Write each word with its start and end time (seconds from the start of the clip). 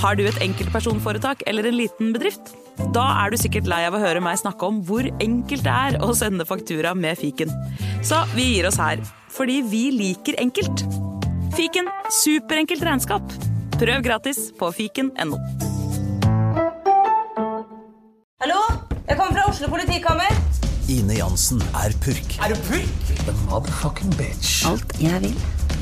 Har 0.00 0.16
du 0.16 0.22
et 0.24 0.38
enkeltpersonforetak 0.40 1.42
eller 1.50 1.66
en 1.68 1.76
liten 1.76 2.14
bedrift? 2.14 2.54
Da 2.96 3.02
er 3.20 3.32
du 3.32 3.36
sikkert 3.36 3.66
lei 3.68 3.82
av 3.84 3.96
å 3.96 4.00
høre 4.00 4.22
meg 4.24 4.38
snakke 4.40 4.64
om 4.64 4.78
hvor 4.88 5.04
enkelt 5.20 5.66
det 5.66 5.74
er 5.74 5.98
å 6.00 6.14
sende 6.16 6.46
faktura 6.48 6.94
med 6.96 7.20
fiken. 7.20 7.52
Så 8.00 8.22
vi 8.32 8.46
gir 8.54 8.68
oss 8.70 8.80
her, 8.80 9.02
fordi 9.28 9.58
vi 9.68 9.82
liker 9.92 10.38
enkelt. 10.40 10.86
Fiken 11.52 11.90
superenkelt 12.22 12.86
regnskap. 12.86 13.36
Prøv 13.76 14.00
gratis 14.06 14.46
på 14.56 14.72
fiken.no. 14.78 15.36
Hallo? 18.40 18.62
Jeg 19.04 19.18
kommer 19.18 19.36
fra 19.36 19.46
Oslo 19.50 19.68
politikammer. 19.68 20.32
Ine 20.88 21.20
Jansen 21.20 21.60
er 21.76 21.92
purk. 22.00 22.38
Er 22.40 22.54
du 22.54 22.60
purk? 22.70 23.08
The 23.26 23.36
motherfucking 23.50 24.16
bitch. 24.16 24.62
Alt 24.70 24.96
jeg 25.02 25.20
vil, 25.26 25.36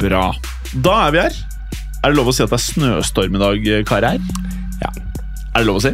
Bra. 0.00 0.24
Da 0.84 0.94
er 1.06 1.12
vi 1.14 1.20
her. 1.20 1.34
Er 2.02 2.10
det 2.10 2.16
lov 2.18 2.30
å 2.30 2.34
si 2.34 2.42
at 2.42 2.50
det 2.50 2.56
er 2.58 2.64
snøstorm 2.64 3.36
i 3.36 3.42
dag, 3.42 3.68
karer? 3.86 4.22
Ja. 4.82 4.90
Er 5.52 5.60
det 5.60 5.66
lov 5.68 5.78
å 5.78 5.84
si? 5.84 5.92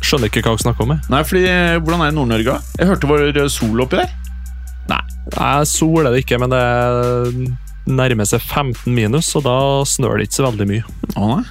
Skjønner 0.00 0.30
ikke 0.30 0.40
hva 0.42 0.54
dere 0.54 0.64
snakker 0.64 0.86
om. 0.86 0.94
jeg. 0.96 1.04
Nei, 1.12 1.20
fordi 1.28 1.44
Hvordan 1.84 2.00
er 2.00 2.08
det 2.08 2.14
i 2.14 2.18
Nord-Norge? 2.18 2.56
Jeg 2.80 2.88
hørte 2.88 3.10
det 3.36 3.44
var 3.44 3.52
sol 3.52 3.84
oppi 3.84 4.00
der. 4.00 4.14
Nei. 4.90 5.02
Nei, 5.36 5.50
Sol 5.68 6.06
er 6.06 6.10
det 6.16 6.24
ikke, 6.24 6.40
men 6.42 6.50
det 6.50 6.64
nærmer 7.90 8.26
seg 8.28 8.40
15 8.42 8.96
minus, 8.96 9.28
og 9.38 9.44
da 9.46 9.56
snør 9.86 10.18
det 10.18 10.30
ikke 10.30 10.40
så 10.40 10.48
veldig 10.48 10.66
mye. 10.72 10.96
Å 11.14 11.28
nei. 11.36 11.44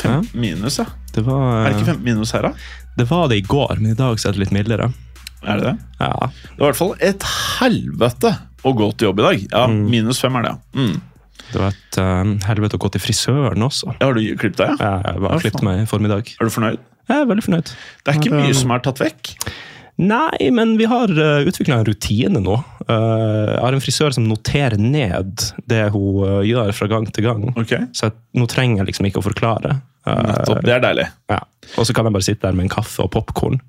15 0.00 0.32
minus, 0.40 0.80
ja. 0.80 0.88
Det 1.14 1.22
var, 1.28 1.68
Er 1.68 1.70
det 1.70 1.82
ikke 1.84 1.92
15 1.92 2.08
minus 2.08 2.32
her, 2.34 2.48
da? 2.48 2.54
Det 2.98 3.08
var 3.10 3.28
det 3.32 3.40
i 3.40 3.46
går, 3.46 3.80
men 3.80 3.92
i 3.92 3.98
dag 3.98 4.20
så 4.20 4.30
er 4.30 4.36
det 4.36 4.44
litt 4.44 4.54
mildere. 4.54 4.90
Er 5.44 5.60
det 5.60 5.66
det? 5.66 5.74
Ja, 6.00 6.12
Det 6.30 6.60
var 6.60 6.68
i 6.68 6.70
hvert 6.70 6.80
fall 6.80 6.94
et 7.04 7.26
helvete 7.58 8.32
å 8.64 8.72
gå 8.76 8.86
til 8.94 9.10
jobb 9.10 9.20
i 9.20 9.26
dag. 9.26 9.44
Ja, 9.50 9.66
Minus 9.68 10.22
fem 10.22 10.38
er 10.40 10.46
det, 10.46 10.54
ja. 10.54 10.80
Mm. 10.80 10.94
Det 11.50 11.60
var 11.60 11.74
et 11.74 11.98
eh, 12.00 12.32
helvete 12.48 12.78
å 12.78 12.82
gå 12.82 12.90
til 12.94 13.02
frisøren 13.04 13.66
også. 13.66 13.92
Ja, 13.98 14.08
Har 14.08 14.16
du 14.16 14.24
klippet 14.40 14.62
deg? 14.62 14.80
Ja? 14.80 14.96
Jeg 15.04 15.22
bare 15.26 15.42
klippet 15.42 15.66
meg 15.66 15.82
i 15.82 15.86
formiddag. 15.90 16.32
Er 16.38 16.48
du 16.48 16.54
fornøyd? 16.54 16.82
Jeg 17.04 17.20
er 17.20 17.28
veldig 17.28 17.44
fornøyd. 17.44 17.70
Det 18.00 18.12
er 18.12 18.20
ikke 18.22 18.40
mye 18.40 18.56
som 18.56 18.72
er 18.72 18.84
tatt 18.86 19.02
vekk. 19.02 19.34
Nei, 20.00 20.50
men 20.50 20.72
vi 20.80 20.88
har 20.90 21.10
uh, 21.12 21.44
utvikla 21.46 21.76
en 21.78 21.86
rutine 21.86 22.40
nå. 22.42 22.56
Uh, 22.88 23.52
jeg 23.52 23.60
har 23.62 23.76
en 23.76 23.84
frisør 23.84 24.14
som 24.16 24.24
noterer 24.26 24.80
ned 24.80 25.44
det 25.70 25.84
hun 25.94 26.24
uh, 26.24 26.40
gjør 26.42 26.72
fra 26.74 26.88
gang 26.90 27.06
til 27.14 27.28
gang. 27.28 27.44
Ok, 27.54 27.76
Så 27.94 28.08
jeg, 28.08 28.16
nå 28.34 28.48
trenger 28.50 28.82
jeg 28.82 28.90
liksom 28.90 29.10
ikke 29.10 29.22
å 29.22 29.28
forklare. 29.28 29.76
Eh, 30.06 30.24
Nettopp. 30.28 30.64
Det 30.64 30.74
er 30.74 30.82
deilig. 30.84 31.06
ja. 31.32 31.40
Og 31.78 31.86
så 31.88 31.94
kan 31.96 32.04
jeg 32.04 32.12
bare 32.12 32.26
sitte 32.26 32.44
der 32.44 32.56
med 32.56 32.66
en 32.66 32.74
kaffe 32.74 33.06
og 33.06 33.10
popkorn. 33.14 33.60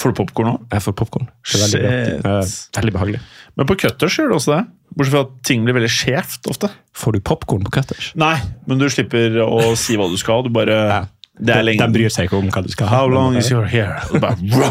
Får 0.00 0.12
du 0.12 0.16
popkorn 0.18 0.48
òg? 0.50 0.62
Jeg 0.72 0.82
får 0.82 0.94
popkorn. 0.98 1.28
Er 1.28 1.62
veldig. 1.62 1.80
Eh, 2.24 2.52
veldig 2.78 2.94
behagelig. 2.96 3.20
Men 3.56 3.68
på 3.68 3.76
cutters 3.80 4.16
gjør 4.18 4.32
du 4.32 4.36
også 4.38 4.54
det. 4.56 4.62
Bortsett 4.94 5.14
fra 5.14 5.22
at 5.24 5.32
ting 5.46 5.64
blir 5.66 5.76
veldig 5.76 5.90
skjevt 5.90 6.48
ofte. 6.50 6.70
Får 6.94 7.16
du 7.16 7.20
popkorn 7.26 7.64
på 7.66 7.72
Cutters? 7.74 8.12
Nei, 8.18 8.36
men 8.68 8.78
du 8.78 8.86
slipper 8.92 9.40
å 9.42 9.72
si 9.78 9.96
hva 9.98 10.06
du 10.10 10.16
skal. 10.20 10.44
Du 10.46 10.52
bare 10.54 11.08
Det 11.34 11.54
er 11.56 11.66
lenge 11.66 11.82
De 11.82 11.96
bryr 11.96 12.12
seg 12.14 12.28
ikke 12.28 12.38
om 12.38 12.50
hva 12.52 12.62
du 12.62 12.70
skal 12.70 12.90
ha. 12.90 13.00
How 13.00 13.10
long 13.10 13.34
is 13.40 13.50
your 13.50 13.66
hair? 13.66 13.98
Og, 14.12 14.20
bare, 14.22 14.36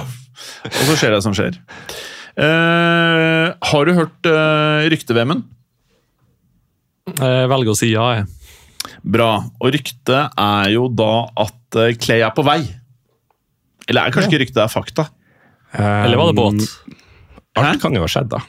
og 0.69 0.79
så 0.87 0.95
skjer 0.99 1.17
det 1.17 1.23
som 1.25 1.35
skjer. 1.35 1.57
Uh, 2.39 3.51
har 3.67 3.85
du 3.85 3.93
hørt 3.97 4.29
uh, 4.31 4.87
rykte-VM-en? 4.93 5.43
Jeg 7.19 7.49
velger 7.51 7.73
å 7.73 7.77
si 7.77 7.91
ja, 7.91 8.07
jeg. 8.17 8.29
Bra. 9.03 9.29
Og 9.59 9.73
ryktet 9.75 10.39
er 10.39 10.71
jo 10.73 10.87
da 10.91 11.11
at 11.43 11.77
uh, 11.79 11.91
Clay 11.99 12.23
er 12.23 12.33
på 12.35 12.45
vei. 12.47 12.61
Eller 13.89 14.07
er 14.07 14.15
kanskje 14.15 14.15
kanskje 14.15 14.29
ikke 14.31 14.43
ryktet, 14.45 14.57
det 14.59 14.65
er 14.65 14.71
fakta? 14.71 15.07
Eller 15.73 16.19
var 16.19 16.29
det 16.29 16.37
båt? 16.37 16.99
Alt 17.59 17.81
kan 17.81 17.95
jo 17.97 18.03
ha 18.05 18.09
skjedd, 18.09 18.29
da. 18.31 18.39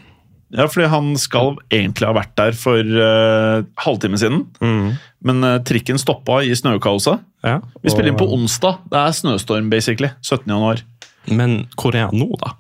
Ja, 0.55 0.69
fordi 0.71 0.87
han 0.93 1.15
skal 1.19 1.57
egentlig 1.73 2.07
ha 2.07 2.15
vært 2.15 2.35
der 2.39 2.55
for 2.55 2.79
uh, 2.79 3.65
halvtime 3.83 4.21
siden. 4.21 4.45
Men 5.25 5.43
uh, 5.43 5.57
trikken 5.67 5.99
stoppa 5.99 6.43
i 6.47 6.55
snøkaoset. 6.55 7.25
Ja, 7.45 7.59
Vi 7.83 7.93
spiller 7.93 8.13
inn 8.13 8.21
på 8.21 8.29
onsdag. 8.37 8.85
Det 8.93 9.01
er 9.01 9.17
snøstorm, 9.17 9.73
basically. 9.73 10.13
17. 10.23 10.47
januar. 10.47 10.85
Men 11.27 11.65
hvor 11.81 11.97
er 11.97 12.07
han 12.13 12.21
nå, 12.21 12.29
da? 12.41 12.55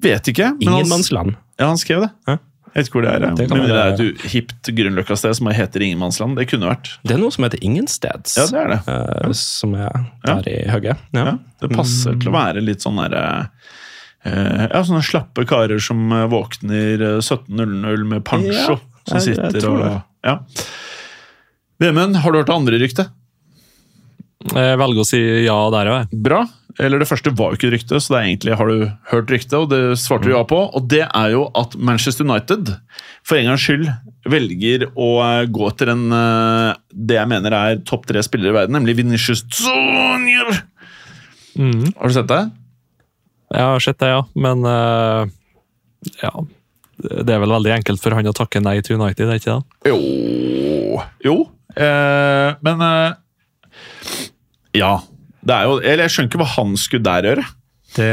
Vet 0.00 0.30
ikke. 0.32 0.54
Ingenmannsland. 0.62 1.36
Ja, 1.60 1.68
han 1.68 1.80
skrev 1.80 2.06
det. 2.06 2.10
Hæ? 2.30 2.38
Jeg 2.70 2.78
vet 2.78 2.88
ikke 2.88 2.98
hvor 3.00 3.04
det 3.06 3.12
er. 3.12 3.24
ja. 3.26 3.30
Det 3.34 3.46
Men 3.50 3.64
det 3.66 3.78
er 3.80 3.92
et 3.96 4.24
hipt 4.30 4.68
Grünerløkka-sted 4.78 5.34
som 5.40 5.48
heter 5.50 5.82
Ingenmannsland. 5.82 6.36
Det 6.38 6.46
kunne 6.52 6.68
vært. 6.70 6.92
Det 7.02 7.16
er 7.16 7.20
noe 7.22 7.34
som 7.34 7.46
heter 7.46 7.62
Ingensteds. 7.66 8.36
Ja, 8.38 8.44
det 8.46 8.60
er 8.60 8.70
det. 8.76 8.80
eh, 8.94 9.32
som 9.40 9.74
er 9.74 10.04
der 10.26 10.50
i 10.50 10.56
hugget. 10.70 11.02
Ja. 11.16 11.24
Ja, 11.26 11.34
det 11.64 11.70
passer 11.74 12.14
til 12.20 12.30
å 12.30 12.36
være 12.36 12.62
litt 12.62 12.84
sånn 12.86 13.00
derre 13.02 13.24
uh, 14.26 14.66
Ja, 14.68 14.84
sånne 14.86 15.02
slappe 15.02 15.46
karer 15.50 15.82
som 15.82 16.04
eh, 16.14 16.28
våkner 16.30 17.02
eh, 17.16 17.18
17.00 17.18 18.06
med 18.12 18.22
pancho. 18.28 18.78
Ja, 18.78 18.78
som 19.08 19.18
jeg 19.18 19.34
sitter 19.34 19.68
og. 19.72 19.88
Ja. 20.26 20.38
Vemund, 21.80 22.20
har 22.22 22.30
du 22.30 22.38
hørt 22.38 22.50
det 22.52 22.54
andre 22.54 22.78
ryktet? 22.82 23.10
Jeg 24.54 24.78
velger 24.80 25.02
å 25.02 25.08
si 25.08 25.20
ja 25.44 25.56
der 25.74 25.90
òg, 25.90 25.98
jeg. 26.04 26.22
Bra. 26.24 26.44
Eller 26.78 27.02
det 27.02 27.08
første 27.10 27.32
var 27.34 27.50
jo 27.50 27.58
ikke 27.58 27.68
et 27.70 27.74
rykte, 27.78 27.98
så 27.98 28.12
det 28.12 28.18
er 28.18 28.28
egentlig 28.28 28.58
har 28.60 28.70
du 28.70 28.84
hørt 29.10 29.32
ryktet, 29.32 29.56
og 29.58 29.70
det 29.72 29.80
svarte 29.98 30.28
du 30.28 30.34
ja 30.34 30.42
på. 30.46 30.60
Og 30.76 30.86
det 30.92 31.02
er 31.06 31.32
jo 31.34 31.48
at 31.58 31.74
Manchester 31.74 32.28
United 32.28 32.74
for 33.26 33.40
en 33.40 33.50
gangs 33.50 33.64
skyld 33.66 33.88
velger 34.30 34.86
å 34.94 35.10
eh, 35.24 35.48
gå 35.50 35.66
etter 35.70 35.90
en 35.94 36.06
eh, 36.14 36.78
det 36.92 37.18
jeg 37.18 37.32
mener 37.32 37.56
er 37.56 37.82
topp 37.88 38.06
tre 38.10 38.22
spillere 38.26 38.52
i 38.52 38.58
verden, 38.60 38.76
nemlig 38.78 38.98
Vinicius 39.00 39.42
Junior. 39.58 40.62
Mm. 41.58 41.90
Har 41.96 42.12
du 42.12 42.14
sett 42.14 42.30
det? 42.30 42.42
Jeg 43.50 43.66
har 43.66 43.82
sett 43.82 43.98
det, 43.98 44.12
ja. 44.12 44.22
Men 44.38 44.62
uh, 44.62 45.26
ja. 46.22 46.32
Det 47.00 47.32
er 47.32 47.40
vel 47.40 47.54
veldig 47.54 47.72
enkelt 47.78 48.02
for 48.02 48.14
han 48.14 48.28
å 48.28 48.36
takke 48.36 48.60
nei 48.62 48.76
til 48.84 48.98
United, 49.00 49.24
er 49.26 49.32
det 49.32 49.40
ikke 49.40 49.56
det? 49.56 49.90
Jo 49.90 51.00
Jo. 51.24 51.36
Eh, 51.76 52.50
men 52.66 52.82
eh, 52.84 53.12
Ja. 54.76 54.92
Det 55.46 55.56
jo 55.64 55.78
Eller 55.80 56.04
jeg 56.04 56.14
skjønner 56.14 56.30
ikke 56.30 56.42
hva 56.42 56.50
han 56.56 56.76
skulle 56.80 57.06
der 57.06 57.28
gjøre. 57.30 57.46
Det 57.96 58.10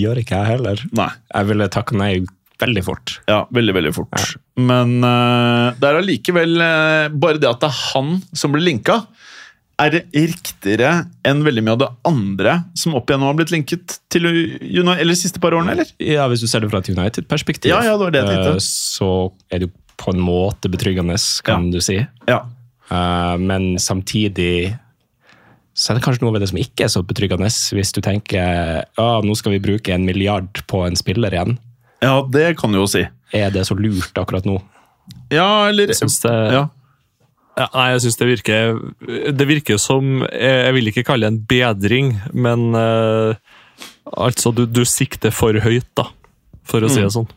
gjør 0.00 0.20
ikke 0.22 0.38
jeg 0.38 0.50
heller. 0.54 0.80
Nei. 0.96 1.10
Jeg 1.34 1.50
ville 1.50 1.68
takka 1.72 1.98
nei 1.98 2.12
veldig 2.62 2.84
fort. 2.86 3.16
Ja, 3.30 3.42
veldig, 3.54 3.74
veldig 3.76 3.92
fort. 3.96 4.14
Men 4.56 4.96
uh, 5.04 5.74
det 5.78 5.88
er 5.88 5.98
allikevel 5.98 6.54
uh, 6.62 7.10
Bare 7.10 7.40
det 7.42 7.50
at 7.50 7.60
det 7.64 7.70
er 7.70 7.80
han 7.90 8.16
som 8.36 8.54
blir 8.54 8.64
linka, 8.64 9.00
er 9.82 9.96
riktigere 10.14 10.90
enn 11.26 11.40
veldig 11.42 11.64
mye 11.66 11.74
av 11.74 11.80
det 11.82 11.88
andre 12.06 12.52
som 12.78 12.94
opp 12.94 13.10
igjennom 13.10 13.32
har 13.32 13.38
blitt 13.40 13.50
linket 13.50 13.96
til 14.12 14.28
United, 14.30 15.00
eller 15.00 15.10
de 15.10 15.18
siste 15.18 15.42
par 15.42 15.56
årene, 15.56 15.74
eller? 15.74 15.88
Ja, 15.98 16.28
Hvis 16.30 16.44
du 16.44 16.46
ser 16.46 16.62
det 16.62 16.70
fra 16.70 16.78
et 16.78 16.92
United-perspektiv, 16.92 17.72
Ja, 17.72 17.80
ja, 17.82 17.96
det 17.98 18.06
var 18.06 18.14
det 18.14 18.22
jeg 18.22 18.30
tenkte. 18.30 18.52
eh, 18.54 18.62
så 18.62 19.10
er 19.50 19.64
det 19.64 19.68
jo 19.68 19.72
på 19.98 20.14
en 20.14 20.22
måte 20.22 20.70
betryggende, 20.70 21.18
kan 21.42 21.72
du 21.74 21.80
si. 21.82 21.98
Ja. 22.30 22.44
Men 23.42 23.74
samtidig 23.82 24.76
så 25.74 25.90
er 25.90 25.98
det 25.98 26.04
kanskje 26.04 26.22
noe 26.22 26.32
ved 26.36 26.44
det 26.44 26.48
som 26.52 26.58
ikke 26.62 26.84
er 26.86 26.92
så 26.92 27.02
betryggende. 27.02 27.48
Hvis 27.74 27.90
du 27.96 28.00
tenker 28.04 28.84
ja, 28.86 29.08
nå 29.26 29.34
skal 29.38 29.56
vi 29.56 29.62
bruke 29.64 29.90
en 29.94 30.04
milliard 30.06 30.62
på 30.70 30.84
en 30.86 30.94
spiller 30.96 31.34
igjen. 31.34 31.56
ja, 32.04 32.20
det 32.30 32.56
kan 32.60 32.70
du 32.72 32.78
jo 32.78 32.86
si. 32.90 33.02
Er 33.34 33.50
det 33.50 33.66
så 33.66 33.74
lurt 33.74 34.14
akkurat 34.20 34.46
nå? 34.46 34.60
Ja, 35.34 35.68
eller 35.68 35.90
Jeg 35.90 35.96
synes 35.98 36.20
det, 36.22 36.32
ja. 36.54 36.62
ja, 37.58 37.66
nei, 37.74 37.86
jeg 37.92 38.00
synes 38.04 38.16
det 38.20 38.28
virker 38.30 38.78
Det 39.36 39.46
virker 39.50 39.76
som 39.82 40.22
Jeg 40.32 40.54
jeg 40.64 40.74
vil 40.78 40.88
ikke 40.88 41.04
kalle 41.10 41.26
det 41.26 41.32
en 41.34 41.42
bedring, 41.50 42.12
men 42.32 42.70
uh, 42.78 43.34
altså, 44.16 44.52
du, 44.54 44.64
du 44.66 44.84
sikter 44.88 45.34
for 45.34 45.52
høyt, 45.60 45.90
da, 45.98 46.06
for 46.64 46.80
å 46.86 46.88
si 46.88 47.02
Mm. 47.02 47.08
det 47.08 47.12
sånn. 47.18 47.28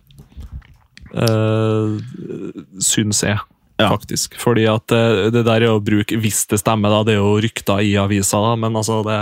Uh, 1.17 1.97
syns 2.83 3.23
jeg, 3.23 3.39
Ja. 3.79 3.89
faktisk. 3.93 4.33
Fordi 4.41 4.65
at 4.65 4.87
det, 4.89 5.31
det 5.33 5.45
der 5.45 5.61
er 5.61 5.69
å 5.75 5.79
bruke 5.83 6.17
Hvis 6.17 6.47
det 6.49 6.57
stemmer, 6.63 6.89
da, 6.89 7.03
det 7.05 7.13
er 7.13 7.21
jo 7.21 7.35
rykter 7.43 7.83
i 7.85 7.91
avisa, 8.01 8.39
da, 8.41 8.55
men 8.57 8.73
altså 8.79 9.03
det, 9.05 9.19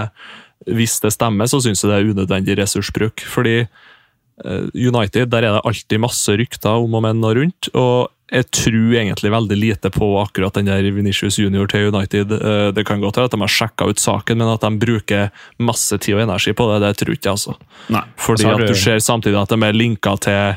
hvis 0.72 1.00
det 1.04 1.12
stemmer, 1.12 1.46
så 1.52 1.60
syns 1.62 1.84
jeg 1.84 1.92
det 1.92 1.98
er 2.00 2.12
unødvendig 2.13 2.56
ressursbruk. 2.62 3.19
Fordi 3.28 3.57
eh, 3.68 4.66
United, 4.74 5.28
der 5.31 5.44
er 5.44 5.57
det 5.57 5.63
alltid 5.68 6.00
masse 6.04 6.36
rykter 6.40 6.80
om 6.86 6.96
og 6.96 7.04
men 7.04 7.24
og 7.24 7.36
rundt. 7.42 7.69
og 7.75 8.12
jeg 8.34 8.48
tror 8.57 8.96
egentlig 8.98 9.30
veldig 9.30 9.56
lite 9.60 9.90
på 9.94 10.07
akkurat 10.18 10.56
den 10.58 10.66
der 10.66 10.81
Vinicius 10.96 11.36
Junior 11.38 11.68
til 11.69 11.92
United. 11.94 12.31
Eh, 12.34 12.72
Det 12.74 12.86
kan 12.88 13.00
godt 13.04 13.18
være 13.19 13.25
at 13.30 13.31
de 13.36 13.40
har 13.44 13.51
sjekka 13.54 13.86
ut 13.92 14.00
saken, 14.01 14.38
men 14.40 14.50
at 14.50 14.62
de 14.66 14.72
bruker 14.81 15.30
masse 15.60 15.94
tid 16.01 16.16
og 16.16 16.24
energi 16.25 16.54
på 16.58 16.66
det, 16.72 16.80
det 16.88 16.96
tror 17.04 17.13
ikke 17.13 17.30
jeg. 17.30 17.36
altså. 17.38 17.54
Nei. 17.94 18.01
Fordi 18.18 18.42
Så 18.42 18.48
har 18.50 18.62
at 18.62 18.68
du- 18.68 18.74
ser 18.74 18.98
samtidig 19.00 19.38
at 19.42 19.50
de 19.50 19.62
er 19.68 19.74
linka 19.74 20.16
til 20.18 20.34
eh, 20.34 20.56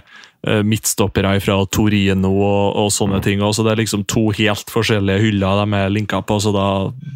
midtstoppere 0.64 1.32
fra 1.43 1.56
Torino 1.75 2.31
og, 2.31 2.76
og 2.79 2.93
sånne 2.94 3.19
ting. 3.25 3.43
Også. 3.43 3.64
Det 3.67 3.73
er 3.73 3.81
liksom 3.82 4.05
to 4.11 4.29
helt 4.38 4.70
forskjellige 4.70 5.25
hyller 5.25 5.64
de 5.64 5.79
er 5.81 5.90
linka 5.90 6.20
på, 6.23 6.38
så 6.40 6.52
da 6.55 6.67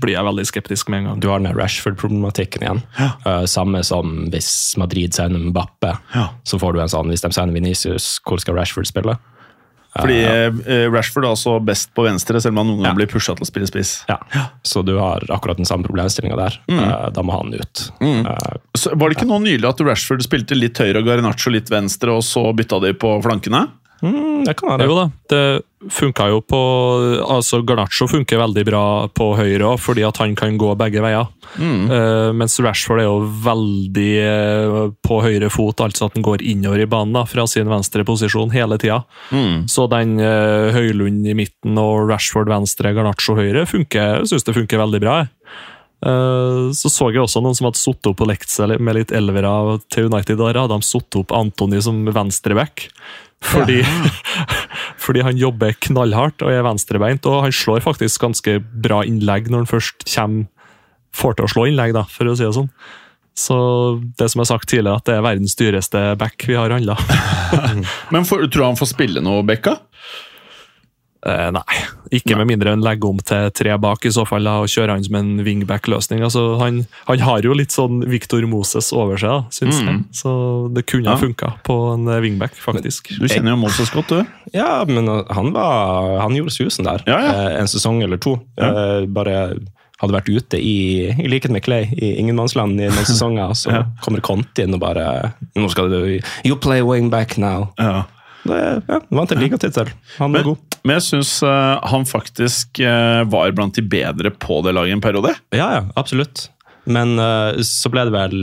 blir 0.02 0.16
jeg 0.16 0.26
veldig 0.26 0.46
skeptisk 0.48 0.90
med 0.90 1.02
en 1.02 1.10
gang. 1.10 1.22
Du 1.22 1.28
har 1.30 1.42
den 1.42 1.54
Rashford-problematikken 1.54 2.66
igjen. 2.66 2.82
Eh, 2.98 3.44
samme 3.50 3.84
som 3.86 4.26
hvis 4.32 4.50
Madrid 4.80 5.14
sender 5.14 5.46
Mbappe. 5.52 5.94
Ja. 6.16 6.28
Så 6.48 6.58
får 6.58 6.74
du 6.74 6.82
en 6.82 6.92
sånn, 6.92 7.12
hvis 7.12 7.22
de 7.24 7.30
sender 7.34 7.54
Vinicius, 7.54 8.16
hvor 8.26 8.42
skal 8.42 8.58
Rashford 8.58 8.90
spille? 8.90 9.16
Fordi 9.92 10.18
eh, 10.24 10.86
Rashford 10.88 11.26
er 11.26 11.34
altså 11.34 11.58
best 11.60 11.90
på 11.92 12.06
venstre, 12.06 12.40
selv 12.40 12.54
om 12.54 12.62
han 12.62 12.70
noen 12.70 12.80
ganger 12.86 13.00
blir 13.02 13.10
pusha 13.12 13.34
til 13.36 13.44
å 13.44 13.48
spille 13.48 13.68
spiss. 13.68 13.92
Ja. 14.08 14.16
Så 14.64 14.80
du 14.86 14.94
har 14.96 15.26
akkurat 15.28 15.60
den 15.60 15.68
samme 15.68 15.84
problemstillinga 15.84 16.38
der. 16.38 16.56
Eh, 16.72 16.94
da 17.12 17.24
må 17.26 17.36
han 17.36 17.52
ut. 17.52 17.84
Mm. 18.00 18.24
Så 18.78 18.94
var 18.96 19.10
det 19.10 19.20
ikke 19.20 19.28
nå 19.28 19.42
nylig 19.44 19.68
at 19.68 19.84
Rashford 19.84 20.24
spilte 20.24 20.56
litt 20.56 20.80
høyre 20.80 21.02
og 21.02 21.10
Garinaccio 21.10 21.52
litt 21.52 21.68
venstre, 21.72 22.16
og 22.16 22.24
så 22.24 22.46
bytta 22.56 22.80
de 22.86 22.94
på 22.96 23.14
flankene? 23.26 23.66
Mm, 24.02 24.44
det 24.46 24.56
kan 24.58 24.74
være. 24.74 24.88
Jo 24.90 24.98
da, 24.98 25.06
det 25.32 25.44
funka 25.90 26.28
jo 26.30 26.40
på 26.46 26.58
altså 27.26 27.60
Garnaccio 27.66 28.06
funker 28.10 28.40
veldig 28.40 28.64
bra 28.66 28.82
på 29.14 29.32
høyre 29.38 29.72
òg, 29.72 29.80
fordi 29.82 30.04
at 30.06 30.20
han 30.22 30.36
kan 30.38 30.58
gå 30.60 30.72
begge 30.78 31.02
veier. 31.02 31.30
Eh, 31.58 32.30
mens 32.36 32.58
Rashford 32.62 33.02
er 33.02 33.08
jo 33.08 33.18
veldig 33.44 34.10
eh, 34.22 34.76
på 35.04 35.20
høyre 35.24 35.50
fot, 35.52 35.82
altså 35.82 36.08
at 36.08 36.18
han 36.18 36.26
går 36.26 36.44
innover 36.46 36.84
i 36.84 36.88
banen 36.90 37.16
da, 37.16 37.24
fra 37.28 37.46
sin 37.50 37.70
venstre 37.70 38.06
posisjon 38.06 38.54
hele 38.54 38.78
tida. 38.82 39.02
Så 39.70 39.86
den 39.90 40.16
uh, 40.20 40.70
Høylund 40.74 41.26
i 41.28 41.34
midten 41.36 41.78
og 41.80 42.08
Rashford 42.10 42.50
venstre, 42.50 42.92
Garnaccio 42.96 43.36
høyre, 43.38 43.64
funker, 43.68 44.26
syns 44.28 44.46
det 44.46 44.56
funker 44.56 44.80
veldig 44.82 45.00
bra. 45.02 45.22
så 46.74 46.90
så 46.90 47.10
jeg 47.12 47.22
også 47.22 47.40
noen 47.42 47.54
som 47.54 47.68
hadde 47.68 47.78
satt 47.78 48.08
opp 48.10 48.22
og 48.24 48.28
lekt 48.28 48.50
seg 48.50 48.74
med 48.82 48.96
litt 48.96 49.12
elvere 49.14 49.78
til 49.92 50.08
United. 50.10 50.38
Der 50.40 50.58
hadde 50.58 50.78
de 50.78 50.86
satt 50.86 51.18
opp 51.20 51.34
Antony 51.36 51.80
som 51.84 52.02
venstreback. 52.10 52.88
Fordi, 53.42 53.80
fordi 55.04 55.26
han 55.26 55.38
jobber 55.40 55.76
knallhardt 55.82 56.44
og 56.44 56.52
er 56.52 56.64
venstrebeint, 56.66 57.26
og 57.28 57.46
han 57.46 57.54
slår 57.54 57.84
faktisk 57.84 58.22
ganske 58.24 58.58
bra 58.62 59.02
innlegg 59.08 59.50
når 59.50 59.64
han 59.64 59.70
først 59.70 60.06
kommer, 60.08 60.48
får 61.12 61.36
til 61.36 61.44
å 61.44 61.52
slå 61.52 61.68
innlegg, 61.68 61.92
da, 61.96 62.06
for 62.08 62.30
å 62.30 62.36
si 62.38 62.46
det 62.46 62.54
sånn. 62.56 62.70
Så 63.36 63.56
det 64.18 64.28
som 64.28 64.40
jeg 64.40 64.44
har 64.44 64.50
sagt 64.50 64.68
tidligere, 64.68 65.00
at 65.00 65.08
det 65.08 65.16
er 65.16 65.24
verdens 65.24 65.56
dyreste 65.56 66.00
back 66.20 66.44
vi 66.48 66.56
har 66.56 66.72
handla. 66.72 66.98
Men 68.14 68.28
for, 68.28 68.44
tror 68.44 68.62
du 68.62 68.66
han 68.66 68.80
får 68.80 68.92
spille 68.92 69.24
noe, 69.24 69.44
Bekka? 69.48 69.78
Eh, 71.22 71.50
nei, 71.54 71.76
ikke 72.18 72.34
med 72.34 72.48
mindre 72.50 72.72
enn 72.74 72.80
legger 72.82 73.12
om 73.12 73.18
til 73.22 73.50
tre 73.54 73.76
bak, 73.78 74.02
i 74.04 74.10
så 74.10 74.24
fall, 74.26 74.42
da, 74.42 74.56
og 74.64 74.66
kjører 74.72 74.90
han 74.96 75.04
som 75.06 75.14
en 75.20 75.28
wingback-løsning. 75.46 76.22
Altså, 76.26 76.56
han, 76.58 76.80
han 77.06 77.20
har 77.22 77.44
jo 77.46 77.54
litt 77.54 77.70
sånn 77.70 78.00
Victor 78.10 78.42
Moses 78.50 78.88
over 78.92 79.20
seg, 79.22 79.30
da, 79.30 79.54
syns 79.54 79.78
jeg. 79.84 80.00
Så 80.18 80.32
det 80.74 80.82
kunne 80.90 81.12
Ja. 81.12 81.18
funka 81.20 81.52
på 81.62 81.76
en 81.94 82.08
eh, 82.10 82.18
wingback, 82.24 82.56
faktisk. 82.58 83.12
Du 83.20 83.28
kjenner 83.30 83.54
jo 83.54 83.60
Moses 83.62 83.92
godt, 83.94 84.10
du. 84.10 84.26
Ja, 84.56 84.82
men 84.88 85.06
han, 85.06 85.52
var, 85.54 86.18
han 86.24 86.34
gjorde 86.34 86.50
susen 86.56 86.84
der. 86.90 87.04
Ja, 87.06 87.20
ja. 87.22 87.30
Eh, 87.52 87.60
en 87.60 87.70
sesong 87.70 88.02
eller 88.02 88.18
to. 88.18 88.40
Eh, 88.58 89.06
bare 89.06 89.36
hadde 90.02 90.16
vært 90.16 90.32
ute 90.34 90.58
i, 90.58 91.06
i 91.14 91.28
likhet 91.30 91.52
med 91.54 91.62
Clay, 91.62 91.84
i 91.94 92.16
ingenmannsland 92.18 92.80
i 92.82 92.88
noen 92.90 93.06
sesonger. 93.12 93.54
Så 93.54 93.70
Ja. 93.70 93.84
kommer 94.02 94.18
Conti 94.26 94.64
inn 94.66 94.74
og 94.74 94.82
bare 94.82 95.06
Nå 95.54 95.70
skal 95.70 95.86
du 95.92 96.00
You 96.42 96.56
play 96.58 96.82
wingback 96.82 97.38
now. 97.38 97.68
Ja. 97.78 98.02
Det, 98.44 98.58
ja, 98.88 98.98
vant 99.14 99.30
en 99.32 99.38
ligatittel. 99.38 99.90
Han 100.18 100.32
var 100.32 100.40
Men, 100.40 100.48
god. 100.48 100.78
men 100.84 100.94
jeg 100.98 101.04
syns 101.06 101.32
han 101.92 102.04
faktisk 102.10 102.80
uh, 102.82 103.22
var 103.30 103.52
blant 103.54 103.74
de 103.78 103.82
bedre 103.86 104.32
på 104.34 104.60
det 104.66 104.72
laget 104.74 104.96
en 104.96 105.04
periode. 105.04 105.34
Ja, 105.54 105.68
ja, 105.76 105.82
absolutt. 105.96 106.48
Men 106.84 107.14
uh, 107.22 107.54
så 107.62 107.90
ble 107.94 108.02
det 108.08 108.12
vel 108.16 108.34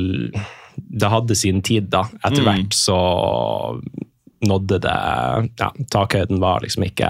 Det 0.80 1.10
hadde 1.12 1.36
sin 1.36 1.60
tid, 1.62 1.90
da. 1.92 2.06
Etter 2.24 2.40
Mm. 2.40 2.48
hvert 2.48 2.74
så 2.80 3.00
nådde 4.48 4.78
det 4.86 4.96
ja, 5.60 5.68
Takhøyden 5.92 6.40
var 6.40 6.62
liksom 6.63 6.86
ikke 6.88 7.10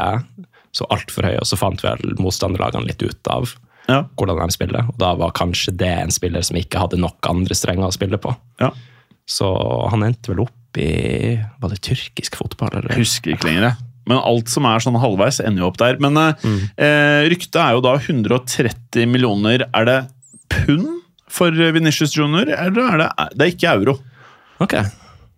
så 0.74 0.86
altfor 0.94 1.26
høy, 1.26 1.36
og 1.42 1.46
så 1.50 1.58
fant 1.58 1.82
vel 1.86 2.02
motstanderlagene 2.22 2.86
litt 2.90 3.02
ut 3.06 3.30
av 3.30 3.52
Ja. 3.90 4.04
hvordan 4.18 4.50
de 4.50 4.54
spiller. 4.54 4.86
Og 4.90 4.98
da 5.02 5.14
var 5.18 5.32
kanskje 5.34 5.72
det 5.78 5.90
en 5.90 6.12
spiller 6.14 6.42
som 6.46 6.58
ikke 6.58 6.78
hadde 6.82 6.98
nok 7.02 7.26
andre 7.30 7.56
strenger 7.58 7.88
å 7.90 7.94
spille 7.94 8.18
på. 8.22 8.36
Ja. 8.62 8.70
Så 9.30 9.50
han 9.92 10.08
endte 10.08 10.34
vel 10.34 10.46
opp 10.48 10.80
i 10.80 11.38
Var 11.60 11.72
det 11.72 11.82
tyrkisk 11.86 12.38
fotball, 12.40 12.80
eller? 12.80 12.94
Husker 12.98 13.34
ikke 13.34 13.50
lenger, 13.50 13.70
jeg. 13.70 13.86
Men 14.10 14.22
alt 14.26 14.50
som 14.50 14.66
er 14.66 14.82
sånn 14.82 14.98
halvveis, 15.02 15.42
ender 15.44 15.64
jo 15.64 15.70
opp 15.70 15.80
der. 15.82 16.00
Men 16.02 16.18
mm. 16.18 16.62
eh, 16.82 17.28
ryktet 17.30 17.60
er 17.62 17.76
jo 17.78 17.84
da 17.86 17.94
130 18.00 19.10
millioner 19.10 19.68
Er 19.70 19.90
det 19.90 20.00
pund 20.50 20.96
for 21.30 21.54
Venitius 21.54 22.16
Junior, 22.18 22.50
eller 22.50 22.88
er 22.88 23.04
det 23.04 23.10
Det 23.36 23.46
er 23.46 23.54
ikke 23.54 23.76
euro. 23.78 24.00
Ok. 24.64 24.74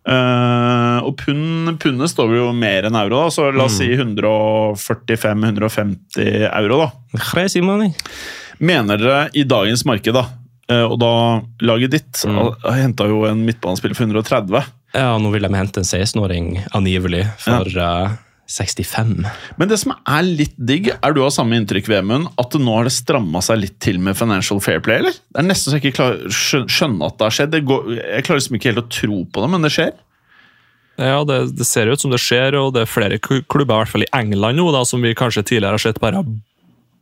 Eh, 0.02 0.98
og 1.06 1.14
pund, 1.20 1.76
pundet 1.82 2.10
står 2.10 2.36
jo 2.40 2.48
mer 2.58 2.84
enn 2.88 2.96
euro, 2.98 3.16
da, 3.26 3.30
så 3.34 3.52
la 3.54 3.64
oss 3.68 3.78
si 3.78 3.88
145-150 3.94 6.50
euro. 6.50 6.78
da. 6.86 6.90
Mener 8.62 8.98
dere 9.02 9.30
i 9.38 9.44
dagens 9.46 9.86
marked, 9.90 10.14
da, 10.16 10.24
eh, 10.26 10.30
og 10.88 10.98
da 11.02 11.14
laget 11.66 11.96
ditt 11.96 12.24
mm. 12.28 12.40
henta 12.78 13.08
jo 13.10 13.24
en 13.30 13.46
midtbanespiller 13.48 13.98
for 13.98 14.08
130 14.08 14.68
Ja, 14.96 15.16
nå 15.22 15.32
vil 15.34 15.48
de 15.48 15.54
hente 15.56 15.82
en 15.82 15.88
16-åring, 15.88 16.54
angivelig, 16.78 17.26
for 17.42 17.68
eh, 17.72 18.20
65. 18.52 19.26
Men 19.56 19.72
det 19.72 19.80
som 19.80 19.94
er 19.96 20.28
litt 20.28 20.56
digg, 20.60 20.92
er 20.92 21.16
du 21.16 21.22
av 21.24 21.32
samme 21.34 21.56
inntrykk, 21.60 21.88
Vemund, 21.92 22.30
at 22.42 22.58
nå 22.60 22.76
har 22.76 22.88
det 22.88 22.94
stramma 22.96 23.42
seg 23.46 23.62
litt 23.64 23.78
til 23.84 24.02
med 24.04 24.20
Financial 24.20 24.60
Fair 24.64 24.84
Play, 24.84 25.02
eller? 25.04 25.16
Det 25.16 25.42
er 25.42 25.48
nesten 25.48 25.72
så 25.72 25.80
jeg 25.80 25.86
ikke 25.86 25.98
klarer 26.02 26.36
skjø- 26.36 26.68
skjønne 26.68 27.08
at 27.08 27.18
det 27.18 27.28
har 27.28 27.38
skjedd. 27.38 27.54
Det 27.56 27.64
går, 27.70 27.92
jeg 28.02 28.28
klarer 28.28 28.42
liksom 28.42 28.60
ikke 28.60 28.72
helt 28.72 28.84
å 28.84 28.90
tro 29.00 29.22
på 29.24 29.46
det, 29.46 29.52
men 29.56 29.68
det 29.68 29.74
skjer. 29.78 29.94
Ja, 31.02 31.22
det, 31.26 31.40
det 31.58 31.66
ser 31.66 31.90
ut 31.90 32.04
som 32.04 32.12
det 32.12 32.20
skjer, 32.22 32.58
og 32.60 32.76
det 32.76 32.84
er 32.84 32.92
flere 32.92 33.20
klubber, 33.22 33.64
i 33.64 33.72
hvert 33.72 33.94
fall 33.94 34.06
i 34.06 34.12
England 34.18 34.60
nå, 34.60 34.68
da, 34.76 34.84
som 34.86 35.02
vi 35.02 35.16
kanskje 35.18 35.46
tidligere 35.48 35.80
har 35.80 35.86
sett 35.88 36.02
bare 36.04 36.22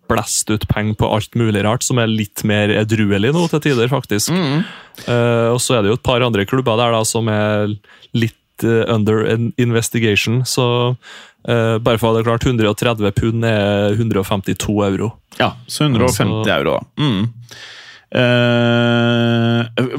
blæst 0.10 0.50
ut 0.52 0.66
penger 0.72 0.98
på 1.00 1.10
alt 1.16 1.36
mulig 1.40 1.64
rart, 1.66 1.86
som 1.86 2.00
er 2.02 2.10
litt 2.12 2.44
mer 2.48 2.72
edruelig 2.82 3.32
nå 3.36 3.46
til 3.52 3.64
tider, 3.70 3.90
faktisk. 3.92 4.34
Eh, 4.34 5.48
og 5.54 5.60
så 5.64 5.78
er 5.78 5.86
det 5.86 5.94
jo 5.94 6.00
et 6.00 6.06
par 6.06 6.26
andre 6.26 6.46
klubber 6.50 6.80
der 6.82 6.96
da, 6.98 7.02
som 7.08 7.30
er 7.32 7.76
litt 8.18 8.36
uh, 8.66 8.84
under 8.92 9.24
investigation, 9.62 10.42
så 10.50 10.66
uh, 10.92 11.78
bare 11.80 12.00
for 12.00 12.10
å 12.10 12.12
ha 12.12 12.18
det 12.18 12.28
klart, 12.28 12.44
130 12.50 13.14
pund 13.16 13.46
er 13.48 13.96
152 13.96 14.80
euro. 14.90 15.14
Ja, 15.40 15.54
så 15.68 15.88
150 15.88 16.26
Altså- 16.26 16.56
euro, 16.58 16.80
da. 16.80 16.84
Mm. 17.00 17.30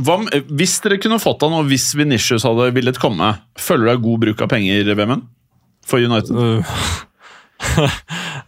Hva, 0.03 0.17
hvis 0.51 0.81
dere 0.83 0.99
kunne 0.99 1.21
fått 1.23 1.45
han, 1.47 1.55
og 1.55 1.69
hvis 1.71 1.93
Venitius 1.95 2.43
hadde 2.43 2.73
villet 2.75 2.99
komme, 2.99 3.29
føler 3.55 3.87
du 3.87 3.91
deg 3.93 4.03
god 4.03 4.25
bruk 4.25 4.43
av 4.43 4.51
penger, 4.51 4.91
Vemund? 4.99 5.29
For 5.87 6.03
United? 6.03 6.35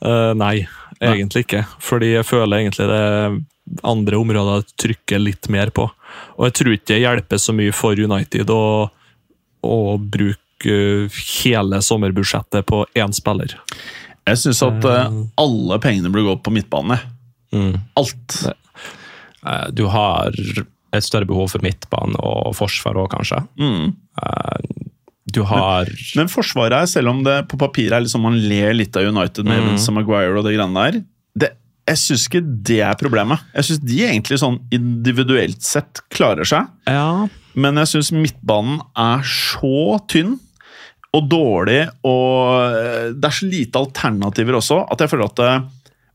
Uh, 0.03 0.33
nei, 0.43 0.67
egentlig 1.11 1.45
ikke. 1.47 1.65
Fordi 1.83 2.13
jeg 2.15 2.27
føler 2.29 2.63
egentlig 2.63 2.87
det 2.91 3.01
er 3.01 3.41
andre 3.87 4.19
områder 4.19 4.61
jeg 4.63 4.77
trykker 4.85 5.23
litt 5.23 5.49
mer 5.53 5.71
på. 5.75 5.89
Og 6.39 6.47
jeg 6.49 6.57
tror 6.59 6.73
ikke 6.77 6.93
det 6.95 7.01
hjelper 7.05 7.41
så 7.41 7.55
mye 7.57 7.75
for 7.75 7.99
United 7.99 8.51
å, 8.53 8.63
å 9.63 9.79
bruke 9.99 10.39
eh, 10.69 11.21
hele 11.43 11.81
sommerbudsjettet 11.83 12.67
på 12.69 12.85
én 12.99 13.15
spiller. 13.17 13.57
Jeg 14.29 14.39
syns 14.39 14.63
at 14.67 14.85
eh, 14.87 15.17
alle 15.43 15.79
pengene 15.83 16.11
burde 16.13 16.29
gå 16.29 16.37
på 16.47 16.55
midtbane. 16.55 16.99
Mm. 17.55 17.75
Alt. 17.99 18.39
Eh, 18.47 19.67
Du 19.75 19.87
har 19.91 20.31
et 20.93 21.05
større 21.07 21.27
behov 21.27 21.49
for 21.55 21.65
midtbane 21.65 22.19
og 22.21 22.53
forsvar 22.59 22.99
òg, 23.01 23.15
kanskje. 23.15 23.41
Mm. 23.59 23.95
Eh, 25.33 25.39
Du 25.39 25.43
har 25.49 25.89
Men 26.17 26.29
Forsvaret 26.29 26.83
er, 26.83 26.87
selv 26.87 27.09
om 27.09 27.23
det 27.25 27.49
på 27.49 27.59
papiret 27.59 27.97
er 27.97 28.05
liksom 28.05 28.23
man 28.23 28.37
ler 28.37 28.75
litt 28.77 28.97
av 28.97 29.09
United 29.09 29.45
med 29.49 29.63
Mm. 29.63 29.75
Og 29.81 29.95
Maguire 29.97 30.37
og 30.39 30.45
det 30.45 30.55
greiene 30.57 30.85
der, 30.93 31.03
det, 31.39 31.51
jeg 31.89 31.97
syns 31.99 32.29
ikke 32.29 32.43
det 32.69 32.81
er 32.85 32.95
problemet. 33.01 33.41
Jeg 33.57 33.65
syns 33.65 33.83
de 33.83 33.99
egentlig 34.05 34.39
sånn 34.39 34.61
individuelt 34.71 35.63
sett 35.63 36.03
klarer 36.13 36.45
seg. 36.45 36.69
Ja. 36.87 37.29
Men 37.55 37.77
jeg 37.81 37.91
syns 37.91 38.13
midtbanen 38.15 38.81
er 38.97 39.23
så 39.27 39.99
tynn 40.09 40.39
og 41.13 41.29
dårlig, 41.29 41.83
og 42.09 42.73
eh, 42.73 43.11
det 43.13 43.29
er 43.29 43.37
så 43.37 43.49
lite 43.49 43.81
alternativer 43.83 44.57
også, 44.57 44.79
at 44.93 45.03
jeg 45.05 45.13
føler 45.13 45.29
at 45.29 45.37
det, 45.43 45.51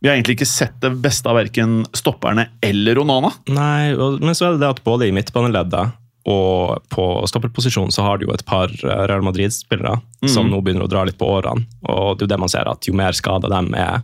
vi 0.01 0.09
har 0.09 0.15
egentlig 0.15 0.37
ikke 0.39 0.49
sett 0.49 0.79
det 0.81 0.89
beste 1.03 1.29
av 1.29 1.37
verken 1.37 1.83
stopperne 1.93 2.47
eller 2.65 2.97
Onana. 3.03 3.29
Nei, 3.53 3.93
men 3.93 4.33
så 4.37 4.47
er 4.47 4.55
det 4.55 4.63
det 4.63 4.71
at 4.73 4.83
både 4.85 5.09
i 5.09 5.13
midtbaneleddet 5.13 5.93
og 6.27 6.83
på 6.91 7.05
stopperposisjon 7.29 7.91
så 7.91 8.03
har 8.03 8.19
du 8.19 8.27
jo 8.27 8.35
et 8.35 8.43
par 8.47 8.71
eh, 8.83 9.03
Real 9.07 9.23
Madrid-spillere 9.23 9.95
som 10.27 10.49
nå 10.51 10.59
begynner 10.63 10.87
å 10.87 10.91
dra 10.91 11.05
litt 11.07 11.19
på 11.19 11.29
årene. 11.37 11.63
Og 11.87 12.17
det 12.17 12.25
er 12.25 12.27
jo 12.27 12.31
det 12.33 12.41
man 12.43 12.51
ser, 12.51 12.67
at 12.67 12.87
jo 12.87 12.95
mer 12.97 13.15
skada 13.15 13.51
dem 13.51 13.71
er, 13.77 14.03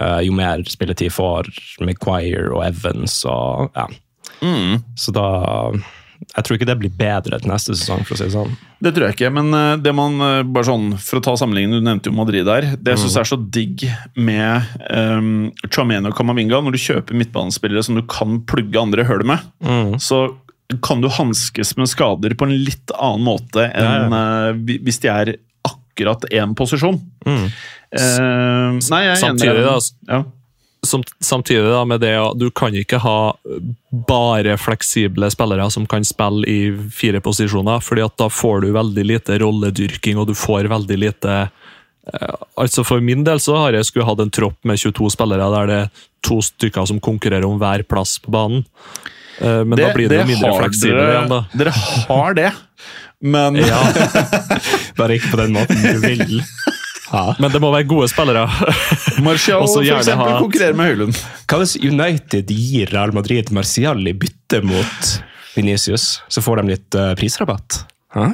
eh, 0.00 0.20
jo 0.24 0.36
mer 0.36 0.64
spilletid 0.70 1.12
får 1.12 1.52
Maguire 1.84 2.48
og 2.54 2.64
Evans 2.70 3.20
og 3.28 3.76
ja. 3.76 3.90
Så 4.96 5.12
da 5.12 5.26
Jeg 6.20 6.44
tror 6.46 6.56
ikke 6.56 6.68
det 6.68 6.78
blir 6.80 6.92
bedre 6.96 7.36
til 7.40 7.50
neste 7.50 7.74
sesong, 7.76 8.06
for 8.08 8.14
å 8.14 8.18
si 8.20 8.26
det 8.28 8.32
sånn. 8.32 8.52
Det 8.80 8.94
tror 8.96 9.06
jeg 9.08 9.18
ikke, 9.18 9.30
men 9.36 9.52
eh, 9.56 9.76
det 9.84 9.92
man 9.96 10.16
bare 10.52 10.68
sånn, 10.68 10.94
for 10.96 11.20
å 11.20 11.24
ta 11.24 11.34
sammenligningen, 11.36 11.80
du 11.80 11.88
nevnte 11.90 12.08
jo 12.08 12.16
Madrid 12.16 12.48
der. 12.48 12.70
Det 12.80 12.94
jeg 12.94 13.02
synes 13.04 13.18
er 13.20 13.28
så 13.28 13.36
digg 13.40 13.84
med 14.16 14.70
um, 14.88 15.48
Chameno 15.68 16.12
og 16.12 16.16
Kamavinga, 16.16 16.60
når 16.64 16.76
du 16.76 16.80
kjøper 16.80 17.20
midtbanespillere 17.20 17.84
som 17.84 18.00
du 18.00 18.04
kan 18.08 18.40
plugge 18.48 18.80
andre 18.80 19.04
hull 19.08 19.26
med, 19.28 19.44
så 20.00 20.30
kan 20.82 21.00
du 21.02 21.08
hanskes 21.08 21.74
med 21.76 21.88
skader 21.90 22.34
på 22.38 22.46
en 22.48 22.54
litt 22.64 22.92
annen 22.96 23.24
måte 23.26 23.64
enn 23.74 24.12
ja, 24.14 24.52
hvi- 24.56 24.80
hvis 24.86 25.00
de 25.02 25.08
er 25.12 25.32
akkurat 25.66 26.24
én 26.30 26.54
posisjon. 26.56 27.00
Eh, 27.26 28.76
nei, 28.90 29.00
jeg 29.06 29.16
er 29.16 29.20
Samtidig, 29.20 29.56
enig. 29.56 29.64
da, 30.06 30.14
Ja. 30.14 30.24
Som, 30.82 31.02
samtidig 31.20 31.66
da 31.68 31.82
med 31.84 32.00
det 32.00 32.14
at 32.16 32.38
du 32.40 32.46
kan 32.56 32.72
ikke 32.72 32.96
ha 33.02 33.34
bare 34.08 34.54
fleksible 34.56 35.28
spillere 35.30 35.66
som 35.70 35.84
kan 35.86 36.00
spille 36.08 36.46
i 36.48 36.72
fire 36.88 37.20
posisjoner, 37.20 37.82
fordi 37.84 38.00
at 38.06 38.16
da 38.16 38.30
får 38.32 38.62
du 38.64 38.70
veldig 38.72 39.04
lite 39.04 39.36
rolledyrking, 39.42 40.16
og 40.16 40.30
du 40.30 40.34
får 40.34 40.70
veldig 40.72 40.96
lite 41.02 41.34
eh, 42.14 42.34
Altså 42.56 42.82
For 42.86 43.00
min 43.04 43.24
del 43.24 43.38
så 43.44 43.58
har 43.60 43.76
jeg 43.76 43.84
skulle 43.90 44.06
hatt 44.08 44.22
en 44.24 44.30
tropp 44.32 44.56
med 44.64 44.80
22 44.80 45.10
spillere 45.12 45.50
der 45.52 45.66
det 45.68 45.78
er 45.84 45.90
to 46.24 46.40
stykker 46.40 46.86
som 46.88 46.98
konkurrerer 47.00 47.44
om 47.44 47.58
hver 47.60 47.84
plass 47.88 48.16
på 48.18 48.32
banen. 48.32 48.64
Eh, 49.40 49.62
men 49.64 49.76
da 49.78 49.90
blir 49.96 50.08
det, 50.12 50.18
jo 50.20 50.26
mindre 50.28 50.52
fleksibel 50.58 51.00
igjen, 51.00 51.30
da. 51.32 51.38
Dere 51.56 51.72
har 51.80 52.34
det, 52.36 52.50
men 53.20 53.56
Ja, 53.70 53.80
Bare 55.00 55.16
ikke 55.16 55.30
på 55.32 55.40
den 55.40 55.54
måten 55.56 55.80
du 55.80 55.98
vil. 56.04 56.40
Ja. 57.10 57.34
men 57.42 57.50
det 57.50 57.58
må 57.58 57.72
være 57.74 57.88
gode 57.90 58.06
spillere. 58.12 58.44
Martial 59.26 59.64
for 59.66 59.82
eksempel 59.82 60.28
ha- 60.30 60.38
konkurrerer 60.44 60.76
med 60.78 60.92
Høylund. 60.92 61.16
Hva 61.50 61.58
hvis 61.62 61.72
United 61.82 62.52
gir 62.54 62.92
Real 62.94 63.10
Madrid 63.16 63.50
Marcial 63.56 63.98
i 64.06 64.12
bytte 64.14 64.60
mot 64.62 65.08
Venicius? 65.56 66.20
Så 66.30 66.44
får 66.44 66.60
de 66.62 66.68
litt 66.76 66.94
uh, 67.00 67.10
prisrabatt. 67.18 67.80
Hæ? 68.14 68.28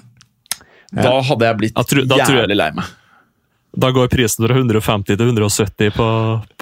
Da 0.92 1.14
hadde 1.30 1.48
jeg 1.48 1.58
blitt 1.62 1.78
Jeg 1.80 1.88
tror- 1.94 2.36
jævlig 2.42 2.58
lei 2.60 2.68
meg. 2.76 2.92
Da 3.76 3.90
går 3.92 4.08
prisen 4.08 4.46
fra 4.46 4.56
150 4.56 5.18
til 5.18 5.26
170 5.28 5.90
på, 5.96 6.06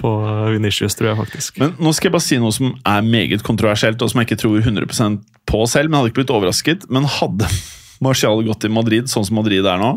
på 0.01 0.09
Vinicius, 0.51 0.97
tror 0.99 1.13
jeg 1.13 1.19
faktisk. 1.21 1.61
Men 1.61 1.71
nå 1.79 1.93
skal 1.95 2.09
jeg 2.09 2.15
bare 2.17 2.25
si 2.25 2.39
noe 2.43 2.51
som 2.55 2.73
er 2.75 3.05
meget 3.07 3.45
kontroversielt, 3.47 4.01
og 4.03 4.11
som 4.11 4.19
jeg 4.19 4.27
ikke 4.29 4.41
tror 4.43 4.59
100% 4.59 5.21
på 5.47 5.61
selv, 5.71 5.89
men 5.89 6.01
hadde 6.01 6.11
ikke 6.11 6.21
blitt 6.23 6.35
overrasket. 6.35 6.83
Men 6.91 7.07
hadde 7.07 7.47
Martial 8.05 8.43
gått 8.43 8.65
til 8.65 8.75
Madrid 8.75 9.07
sånn 9.11 9.27
som 9.27 9.39
Madrid 9.39 9.63
er 9.63 9.79
nå, 9.79 9.93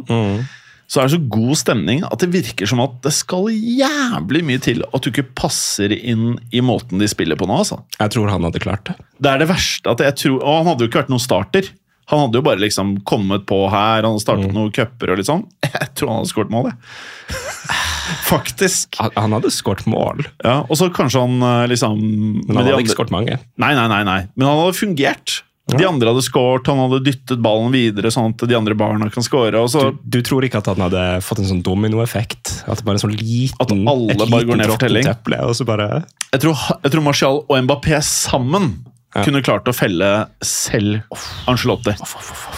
så 0.88 1.02
er 1.02 1.08
det 1.08 1.16
så 1.18 1.24
god 1.34 1.58
stemning 1.60 2.04
at 2.06 2.22
det 2.22 2.30
virker 2.32 2.68
som 2.70 2.80
at 2.80 2.94
det 3.04 3.10
skal 3.12 3.50
jævlig 3.52 4.40
mye 4.48 4.62
til 4.64 4.80
at 4.86 5.04
du 5.04 5.10
ikke 5.10 5.26
passer 5.36 5.92
inn 5.98 6.38
i 6.54 6.62
måten 6.64 7.02
de 7.02 7.08
spiller 7.10 7.36
på 7.36 7.48
nå. 7.50 7.58
altså. 7.60 7.82
Jeg 7.98 8.14
tror 8.14 8.30
han 8.32 8.46
hadde 8.46 8.62
klart 8.62 8.86
det. 8.88 8.94
Det 9.18 9.34
er 9.34 9.42
det 9.42 9.50
verste 9.50 9.92
at 9.92 10.00
jeg 10.06 10.16
tror 10.22 10.38
Og 10.38 10.54
han 10.62 10.70
hadde 10.70 10.86
jo 10.86 10.88
ikke 10.88 11.02
vært 11.02 11.12
noen 11.12 11.26
starter. 11.26 11.68
Han 12.08 12.22
hadde 12.24 12.40
jo 12.40 12.44
bare 12.46 12.62
liksom 12.62 12.94
kommet 13.08 13.44
på 13.48 13.58
her, 13.72 14.06
han 14.06 14.20
startet 14.22 14.54
noen 14.54 14.72
cuper 14.72 15.12
og 15.12 15.20
litt 15.20 15.28
sånn. 15.28 15.44
Jeg 15.68 15.90
tror 15.98 16.12
han 16.12 16.22
hadde 16.22 16.30
skåret 16.32 16.52
mål, 16.54 16.70
jeg. 16.70 17.36
Faktisk. 18.30 18.96
Han, 19.02 19.12
han 19.16 19.34
hadde 19.36 19.50
skåret 19.52 19.84
mål, 19.90 20.24
Ja, 20.44 20.62
Og 20.68 20.78
så 20.80 20.88
kanskje 20.94 21.20
han 21.26 21.42
eh, 21.44 21.66
liksom 21.74 21.98
men 22.00 22.56
han 22.56 22.64
hadde 22.64 22.80
ikke 22.86 22.96
skåret 22.96 23.12
mange. 23.12 23.36
Nei, 23.60 23.74
nei, 23.76 23.84
nei, 23.92 24.00
nei. 24.08 24.22
Men 24.34 24.48
han 24.48 24.62
hadde 24.62 24.78
fungert. 24.78 25.42
De 25.68 25.84
andre 25.84 26.08
hadde 26.14 26.22
skåret, 26.24 26.64
han 26.70 26.78
hadde 26.80 27.02
dyttet 27.04 27.40
ballen 27.44 27.74
videre 27.74 28.08
sånn 28.12 28.32
at 28.32 28.44
de 28.48 28.56
andre 28.56 28.72
barna 28.78 29.10
kan 29.12 29.24
skåre. 29.24 29.60
Og 29.60 29.68
så, 29.68 29.90
Du, 29.92 30.06
du 30.16 30.22
tror 30.24 30.46
ikke 30.48 30.62
at 30.62 30.70
han 30.72 30.80
hadde 30.86 31.02
fått 31.24 31.42
en 31.42 31.50
sånn 31.50 31.60
dominoeffekt? 31.66 32.62
At 32.64 32.80
det 32.80 32.86
bare 32.88 32.96
er 32.96 33.02
en 33.02 33.04
sånn 33.04 33.18
liten, 33.18 33.60
At 33.60 33.74
alle 33.76 34.16
bare 34.32 34.48
går 34.48 34.62
ned 34.62 34.72
for 34.72 34.80
telling? 34.86 35.10
og 35.44 35.52
så 35.58 35.68
bare 35.68 35.88
jeg, 36.32 36.40
tror, 36.44 36.64
jeg 36.86 36.94
tror 36.94 37.04
Martial 37.04 37.42
og 37.44 37.60
Mbappé 37.66 38.00
sammen 38.04 38.70
Ja. 39.16 39.22
kunne 39.24 39.40
klart 39.40 39.68
å 39.70 39.72
felle 39.72 40.08
selv 40.44 41.00
Angelotti. 41.48 41.94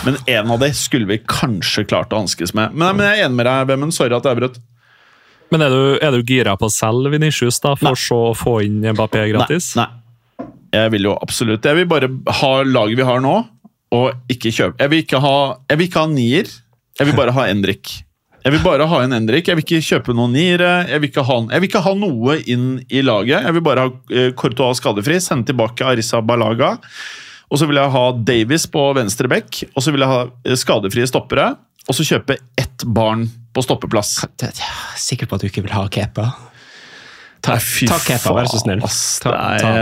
Men 0.02 0.16
en 0.26 0.50
av 0.50 0.59
de 0.64 0.73
skulle 0.75 1.07
vi 1.07 1.21
kanskje 1.23 1.85
klart 1.87 2.11
å 2.11 2.19
hanskes 2.25 2.50
med. 2.59 2.75
Men, 2.75 2.97
men 2.99 3.07
jeg 3.07 3.21
er 3.21 3.28
enig 3.28 3.38
med 3.38 3.47
deg, 3.47 3.69
Vemund. 3.71 3.95
Sorry 3.95 4.16
at 4.16 4.26
jeg 4.26 4.38
brøt. 4.40 4.59
Men 5.54 5.64
er 5.66 5.75
du, 5.75 5.85
er 6.02 6.14
du 6.14 6.26
gira 6.26 6.57
på 6.59 6.66
å 6.66 6.73
selge 6.75 7.12
Vinicius 7.14 7.59
da, 7.62 7.76
for 7.78 7.95
Nei. 7.95 8.02
så 8.02 8.19
å 8.30 8.35
få 8.38 8.57
inn 8.66 8.83
Mbappé 8.83 9.28
gratis? 9.33 9.73
Nei, 9.78 9.87
nei. 9.87 9.97
Jeg 10.71 10.92
vil 10.95 11.09
jo 11.09 11.16
absolutt 11.19 11.66
Jeg 11.66 11.75
vil 11.80 11.88
bare 11.90 12.07
ha 12.38 12.50
laget 12.62 13.00
vi 13.00 13.07
har 13.09 13.23
nå, 13.25 13.33
og 13.97 14.30
ikke 14.30 14.52
kjøpe 14.54 14.78
Jeg 14.78 14.92
vil 14.92 15.00
ikke 15.02 15.19
ha, 15.25 15.33
jeg 15.66 15.80
vil 15.80 15.88
ikke 15.90 16.04
ha 16.04 16.11
nier. 16.12 16.52
Jeg 17.00 17.09
vil 17.09 17.16
bare 17.19 17.35
ha 17.35 17.47
Endrik. 17.50 17.97
Jeg 18.40 18.54
vil 18.54 18.62
bare 18.64 18.87
ha 18.88 18.99
en 19.04 19.12
Endrik. 19.12 19.49
Jeg 19.50 19.59
vil 19.59 19.64
ikke 19.66 19.82
kjøpe 19.85 20.14
noen 20.16 20.32
niere. 20.32 20.70
Jeg 20.88 21.02
vil 21.02 21.11
ikke 21.11 21.25
ha, 21.28 21.37
jeg 21.52 21.61
vil 21.61 21.68
ikke 21.68 21.82
ha 21.85 21.92
noe 21.99 22.37
inn 22.49 22.68
i 22.88 23.02
laget. 23.04 23.44
Jeg 23.44 23.56
vil 23.56 23.64
bare 23.66 23.85
ha 23.85 23.90
eh, 24.16 24.30
Courtois 24.38 24.80
skadefri, 24.80 25.18
sende 25.20 25.50
tilbake 25.50 25.85
Arisa 25.85 26.23
Balaga. 26.25 26.75
Og 27.50 27.61
så 27.61 27.66
vil 27.68 27.80
jeg 27.82 27.92
ha 27.92 28.04
Davies 28.16 28.64
på 28.70 28.85
venstre 28.97 29.28
bekk, 29.28 29.64
og 29.75 29.82
så 29.85 29.92
vil 29.92 30.04
jeg 30.06 30.12
ha 30.12 30.23
eh, 30.47 30.56
skadefrie 30.56 31.09
stoppere. 31.11 31.50
Og 31.90 31.97
så 31.97 32.06
kjøpe 32.06 32.38
ett 32.61 32.85
barn 32.87 33.26
på 33.52 33.64
stoppeplass. 33.66 34.16
Jeg 34.40 34.52
er 34.54 34.99
Sikker 35.00 35.28
på 35.28 35.37
at 35.37 35.44
du 35.44 35.50
ikke 35.50 35.64
vil 35.66 35.75
ha 35.75 35.85
Kepa? 35.92 36.30
Ta, 37.40 37.56
Nei, 37.56 37.62
fy 37.64 37.88
ta 37.88 37.97
Kepa, 38.04 38.35
vær 38.37 38.49
så 38.52 38.61
snill. 38.62 38.85
ass. 38.85 39.00
Ta, 39.25 39.32
ta. 39.61 39.73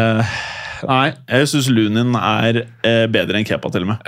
Nei, 0.87 1.09
jeg 1.33 1.49
syns 1.51 1.69
Lunin 1.73 2.15
er 2.19 2.61
eh, 2.87 3.07
bedre 3.11 3.39
enn 3.41 3.47
Kepa, 3.49 3.71
til 3.75 3.83
og 3.87 3.91
med. 3.95 3.99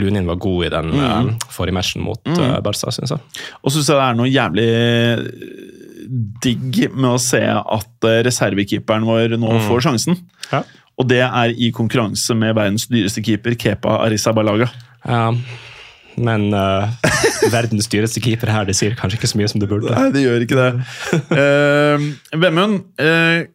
Lunin 0.00 0.26
var 0.28 0.36
god 0.42 0.66
i 0.66 0.72
den 0.74 0.90
Mm. 0.90 1.30
eh, 1.30 1.48
forrige 1.54 1.76
matchen 1.78 2.02
mot 2.04 2.20
eh, 2.28 2.58
Barca, 2.64 2.90
syns 2.92 3.14
jeg. 3.14 3.20
Og 3.64 3.72
syns 3.72 3.88
jeg 3.88 3.96
det 3.96 4.04
er 4.08 4.18
noe 4.18 4.28
jævlig 4.30 4.68
digg 6.42 6.78
med 6.96 7.10
å 7.14 7.18
se 7.22 7.40
at 7.46 8.06
reservekeeperen 8.26 9.04
vår 9.06 9.36
nå 9.40 9.56
får 9.68 9.84
sjansen. 9.86 10.16
Ja. 10.50 10.62
Og 11.00 11.06
det 11.08 11.22
er 11.24 11.52
i 11.56 11.70
konkurranse 11.72 12.34
med 12.36 12.56
verdens 12.58 12.88
dyreste 12.90 13.22
keeper, 13.24 13.54
Kepa 13.60 14.00
Arisabalaga. 14.04 14.66
Ja, 15.06 15.30
men 16.20 16.48
uh, 16.52 16.90
verdens 17.54 17.86
dyreste 17.88 18.20
keeper 18.20 18.50
her, 18.52 18.66
det 18.68 18.74
sier 18.76 18.96
kanskje 18.98 19.20
ikke 19.20 19.30
så 19.30 19.38
mye 19.40 19.48
som 19.52 19.62
det 19.62 19.68
burde. 19.70 19.94
Nei, 19.94 20.10
det 20.12 20.24
gjør 20.26 20.44
ikke 20.44 20.58
det. 20.58 20.68
uh, 21.30 22.10
Vemund, 22.42 22.82
eh, 23.00 23.46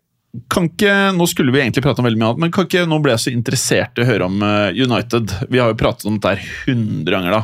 kan 0.51 0.67
ikke, 0.69 0.93
nå 1.15 1.25
skulle 1.29 1.53
vi 1.53 1.61
egentlig 1.61 1.83
prate 1.85 2.01
om 2.01 2.07
veldig 2.07 2.19
mye 2.19 2.29
annet, 2.31 2.41
men 2.43 2.53
kan 2.53 2.67
ikke, 2.67 2.85
nå 2.89 2.99
ble 3.03 3.13
jeg 3.15 3.23
så 3.25 3.33
interessert 3.33 3.97
i 3.97 4.03
å 4.03 4.07
høre 4.07 4.27
om 4.27 4.43
eh, 4.45 4.77
United. 4.85 5.33
Vi 5.51 5.61
har 5.61 5.71
jo 5.71 5.79
pratet 5.79 6.07
om 6.09 6.17
dette 6.17 6.35
her 6.35 6.71
100 6.73 7.11
ganger, 7.13 7.35
da. 7.35 7.41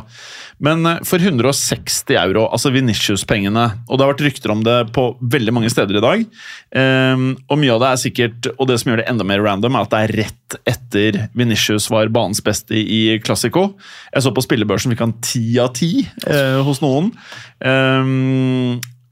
Men 0.62 0.86
eh, 0.88 1.00
for 1.08 1.22
160 1.22 2.18
euro, 2.20 2.46
altså 2.48 2.72
Vinicius-pengene, 2.74 3.66
og 3.86 3.98
det 3.98 4.04
har 4.04 4.12
vært 4.12 4.24
rykter 4.26 4.54
om 4.54 4.62
det 4.66 4.78
på 4.96 5.06
veldig 5.34 5.56
mange 5.56 5.72
steder 5.72 5.98
i 5.98 6.04
dag, 6.04 6.24
eh, 6.82 7.26
og 7.46 7.60
mye 7.60 7.74
av 7.76 7.82
det 7.82 7.90
er 7.90 8.02
sikkert, 8.04 8.50
og 8.56 8.70
det 8.70 8.78
som 8.82 8.92
gjør 8.92 9.02
det 9.02 9.10
enda 9.12 9.28
mer 9.28 9.44
random, 9.44 9.78
er 9.78 9.86
at 9.86 9.94
det 9.94 10.02
er 10.02 10.16
rett 10.22 10.58
etter 10.74 11.20
Vinicius 11.38 11.88
var 11.92 12.12
banens 12.12 12.42
beste 12.44 12.76
i 12.78 13.18
Classico. 13.24 13.72
Jeg 14.12 14.26
så 14.26 14.34
på 14.34 14.44
spillebørsen 14.44 14.94
fikk 14.94 15.04
han 15.06 15.18
10 15.18 15.62
av 15.64 15.72
10 15.74 15.92
eh, 16.26 16.58
hos 16.66 16.82
noen. 16.84 17.12
Eh, 17.62 18.12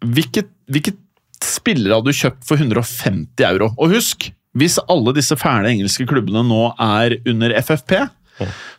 hvilket, 0.00 0.52
hvilket 0.70 0.98
spillere 1.46 1.98
hadde 1.98 2.12
du 2.12 2.20
kjøpt 2.20 2.46
for 2.48 2.60
150 2.60 3.46
euro? 3.48 3.70
Og 3.78 3.94
husk, 3.96 4.30
hvis 4.58 4.78
alle 4.90 5.14
disse 5.16 5.36
fæle 5.38 5.70
engelske 5.70 6.06
klubbene 6.10 6.42
nå 6.46 6.62
er 6.74 7.18
under 7.30 7.54
FFP, 7.60 7.96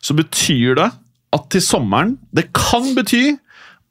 så 0.02 0.16
betyr 0.18 0.76
det 0.80 0.88
at 1.32 1.44
til 1.54 1.62
sommeren 1.62 2.16
Det 2.34 2.48
kan 2.56 2.88
bety 2.96 3.36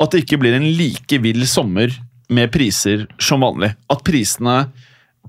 at 0.02 0.12
det 0.12 0.24
ikke 0.26 0.40
blir 0.42 0.58
en 0.58 0.66
like 0.78 1.20
vill 1.24 1.46
sommer 1.48 1.94
med 2.32 2.52
priser 2.54 3.06
som 3.22 3.44
vanlig. 3.46 3.72
At 3.92 4.04
prisene 4.08 4.66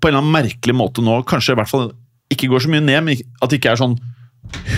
på 0.01 0.09
en 0.09 0.15
eller 0.15 0.23
annen 0.23 0.35
merkelig 0.35 0.75
måte 0.77 1.05
nå 1.05 1.21
kanskje 1.29 1.55
i 1.55 1.61
hvert 1.61 1.71
fall 1.71 1.91
ikke 2.33 2.49
går 2.49 2.65
så 2.65 2.73
mye 2.73 2.85
ned, 2.85 3.05
men 3.05 3.21
at 3.43 3.53
det 3.53 3.61
ikke 3.61 3.75
er 3.75 3.81
sånn 3.83 3.99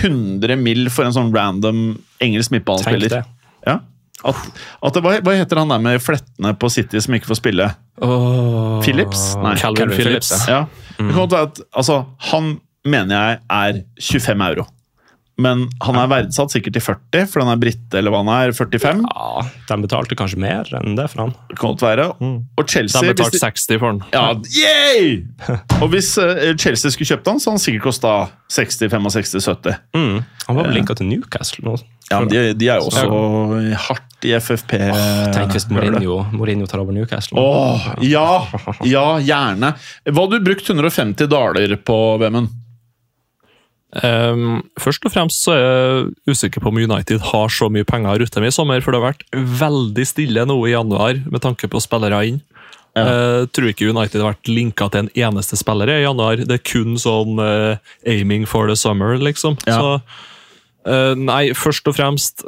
100 0.03 0.59
mill. 0.59 0.89
for 0.93 1.07
en 1.07 1.15
sånn 1.15 1.31
random 1.33 1.95
engelsk 2.23 2.51
midtbanespiller. 2.53 3.23
Ja. 3.65 3.79
At, 4.25 4.61
at 4.87 4.95
det, 4.95 5.03
hva, 5.05 5.33
heter 5.37 5.61
han 5.61 5.73
der 5.73 5.81
med 5.83 6.01
flettene 6.01 6.53
på 6.57 6.69
City 6.73 7.01
som 7.03 7.17
ikke 7.17 7.29
får 7.29 7.39
spille? 7.41 7.69
Oh, 8.01 8.79
Phillips? 8.83 9.33
Nei. 9.41 9.55
Calvin 9.61 9.93
Phillips. 9.93 10.31
Ja. 10.49 10.65
Det 10.95 11.11
kan 11.11 11.17
godt 11.25 11.35
at 11.37 11.61
altså, 11.75 12.03
han 12.31 12.55
mener 12.85 13.15
jeg 13.15 13.39
er 13.49 13.83
25 14.01 14.47
euro. 14.49 14.65
Men 15.37 15.65
han 15.83 15.97
er 15.99 16.07
verdsatt 16.07 16.53
sikkert 16.53 16.77
til 16.77 16.83
40, 16.85 17.25
for 17.27 17.43
han 17.43 17.49
er 17.51 17.59
brite 17.59 17.97
eller 17.99 18.13
hva 18.13 18.21
han 18.23 18.29
er. 18.31 18.53
45. 18.55 19.01
Ja, 19.03 19.41
De 19.67 19.77
betalte 19.83 20.15
kanskje 20.15 20.39
mer 20.39 20.69
enn 20.79 20.95
det 20.95 21.09
for 21.11 21.25
han. 21.25 21.33
kan 21.51 21.73
godt 21.73 21.83
være. 21.83 22.05
Og 22.23 22.63
Chelsea 22.71 23.01
De 23.03 23.11
betalte 23.11 23.41
60 23.41 23.81
for 23.81 23.89
han. 23.89 23.99
Ja, 24.15 24.29
yay! 24.55 25.25
Og 25.81 25.89
hvis 25.91 26.13
eh, 26.23 26.53
Chelsea 26.55 26.93
skulle 26.95 27.09
kjøpt 27.11 27.27
han, 27.27 27.43
så 27.43 27.51
hadde 27.51 27.59
han 27.59 27.65
sikkert 27.65 27.87
kosta 27.89 28.13
60, 28.55 28.87
65, 28.95 29.35
70. 29.43 29.77
Mm. 29.97 30.17
Han 30.47 30.55
var 30.61 30.69
vel 30.69 30.77
linka 30.79 30.95
til 30.95 31.09
Newcastle 31.11 31.65
nå. 31.67 31.75
Ja, 32.11 32.19
men 32.21 32.29
de, 32.29 32.41
de 32.55 32.67
er 32.69 32.79
jo 32.79 32.91
også 32.91 33.79
hardt 33.89 34.27
i 34.29 34.31
FFP. 34.39 34.75
Tenk 35.35 35.55
hvis 35.57 35.65
Mourinho, 35.73 36.19
Mourinho 36.31 36.67
tar 36.69 36.79
over 36.83 36.93
Newcastle. 36.95 37.41
Åh, 37.41 37.91
ja, 38.05 38.27
ja, 38.85 39.07
gjerne. 39.25 39.73
Hva 40.05 40.27
hadde 40.27 40.39
du 40.39 40.45
brukt 40.47 40.69
150 40.69 41.27
daler 41.31 41.75
på, 41.81 41.97
Vemund? 42.21 42.53
Ehm, 44.03 44.57
først 44.81 45.05
og 45.07 45.13
fremst 45.13 45.45
så 45.45 45.53
er 45.55 45.61
jeg 45.61 46.35
usikker 46.35 46.63
på 46.63 46.71
om 46.71 46.81
United 46.81 47.21
har 47.31 47.53
så 47.53 47.69
mye 47.71 47.87
penger 47.87 48.11
å 48.11 48.19
rutte 48.25 48.43
med 48.43 48.51
i 48.51 48.55
sommer, 48.55 48.83
for 48.83 48.91
det 48.91 48.99
har 48.99 49.13
vært 49.13 49.25
veldig 49.61 50.07
stille 50.07 50.43
nå 50.49 50.57
i 50.67 50.73
januar 50.73 51.21
med 51.23 51.43
tanke 51.45 51.69
på 51.71 51.83
spillere 51.83 52.25
inn. 52.31 52.41
Jeg 52.95 53.49
tror 53.51 53.67
ikke 53.67 53.89
United 53.91 54.21
har 54.23 54.37
vært 54.37 54.47
linka 54.47 54.87
til 54.87 55.03
en 55.03 55.09
eneste 55.27 55.57
spiller 55.59 55.91
i 55.91 55.97
januar. 56.05 56.39
Det 56.47 56.61
er 56.61 56.63
kun 56.63 56.95
sånn 56.99 57.41
uh, 57.43 57.75
aiming 58.07 58.45
for 58.47 58.71
the 58.71 58.77
summer, 58.79 59.17
liksom. 59.19 59.57
Ja. 59.67 59.81
Så 59.81 59.89
uh, 60.87 61.11
nei, 61.19 61.49
først 61.59 61.91
og 61.91 61.97
fremst 61.97 62.45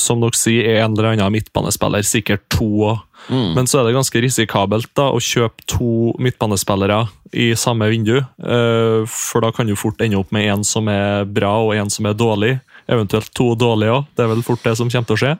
Som 0.00 0.24
dere 0.24 0.36
sier, 0.40 0.70
er 0.70 0.86
en 0.86 0.96
eller 0.96 1.12
annen 1.12 1.36
midtbanespiller 1.36 2.04
sikkert 2.04 2.48
to 2.52 2.96
òg. 3.28 3.54
Men 3.56 3.66
så 3.66 3.80
er 3.80 3.88
det 3.88 3.96
ganske 3.96 4.22
risikabelt 4.22 4.88
da, 4.94 5.08
å 5.10 5.18
kjøpe 5.22 5.64
to 5.66 6.12
midtbanespillere 6.22 7.08
i 7.34 7.50
samme 7.58 7.88
vindu. 7.90 8.18
eh, 8.22 9.02
For 9.10 9.40
da 9.42 9.50
kan 9.52 9.66
du 9.66 9.74
fort 9.76 10.00
ende 10.00 10.18
opp 10.20 10.30
med 10.32 10.46
en 10.52 10.64
som 10.64 10.88
er 10.88 11.24
bra 11.24 11.56
og 11.64 11.74
en 11.74 11.90
som 11.90 12.06
er 12.06 12.14
dårlig. 12.14 12.60
Eventuelt 12.88 13.32
to 13.34 13.54
dårlige 13.58 13.90
òg. 13.98 14.06
Det 14.16 14.24
er 14.24 14.30
vel 14.30 14.42
fort 14.46 14.62
det 14.62 14.76
som 14.78 14.88
kommer 14.88 15.06
til 15.10 15.16
å 15.16 15.22
skje. 15.24 15.34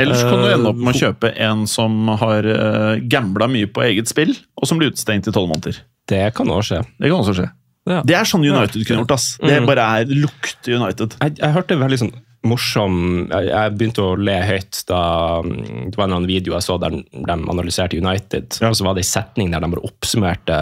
Ellers 0.00 0.22
kan 0.24 0.38
du 0.40 0.46
Eh, 0.48 0.54
ende 0.56 0.70
opp 0.72 0.76
med 0.80 0.94
å 0.94 0.98
kjøpe 0.98 1.34
en 1.36 1.66
som 1.68 2.08
har 2.08 2.46
uh, 2.48 2.96
gambla 3.12 3.46
mye 3.46 3.68
på 3.68 3.82
eget 3.84 4.08
spill, 4.08 4.32
og 4.56 4.66
som 4.66 4.78
blir 4.80 4.88
utestengt 4.90 5.28
i 5.28 5.32
tolv 5.34 5.50
måneder. 5.52 5.82
Det 6.08 6.34
kan 6.34 6.48
også 6.48 6.78
skje. 6.78 6.80
Det 6.98 7.10
kan 7.10 7.20
også 7.20 7.34
skje. 7.36 7.50
Ja. 7.90 8.00
Det 8.06 8.14
er 8.16 8.24
sånn 8.24 8.44
United 8.46 8.86
kunne 8.86 9.02
gjort. 9.02 9.10
ass. 9.12 9.36
Det 9.42 9.60
bare 9.66 9.84
er 10.00 10.06
lukter 10.06 10.78
United. 10.80 11.16
Jeg, 11.20 11.36
jeg 11.42 11.52
hørte 11.52 11.76
veldig 11.76 11.98
sånn 11.98 12.12
morsom 12.46 12.94
jeg, 13.30 13.74
begynte 13.78 14.04
å 14.04 14.14
le 14.18 14.34
høyt 14.46 14.82
da 14.88 15.02
mm, 15.46 15.90
det 15.92 15.98
var 15.98 16.08
en 16.08 16.16
annen 16.18 16.30
video 16.30 16.56
jeg 16.56 16.66
så 16.66 16.78
der 16.82 16.96
de 16.98 17.36
analyserte 17.36 17.98
United. 17.98 18.58
Og 18.66 18.78
så 18.78 18.86
var 18.86 18.96
det 18.96 19.04
en 19.04 19.12
setning 19.12 19.52
der 19.52 19.62
de 19.62 19.70
bare 19.74 19.86
oppsummerte 19.86 20.56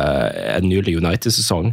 en 0.56 0.68
nylig 0.68 0.98
United-sesong. 1.00 1.72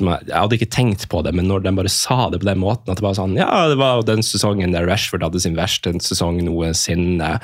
Jeg, 0.00 0.26
jeg 0.28 0.36
hadde 0.36 0.58
ikke 0.58 0.74
tenkt 0.74 1.06
på 1.12 1.22
det, 1.26 1.32
men 1.36 1.48
når 1.50 1.64
de 1.64 1.72
bare 1.78 1.92
sa 1.92 2.28
det 2.32 2.42
på 2.42 2.50
den 2.50 2.62
måten 2.62 2.92
at 2.92 3.00
det 3.00 3.06
var 3.06 3.16
sånn, 3.18 3.38
ja, 3.38 3.48
det 3.70 3.78
var 3.80 4.04
den 4.06 4.24
sesongen 4.26 4.76
der 4.76 4.86
Rashford 4.88 5.24
hadde 5.26 5.42
sin 5.42 5.58
verste 5.58 5.94
sesong 6.04 6.42
noensinne. 6.46 7.36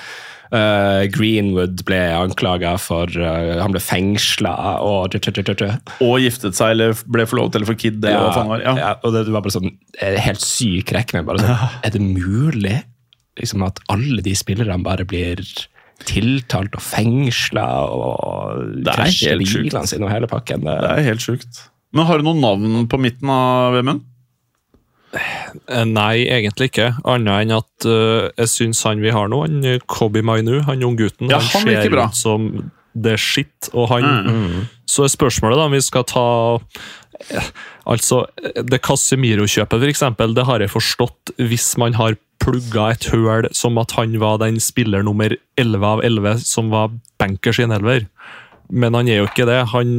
Uh, 0.53 1.09
Greenwood 1.09 1.81
ble 1.89 1.97
anklaga 2.13 2.75
for 2.77 3.09
uh, 3.17 3.63
Han 3.63 3.73
ble 3.73 3.81
fengsla 3.81 4.51
og 4.85 5.15
tj 5.15 5.31
-tj 5.33 5.47
-tj 5.49 5.71
Og 6.05 6.19
giftet 6.21 6.59
seg 6.59 6.75
eller 6.75 6.93
ble 7.09 7.25
forlovet 7.25 7.57
eller 7.57 7.71
for 7.71 7.79
kid. 7.81 8.05
Eller 8.05 8.37
var. 8.37 8.61
Ja. 8.61 8.75
ja, 8.77 8.91
og 9.01 9.15
det 9.15 9.33
var 9.33 9.41
bare 9.41 9.55
sånn 9.55 9.71
eh, 9.97 10.21
helt 10.21 10.45
syk 10.45 10.93
rekke. 10.93 11.25
Bare 11.25 11.41
sånn, 11.41 11.57
Er 11.89 11.97
det 11.97 12.05
mulig 12.05 12.83
liksom, 13.41 13.65
at 13.65 13.81
alle 13.89 14.21
de 14.21 14.37
spillerne 14.37 14.85
bare 14.85 15.09
blir 15.09 15.41
tiltalt 16.05 16.77
og 16.77 16.85
fengsla 16.85 17.67
og 17.89 18.85
er 18.85 18.93
krasjer 18.93 19.41
bilene 19.41 19.87
sine 19.89 20.05
og 20.05 20.13
hele 20.13 20.29
pakken? 20.29 20.67
Det, 20.69 20.77
Det 20.85 20.93
er 20.99 21.09
helt 21.09 21.25
sjukt. 21.25 21.65
Men 21.93 22.09
har 22.09 22.19
du 22.19 22.27
noen 22.27 22.41
navn 22.43 22.89
på 22.89 23.01
midten 23.01 23.31
av 23.33 23.77
Vemund? 23.77 24.09
Eh, 25.13 25.85
Nei, 25.85 26.25
egentlig 26.25 26.71
ikke. 26.71 26.93
Annet 27.05 27.45
enn 27.45 27.57
at 27.59 27.89
uh, 27.89 28.31
jeg 28.41 28.53
syns 28.53 28.81
han 28.89 29.03
vi 29.05 29.13
har 29.13 29.29
nå, 29.29 29.43
han 29.45 29.67
eh, 29.69 29.83
Kobi 29.91 30.25
Mainu, 30.25 30.63
han 30.69 30.85
unggutten, 30.87 31.29
Ja, 31.33 31.43
han, 31.43 31.69
han 31.69 31.83
ser 31.85 31.99
ut 31.99 32.19
som 32.19 32.49
det 32.93 33.14
er 33.16 33.21
skitt. 33.21 33.71
Og 33.73 33.88
han 33.93 34.09
Mm. 34.23 34.66
Så 34.88 35.07
er 35.07 35.12
spørsmålet 35.12 35.57
da 35.57 35.64
om 35.64 35.73
vi 35.73 35.81
skal 35.81 36.05
ta 36.05 36.27
Altså, 37.87 38.27
det 38.66 38.81
Casemiro-kjøpet, 38.83 39.85
eksempel, 39.88 40.35
det 40.35 40.45
har 40.45 40.61
jeg 40.61 40.73
forstått 40.73 41.33
hvis 41.38 41.77
man 41.79 41.95
har 41.95 42.16
plugga 42.43 42.88
et 42.90 43.07
høl 43.12 43.47
som 43.55 43.79
at 43.79 43.95
han 43.95 44.16
var 44.19 44.40
den 44.43 44.59
spiller 44.61 45.05
nummer 45.07 45.35
11 45.61 45.87
av 45.87 46.03
11 46.03 46.43
som 46.43 46.73
var 46.73 46.90
bankers 47.23 47.61
i 47.61 47.66
en 47.66 47.77
elver. 47.79 48.09
Men 48.68 48.94
han 48.94 49.09
er 49.11 49.20
jo 49.20 49.27
ikke 49.29 49.46
det. 49.48 49.59
Han 49.72 49.90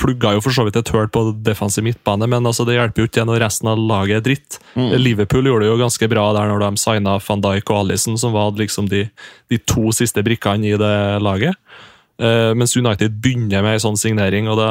plugga 0.00 0.34
jo 0.36 0.42
for 0.44 0.56
så 0.56 0.66
vidt 0.66 0.76
et 0.76 0.90
hull 0.92 1.08
på 1.12 1.22
defensiv 1.46 1.86
midtbane, 1.86 2.26
men 2.28 2.44
altså 2.44 2.66
det 2.68 2.76
hjelper 2.76 3.04
jo 3.04 3.08
ikke 3.08 3.24
når 3.28 3.40
resten 3.46 3.70
av 3.70 3.80
laget 3.80 4.18
er 4.18 4.26
dritt. 4.26 4.58
Liverpool 5.00 5.46
gjorde 5.48 5.64
det 5.64 5.72
jo 5.72 5.80
ganske 5.80 6.10
bra 6.12 6.26
der 6.36 6.50
når 6.50 6.66
de 6.66 6.82
signa 6.82 7.16
van 7.28 7.44
Dijk 7.44 7.70
og 7.70 7.84
Alison, 7.84 8.18
som 8.20 8.34
var 8.36 8.52
liksom 8.58 8.90
de, 8.92 9.06
de 9.52 9.60
to 9.64 9.92
siste 9.96 10.24
brikkene 10.26 10.74
i 10.74 10.78
det 10.80 10.94
laget. 11.24 11.56
Uh, 12.14 12.52
mens 12.54 12.76
United 12.76 13.16
begynner 13.18 13.64
med 13.64 13.74
en 13.74 13.82
sånn 13.88 13.96
signering, 13.98 14.46
og 14.46 14.60
da, 14.60 14.68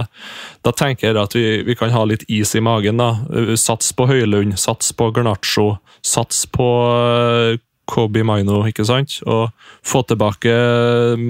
da 0.64 0.72
tenker 0.72 1.10
jeg 1.10 1.20
at 1.20 1.34
vi, 1.36 1.48
vi 1.68 1.76
kan 1.76 1.92
ha 1.92 2.06
litt 2.08 2.24
is 2.32 2.54
i 2.56 2.62
magen. 2.64 3.02
da. 3.02 3.10
Eh, 3.36 3.56
Sats 3.60 3.92
på 3.98 4.08
Høylund, 4.08 4.56
sats 4.62 4.94
på 4.96 5.10
Garnaccio, 5.12 5.74
sats 6.08 6.46
på 6.48 6.70
eh, 6.94 7.60
Kobi 7.86 8.24
Maino, 8.24 8.62
ikke 8.70 8.86
sant? 8.88 9.18
Og 9.28 9.50
få 9.84 10.04
tilbake 10.08 10.54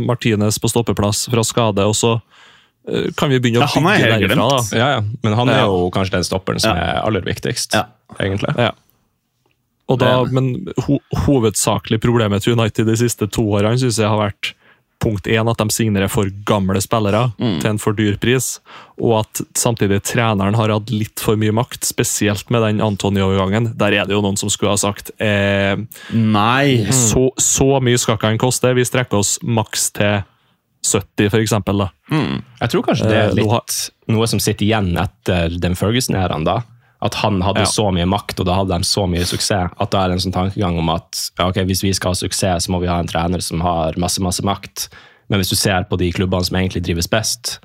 Martinez 0.06 0.60
på 0.62 0.70
stoppeplass 0.70 1.26
fra 1.32 1.44
skade, 1.44 1.86
og 1.90 1.96
så 1.98 2.14
eh, 2.88 3.10
kan 3.18 3.30
vi 3.32 3.40
begynne 3.40 3.64
å 3.64 3.68
Ja, 3.68 3.72
er 3.90 3.98
bygge 4.04 4.28
derifra. 4.28 4.36
glemt. 4.48 4.72
da. 4.72 4.78
ja, 4.78 4.88
ja. 4.98 5.02
Men 5.24 5.34
han 5.40 5.50
er 5.50 5.60
Ja. 5.64 5.66
jo 5.66 5.90
kanskje 5.92 6.12
den 6.20 6.24
stopperen 6.24 6.60
som 6.62 6.76
Ja. 6.78 6.84
er 6.84 7.02
aller 7.08 7.22
viktigst, 7.22 7.74
Ja. 7.74 7.86
egentlig. 8.20 8.56
Ja. 8.58 8.72
Og 9.90 10.00
da, 10.00 10.24
men 10.26 10.68
ho 10.88 11.00
hovedsakelig 11.26 12.00
problemet 12.00 12.42
til 12.44 12.54
United 12.58 12.86
de 12.88 12.96
siste 12.96 13.28
to 13.30 13.42
årene 13.44 13.78
synes 13.78 13.98
jeg 14.00 14.08
har 14.08 14.18
vært 14.32 14.54
punkt 15.04 15.28
én 15.30 15.50
at 15.52 15.60
de 15.60 15.68
signerer 15.76 16.10
for 16.12 16.30
gamle 16.48 16.80
spillere 16.84 17.26
til 17.38 17.70
en 17.74 17.80
for 17.82 17.96
dyr 17.98 18.16
pris, 18.22 18.58
og 18.98 19.20
at 19.22 19.42
samtidig 19.60 20.00
treneren 20.08 20.56
har 20.58 20.72
hatt 20.74 20.92
litt 20.94 21.20
for 21.24 21.36
mye 21.40 21.54
makt, 21.56 21.84
spesielt 21.86 22.50
med 22.54 22.64
den 22.66 22.82
Antony-overgangen. 22.84 23.74
Der 23.78 23.96
er 24.00 24.08
det 24.08 24.16
jo 24.16 24.24
noen 24.24 24.40
som 24.40 24.52
skulle 24.54 24.74
ha 24.74 24.80
sagt 24.80 25.12
eh, 25.20 25.76
Nei. 26.16 26.86
så, 26.96 27.30
så 27.42 27.70
mye 27.84 28.00
skal 28.00 28.18
ikke 28.18 28.32
han 28.34 28.42
koste, 28.42 28.74
vi 28.78 28.86
strekker 28.88 29.20
oss 29.20 29.38
maks 29.44 29.92
til 29.98 30.22
70 30.84 31.30
for 31.32 31.40
eksempel 31.40 31.84
da. 31.86 31.90
Jeg 32.12 32.72
tror 32.74 32.84
kanskje 32.90 33.08
det 33.10 33.18
er 33.18 33.30
Eh, 33.32 33.38
litt 33.40 33.92
noe 34.12 34.28
som 34.28 34.42
sitter 34.44 34.66
igjen 34.68 34.92
etter 35.00 35.54
den 35.64 35.78
Ferguson-æraen. 35.80 36.44
da. 36.48 36.62
At 37.04 37.18
han 37.20 37.42
hadde 37.44 37.66
Ja. 37.66 37.70
så 37.70 37.90
mye 37.92 38.08
makt, 38.08 38.40
og 38.40 38.48
da 38.48 38.56
hadde 38.62 38.78
de 38.80 38.88
så 38.88 39.04
mye 39.10 39.26
suksess. 39.28 39.74
At 39.78 39.92
da 39.92 40.04
er 40.04 40.08
det 40.14 40.16
en 40.18 40.32
sånn 40.32 40.38
tankegang 40.38 40.78
om 40.80 40.90
at 40.94 41.20
ja, 41.38 41.50
ok, 41.50 41.60
hvis 41.68 41.84
vi 41.84 41.92
skal 41.94 42.14
ha 42.14 42.16
suksess, 42.16 42.66
så 42.66 42.72
må 42.72 42.80
vi 42.80 42.88
ha 42.88 43.00
en 43.00 43.10
trener 43.12 43.44
som 43.44 43.60
har 43.62 43.98
masse 44.00 44.24
masse 44.24 44.44
makt. 44.46 44.88
Men 45.30 45.40
hvis 45.42 45.52
du 45.52 45.58
ser 45.60 45.84
på 45.90 45.98
de 46.00 46.12
klubbene 46.16 46.46
som 46.48 46.56
egentlig 46.60 46.84
drives 46.86 47.10
best, 47.12 47.58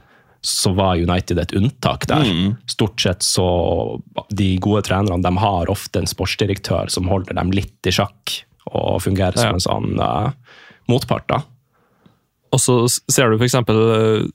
så 0.43 0.73
var 0.75 0.97
United 0.99 1.39
et 1.39 1.53
unntak 1.59 2.07
der. 2.07 2.25
Stort 2.71 3.01
sett 3.03 3.23
så 3.27 4.01
De 4.31 4.57
gode 4.63 4.85
trenerne 4.87 5.23
de 5.23 5.33
har 5.43 5.71
ofte 5.71 5.99
en 5.99 6.07
sportsdirektør 6.07 6.91
som 6.91 7.09
holder 7.11 7.35
dem 7.35 7.51
litt 7.51 7.87
i 7.87 7.95
sjakk, 7.95 8.43
og 8.71 9.03
fungerer 9.03 9.39
som 9.39 9.55
en 9.57 9.65
sånn 9.65 9.99
uh, 9.99 10.31
motpart. 10.89 11.27
da. 11.29 11.43
Og 12.53 12.61
så 12.63 12.79
ser 13.11 13.31
du 13.31 13.43
eh, 13.43 14.29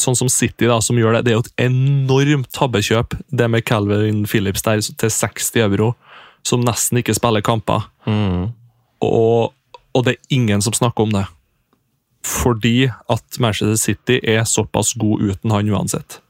sånn 0.00 0.16
som 0.18 0.28
City, 0.32 0.66
da, 0.70 0.80
som 0.84 0.96
gjør 0.98 1.18
det. 1.18 1.24
Det 1.26 1.32
er 1.32 1.38
jo 1.38 1.44
et 1.44 1.64
enormt 1.66 2.50
tabbekjøp, 2.54 3.16
det 3.30 3.48
med 3.50 3.64
Calvin 3.68 4.24
Phillips 4.28 4.62
der 4.66 4.80
til 4.80 5.10
60 5.10 5.56
euro, 5.64 5.94
som 6.46 6.62
nesten 6.64 7.00
ikke 7.00 7.14
spiller 7.16 7.42
kamper. 7.42 7.88
Og, 9.02 9.52
og 9.94 10.04
det 10.06 10.14
er 10.16 10.36
ingen 10.36 10.62
som 10.62 10.72
snakker 10.76 11.06
om 11.08 11.12
det. 11.16 11.24
Fordi 12.26 12.88
at 13.10 13.38
Manchester 13.38 13.76
City 13.78 14.20
er 14.22 14.44
såpass 14.44 14.94
god 14.98 15.20
uten 15.30 15.50
han 15.54 15.68
uansett. 15.70 16.20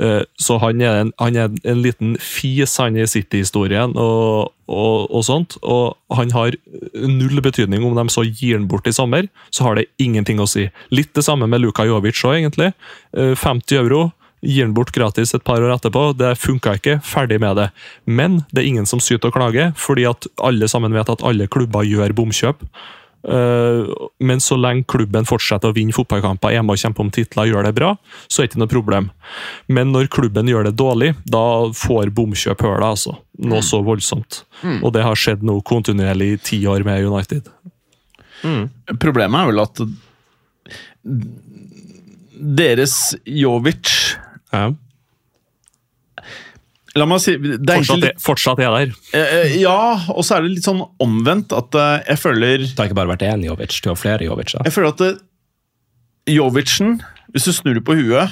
Eh, 0.00 0.22
Så 0.40 0.58
han 0.60 0.80
er 0.80 1.00
en, 1.02 1.12
han 1.20 1.36
er 1.36 1.50
en 1.64 1.82
liten 1.84 2.16
fis 2.20 2.76
han 2.80 2.96
i 2.96 3.06
City-historien 3.06 3.92
og, 3.96 4.52
og, 4.72 5.10
og 5.12 5.26
sånt. 5.26 5.58
Og 5.62 6.16
han 6.16 6.32
har 6.34 6.56
null 6.96 7.42
betydning 7.44 7.84
om 7.86 7.96
de 7.98 8.06
så 8.12 8.24
gir 8.26 8.56
han 8.56 8.68
bort 8.70 8.88
i 8.88 8.94
sommer, 8.96 9.28
så 9.52 9.68
har 9.68 9.78
det 9.78 9.90
ingenting 10.02 10.40
å 10.42 10.48
si. 10.50 10.68
Litt 10.94 11.12
det 11.16 11.26
samme 11.26 11.48
med 11.50 11.62
Luka 11.62 11.86
Jovic 11.88 12.18
òg, 12.24 12.40
egentlig. 12.40 12.72
Eh, 13.16 13.36
50 13.38 13.80
euro. 13.82 14.02
Gir 14.42 14.66
han 14.66 14.74
bort 14.74 14.90
gratis 14.90 15.34
et 15.36 15.44
par 15.46 15.62
år 15.62 15.76
etterpå. 15.76 16.08
Det 16.18 16.32
funka 16.40 16.74
ikke. 16.80 16.96
Ferdig 17.06 17.38
med 17.42 17.60
det. 17.60 17.68
Men 18.10 18.40
det 18.50 18.64
er 18.64 18.72
ingen 18.72 18.88
som 18.90 19.02
syter 19.02 19.30
og 19.30 19.36
klager, 19.36 19.70
fordi 19.78 20.08
at 20.10 20.26
alle 20.42 20.66
sammen 20.70 20.96
vet 20.96 21.12
at 21.12 21.22
alle 21.22 21.46
klubber 21.46 21.86
gjør 21.86 22.16
bomkjøp. 22.18 22.66
Eh, 23.22 23.86
Men 24.20 24.40
så 24.42 24.56
lenge 24.58 24.84
klubben 24.90 25.24
fortsetter 25.28 25.70
å 25.70 25.74
vinne 25.76 25.94
fotballkamper, 25.94 26.50
er 26.52 26.62
med 26.62 26.74
og 26.74 26.80
kjempe 26.82 27.00
om 27.04 27.10
titler, 27.10 27.46
gjør 27.50 27.64
det 27.68 27.74
bra, 27.76 27.96
så 28.28 28.42
er 28.42 28.46
det 28.46 28.52
ikke 28.52 28.62
noe 28.64 28.72
problem. 28.72 29.10
Men 29.68 29.92
når 29.92 30.08
klubben 30.10 30.46
gjør 30.50 30.64
det 30.68 30.74
dårlig, 30.76 31.12
da 31.24 31.42
får 31.72 32.10
bomkjøp 32.14 32.62
høla, 32.66 32.92
altså. 32.96 33.16
Noe 33.38 33.62
så 33.62 33.82
voldsomt. 33.84 34.42
Og 34.82 34.92
det 34.94 35.02
har 35.06 35.14
skjedd 35.18 35.42
nå 35.42 35.60
kontinuerlig 35.66 36.32
i 36.32 36.40
ti 36.42 36.60
år 36.66 36.84
med 36.86 37.04
United. 37.06 37.48
Problemet 38.98 39.38
er 39.40 39.50
vel 39.52 39.60
at 39.62 39.82
deres 42.58 43.14
Jovic 43.26 44.16
Ja. 44.52 44.72
La 46.94 47.06
meg 47.08 47.22
si 47.24 47.36
det 47.40 47.56
er 47.72 47.78
Fortsatt, 47.80 48.04
er- 48.04 48.18
fortsatt 48.20 48.58
er 48.60 48.70
der. 48.76 48.90
Eh, 49.16 49.34
eh, 49.36 49.54
Ja, 49.62 49.76
og 50.12 50.24
så 50.28 50.36
er 50.36 50.42
det 50.44 50.50
litt 50.58 50.66
sånn 50.66 50.82
omvendt 51.00 51.52
at 51.56 51.74
eh, 51.74 52.02
jeg 52.10 52.18
føler 52.20 52.58
Det 52.66 52.76
har 52.76 52.90
ikke 52.90 52.98
bare 53.00 53.12
vært 53.16 53.24
én 53.30 53.44
Jovic, 53.46 53.78
du 53.80 53.88
har 53.88 53.96
flere 53.96 54.26
Jovic. 54.26 54.52
da. 54.52 54.64
Jeg 54.66 54.74
føler 54.76 54.88
at 54.92 54.98
det, 55.00 55.12
Jovicen, 56.28 57.00
hvis 57.32 57.44
du 57.48 57.52
snur 57.56 57.74
det 57.78 57.84
på 57.86 57.96
huet, 57.98 58.30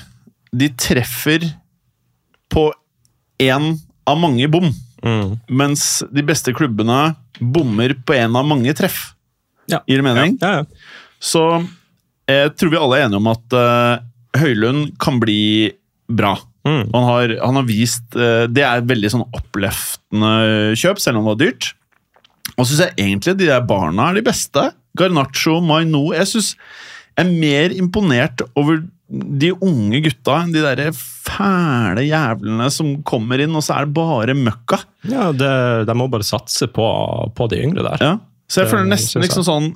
de 0.54 0.68
treffer 0.78 1.46
på 2.52 2.68
én 3.40 3.72
av 4.06 4.18
mange 4.20 4.46
bom. 4.50 4.68
Mm. 5.02 5.38
Mens 5.48 6.02
de 6.12 6.22
beste 6.26 6.52
klubbene 6.52 7.14
bommer 7.40 7.94
på 8.04 8.14
én 8.18 8.36
av 8.36 8.44
mange 8.46 8.74
treff. 8.76 9.14
Ja. 9.70 9.80
Gir 9.88 10.02
det 10.02 10.04
mening? 10.04 10.36
Ja, 10.42 10.60
ja. 10.60 10.64
Så 11.22 11.42
jeg 12.28 12.52
tror 12.58 12.70
vi 12.74 12.76
alle 12.80 12.98
er 13.00 13.06
enige 13.08 13.20
om 13.22 13.30
at 13.32 13.56
eh, 13.56 14.04
Høylund 14.40 14.92
kan 15.02 15.18
bli 15.22 15.72
bra. 16.10 16.36
Mm. 16.66 16.90
Han, 16.92 17.04
har, 17.08 17.32
han 17.40 17.56
har 17.56 17.64
vist 17.64 18.16
eh, 18.20 18.44
Det 18.52 18.60
er 18.66 18.82
et 18.82 18.88
veldig 18.90 19.10
sånn 19.14 19.22
oppløftende 19.32 20.74
kjøp, 20.76 20.98
selv 21.00 21.16
om 21.20 21.24
det 21.24 21.30
var 21.32 21.38
dyrt. 21.40 21.68
Og 22.56 22.64
så 22.66 22.70
syns 22.74 22.82
jeg 22.88 22.96
egentlig 23.06 23.36
de 23.40 23.48
der 23.48 23.64
barna 23.64 24.10
er 24.10 24.18
de 24.20 24.24
beste. 24.26 24.66
Garnaccio, 24.98 25.60
Maino 25.64 26.10
Jeg 26.16 26.28
synes 26.32 26.54
jeg 27.16 27.26
er 27.26 27.30
mer 27.36 27.72
imponert 27.76 28.40
over 28.56 28.78
de 29.10 29.50
unge 29.60 29.98
gutta 30.06 30.36
enn 30.44 30.52
de 30.54 30.60
der 30.62 30.92
fæle 30.96 32.04
jævlene 32.06 32.68
som 32.72 32.92
kommer 33.04 33.42
inn, 33.42 33.52
og 33.58 33.64
så 33.66 33.74
er 33.80 33.88
det 33.88 33.96
bare 33.98 34.36
møkka. 34.38 34.78
Ja, 35.10 35.26
det, 35.34 35.50
De 35.88 35.96
må 35.98 36.06
bare 36.12 36.24
satse 36.24 36.68
på, 36.70 36.86
på 37.36 37.48
de 37.50 37.58
yngre 37.66 37.84
der. 37.88 38.04
Ja. 38.04 38.12
Så 38.48 38.62
jeg 38.62 38.70
Det 38.70 38.72
føler 38.76 38.88
nesten 38.94 39.18
jeg. 39.20 39.26
liksom 39.28 39.44
sånn 39.48 39.68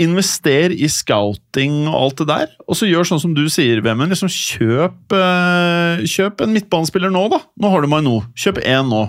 Invester 0.00 0.72
i 0.72 0.88
scouting 0.90 1.82
og 1.90 1.96
alt 1.98 2.22
det 2.22 2.28
der, 2.30 2.52
og 2.64 2.78
så 2.78 2.88
gjør 2.88 3.06
sånn 3.06 3.20
som 3.22 3.34
du 3.36 3.44
sier, 3.52 3.82
Vemund. 3.84 4.10
Liksom 4.10 4.30
kjøp, 4.32 5.12
eh, 5.18 6.04
kjøp 6.08 6.40
en 6.42 6.54
midtbanespiller 6.56 7.12
nå, 7.12 7.26
da. 7.30 7.42
Nå 7.60 7.72
har 7.72 7.84
du 7.84 7.90
meg 7.92 8.06
nå. 8.06 8.16
Kjøp 8.38 8.62
én 8.64 8.88
nå. 8.88 9.04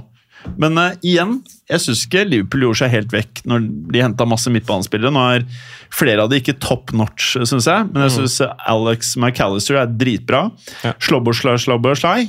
Men 0.60 0.78
uh, 0.78 0.92
igjen, 1.06 1.38
jeg 1.72 1.84
syns 1.86 2.04
ikke 2.06 2.26
Liverpool 2.28 2.66
gjorde 2.68 2.82
seg 2.82 2.94
helt 2.94 3.14
vekk 3.16 3.44
når 3.50 3.66
de 3.94 4.04
henta 4.04 4.28
masse 4.28 4.52
midtbanespillere. 4.52 5.14
Nå 5.14 5.24
er 5.38 5.48
flere 5.94 6.26
av 6.26 6.32
de 6.32 6.42
ikke 6.42 6.58
top 6.64 6.94
notch, 6.96 7.38
syns 7.40 7.68
jeg, 7.70 7.90
men 7.94 8.06
jeg 8.08 8.16
syns 8.18 8.40
Alex 8.70 9.16
McAllister 9.20 9.80
er 9.82 9.92
dritbra. 9.92 10.46
Ja. 10.84 10.96
Slobberslai 11.04 11.56
Slobberslai? 11.64 12.20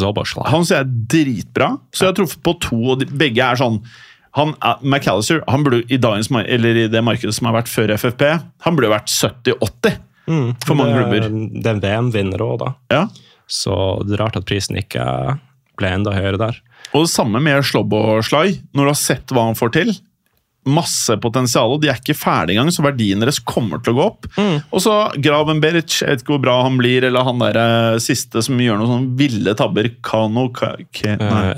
Slobberslai. 0.00 0.46
Han 0.50 0.64
synes 0.64 0.74
jeg 0.74 0.82
er 0.82 0.94
dritbra, 1.14 1.74
så 1.94 2.06
jeg 2.06 2.10
har 2.10 2.16
truffet 2.18 2.40
på 2.46 2.56
to, 2.64 2.78
og 2.90 3.02
de, 3.02 3.06
begge 3.20 3.44
er 3.44 3.60
sånn 3.60 3.78
han, 4.38 4.52
er- 4.62 4.78
McAllister 4.86 5.40
han 5.50 5.64
burde 5.66 5.82
i, 5.90 5.96
dagens, 5.98 6.30
eller 6.30 6.76
i 6.84 6.88
det 6.92 7.02
markedet 7.06 7.34
som 7.34 7.48
har 7.50 7.56
vært 7.60 7.70
før 7.72 7.90
FFP, 7.96 8.22
han 8.66 8.76
burde 8.78 8.92
vært 8.92 9.10
70-80 9.10 9.98
for 10.64 10.78
mange 10.78 10.94
klubber. 11.00 11.24
Det 11.62 11.66
er 11.66 11.74
en 11.74 11.80
VM-vinner 11.82 12.42
òg, 12.44 12.58
da. 12.62 12.68
Ja. 12.94 13.00
Så 13.50 13.72
det 14.06 14.14
er 14.14 14.20
rart 14.22 14.36
at 14.38 14.46
prisen 14.46 14.76
ikke 14.78 15.02
ble 15.80 15.88
enda 15.96 16.12
høyere 16.14 16.38
der. 16.38 16.60
Og 16.94 17.06
det 17.06 17.10
samme 17.10 17.40
med 17.42 17.64
Slobboslai, 17.66 18.60
når 18.76 18.84
du 18.86 18.90
har 18.92 18.98
sett 19.00 19.32
hva 19.34 19.48
han 19.48 19.58
får 19.58 19.72
til. 19.74 19.90
Masse 20.70 21.14
potensial, 21.24 21.72
og 21.72 21.80
de 21.82 21.88
er 21.88 21.96
ikke 21.98 22.14
ferdige 22.14 22.58
engang, 22.60 22.70
så 22.70 22.84
verdien 22.84 23.22
deres 23.24 23.38
kommer 23.42 23.80
til 23.82 23.94
å 23.94 23.96
gå 23.96 24.06
opp. 24.10 24.26
Og 24.70 24.82
så 24.84 24.92
Gravenberich, 25.24 26.02
jeg 26.02 26.10
vet 26.12 26.22
ikke 26.22 26.34
hvor 26.36 26.42
bra 26.44 26.58
han 26.66 26.76
blir, 26.78 27.06
eller 27.08 27.24
han 27.26 27.40
der 27.40 27.56
eh, 27.58 27.98
siste 28.04 28.42
som 28.44 28.60
gjør 28.60 28.76
noen 28.78 28.92
sånne 28.92 29.16
ville 29.18 29.54
tabber. 29.58 29.88
Kano 30.04 30.50
ka, 30.54 30.74
ke, 30.94 31.16
nei. 31.18 31.54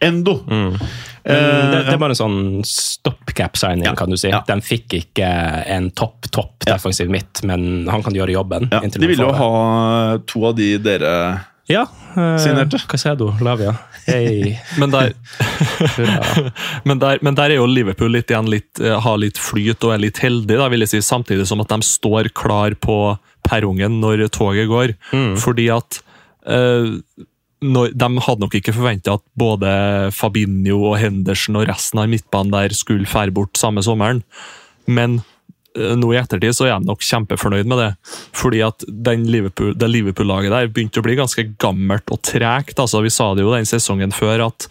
Endo. 0.00 0.38
Mm. 0.48 0.70
Men 1.24 1.70
det, 1.70 1.80
det 1.84 1.92
er 1.92 1.98
bare 2.00 2.14
en 2.14 2.18
sånn 2.18 2.38
stopcap-signing, 2.64 3.84
Ja. 3.84 3.94
kan 3.98 4.08
du 4.10 4.16
si. 4.16 4.30
Ja. 4.32 4.40
De 4.48 4.56
fikk 4.64 4.94
ikke 5.02 5.28
en 5.68 5.90
topp, 5.90 6.30
topp 6.32 6.64
Ja. 6.66 6.74
defensiv 6.78 7.10
midt, 7.12 7.42
men 7.44 7.86
han 7.90 8.02
kan 8.02 8.16
gjøre 8.16 8.32
jobben. 8.32 8.68
Ja, 8.72 8.80
de 8.80 9.06
ville 9.06 9.26
jo 9.28 9.32
ha 9.36 10.18
to 10.26 10.46
av 10.48 10.56
de 10.56 10.70
dere 10.78 11.12
Ja. 11.68 11.84
uh, 12.16 12.38
Signerte. 12.40 12.80
Casedo, 12.88 13.34
Lavia. 13.44 13.76
Hey. 14.06 14.56
Men 14.80 14.90
der, 14.90 15.12
men, 16.88 16.98
der, 16.98 17.18
men 17.22 17.34
der 17.36 17.50
er 17.52 17.58
jo 17.60 17.66
Liverpool 17.68 18.10
litt 18.16 18.30
igjen 18.32 18.48
litt, 18.50 18.80
eh, 18.80 18.96
har 19.04 19.18
litt 19.20 19.38
flyt 19.38 19.84
og 19.86 19.92
er 19.94 20.00
litt 20.02 20.18
heldig, 20.24 20.56
da, 20.58 20.68
vil 20.72 20.80
jeg 20.86 20.94
si, 20.94 21.02
samtidig 21.04 21.46
som 21.46 21.60
at 21.62 21.68
de 21.70 21.78
står 21.86 22.30
klar 22.34 22.74
på 22.80 22.96
perrongen 23.46 24.00
når 24.02 24.24
toget 24.34 24.66
går. 24.72 24.94
Fordi 25.44 25.68
at 25.76 26.00
eh, 26.48 26.96
når, 27.60 27.92
De 27.96 28.08
hadde 28.24 28.44
nok 28.44 28.54
ikke 28.56 28.74
forventa 28.76 29.18
at 29.18 29.24
både 29.38 29.72
Fabinho 30.16 30.80
og 30.92 31.00
Henderson 31.00 31.60
og 31.60 31.68
resten 31.68 32.00
av 32.00 32.08
midtbanen 32.10 32.54
der 32.54 32.76
skulle 32.76 33.08
fære 33.08 33.34
bort 33.36 33.60
samme 33.60 33.84
sommeren, 33.84 34.22
men 34.88 35.18
eh, 35.76 35.92
nå 35.98 36.14
i 36.14 36.18
ettertid 36.18 36.56
så 36.56 36.66
er 36.66 36.78
de 36.78 36.88
nok 36.88 37.04
kjempefornøyd 37.04 37.68
med 37.68 37.82
det. 37.82 37.90
Fordi 38.36 38.62
at 38.64 38.86
den 38.88 39.26
Liverpool, 39.30 39.74
det 39.76 39.90
Liverpool-laget 39.92 40.54
der 40.54 40.70
begynte 40.72 41.02
å 41.02 41.06
bli 41.06 41.18
ganske 41.20 41.44
gammelt 41.60 42.08
og 42.14 42.22
tregt. 42.26 42.80
Altså, 42.80 43.02
vi 43.04 43.12
sa 43.12 43.28
det 43.36 43.44
jo 43.44 43.52
den 43.52 43.68
sesongen 43.68 44.14
før 44.16 44.46
at 44.48 44.70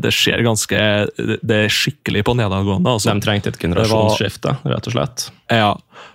det 0.00 0.12
skjer 0.14 0.44
ganske 0.46 0.80
Det 1.18 1.60
er 1.66 1.72
skikkelig 1.72 2.24
på 2.24 2.36
nedadgående. 2.40 2.96
Altså. 2.96 3.12
De 3.12 3.26
trengte 3.26 3.52
et 3.52 3.60
generasjonsskifte, 3.60 4.56
rett 4.64 4.88
og 4.88 4.96
slett. 4.96 5.28
Ja, 5.52 5.74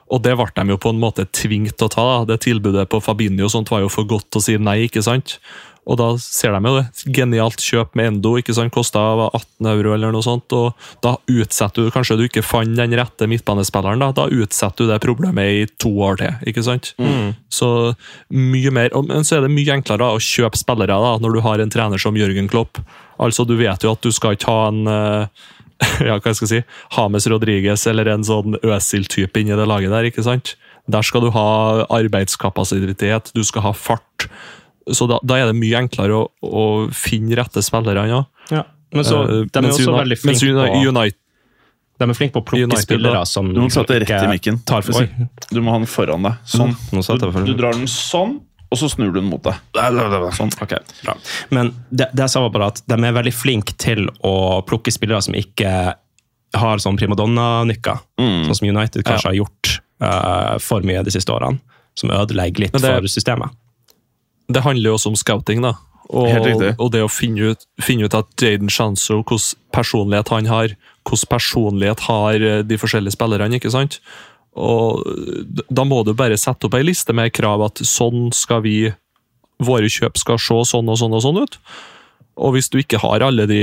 og 0.10 0.22
det 0.26 0.36
ble 0.38 0.50
de 0.58 0.74
jo 0.74 0.82
på 0.82 0.92
en 0.94 1.02
måte 1.02 1.26
tvingt 1.34 1.78
til 1.78 1.88
å 1.88 1.94
ta. 1.94 2.04
da. 2.10 2.34
Det 2.34 2.44
tilbudet 2.46 2.90
på 2.90 3.02
Fabinho 3.04 3.50
sånt 3.52 3.70
var 3.74 3.86
jo 3.86 3.94
for 3.94 4.10
godt 4.10 4.38
å 4.38 4.44
si 4.44 4.58
nei, 4.58 4.84
ikke 4.90 5.06
sant? 5.06 5.40
Og 5.86 5.98
da 6.00 6.08
ser 6.18 6.56
de 6.56 6.60
jo 6.66 6.76
det. 6.80 6.86
Genialt 7.14 7.62
kjøp 7.62 7.94
med 7.96 8.08
Endo, 8.10 8.32
ikke 8.40 8.56
sant? 8.58 8.74
kosta 8.74 9.04
18 9.30 9.68
euro 9.70 9.94
eller 9.94 10.12
noe 10.16 10.26
sånt. 10.26 10.52
og 10.58 10.74
Da 11.06 11.16
utsetter 11.30 11.86
du 11.86 11.92
Kanskje 11.94 12.18
du 12.18 12.24
ikke 12.26 12.42
fant 12.46 12.74
den 12.76 12.96
rette 12.98 13.28
midtbanespilleren, 13.30 14.02
da 14.02 14.10
Da 14.12 14.26
utsetter 14.34 14.86
du 14.86 14.92
det 14.92 15.02
problemet 15.06 15.46
i 15.46 15.66
to 15.78 15.92
år 16.02 16.18
til. 16.18 16.34
ikke 16.50 16.64
sant? 16.66 16.94
Så 17.54 17.70
mye 18.34 18.72
mer, 18.74 18.90
Men 19.06 19.22
så 19.28 19.38
er 19.38 19.46
det 19.46 19.54
mye 19.54 19.78
enklere 19.78 20.10
å 20.16 20.18
kjøpe 20.18 20.58
spillere 20.58 20.88
da, 20.98 21.18
når 21.22 21.38
du 21.38 21.42
har 21.46 21.62
en 21.62 21.70
trener 21.70 22.02
som 22.02 22.18
Jørgen 22.18 22.50
Klopp. 22.50 22.82
Altså, 23.20 23.46
Du 23.46 23.56
vet 23.56 23.84
jo 23.84 23.92
at 23.94 24.02
du 24.02 24.12
skal 24.12 24.34
ikke 24.36 24.50
ha 24.50 24.68
en 24.74 24.88
eh, 24.88 25.28
ja, 26.08 26.16
hva 26.18 26.32
skal 26.34 26.48
jeg 26.48 26.64
si, 26.64 26.66
Hames 26.96 27.28
Rodriguez 27.28 27.86
eller 27.92 28.08
en 28.08 28.24
sånn 28.24 28.56
Øsil-type 28.64 29.42
inni 29.42 29.56
det 29.60 29.68
laget 29.68 29.92
der. 29.92 30.08
ikke 30.10 30.24
sant? 30.24 30.56
Der 30.88 31.02
skal 31.04 31.22
du 31.26 31.32
ha 31.36 31.86
arbeidskapasitet, 31.90 33.32
du 33.36 33.44
skal 33.44 33.62
ha 33.66 33.74
fart. 33.74 34.28
Så 34.92 35.08
da, 35.10 35.18
da 35.26 35.36
er 35.42 35.48
det 35.50 35.56
mye 35.58 35.80
enklere 35.82 36.14
å, 36.14 36.26
å 36.46 36.66
finne 36.94 37.36
rette 37.40 37.62
spillere. 37.66 38.08
Ja. 38.08 38.24
Ja. 38.52 38.64
Men 38.94 39.04
så, 39.04 39.24
Eh, 39.26 39.46
de 39.50 39.58
er 39.60 39.62
mens 39.66 39.80
også 39.80 39.96
veldig 39.98 40.18
flinke 40.22 40.40
på 40.70 40.88
United, 40.88 41.18
De 41.98 42.04
er 42.10 42.14
flinke 42.14 42.34
på 42.36 42.42
å 42.44 42.46
plukke 42.46 42.64
United, 42.68 42.84
spillere 42.84 43.14
da. 43.14 43.24
som 43.26 43.54
Du 43.54 43.60
må 43.62 43.70
sette 43.72 44.00
rett 44.00 44.10
i 44.24 44.28
mikken. 44.28 44.60
Du 45.52 45.62
må 45.62 45.72
ha 45.72 45.78
den 45.80 45.88
foran 45.88 46.22
deg. 46.24 46.34
Sånn. 46.46 46.76
Jeg 46.92 47.04
for- 47.32 47.46
Du, 47.46 47.54
du 47.54 47.58
drar 47.62 47.72
den 47.74 47.88
sånn, 47.88 48.42
og 48.72 48.78
så 48.78 48.90
snur 48.92 49.14
du 49.14 49.20
den 49.22 49.30
mot 49.30 49.42
deg. 49.44 49.56
Sånn. 50.36 50.52
Ok, 50.62 50.74
bra. 51.04 51.16
Men 51.52 51.74
det, 51.90 52.10
det 52.14 52.20
jeg 52.28 52.30
sa 52.30 52.42
var 52.42 52.50
bare 52.52 52.68
at 52.68 52.82
de 52.86 52.94
er 52.94 53.14
veldig 53.14 53.34
flinke 53.34 53.78
til 53.78 54.10
å 54.24 54.64
plukke 54.68 54.92
spillere 54.92 55.22
som 55.24 55.34
ikke 55.34 55.96
har 56.56 56.78
sånn 56.78 56.98
primadonna-nykker. 56.98 57.98
Mm. 58.20 58.46
Sånn 58.48 58.56
som 58.56 58.68
United 58.70 59.04
kanskje 59.04 59.32
har 59.32 59.40
gjort 59.42 59.80
uh, 60.02 60.58
for 60.60 60.82
mye 60.82 61.04
de 61.04 61.12
siste 61.12 61.32
årene. 61.34 61.60
Som 61.96 62.10
ødelegger 62.12 62.60
litt 62.60 62.72
det- 62.74 62.82
for 62.82 63.02
systemet. 63.08 63.50
Det 64.48 64.64
handler 64.66 64.92
jo 64.92 64.98
også 65.00 65.12
om 65.14 65.20
scouting. 65.20 65.62
da. 65.66 65.76
Og, 66.14 66.30
og 66.78 66.92
det 66.94 67.02
å 67.02 67.10
finne 67.10 67.54
ut, 67.54 67.66
finne 67.82 68.06
ut 68.06 68.14
at 68.14 68.30
Jaden 68.38 68.70
Shanso, 68.70 69.24
hvilken 69.24 69.58
personlighet 69.74 70.30
han 70.30 70.50
har, 70.52 70.76
hvilken 71.08 71.32
personlighet 71.32 72.06
har 72.06 72.46
eh, 72.46 72.62
de 72.66 72.78
forskjellige 72.78 73.18
spillerne. 73.18 73.58
ikke 73.58 73.74
sant? 73.74 74.00
Og 74.56 75.02
Da 75.68 75.84
må 75.84 76.04
du 76.06 76.14
bare 76.16 76.38
sette 76.40 76.68
opp 76.68 76.78
ei 76.78 76.86
liste 76.86 77.14
med 77.14 77.34
krav 77.36 77.66
at 77.66 77.82
sånn 77.84 78.30
skal 78.36 78.64
vi 78.66 78.78
Våre 79.56 79.88
kjøp 79.88 80.18
skal 80.20 80.36
se 80.36 80.56
sånn 80.68 80.90
og 80.92 80.98
sånn 81.00 81.14
og 81.16 81.22
sånn 81.24 81.38
ut. 81.40 81.54
Og 82.44 82.58
hvis 82.58 82.68
du 82.68 82.82
ikke 82.82 83.00
har 83.00 83.24
alle 83.24 83.46
de, 83.48 83.60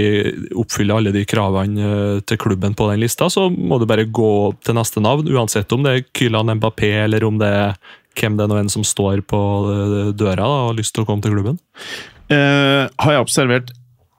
oppfyller 0.57 0.97
alle 0.97 1.11
de 1.13 1.27
kravene 1.29 1.83
eh, 1.85 2.21
til 2.25 2.41
klubben 2.41 2.73
på 2.73 2.87
den 2.89 3.03
lista, 3.03 3.29
så 3.29 3.51
må 3.53 3.77
du 3.77 3.85
bare 3.85 4.09
gå 4.09 4.55
til 4.65 4.79
neste 4.79 5.03
navn, 5.05 5.29
uansett 5.29 5.73
om 5.77 5.85
det 5.85 5.93
er 5.93 6.07
Kylan 6.17 6.55
Mbappé 6.57 6.95
eller 7.03 7.27
om 7.29 7.37
det 7.43 7.51
er 7.53 7.77
hvem 8.19 8.39
det 8.39 8.49
nå 8.51 8.59
en 8.61 8.73
som 8.73 8.85
står 8.87 9.23
på 9.29 9.43
eh, 9.73 10.11
døra 10.17 10.43
da, 10.43 10.49
og 10.49 10.73
har 10.73 10.81
lyst 10.81 10.95
til 10.97 11.05
å 11.05 11.09
komme 11.09 11.25
til 11.25 11.35
klubben. 11.37 11.61
Eh, 12.33 12.85
har 12.87 13.17
jeg 13.17 13.25
observert 13.25 13.73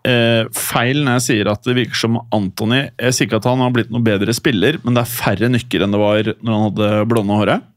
eh, 0.08 0.46
feil 0.58 1.04
når 1.04 1.20
jeg 1.20 1.26
sier 1.28 1.52
at 1.52 1.64
det 1.66 1.78
virker 1.78 1.98
som 1.98 2.20
Anthony 2.36 2.84
Jeg 2.86 3.16
sier 3.16 3.30
ikke 3.30 3.40
at 3.40 3.50
han 3.50 3.64
har 3.64 3.74
blitt 3.74 3.92
noe 3.94 4.06
bedre 4.06 4.36
spiller, 4.36 4.80
men 4.84 4.98
det 4.98 5.06
er 5.06 5.14
færre 5.16 5.52
nykker 5.52 5.86
enn 5.86 5.96
det 5.96 6.02
var 6.02 6.34
når 6.36 6.56
han 6.56 6.66
hadde 6.70 6.92
blonde 7.12 7.42
håret. 7.42 7.70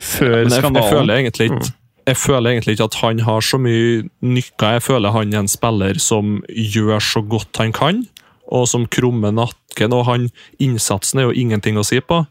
Før 0.00 0.38
ja, 0.38 0.46
jeg, 0.46 0.64
jeg, 0.64 0.88
føler 0.88 1.18
egentlig 1.18 1.50
ikke 1.50 1.74
jeg 2.08 2.16
føler 2.16 2.54
egentlig 2.54 2.74
ikke 2.74 2.86
at 2.88 2.96
han 3.02 3.20
har 3.22 3.44
så 3.44 3.58
mye 3.60 4.06
nykker. 4.24 4.76
Jeg 4.78 4.82
føler 4.82 5.12
han 5.14 5.34
er 5.34 5.44
en 5.44 5.50
spiller 5.50 6.00
som 6.02 6.40
gjør 6.48 7.02
så 7.04 7.22
godt 7.22 7.60
han 7.60 7.74
kan, 7.76 8.00
og 8.50 8.66
som 8.70 8.86
krummer 8.90 9.34
nakken. 9.70 9.92
og 9.92 10.04
han, 10.06 10.28
Innsatsen 10.60 11.20
er 11.20 11.22
jo 11.28 11.32
ingenting 11.32 11.76
å 11.76 11.84
si 11.84 12.00
på. 12.00 12.26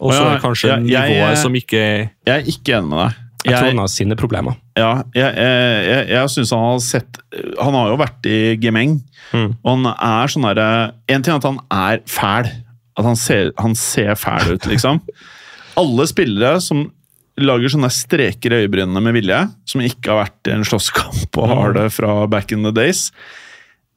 Og 0.00 0.12
så 0.12 0.20
Ja, 0.20 0.28
er 0.30 0.34
det 0.36 0.42
kanskje 0.42 0.68
jeg- 0.68 0.88
jeg- 0.90 1.10
nivået 1.10 1.36
som 1.38 1.52
ikke 1.54 2.10
Jeg 2.26 2.40
er 2.40 2.42
ikke 2.42 2.78
enig 2.78 2.88
med 2.88 2.98
deg. 2.98 3.16
Jeg 3.44 3.54
tror 3.58 3.66
han 3.68 3.78
har 3.78 3.88
sine 3.88 4.14
problemer. 4.16 4.56
ja, 4.76 5.02
jeg, 5.14 5.34
jeg, 5.34 5.86
jeg, 5.86 6.08
jeg 6.08 6.28
syns 6.28 6.50
han 6.50 6.60
har 6.60 6.78
sett 6.78 7.18
Han 7.60 7.74
har 7.74 7.88
jo 7.88 7.96
vært 7.96 8.26
i 8.26 8.56
Gemeng, 8.56 9.02
Mm. 9.32 9.56
og 9.64 9.78
han 9.78 9.86
er 9.86 10.26
sånn 10.28 10.42
derre 10.54 10.92
En 11.08 11.22
ting 11.22 11.32
er 11.32 11.36
at 11.36 11.42
han 11.44 11.58
er 11.70 11.98
fæl. 12.06 12.50
At 12.98 13.04
han 13.06 13.16
ser, 13.16 13.50
han 13.58 13.74
ser 13.74 14.14
fæl 14.14 14.52
ut, 14.54 14.60
liksom. 14.66 15.00
Alle 15.76 16.06
spillere 16.06 16.60
som 16.60 16.92
lager 17.38 17.68
sånne 17.70 17.88
streker 17.90 18.52
i 18.52 18.66
øyebrynene 18.68 19.00
med 19.02 19.14
vilje, 19.14 19.50
som 19.64 19.80
ikke 19.80 20.04
har 20.12 20.26
vært 20.26 20.48
i 20.48 20.50
en 20.52 20.64
slåsskamp 20.64 21.38
og 21.38 21.48
har 21.48 21.72
det 21.72 21.90
fra 21.92 22.26
back 22.28 22.52
in 22.52 22.62
the 22.62 22.70
days. 22.70 23.10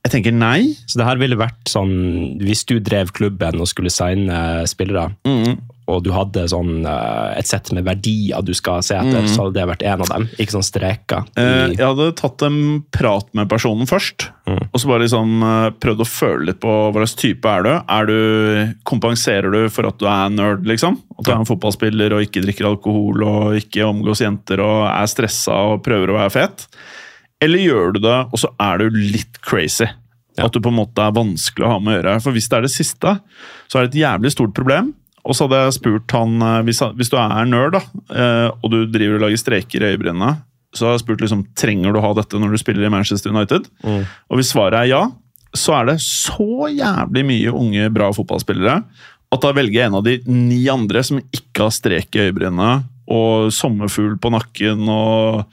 Jeg 0.05 0.11
tenker 0.13 0.35
nei. 0.37 0.75
Så 0.85 0.99
det 1.01 1.07
her 1.07 1.17
ville 1.17 1.37
vært 1.39 1.65
sånn 1.71 2.37
Hvis 2.37 2.61
du 2.69 2.75
drev 2.79 3.09
klubben 3.15 3.57
og 3.59 3.67
skulle 3.71 3.89
signe 3.89 4.67
spillere, 4.69 5.15
Mm. 5.25 5.57
og 5.87 6.03
du 6.03 6.11
hadde 6.11 6.43
sånn 6.49 6.85
eh, 6.85 7.37
et 7.39 7.45
sett 7.45 7.71
med 7.73 7.85
verdier 7.85 8.41
du 8.45 8.53
skal 8.57 8.81
se 8.85 8.95
etter, 8.95 9.21
Mm. 9.21 9.27
så 9.29 9.43
hadde 9.45 9.53
det 9.53 9.65
vært 9.69 9.83
en 9.85 10.01
av 10.01 10.07
dem. 10.09 10.27
Ikke 10.37 10.53
sånn 10.55 10.65
streker. 10.65 11.25
Eh, 11.37 11.73
Jeg 11.73 11.77
hadde 11.85 12.15
tatt 12.15 12.41
en 12.43 12.83
prat 12.91 13.25
med 13.33 13.49
personen 13.49 13.85
først, 13.89 14.29
Mm. 14.47 14.61
og 14.73 14.79
så 14.79 14.87
bare 14.87 15.01
liksom 15.07 15.43
eh, 15.43 15.69
prøvd 15.79 15.99
å 16.01 16.07
føle 16.09 16.45
litt 16.45 16.59
på 16.59 16.91
hva 16.91 16.93
slags 17.01 17.15
type 17.15 17.45
er 17.45 17.63
du. 17.63 17.83
Er 17.89 18.05
du. 18.05 18.73
Kompenserer 18.85 19.51
du 19.51 19.69
for 19.69 19.87
at 19.87 19.97
du 19.97 20.05
er 20.05 20.29
nerd, 20.29 20.65
liksom? 20.65 21.01
At 21.19 21.25
du 21.25 21.31
er 21.31 21.37
en 21.39 21.45
fotballspiller 21.45 22.13
og 22.13 22.21
ikke 22.27 22.43
drikker 22.45 22.65
alkohol 22.65 23.23
og 23.23 23.55
ikke 23.61 23.85
omgås 23.85 24.21
jenter 24.21 24.59
og 24.59 24.85
er 24.89 25.05
stressa 25.07 25.53
og 25.73 25.83
prøver 25.83 26.09
å 26.09 26.17
være 26.19 26.31
fet? 26.31 26.67
Eller 27.43 27.63
gjør 27.65 27.95
du 27.95 28.01
det, 28.05 28.17
og 28.31 28.41
så 28.41 28.51
er 28.61 28.81
du 28.81 28.95
litt 28.95 29.39
crazy? 29.45 29.87
At 30.41 30.51
du 30.51 30.59
på 30.63 30.71
en 30.71 30.79
måte 30.81 31.03
er 31.03 31.15
vanskelig 31.15 31.65
å 31.65 31.75
ha 31.75 31.79
med 31.79 31.93
å 31.93 31.97
gjøre. 31.97 32.15
For 32.23 32.35
hvis 32.35 32.47
det 32.51 32.57
er 32.57 32.65
det 32.65 32.73
siste, 32.73 33.17
så 33.71 33.77
er 33.77 33.85
det 33.85 33.93
et 33.93 34.01
jævlig 34.03 34.31
stort 34.35 34.55
problem. 34.57 34.93
Og 35.25 35.35
så 35.35 35.47
hadde 35.47 35.61
jeg 35.63 35.77
spurt 35.77 36.15
han, 36.15 36.35
eh, 36.43 36.63
hvis, 36.67 36.81
hvis 36.99 37.11
du 37.11 37.15
er 37.17 37.47
nerd, 37.49 37.77
da, 37.77 37.81
eh, 38.13 38.49
og 38.59 38.73
du 38.73 38.81
driver 38.91 39.17
og 39.17 39.25
lager 39.25 39.41
streker 39.41 39.83
i 39.83 39.93
øyebrynene, 39.93 40.35
så 40.75 40.89
har 40.89 40.97
jeg 40.97 41.05
spurt 41.05 41.23
liksom, 41.23 41.45
trenger 41.57 41.95
du 41.95 42.01
ha 42.03 42.11
dette 42.17 42.39
når 42.39 42.51
du 42.51 42.59
spiller 42.59 42.85
i 42.85 42.91
Manchester 42.91 43.31
United. 43.31 43.69
Og 43.87 44.39
hvis 44.39 44.51
svaret 44.51 44.81
er 44.81 44.91
ja, 44.91 45.03
så 45.55 45.77
er 45.77 45.87
det 45.87 46.01
så 46.03 46.67
jævlig 46.67 47.23
mye 47.29 47.53
unge, 47.55 47.87
bra 47.95 48.09
fotballspillere 48.13 48.81
at 49.33 49.43
da 49.43 49.53
velger 49.55 49.79
jeg 49.79 49.89
en 49.89 49.97
av 49.99 50.05
de 50.05 50.17
ni 50.29 50.65
andre 50.71 51.01
som 51.05 51.21
ikke 51.33 51.67
har 51.67 51.73
strek 51.73 52.15
i 52.15 52.27
øyebrynene 52.27 52.71
og 53.11 53.51
sommerfugl 53.53 54.15
på 54.21 54.31
nakken 54.33 54.85
og 54.89 55.45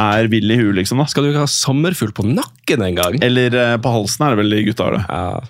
er 0.00 0.28
vill 0.32 0.50
i 0.50 0.56
huet, 0.60 0.74
liksom. 0.80 1.00
da. 1.02 1.06
Skal 1.10 1.26
du 1.26 1.30
ikke 1.32 1.44
ha 1.44 1.50
sommerfugl 1.50 2.12
på 2.16 2.24
nakken 2.28 2.84
engang? 2.86 3.18
Eller 3.26 3.54
eh, 3.58 3.76
på 3.82 3.92
halsen 3.94 4.26
er 4.26 4.34
det 4.34 4.40
vel 4.42 4.54
de 4.56 4.62
gutta 4.70 4.86
har 4.88 4.96
det. 4.98 5.04
Ja. 5.08 5.40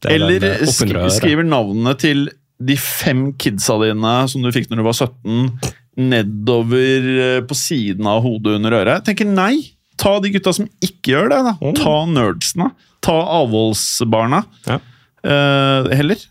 Det 0.00 0.08
er 0.10 0.14
Eller 0.16 0.46
eh, 0.50 0.62
oppunder 0.68 1.08
sk 1.10 1.18
skriver 1.20 1.48
navnene 1.48 1.94
til 2.00 2.26
de 2.60 2.76
fem 2.80 3.30
kidsa 3.40 3.78
dine 3.80 4.14
som 4.28 4.42
du 4.44 4.50
fikk 4.52 4.68
når 4.70 4.82
du 4.82 4.86
var 4.90 4.96
17, 4.96 5.70
nedover 6.10 7.08
eh, 7.24 7.40
på 7.48 7.56
siden 7.56 8.08
av 8.08 8.22
hodet 8.24 8.58
under 8.60 8.76
øret. 8.80 9.00
Jeg 9.00 9.08
tenker 9.12 9.30
nei! 9.32 9.54
Ta 10.00 10.14
de 10.24 10.30
gutta 10.32 10.52
som 10.56 10.68
ikke 10.80 11.12
gjør 11.12 11.26
det. 11.32 11.40
da. 11.44 11.72
Ta 11.76 11.94
nerdsene. 12.08 12.70
Ta 13.04 13.16
avholdsbarna. 13.40 14.42
Ja. 14.68 14.78
Eh, 15.24 15.90
heller. 15.98 16.22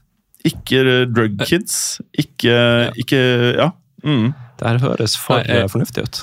Ikke 0.47 0.79
eh, 0.81 1.03
drug 1.13 1.37
kids. 1.45 1.99
Ikke, 2.17 2.55
ikke 2.97 3.19
Ja. 3.59 3.71
Mm. 4.05 4.29
Det 4.59 4.63
her 4.67 4.77
høres 4.79 5.13
for 5.19 5.37
Nei, 5.39 5.45
jeg- 5.47 5.63
eh, 5.65 5.69
fornuftig 5.71 6.03
ut. 6.07 6.21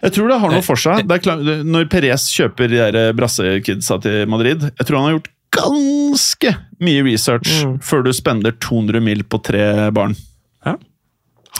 Jeg 0.00 0.16
tror 0.16 0.30
det 0.32 0.38
har 0.40 0.54
noe 0.54 0.64
for 0.64 0.80
seg. 0.80 1.04
Det 1.04 1.18
er 1.18 1.22
klar, 1.24 1.42
når 1.66 1.90
Perez 1.92 2.30
kjøper 2.32 2.72
de 2.72 2.80
der 2.80 3.12
brassekidsa 3.18 4.00
til 4.00 4.22
Madrid 4.32 4.64
Jeg 4.70 4.86
tror 4.88 5.00
han 5.00 5.08
har 5.10 5.18
gjort 5.18 5.30
ganske 5.50 6.54
mye 6.80 7.02
research 7.04 7.64
før 7.84 8.04
du 8.06 8.12
spender 8.14 8.54
200 8.62 9.02
mil 9.04 9.24
på 9.26 9.40
tre 9.44 9.64
barn. 9.94 10.14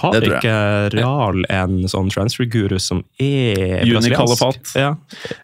Har 0.01 0.15
Det 0.15 0.21
tror 0.23 0.33
jeg. 0.33 0.41
ikke 0.41 0.95
Real 0.95 1.43
en 1.51 1.89
sånn 1.91 2.09
transfer-guru 2.13 2.79
som 2.81 3.03
er 3.21 3.83
Juni 3.85 4.13
brasiliansk? 4.15 4.71
Ja. 4.79 4.95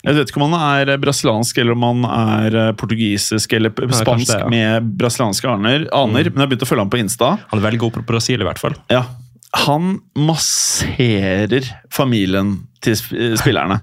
Jeg 0.07 0.17
vet 0.17 0.31
ikke 0.31 0.41
om 0.41 0.55
han 0.55 0.85
er 0.87 1.01
brasiliansk 1.03 1.59
eller 1.61 1.77
om 1.77 1.85
han 1.85 2.07
er 2.09 2.59
eh, 2.63 2.73
portugisisk 2.79 3.53
eller 3.59 3.75
spansk 3.75 4.31
det, 4.31 4.41
ja. 4.45 4.49
med 4.49 4.89
brasilianske 5.01 5.51
aner, 5.51 5.89
aner 5.91 6.31
men 6.31 6.39
jeg 6.39 6.45
har 6.45 6.53
begynt 6.53 6.65
å 6.65 6.71
følge 6.71 6.87
ham 6.87 6.95
på 6.95 7.03
Insta. 7.03 7.35
Han 7.51 7.61
er 7.61 7.67
veldig 7.67 7.83
god 7.85 7.97
på 7.99 8.07
Brasil, 8.15 8.41
i 8.41 8.49
hvert 8.49 8.63
fall. 8.63 8.79
Ja, 8.93 9.05
Han 9.67 9.99
masserer 10.15 11.67
familien 11.91 12.61
til 12.87 13.37
spillerne. 13.41 13.81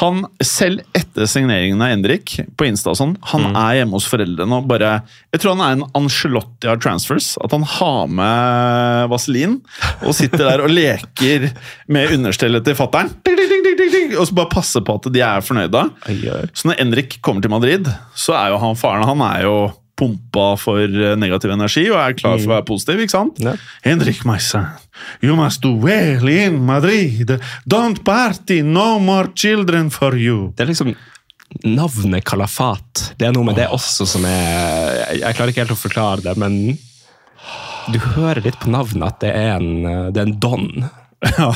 Han, 0.00 0.22
selv 0.44 0.80
etter 0.96 1.28
signeringen 1.28 1.80
av 1.84 1.92
Endrik 1.94 2.36
på 2.56 2.66
Insta 2.68 2.92
og 2.94 2.98
sånn, 2.98 3.14
han 3.32 3.46
Mm. 3.46 3.56
er 3.60 3.74
hjemme 3.80 3.96
hos 3.98 4.06
foreldrene 4.08 4.56
og 4.60 4.66
bare 4.70 5.02
Jeg 5.34 5.40
tror 5.42 5.56
han 5.56 5.64
er 5.66 5.72
en 5.76 5.90
Angelotti 6.00 6.68
av 6.72 6.80
transfers. 6.80 7.36
At 7.44 7.52
han 7.52 7.62
har 7.76 8.06
med 8.08 9.08
vaselin 9.12 9.58
og 10.02 10.14
sitter 10.16 10.44
der 10.48 10.64
og 10.64 10.70
leker 10.72 11.50
med 11.92 12.14
understellet 12.16 12.64
til 12.64 12.74
fattern. 12.78 13.12
Og 14.16 14.26
så 14.28 14.34
bare 14.36 14.48
passer 14.52 14.80
på 14.86 14.96
at 14.96 15.08
de 15.12 15.20
er 15.20 15.44
fornøyde. 15.44 15.82
Så 16.56 16.70
når 16.70 16.80
Endrik 16.80 17.18
kommer 17.22 17.42
til 17.44 17.52
Madrid, 17.52 17.90
så 18.16 18.32
er 18.38 18.54
jo 18.54 18.58
han 18.62 18.76
faren 18.78 19.04
Han 19.06 19.20
er 19.26 19.42
jo 19.44 19.56
pumpa 19.96 20.46
for 20.60 20.84
eh, 20.84 21.16
negativ 21.18 21.52
energi 21.54 21.86
og 21.90 21.98
er 22.00 22.16
klar 22.18 22.38
for 22.38 22.50
å 22.50 22.54
være 22.56 22.66
positiv. 22.68 23.02
ikke 23.02 23.16
sant? 23.16 23.40
Ja. 23.42 23.56
Henrik, 23.86 24.22
my 24.28 24.38
son, 24.42 24.68
you 25.24 25.36
must 25.38 25.62
do 25.64 25.72
well 25.80 26.28
in 26.32 26.60
Madrid. 26.68 27.36
Don't 27.68 28.02
party, 28.04 28.62
no 28.62 28.98
more 29.02 29.32
children 29.34 29.90
for 29.90 30.16
you. 30.16 30.52
Det 30.56 30.66
er 30.66 30.72
liksom 30.74 30.94
Navnet 31.62 32.24
Kalafat. 32.26 33.12
Det 33.16 33.28
er 33.28 33.32
noe 33.32 33.46
med 33.46 33.56
det 33.56 33.68
også 33.72 34.04
som 34.10 34.24
er 34.28 34.96
Jeg, 34.98 35.20
jeg 35.22 35.36
klarer 35.38 35.52
ikke 35.52 35.62
helt 35.62 35.76
å 35.76 35.78
forklare 35.78 36.24
det, 36.24 36.34
men 36.42 36.76
du 37.86 38.00
hører 38.02 38.42
litt 38.42 38.58
på 38.58 38.72
navnet 38.74 39.06
at 39.06 39.20
det 39.22 39.30
er 39.30 39.52
en, 39.60 39.86
eh, 39.86 40.06
det 40.12 40.22
er 40.22 40.28
en 40.28 40.38
don. 40.42 40.88
Ja. 41.36 41.50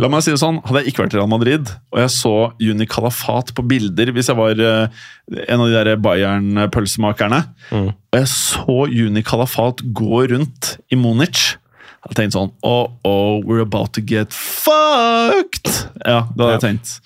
La 0.00 0.08
meg 0.12 0.22
si 0.24 0.32
det 0.32 0.38
sånn, 0.40 0.58
Hadde 0.66 0.82
jeg 0.82 0.92
ikke 0.92 1.04
vært 1.04 1.14
i 1.14 1.18
Real 1.18 1.30
Madrid, 1.30 1.70
og 1.92 2.00
jeg 2.02 2.10
så 2.14 2.32
Juni 2.62 2.86
Kalafat 2.90 3.52
på 3.56 3.64
bilder 3.68 4.10
Hvis 4.16 4.28
jeg 4.30 4.38
var 4.38 4.60
eh, 4.60 5.04
en 5.46 5.62
av 5.62 5.70
de 5.70 5.76
der 5.76 5.96
Bayern-pølsemakerne, 6.02 7.40
og 7.76 8.18
jeg 8.18 8.28
så 8.32 8.78
Juni 8.92 9.22
Kalafat 9.26 9.80
gå 9.96 10.24
rundt 10.32 10.76
i 10.92 10.98
Munich 11.00 11.56
Jeg 11.56 12.04
hadde 12.06 12.18
tenkt 12.20 12.36
sånn 12.36 12.52
Oh, 12.66 12.92
oh, 13.08 13.40
we're 13.44 13.64
about 13.64 13.92
to 13.96 14.04
get 14.04 14.34
fucked! 14.36 15.72
Ja, 16.04 16.26
det 16.30 16.40
hadde 16.42 16.54
jeg 16.56 16.64
tenkt. 16.66 16.96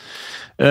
Eh, 0.61 0.67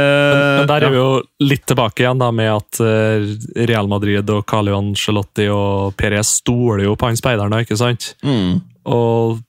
Men 0.62 0.67
der 0.69 0.86
er 0.86 0.93
vi 0.93 0.99
jo 0.99 1.10
litt 1.41 1.63
tilbake 1.69 2.04
igjen 2.04 2.19
da, 2.21 2.30
med 2.36 2.52
at 2.54 2.80
eh, 2.86 3.23
Real 3.69 3.89
Madrid 3.89 4.30
og 4.30 4.43
Carlo 4.49 4.75
Ancelotti 4.78 5.47
og 5.49 5.95
Perez 5.97 6.36
stoler 6.43 6.86
jo 6.86 6.93
på 6.99 7.10
han 7.10 7.17
speideren, 7.17 7.56
ikke 7.63 7.78
sant? 7.80 8.12
Mm. 8.21 8.60
Og 8.93 9.39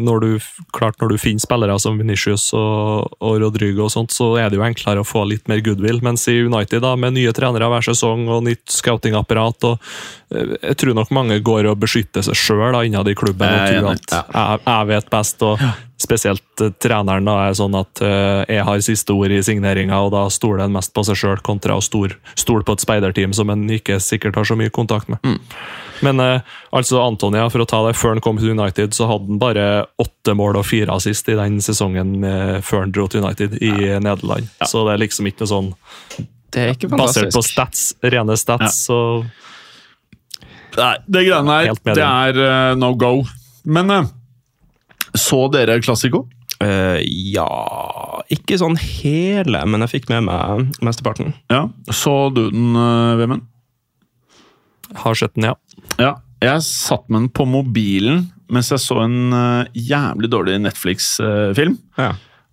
når 0.00 0.20
du, 0.20 0.28
klart 0.72 0.96
når 1.02 1.12
du 1.12 1.20
finner 1.20 1.42
spillere 1.42 1.76
som 1.82 1.98
Vinicius 2.00 2.46
og, 2.56 3.12
og 3.20 3.36
Rodrigo, 3.42 3.86
og 3.86 3.92
sånt, 3.92 4.14
så 4.14 4.30
er 4.40 4.48
det 4.48 4.56
jo 4.56 4.64
enklere 4.64 5.02
å 5.02 5.06
få 5.06 5.24
litt 5.28 5.50
mer 5.50 5.60
goodwill. 5.64 6.00
Mens 6.04 6.24
i 6.32 6.38
United, 6.46 6.80
da, 6.84 6.94
med 6.96 7.16
nye 7.18 7.34
trenere 7.36 7.68
hver 7.68 7.84
sesong 7.90 8.24
og 8.32 8.46
nytt 8.46 8.72
scoutingapparat 8.72 9.68
og 9.68 9.76
eh, 10.32 10.56
Jeg 10.70 10.78
tror 10.80 10.96
nok 10.96 11.12
mange 11.12 11.38
går 11.44 11.68
og 11.70 11.80
beskytter 11.82 12.24
seg 12.24 12.38
sjøl 12.38 12.80
innad 12.80 13.10
i 13.10 13.16
klubben 13.18 13.52
og 13.52 13.68
tror 13.68 13.90
at 13.92 14.16
jeg, 14.16 14.64
jeg 14.64 14.90
vet 14.94 15.12
best. 15.12 15.44
og 15.44 15.66
Spesielt 16.02 16.64
eh, 16.64 16.74
treneren 16.82 17.28
da 17.28 17.38
er 17.44 17.60
sånn 17.60 17.76
at 17.78 18.02
uh, 18.02 18.42
jeg 18.48 18.64
har 18.66 18.84
siste 18.84 19.14
ord 19.14 19.32
i 19.34 19.42
signeringa, 19.44 20.00
og 20.02 20.14
da 20.16 20.26
stoler 20.32 20.64
en 20.64 20.74
mest 20.74 20.94
på 20.96 21.04
seg 21.06 21.20
sjøl, 21.20 21.38
kontra 21.44 21.76
å 21.76 21.84
stole 21.84 22.16
stol 22.38 22.64
på 22.64 22.74
et 22.74 22.82
speiderteam 22.84 23.36
som 23.36 23.52
en 23.52 23.68
ikke 23.70 24.00
sikkert 24.02 24.40
har 24.40 24.48
så 24.48 24.56
mye 24.58 24.72
kontakt 24.72 25.12
med. 25.12 25.20
Men 26.02 26.20
eh, 26.20 26.54
altså 26.74 27.00
Antonia, 27.02 27.46
for 27.52 27.64
å 27.64 27.68
ta 27.68 27.82
det, 27.86 27.94
før 27.98 28.16
han 28.16 28.22
kom 28.24 28.40
til 28.40 28.54
United, 28.54 28.94
så 28.96 29.08
hadde 29.10 29.30
han 29.30 29.40
bare 29.42 29.66
åtte 30.02 30.34
mål 30.38 30.60
og 30.60 30.66
fire 30.68 30.96
assist 30.96 31.30
i 31.30 31.38
den 31.38 31.60
sesongen 31.64 32.18
eh, 32.26 32.58
før 32.64 32.86
han 32.86 32.94
dro 32.94 33.08
til 33.10 33.24
United 33.24 33.58
i 33.62 33.72
Nederland. 34.02 34.50
Så 34.66 34.84
det 34.88 34.96
er 34.96 35.04
liksom 35.04 35.30
ikke 35.30 35.44
noe 35.44 35.52
sånn 35.52 35.70
Det 36.52 36.64
er 36.64 36.74
ikke 36.74 36.90
basert 36.92 37.32
på 37.34 37.44
stats, 37.46 37.92
rene 38.02 38.36
stats. 38.40 38.84
Så 38.88 38.98
Nei, 40.72 40.96
det 41.04 41.26
greiene 41.28 41.56
her, 41.58 41.74
det 41.84 41.96
det. 41.98 42.04
er 42.04 42.38
uh, 42.40 42.74
no 42.80 42.94
go. 42.96 43.18
Men 43.68 43.92
uh, 43.92 44.06
så 45.12 45.44
dere 45.52 45.76
Klassiko? 45.84 46.24
Uh, 46.62 47.00
ja 47.02 47.46
Ikke 48.32 48.56
sånn 48.60 48.76
hele, 48.78 49.64
men 49.66 49.82
jeg 49.84 49.96
fikk 49.96 50.12
med 50.12 50.28
meg 50.28 50.76
mesteparten. 50.84 51.34
Ja. 51.52 51.66
Så 51.92 52.30
du 52.34 52.46
den, 52.48 52.72
uh, 52.78 53.18
Vemund? 53.20 53.48
Har 54.94 55.18
sett 55.18 55.34
den, 55.34 55.50
ja. 55.50 55.56
Ja. 56.00 56.12
Jeg 56.42 56.64
satt 56.66 57.06
med 57.08 57.20
den 57.20 57.32
på 57.34 57.46
mobilen 57.46 58.26
mens 58.52 58.68
jeg 58.72 58.82
så 58.82 58.98
en 59.06 59.32
uh, 59.32 59.68
jævlig 59.72 60.28
dårlig 60.28 60.58
Netflix-film. 60.60 61.78
Ja. 61.96 62.10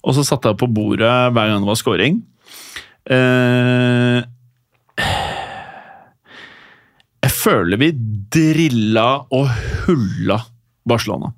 Og 0.08 0.15
så 0.15 0.23
satte 0.23 0.52
jeg 0.52 0.60
på 0.62 0.69
bordet 0.71 1.10
hver 1.36 1.49
gang 1.49 1.65
det 1.65 1.67
var 1.67 1.80
scoring. 1.80 2.21
Uh, 3.10 4.21
jeg 7.19 7.34
føler 7.36 7.82
vi 7.82 7.91
drilla 8.32 9.10
og 9.36 9.52
hulla 9.84 10.39
Barcelona. 10.88 11.34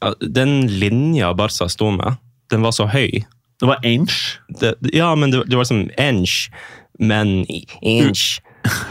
Ja, 0.00 0.14
Den 0.22 0.62
linja 0.80 1.34
Barca 1.36 1.68
sto 1.68 1.90
med, 1.92 2.16
den 2.50 2.64
var 2.64 2.72
så 2.76 2.88
høy. 2.88 3.24
Det 3.58 3.66
var 3.66 3.84
inch? 3.84 4.38
Det, 4.60 4.76
ja, 4.94 5.10
men 5.18 5.32
det, 5.34 5.44
det 5.50 5.58
var 5.58 5.66
som 5.68 5.88
inch, 5.98 6.48
men 6.98 7.42
inch. 7.82 8.38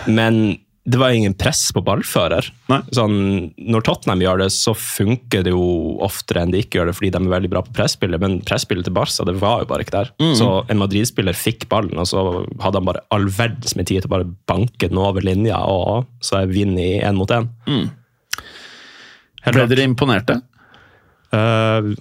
Men 0.06 0.58
det 0.88 1.00
var 1.02 1.12
ingen 1.12 1.34
press 1.36 1.66
på 1.76 1.82
ballfører. 1.84 2.46
Sånn, 2.96 3.18
når 3.60 3.84
Tottenham 3.84 4.22
gjør 4.24 4.40
det, 4.40 4.46
så 4.56 4.72
funker 4.72 5.44
det 5.44 5.52
jo 5.52 5.98
oftere 6.06 6.46
enn 6.46 6.54
de 6.54 6.62
ikke 6.64 6.80
gjør 6.80 6.88
det, 6.88 6.94
fordi 6.96 7.10
de 7.12 7.20
er 7.20 7.34
veldig 7.34 7.50
bra 7.52 7.62
på 7.66 7.74
presspillet, 7.76 8.22
men 8.24 8.38
presspillet 8.48 8.88
til 8.88 8.96
Barca 8.96 9.26
det 9.28 9.36
var 9.42 9.66
jo 9.66 9.68
bare 9.68 9.84
ikke 9.84 9.98
der. 9.98 10.12
Så 10.40 10.48
en 10.72 10.80
Madrid-spiller 10.80 11.36
fikk 11.36 11.68
ballen, 11.74 12.00
og 12.00 12.08
så 12.08 12.24
hadde 12.64 12.80
han 12.80 12.88
bare 12.88 13.04
all 13.12 13.28
verdens 13.36 13.76
med 13.76 13.90
tid 13.90 14.06
til 14.06 14.08
å 14.08 14.16
bare 14.16 14.30
banke 14.48 14.88
den 14.88 15.02
over 15.04 15.28
linja, 15.28 15.60
og 15.68 16.08
så 16.24 16.40
er 16.40 16.54
vinn 16.56 16.78
i 16.80 17.02
én 17.04 17.20
mot 17.20 17.36
én. 17.36 17.50
Ble 19.48 19.68
dere 19.72 19.86
imponerte? 19.88 20.40
Uh, 21.36 21.92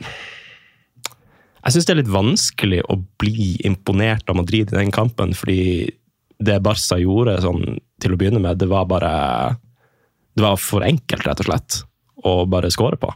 Jeg 1.66 1.74
syns 1.74 1.86
det 1.88 1.92
er 1.96 2.00
litt 2.04 2.14
vanskelig 2.14 2.84
å 2.86 3.00
bli 3.18 3.56
imponert 3.66 4.30
av 4.30 4.38
Madrid 4.38 4.70
i 4.70 4.78
den 4.78 4.94
kampen, 4.94 5.34
fordi 5.34 5.90
det 6.38 6.60
Barca 6.62 6.98
gjorde 7.02 7.40
sånn, 7.42 7.80
til 8.02 8.12
å 8.14 8.18
begynne 8.20 8.40
med, 8.42 8.58
det 8.60 8.68
var 8.68 8.84
bare 8.90 9.56
Det 10.36 10.42
var 10.44 10.56
for 10.60 10.84
enkelt, 10.84 11.24
rett 11.26 11.40
og 11.40 11.46
slett, 11.48 11.78
å 12.24 12.46
bare 12.46 12.70
score 12.70 12.96
på. 13.00 13.08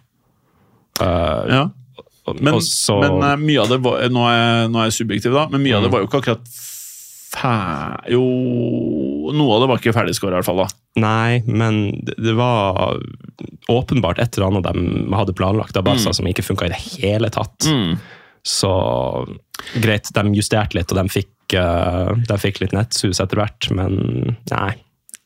Uh, 1.01 1.45
Ja. 1.51 1.67
Men, 2.39 2.55
og 2.55 2.63
så, 2.63 3.01
men 3.01 3.23
eh, 3.27 3.37
mye 3.41 3.63
av 3.65 3.71
det 3.73 3.79
var 3.83 4.05
Nå 4.13 4.21
er 4.31 4.69
nå 4.71 4.79
er 4.79 4.91
jeg 4.91 5.01
subjektiv, 5.01 5.33
da, 5.35 5.49
men 5.51 5.63
mye 5.65 5.75
av 5.75 5.83
det 5.83 5.89
Mm. 5.89 5.93
var 5.97 6.01
jo 6.05 6.07
ikke 6.07 6.21
akkurat 6.21 6.51
fæ... 7.33 7.55
Jo 8.13 8.21
Noe 9.35 9.55
av 9.57 9.63
det 9.65 9.69
var 9.71 9.81
ikke 9.81 9.95
ferdigskåra, 9.97 10.37
i 10.37 10.39
hvert 10.41 10.47
fall. 10.49 10.61
da. 10.63 10.69
Nei, 11.01 11.41
men 11.47 11.81
det, 12.07 12.35
var 12.39 12.99
åpenbart 13.71 14.19
et 14.23 14.37
eller 14.37 14.49
annet 14.51 14.69
de 14.69 15.15
hadde 15.17 15.35
planlagt 15.39 15.77
av 15.79 15.85
Barca 15.89 16.11
Mm. 16.11 16.15
som 16.21 16.27
ikke 16.31 16.43
funka 16.47 16.67
i 16.67 16.73
det 16.73 16.81
hele 17.01 17.31
tatt. 17.31 17.67
Så 18.47 18.71
greit, 19.83 20.09
de 20.15 20.35
justerte 20.37 20.79
litt, 20.79 20.93
og 20.93 21.01
de 21.01 21.09
fikk, 21.13 21.57
eh, 21.59 22.13
de 22.29 22.39
fikk 22.41 22.63
litt 22.63 22.77
nettsus 22.77 23.21
etter 23.21 23.43
hvert, 23.43 23.71
men 23.77 24.39
nei. 24.53 24.71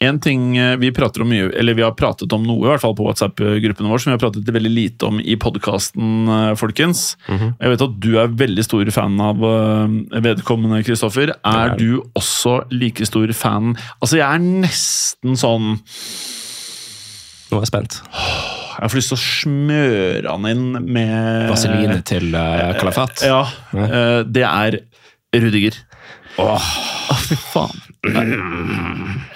En 0.03 0.19
ting 0.21 0.57
eh, 0.59 0.75
vi 0.77 0.91
prater 0.93 1.23
om 1.23 1.31
mye, 1.31 1.47
eller 1.57 1.77
vi 1.79 1.85
har 1.87 1.95
pratet 1.97 2.33
om 2.35 2.43
noe 2.45 2.67
i 2.67 2.71
hvert 2.73 2.83
fall 2.83 2.97
på 2.99 3.07
WhatsApp-gruppen 3.07 3.87
vår, 3.89 4.03
som 4.03 4.11
vi 4.11 4.17
har 4.17 4.23
pratet 4.25 4.51
veldig 4.57 4.73
lite 4.73 5.07
om 5.07 5.21
i 5.23 5.37
podkasten, 5.41 6.27
folkens. 6.61 7.05
Jeg 7.31 7.73
vet 7.73 7.85
at 7.87 7.95
du 8.03 8.11
er 8.21 8.35
veldig 8.43 8.67
stor 8.67 8.91
fan 8.93 9.15
av 9.23 9.47
eh, 9.49 9.95
vedkommende, 10.27 10.83
Kristoffer. 10.85 11.33
Er 11.47 11.79
du 11.79 12.03
også 12.19 12.65
like 12.75 13.07
stor 13.07 13.31
fan 13.39 13.77
Altså, 14.01 14.19
jeg 14.19 14.27
er 14.27 14.43
nesten 14.43 15.39
sånn 15.39 15.79
Nå 17.49 17.61
er 17.61 17.63
jeg 17.63 17.71
spent. 17.71 18.03
Jeg 18.81 18.91
får 18.91 18.99
lyst 19.01 19.13
til 19.13 19.19
å 19.19 19.23
smøre 19.23 20.35
han 20.35 20.49
inn 20.51 20.67
med 20.83 21.51
Vaseline 21.51 21.99
til 22.07 22.35
uh, 22.35 22.73
kalafat? 22.79 23.25
Ja. 23.27 23.43
Uh, 23.75 24.23
det 24.27 24.47
er 24.49 24.81
Rudiger. 25.35 25.79
Åh, 26.43 26.71
fy 27.29 27.39
faen. 27.39 27.83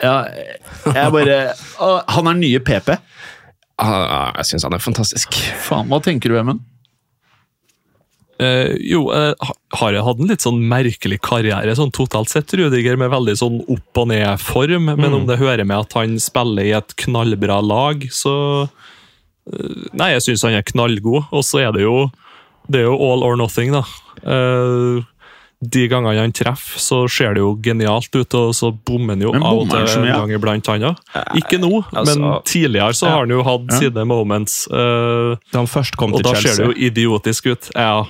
Ja, 0.03 0.17
jeg 0.85 1.13
bare 1.15 1.37
Åh, 1.81 2.01
Han 2.13 2.29
er 2.29 2.37
nye 2.37 2.61
PP. 2.61 2.91
Ah, 3.79 4.35
jeg 4.41 4.51
syns 4.51 4.67
han 4.67 4.75
er 4.75 4.83
fantastisk. 4.83 5.39
Faen, 5.63 5.89
Hva 5.91 6.03
tenker 6.05 6.33
du, 6.33 6.39
Emund? 6.41 6.65
Uh, 8.39 8.77
jo, 8.79 9.09
uh, 9.11 9.35
har 9.81 9.95
jeg 9.95 10.05
hatt 10.07 10.21
en 10.23 10.31
litt 10.31 10.45
sånn 10.45 10.61
merkelig 10.71 11.17
karriere 11.27 11.73
sånn 11.75 11.91
totalt 11.95 12.31
sett, 12.31 12.53
Rudiger, 12.55 12.95
med 13.01 13.11
veldig 13.11 13.35
sånn 13.41 13.57
opp 13.67 13.99
og 13.99 14.11
ned-form. 14.13 14.93
Men 14.95 15.17
om 15.17 15.27
det 15.27 15.41
hører 15.41 15.67
med 15.67 15.89
at 15.89 15.97
han 15.99 16.15
spiller 16.23 16.69
i 16.69 16.77
et 16.79 16.95
knallbra 17.03 17.59
lag, 17.67 18.07
så 18.15 18.37
Nei, 19.99 20.11
jeg 20.17 20.23
syns 20.27 20.43
han 20.47 20.53
er 20.59 20.63
knallgod. 20.63 21.29
Og 21.33 21.45
så 21.47 21.63
er 21.67 21.73
det 21.73 21.83
jo 21.87 22.11
Det 22.71 22.81
er 22.83 22.85
jo 22.91 22.97
all 23.01 23.23
or 23.25 23.37
nothing, 23.37 23.73
da. 23.73 23.83
Eh, 24.29 25.05
de 25.65 25.89
gangene 25.91 26.21
han 26.21 26.31
treffer, 26.37 26.79
så 26.79 26.99
ser 27.11 27.33
det 27.35 27.41
jo 27.43 27.55
genialt 27.65 28.13
ut, 28.15 28.35
og 28.39 28.53
så 28.55 28.69
bommer 28.87 29.17
han 29.17 29.25
jo 29.25 29.33
av 29.35 29.63
og 29.65 29.71
til 29.73 29.81
en 30.03 30.05
ja? 30.07 30.19
gang 30.21 30.31
iblant, 30.37 30.69
han 30.71 30.85
òg. 30.93 31.01
Ikke 31.41 31.59
nå, 31.59 31.83
altså- 31.91 32.15
men 32.21 32.43
tidligere 32.47 32.95
så 32.95 33.09
har 33.09 33.25
han 33.25 33.31
jo 33.31 33.43
hatt 33.43 33.67
Ja. 33.73 33.79
sine 33.81 34.05
moments. 34.07 34.69
eh, 34.71 35.35
Da 35.51 35.59
han 35.59 35.67
først 35.67 35.97
kom 35.97 36.13
til 36.13 36.23
Chelsea. 36.23 36.29
og 36.29 36.35
da 36.35 36.55
ser 36.55 36.63
det 36.63 36.77
jo 36.77 36.91
idiotisk 36.93 37.47
ut. 37.51 37.71
Ja, 37.75 38.05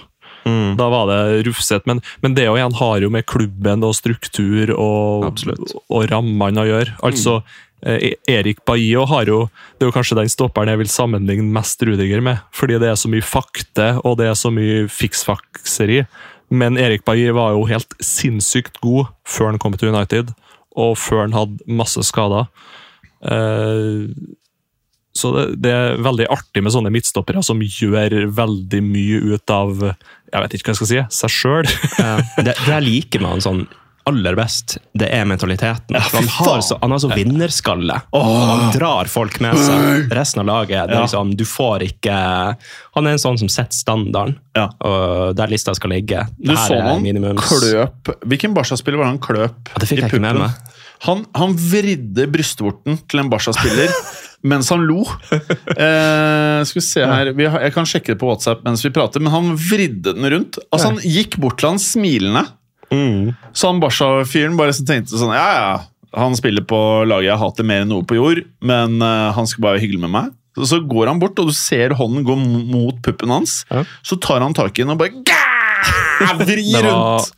Mm. 0.47 0.77
da 0.77 0.89
var 0.89 1.07
det 1.07 1.47
rufsete. 1.47 1.83
Men, 1.87 2.01
men 2.23 2.35
det 2.35 2.45
jo 2.47 2.55
igjen 2.55 2.73
har 2.75 3.01
jo 3.01 3.11
med 3.11 3.27
klubben 3.27 3.83
og 3.85 3.95
struktur 3.95 4.71
og, 4.79 5.25
Absolutt. 5.33 5.75
og 5.91 6.09
rammene 6.11 6.57
å 6.63 6.67
gjøre. 6.67 6.97
Altså, 7.03 7.37
eh, 7.39 7.43
Erik 7.83 8.65
Bailly 8.67 8.99
har 9.07 9.29
jo 9.31 9.45
Det 9.79 9.85
er 9.85 9.91
jo 9.93 9.95
kanskje 9.95 10.17
den 10.19 10.31
stopperen 10.33 10.73
jeg 10.73 10.81
vil 10.81 10.91
sammenligne 10.91 11.53
mest 11.55 11.83
Rudiger 11.87 12.23
med. 12.25 12.41
Fordi 12.51 12.79
det 12.83 12.91
er 12.91 12.99
så 12.99 13.11
mye 13.11 13.23
fakte, 13.23 13.93
og 14.03 14.19
det 14.19 14.27
er 14.27 14.35
så 14.39 14.51
mye 14.51 14.89
fiksfakseri. 14.91 16.03
Men 16.51 16.79
Erik 16.81 17.05
Bailly 17.05 17.31
var 17.37 17.55
jo 17.55 17.69
helt 17.69 17.95
sinnssykt 18.03 18.81
god 18.83 19.13
før 19.29 19.53
han 19.53 19.63
kom 19.63 19.77
til 19.77 19.93
United, 19.93 20.33
og 20.75 20.97
før 20.99 21.27
han 21.27 21.37
hadde 21.37 21.63
masse 21.71 22.03
skader. 22.09 22.49
Eh, 23.23 24.09
så 25.19 25.33
det, 25.51 25.71
er 25.73 25.99
veldig 26.05 26.29
artig 26.31 26.63
med 26.63 26.73
sånne 26.73 26.93
midtstoppere 26.95 27.43
som 27.43 27.63
gjør 27.63 28.29
veldig 28.37 28.81
mye 28.87 29.35
ut 29.35 29.51
av 29.51 29.75
jeg 30.29 30.43
vet 30.45 30.55
ikke 30.55 30.69
hva 30.69 30.75
jeg 30.75 30.79
skal 30.79 30.91
si, 30.91 31.01
seg 31.19 31.35
sjøl. 31.35 31.71
Ja, 31.99 32.15
det, 32.45 32.55
det 32.67 33.21
med 33.21 33.31
han 33.31 33.45
sånn 33.45 33.63
aller 34.09 34.37
best, 34.39 34.77
det 34.99 35.09
er 35.15 35.25
mentaliteten. 35.29 35.95
Ja, 35.97 36.03
han, 36.15 36.27
har 36.39 36.61
så, 36.65 36.79
han 36.83 36.95
har 36.95 37.01
så 37.03 37.11
vinnerskalle. 37.13 38.01
Han 38.15 38.65
drar 38.75 39.11
folk 39.13 39.39
med 39.45 39.57
seg. 39.61 40.11
Resten 40.17 40.43
av 40.43 40.49
laget 40.51 40.91
Ja. 40.91 41.03
liksom, 41.05 41.35
Du 41.39 41.45
får 41.49 41.85
ikke 41.91 42.17
Han 42.97 43.07
er 43.07 43.15
en 43.17 43.23
sånn 43.23 43.39
som 43.39 43.49
setter 43.53 43.77
standarden, 43.77 44.39
Ja. 44.57 44.69
der 45.37 45.47
lista 45.53 45.75
skal 45.77 45.91
ligge. 45.95 46.27
Du 46.39 46.55
så 46.57 46.81
han 46.83 47.03
minimums- 47.05 47.47
kløp 47.49 48.11
Hvilken 48.27 48.55
Barca-spiller 48.57 48.99
var 48.99 49.13
han 49.13 49.19
kløp? 49.23 49.69
Det 49.79 49.87
fikk 49.89 50.01
jeg 50.03 50.11
ikke 50.11 50.21
med 50.25 50.41
meg. 50.43 50.51
Han, 51.07 51.27
han 51.39 51.53
vridde 51.55 52.25
brystvorten 52.33 52.99
til 53.09 53.21
en 53.21 53.29
Barca-spiller 53.31 53.93
mens 54.49 54.69
han 54.71 54.83
lo. 54.87 55.05
Eh, 55.33 56.65
skal 56.65 56.79
vi 56.79 56.85
se 56.85 57.05
her 57.07 57.33
vi 57.35 57.47
har, 57.51 57.61
Jeg 57.67 57.75
kan 57.75 57.87
sjekke 57.89 58.15
det 58.15 58.19
på 58.21 58.29
WhatsApp 58.31 58.65
mens 58.67 58.85
vi 58.87 58.91
prater, 58.95 59.23
men 59.23 59.33
han 59.35 59.53
vridde 59.59 60.15
den 60.17 60.29
rundt. 60.33 60.59
Altså 60.73 60.93
Han 60.93 61.01
gikk 61.05 61.39
bort 61.43 61.59
til 61.61 61.73
han 61.73 61.79
smilende. 61.83 62.45
Mm. 62.95 63.35
Så 63.53 63.69
han 63.71 63.81
Basha-fyren 63.83 64.57
bare 64.59 64.73
så 64.73 64.85
tenkte 64.89 65.19
sånn 65.21 65.35
Ja, 65.37 65.49
ja, 65.53 65.73
han 66.17 66.37
spiller 66.39 66.65
på 66.65 66.79
laget 67.09 67.29
jeg 67.29 67.41
hater 67.43 67.67
mer 67.69 67.85
enn 67.85 67.91
noe 67.93 68.07
på 68.09 68.17
jord, 68.17 68.43
men 68.65 68.97
uh, 69.05 69.29
han 69.37 69.49
skal 69.49 69.67
bare 69.67 69.83
hyggelig 69.83 70.01
med 70.07 70.15
meg. 70.15 70.31
Så, 70.57 70.67
så 70.73 70.79
går 70.89 71.11
han 71.13 71.21
bort, 71.23 71.39
og 71.39 71.51
du 71.51 71.55
ser 71.57 71.95
hånden 71.99 72.25
gå 72.27 72.37
mot 72.39 72.97
puppen 73.05 73.31
hans. 73.35 73.61
Ja. 73.71 73.85
Så 74.03 74.19
tar 74.23 74.43
han 74.43 74.57
tak 74.57 74.73
i 74.79 74.87
den 74.87 74.95
og 74.95 75.03
bare 75.03 75.13
gæ, 75.13 76.33
vrir 76.41 76.65
Det 76.65 76.83
var, 76.83 76.89
rundt. 76.89 77.35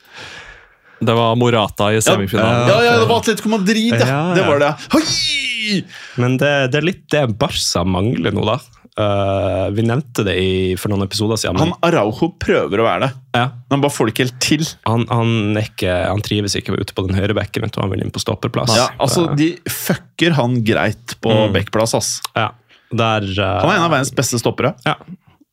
det 1.11 1.17
var 1.19 1.37
Morata 1.41 1.91
i 1.93 2.01
semifinalen. 2.05 2.71
Ja, 2.71 2.79
ja, 2.87 2.95
det 3.03 3.09
var 3.11 3.25
Atletico 3.25 3.53
Madrid, 3.53 3.97
ja. 3.99 4.07
Ja, 4.07 4.21
ja. 4.31 4.35
Det 4.39 4.47
var 4.47 4.63
det. 4.63 4.73
Hoi! 4.95 5.83
Men 6.23 6.39
det, 6.41 6.55
det 6.73 6.81
er 6.81 6.87
litt 6.87 7.05
det 7.13 7.27
Barca 7.43 7.85
mangler 7.85 8.33
nå, 8.39 8.47
da. 8.47 8.61
Eh, 8.99 9.67
vi 9.71 9.83
nevnte 9.87 10.25
det 10.27 10.35
i, 10.37 10.75
for 10.77 10.91
noen 10.91 11.05
episoder 11.07 11.39
siden. 11.39 11.57
men- 11.57 11.71
Han 11.71 11.79
Araujo 11.87 12.33
prøver 12.43 12.83
å 12.83 12.85
være 12.85 13.01
det, 13.07 13.11
ja, 13.39 13.45
men 13.47 13.71
han 13.77 13.81
bare 13.85 13.95
får 13.95 14.07
det 14.11 14.15
ikke 14.15 14.25
helt 14.27 14.41
til. 14.41 14.65
han, 14.85 15.07
han, 15.09 15.31
ikke, 15.57 15.95
han 16.09 16.21
trives 16.27 16.57
ikke 16.59 16.75
ute 16.77 16.93
på 16.93 17.07
den 17.07 17.17
høyre 17.17 17.35
bekken, 17.39 17.63
vet 17.63 17.73
du, 17.73 17.81
han 17.81 17.91
vil 17.91 18.03
inn 18.03 18.11
på 18.11 18.21
stopperplass. 18.21 18.75
Ja, 18.77 18.89
altså, 18.99 19.29
De 19.39 19.53
fucker 19.71 20.33
han 20.37 20.59
greit 20.65 21.15
på 21.23 21.31
Mm. 21.33 21.53
bekkplass, 21.55 21.95
ass. 21.95 22.21
Ja, 22.37 22.51
der, 22.93 23.23
uh, 23.23 23.61
Han 23.63 23.71
er 23.71 23.77
en 23.77 23.87
av 23.87 23.91
verdens 23.95 24.11
beste 24.15 24.39
stoppere. 24.43 24.75
Ja. 24.85 24.97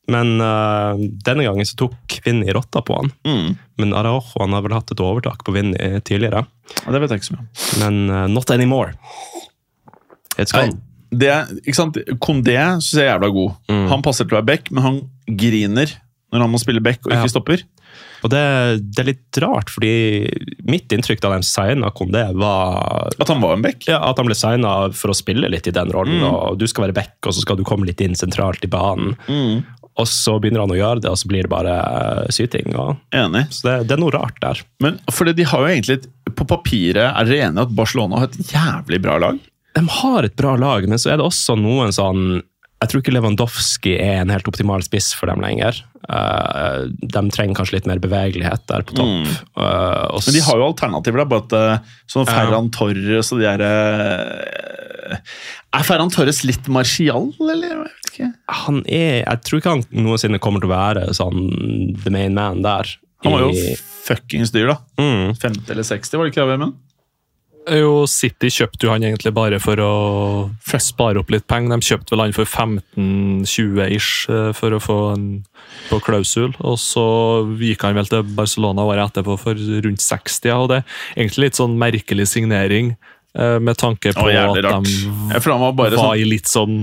Men 0.08 0.40
uh, 0.40 0.96
denne 1.22 1.44
gangen 1.44 1.64
så 1.68 1.76
tok 1.76 2.20
Vinni 2.24 2.50
rotta 2.52 2.80
på 2.82 2.96
han. 2.96 3.12
Mm. 3.24 3.56
Men 3.78 3.92
Araujo 3.92 4.40
han 4.40 4.52
har 4.56 4.62
vel 4.62 4.72
hatt 4.72 4.90
et 4.90 5.00
overtak 5.04 5.44
på 5.44 5.52
Vinni 5.54 5.76
tidligere. 6.02 6.46
Ja, 6.84 6.90
det 6.92 7.00
vet 7.02 7.10
jeg 7.10 7.20
ikke 7.20 7.30
så 7.30 7.36
mye. 7.38 7.48
Men 7.84 8.10
uh, 8.10 8.26
not 8.26 8.50
anymore. 8.50 8.94
It's 10.38 10.52
gone. 10.52 10.80
Det, 11.10 11.32
ikke 11.64 11.74
sant? 11.78 11.96
Kondé 12.20 12.56
syns 12.82 12.92
jeg 12.98 13.06
er 13.06 13.14
jævla 13.16 13.30
god. 13.32 13.56
Mm. 13.72 13.86
Han 13.94 14.02
passer 14.04 14.24
til 14.28 14.36
å 14.36 14.40
være 14.42 14.50
back, 14.52 14.70
men 14.70 14.82
han 14.84 15.00
griner 15.28 15.94
når 16.32 16.42
han 16.44 16.50
må 16.52 16.58
spille 16.60 16.82
back 16.84 17.00
og 17.06 17.12
ikke 17.14 17.24
Ja. 17.24 17.32
stopper. 17.32 17.62
Og 18.22 18.30
det, 18.32 18.40
det 18.92 18.98
er 19.00 19.06
litt 19.12 19.38
rart, 19.40 19.70
fordi 19.70 19.92
mitt 20.66 20.90
inntrykk 20.92 21.20
da 21.22 21.30
de 21.36 21.46
signa 21.46 21.88
Kondé, 21.94 22.24
var 22.36 23.08
At 23.18 23.28
han 23.30 23.40
var 23.40 23.54
en 23.54 23.62
back. 23.62 23.86
ja, 23.88 24.00
at 24.10 24.18
han 24.18 24.26
ble 24.26 24.34
signa 24.36 24.72
for 24.92 25.12
å 25.12 25.16
spille 25.16 25.48
litt 25.48 25.66
i 25.70 25.74
den 25.74 25.90
rollen. 25.94 26.18
Mm. 26.20 26.26
og 26.28 26.58
Du 26.58 26.66
skal 26.66 26.88
være 26.88 26.96
back, 26.98 27.14
og 27.24 27.32
så 27.32 27.40
skal 27.46 27.56
du 27.56 27.64
komme 27.64 27.86
litt 27.86 28.00
inn 28.04 28.14
sentralt 28.18 28.64
i 28.66 28.70
banen. 28.70 29.14
Mm. 29.30 29.62
Og 29.98 30.06
så 30.06 30.36
begynner 30.38 30.60
han 30.66 30.70
å 30.74 30.78
gjøre 30.78 31.00
det, 31.02 31.10
og 31.10 31.18
så 31.18 31.26
blir 31.30 31.42
det 31.46 31.50
bare 31.50 31.72
eh, 31.78 32.26
syting. 32.34 32.74
Og, 32.78 32.98
Enig. 33.14 33.46
så 33.54 33.64
det, 33.70 33.76
det 33.88 33.96
er 33.96 34.02
noe 34.04 34.14
rart 34.14 34.36
der. 34.44 34.60
Men 34.84 34.98
fordi 35.10 35.32
de 35.40 35.46
har 35.48 35.64
jo 35.64 35.70
egentlig 35.72 35.98
På 36.38 36.44
papiret 36.46 37.08
er 37.08 37.24
dere 37.26 37.48
enige 37.48 37.64
at 37.66 37.72
Barcelona 37.74 38.20
har 38.20 38.28
et 38.28 38.52
jævlig 38.52 39.00
bra 39.02 39.16
lag? 39.18 39.38
De 39.78 39.84
har 40.00 40.26
et 40.26 40.36
bra 40.38 40.56
lag, 40.58 40.86
men 40.90 41.00
så 41.00 41.12
er 41.12 41.20
det 41.20 41.26
også 41.28 41.54
noen 41.58 41.94
sånn 41.94 42.40
Jeg 42.78 42.90
tror 42.90 43.02
ikke 43.02 43.14
Lewandowski 43.14 43.94
er 43.98 44.20
en 44.22 44.30
helt 44.30 44.46
optimal 44.50 44.84
spiss 44.86 45.10
for 45.18 45.30
dem 45.30 45.42
lenger. 45.42 45.80
Eh, 46.08 46.84
de 46.88 47.22
trenger 47.34 47.56
kanskje 47.58 47.74
litt 47.76 47.88
mer 47.90 47.98
bevegelighet 48.02 48.62
der 48.70 48.84
på 48.86 48.94
topp. 48.96 49.26
Eh, 49.58 50.04
og 50.14 50.22
Men 50.24 50.36
de 50.36 50.44
har 50.46 50.60
jo 50.60 50.68
alternativer, 50.70 51.24
da. 51.24 51.26
Bare 51.32 51.64
eh, 51.74 51.96
sånn. 52.06 52.28
Ferran 52.30 52.70
Torres 52.74 53.32
og 53.34 53.42
de 53.42 53.48
der 53.48 53.64
eh, 53.66 55.18
Er 55.74 55.88
Ferran 55.88 56.14
Torres 56.14 56.44
litt 56.46 56.70
martial, 56.72 57.32
eller? 57.42 57.90
Jeg 58.18 58.32
han 58.64 58.80
er, 58.86 59.20
jeg 59.22 59.42
tror 59.46 59.60
ikke 59.60 59.74
han 59.76 59.84
noensinne 59.94 60.40
kommer 60.42 60.62
til 60.62 60.70
å 60.70 60.74
være 60.74 61.04
sånn 61.14 61.44
the 62.02 62.10
main 62.14 62.34
man 62.34 62.64
der. 62.64 62.88
Han 63.26 63.34
var 63.34 63.44
jo 63.46 63.76
fuckings 64.06 64.50
dyr, 64.54 64.72
da. 64.72 64.78
mm, 64.98 65.34
50 65.38 65.74
eller 65.74 65.86
60, 65.86 66.18
var 66.18 66.26
det 66.26 66.32
ikke 66.32 66.44
det, 66.44 66.52
Vemund? 66.54 66.78
Jo, 67.74 68.06
City 68.08 68.50
kjøpte 68.52 68.86
jo 68.86 68.92
han 68.92 69.04
egentlig 69.04 69.32
bare 69.36 69.58
for 69.62 69.80
å 69.82 69.92
spare 70.80 71.20
opp 71.20 71.32
litt 71.34 71.46
penger. 71.50 71.76
De 71.76 71.88
kjøpte 71.90 72.14
vel 72.14 72.22
han 72.24 72.34
for 72.36 72.48
15-20 72.48 73.94
ish 73.96 74.28
eh, 74.32 74.50
for 74.56 74.76
å 74.76 74.80
få 74.82 74.98
en 75.14 75.28
på 75.90 76.00
klausul. 76.04 76.54
Og 76.64 76.78
så 76.80 77.04
gikk 77.60 77.84
han 77.86 77.98
vel 77.98 78.10
til 78.10 78.26
Barcelona 78.38 78.86
året 78.88 79.10
etterpå 79.10 79.38
for 79.40 79.58
rundt 79.58 80.04
60. 80.04 80.52
Og 80.56 80.68
det 80.72 80.82
er 80.82 80.98
egentlig 81.16 81.48
litt 81.48 81.60
sånn 81.60 81.76
merkelig 81.80 82.28
signering, 82.32 82.94
eh, 83.38 83.58
med 83.58 83.80
tanke 83.80 84.14
på 84.16 84.28
at 84.28 84.56
de 84.56 84.70
var 85.76 85.92
var 85.92 85.98
sånn 85.98 86.22
i 86.22 86.30
litt 86.36 86.48
sånn 86.50 86.80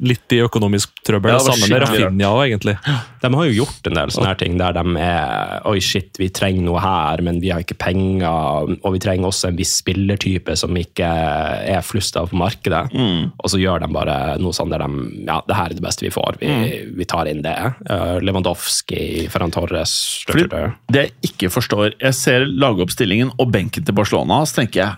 litt 0.00 0.32
i 0.32 0.40
økonomisk 0.44 1.02
trøbbel, 1.06 1.34
Ja, 1.34 1.40
sammen 1.44 1.70
med 1.70 1.82
Rafinha 1.84 2.30
òg, 2.32 2.42
egentlig. 2.48 2.76
De 3.20 3.30
har 3.34 3.48
jo 3.48 3.56
gjort 3.60 3.88
en 3.90 3.98
del 3.98 4.12
sånne 4.14 4.30
her 4.30 4.38
ting 4.40 4.56
der 4.60 4.76
de 4.76 4.84
er 5.04 5.66
Oi, 5.68 5.78
shit, 5.84 6.16
vi 6.20 6.30
trenger 6.32 6.64
noe 6.64 6.80
her, 6.82 7.20
men 7.26 7.40
vi 7.42 7.50
har 7.52 7.60
ikke 7.62 7.76
penger. 7.80 8.70
Og 8.80 8.94
vi 8.94 9.02
trenger 9.02 9.28
også 9.28 9.50
en 9.50 9.58
viss 9.58 9.74
spillertype 9.82 10.56
som 10.58 10.76
ikke 10.76 11.06
er 11.06 11.84
flusta 11.84 12.24
på 12.26 12.38
markedet. 12.40 12.86
Og 12.94 13.52
så 13.52 13.60
gjør 13.60 13.84
de 13.84 13.90
bare 13.92 14.16
noe 14.40 14.56
sånn 14.56 14.72
der 14.72 14.84
de 14.86 14.88
Ja, 15.26 15.40
det 15.46 15.56
her 15.56 15.70
er 15.70 15.76
det 15.76 15.84
beste 15.84 16.06
vi 16.06 16.14
får. 16.14 16.40
Vi, 16.40 16.50
vi 16.96 17.08
tar 17.08 17.28
inn 17.30 17.44
det. 17.44 17.56
Uh, 17.90 18.18
Lewandowski, 18.24 19.28
Ferran 19.30 19.52
Torres 19.54 20.24
Fordi 20.28 20.48
det 20.90 21.04
jeg 21.04 21.12
ikke 21.30 21.50
forstår 21.52 21.94
Jeg 22.00 22.16
ser 22.16 22.44
lagoppstillingen 22.48 23.32
og 23.40 23.52
benken 23.52 23.84
til 23.86 23.96
Barcelona, 23.96 24.42
så 24.48 24.60
tenker 24.60 24.82
jeg 24.82 24.96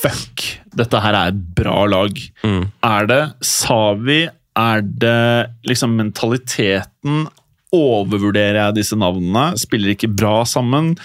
fuck, 0.00 0.44
dette 0.76 1.00
her 1.04 1.16
er 1.16 1.32
et 1.32 1.40
bra 1.56 1.84
lag. 1.90 2.16
Er 2.46 3.08
det 3.10 3.22
Savi? 3.44 4.22
Er 4.58 4.82
det 4.82 5.50
liksom 5.68 5.94
mentaliteten? 5.98 7.28
Overvurderer 7.70 8.58
jeg 8.58 8.80
disse 8.80 8.96
navnene? 8.98 9.54
Spiller 9.60 9.92
ikke 9.92 10.10
bra 10.10 10.40
sammen? 10.48 10.96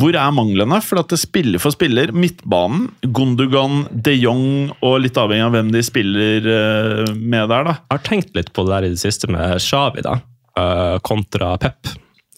Hvor 0.00 0.16
er 0.16 0.32
manglene? 0.34 0.78
For 0.84 1.02
at 1.02 1.12
det 1.12 1.20
spiller 1.20 1.60
for 1.62 1.74
spiller. 1.74 2.14
Midtbanen, 2.16 2.88
Gundogan, 3.04 3.84
de 3.92 4.14
Jong 4.16 4.72
og 4.80 5.02
litt 5.04 5.20
avhengig 5.20 5.48
av 5.50 5.56
hvem 5.56 5.72
de 5.74 5.82
spiller 5.84 6.48
eh, 6.48 7.12
med 7.12 7.52
der, 7.52 7.68
da. 7.68 7.76
Jeg 7.76 7.98
har 7.98 8.06
tenkt 8.08 8.32
litt 8.38 8.52
på 8.56 8.64
det 8.64 8.72
der 8.72 8.88
i 8.88 8.94
det 8.94 9.02
siste 9.02 9.28
med 9.32 9.60
Xavi, 9.60 10.06
da, 10.06 10.16
eh, 10.58 10.96
kontra 11.04 11.52
Pep. 11.60 11.92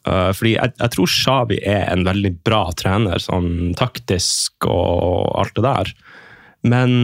Eh, 0.05 0.31
fordi 0.35 0.57
jeg, 0.57 0.75
jeg 0.83 0.95
tror 0.97 1.15
Xavi 1.15 1.61
er 1.63 1.87
en 1.93 2.05
veldig 2.11 2.35
bra 2.45 2.67
trener, 2.77 3.23
sånn 3.23 3.73
taktisk 3.79 4.67
og 4.67 5.31
alt 5.41 5.55
det 5.57 5.65
der. 5.69 5.95
Men 6.67 6.99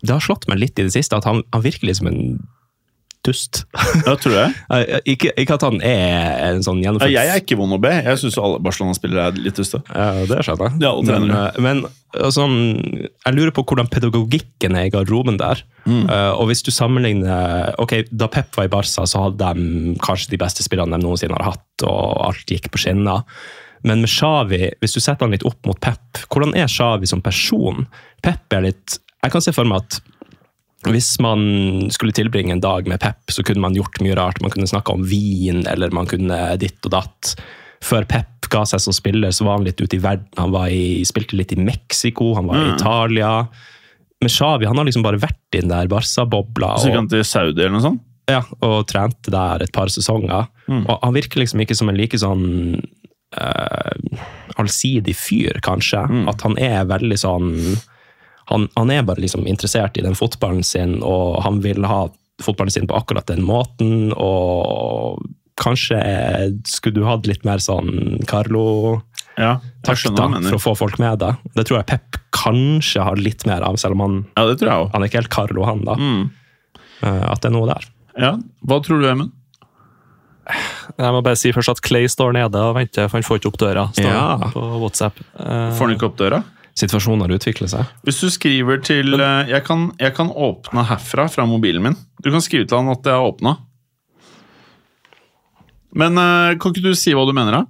det 0.00 0.14
har 0.14 0.24
slått 0.24 0.48
meg 0.50 0.60
litt 0.62 0.80
i 0.80 0.86
det 0.86 0.94
siste 0.94 1.18
at 1.18 1.28
han, 1.28 1.44
han 1.54 1.64
virker 1.64 1.88
litt 1.88 2.00
som 2.00 2.10
en 2.10 2.40
dust. 3.26 3.64
Ja, 4.06 4.14
tror 4.16 4.32
jeg. 4.32 4.52
Ikke, 5.12 5.32
ikke 5.36 5.56
at 5.58 5.64
han 5.66 5.80
er 5.84 6.38
en 6.46 6.62
sånn 6.64 6.80
gjennomført 6.80 7.12
jeg 7.12 7.28
er 7.28 7.40
ikke 7.42 7.58
vond 7.60 7.76
å 7.76 7.80
be. 7.82 7.92
Jeg 7.92 8.20
syns 8.22 8.38
alle 8.40 8.60
Barcelona-spillere 8.64 9.26
er 9.28 9.40
litt 9.44 9.58
duste. 9.60 9.82
Ja, 9.92 10.24
det 10.28 10.40
skjønner 10.46 10.70
jeg. 10.70 10.80
Ja, 10.84 10.92
og 10.96 11.08
men, 11.08 11.28
eh, 11.34 11.58
men 11.60 11.82
eh, 11.84 12.30
sånn, 12.32 12.56
jeg 12.96 13.36
lurer 13.36 13.52
på 13.56 13.64
hvordan 13.68 13.90
pedagogikken 13.92 14.78
er 14.78 14.88
i 14.88 14.92
garderoben 14.94 15.40
der. 15.40 15.60
Mm. 15.84 16.06
Uh, 16.08 16.32
og 16.36 16.50
hvis 16.50 16.64
du 16.64 16.70
sammenligner 16.72 17.74
ok, 17.80 17.94
Da 18.12 18.28
Pep 18.32 18.56
var 18.56 18.68
i 18.68 18.72
Barca, 18.72 19.06
så 19.08 19.26
hadde 19.26 19.52
de 19.52 19.94
kanskje 20.04 20.34
de 20.34 20.40
beste 20.40 20.64
spillerne 20.64 20.96
de 20.96 21.04
noensinne 21.04 21.36
har 21.36 21.54
hatt, 21.54 21.84
og 21.88 22.24
alt 22.30 22.52
gikk 22.52 22.70
på 22.72 22.84
skinner. 22.84 23.24
Men 23.84 24.02
med 24.04 24.12
Xavi, 24.12 24.66
hvis 24.80 24.96
du 24.96 25.00
setter 25.00 25.26
han 25.26 25.34
litt 25.34 25.46
opp 25.48 25.60
mot 25.68 25.80
Pep, 25.80 26.24
hvordan 26.28 26.56
er 26.56 26.68
Xavi 26.72 27.08
som 27.08 27.24
person? 27.24 27.86
Pep 28.24 28.56
er 28.56 28.68
litt 28.68 29.00
Jeg 29.24 29.32
kan 29.34 29.42
se 29.44 29.52
for 29.52 29.68
meg 29.68 29.82
at 29.84 30.00
hvis 30.88 31.10
man 31.20 31.90
skulle 31.92 32.14
tilbringe 32.16 32.54
en 32.54 32.62
dag 32.64 32.86
med 32.88 33.02
Pep, 33.02 33.28
så 33.28 33.42
kunne 33.44 33.60
man 33.60 33.74
gjort 33.76 33.98
mye 34.00 34.14
rart. 34.16 34.38
Man 34.40 34.52
kunne 34.54 34.68
snakka 34.70 34.94
om 34.96 35.02
vin, 35.04 35.66
eller 35.68 35.92
man 35.92 36.06
kunne 36.08 36.38
ditt 36.62 36.80
og 36.88 36.94
datt. 36.94 37.34
Før 37.84 38.06
Pep 38.08 38.48
ga 38.50 38.62
seg 38.66 38.80
som 38.80 38.94
spiller, 38.96 39.30
så 39.36 39.44
var 39.44 39.58
han 39.58 39.66
litt 39.68 39.80
ute 39.82 39.98
i 39.98 40.00
verden. 40.00 40.30
Han 40.40 40.54
var 40.54 40.72
i, 40.72 41.02
spilte 41.06 41.36
litt 41.36 41.52
i 41.52 41.60
Mexico, 41.60 42.32
han 42.38 42.48
var 42.48 42.56
i 42.62 42.64
Mm. 42.70 42.76
Italia. 42.78 43.32
Men 44.20 44.28
Xavi 44.32 44.66
han 44.68 44.76
har 44.80 44.84
liksom 44.88 45.04
bare 45.04 45.20
vært 45.20 45.56
i 45.56 45.60
den 45.60 45.68
der 45.72 45.86
Barca-bobla. 45.92 46.72
Så 46.80 46.88
gikk 46.88 46.96
han 47.02 47.08
til 47.12 47.24
Saudi 47.28 47.60
eller 47.60 47.76
noe 47.76 47.84
sånt? 47.84 48.06
ja, 48.30 48.40
og 48.62 48.84
trente 48.86 49.30
der 49.32 49.64
et 49.64 49.72
par 49.74 49.88
sesonger. 49.90 50.46
Mm. 50.68 50.84
Og 50.86 50.98
han 51.02 51.14
virker 51.16 51.40
liksom 51.42 51.60
ikke 51.64 51.74
som 51.74 51.88
en 51.90 51.96
like 51.98 52.14
sånn 52.20 52.78
uh, 53.36 54.20
allsidig 54.60 55.16
fyr, 55.18 55.58
kanskje. 55.64 56.04
Mm. 56.08 56.28
At 56.30 56.44
han 56.46 56.56
er 56.62 56.84
veldig 56.90 57.18
sånn 57.18 57.48
han, 58.50 58.68
han 58.76 58.90
er 58.90 59.02
bare 59.06 59.22
liksom 59.22 59.46
interessert 59.46 59.96
i 59.98 60.02
den 60.04 60.16
fotballen 60.18 60.64
sin, 60.66 60.98
og 61.06 61.40
han 61.44 61.60
vil 61.64 61.84
ha 61.88 62.08
fotballen 62.42 62.72
sin 62.74 62.86
på 62.90 62.96
akkurat 62.98 63.26
den 63.30 63.42
måten. 63.46 64.10
Og 64.16 65.22
kanskje 65.60 66.00
skulle 66.68 67.00
du 67.00 67.04
hatt 67.06 67.26
litt 67.28 67.44
mer 67.44 67.58
sånn 67.62 68.20
Carlo 68.26 69.02
Ja, 69.38 69.58
mener. 69.86 70.48
for 70.50 70.56
å 70.58 70.62
få 70.64 70.76
folk 70.76 70.98
med 70.98 71.18
deg. 71.20 71.36
Det 71.54 71.66
tror 71.68 71.78
jeg 71.80 71.86
Pep 71.92 72.20
kanskje 72.36 73.02
har 73.04 73.16
litt 73.20 73.44
mer 73.46 73.62
av, 73.66 73.76
selv 73.80 73.92
om 73.98 74.00
han, 74.06 74.18
Ja, 74.36 74.46
det 74.48 74.58
tror 74.60 74.70
jeg 74.72 74.90
han 74.94 75.02
er 75.02 75.08
ikke 75.10 75.20
helt 75.20 75.34
Carlo, 75.34 75.64
han 75.68 75.84
da. 75.84 75.94
Mm. 76.00 76.30
Eh, 77.02 77.24
At 77.30 77.40
det 77.42 77.50
er 77.50 77.56
noe 77.56 77.68
der. 77.70 77.86
Ja. 78.20 78.32
Hva 78.66 78.80
tror 78.84 79.00
du, 79.00 79.08
Emund? 79.08 79.32
Jeg 80.98 81.12
må 81.14 81.20
bare 81.22 81.38
si 81.38 81.52
først 81.54 81.70
at 81.76 81.80
Clay 81.86 82.08
står 82.10 82.32
nede 82.34 82.58
og 82.58 82.74
venter, 82.74 83.06
for 83.08 83.20
han 83.20 83.26
får 83.26 83.38
ikke 83.40 83.50
opp 83.52 83.58
døra. 83.60 83.84
Står 83.94 84.08
Ja. 84.10 84.50
på 84.50 84.62
WhatsApp. 84.82 85.20
Får 85.38 85.84
han 85.86 85.94
ikke 85.94 86.08
opp 86.10 86.16
døra? 86.18 86.42
Situasjonen 86.80 87.26
har 87.26 87.34
utviklet 87.36 87.72
seg. 87.72 87.88
Hvis 88.06 88.20
du 88.22 88.30
skriver 88.32 88.80
til 88.84 89.18
eh, 89.18 89.50
jeg 89.52 89.64
kan, 89.66 89.90
jeg 90.00 90.14
kan 90.16 90.30
åpne 90.32 90.86
herfra, 90.88 91.26
fra 91.32 91.46
mobilen 91.48 91.84
min. 91.84 91.98
Du 92.24 92.30
kan 92.32 92.44
skrive 92.44 92.68
til 92.68 92.80
han 92.80 92.92
at 92.92 93.04
jeg 93.06 93.16
har 93.16 93.32
åpna. 93.32 93.56
Men 95.96 96.18
eh, 96.20 96.54
kan 96.60 96.72
ikke 96.72 96.86
du 96.86 96.96
si 96.98 97.14
hva 97.16 97.26
du 97.28 97.34
mener, 97.36 97.60
da? 97.60 97.66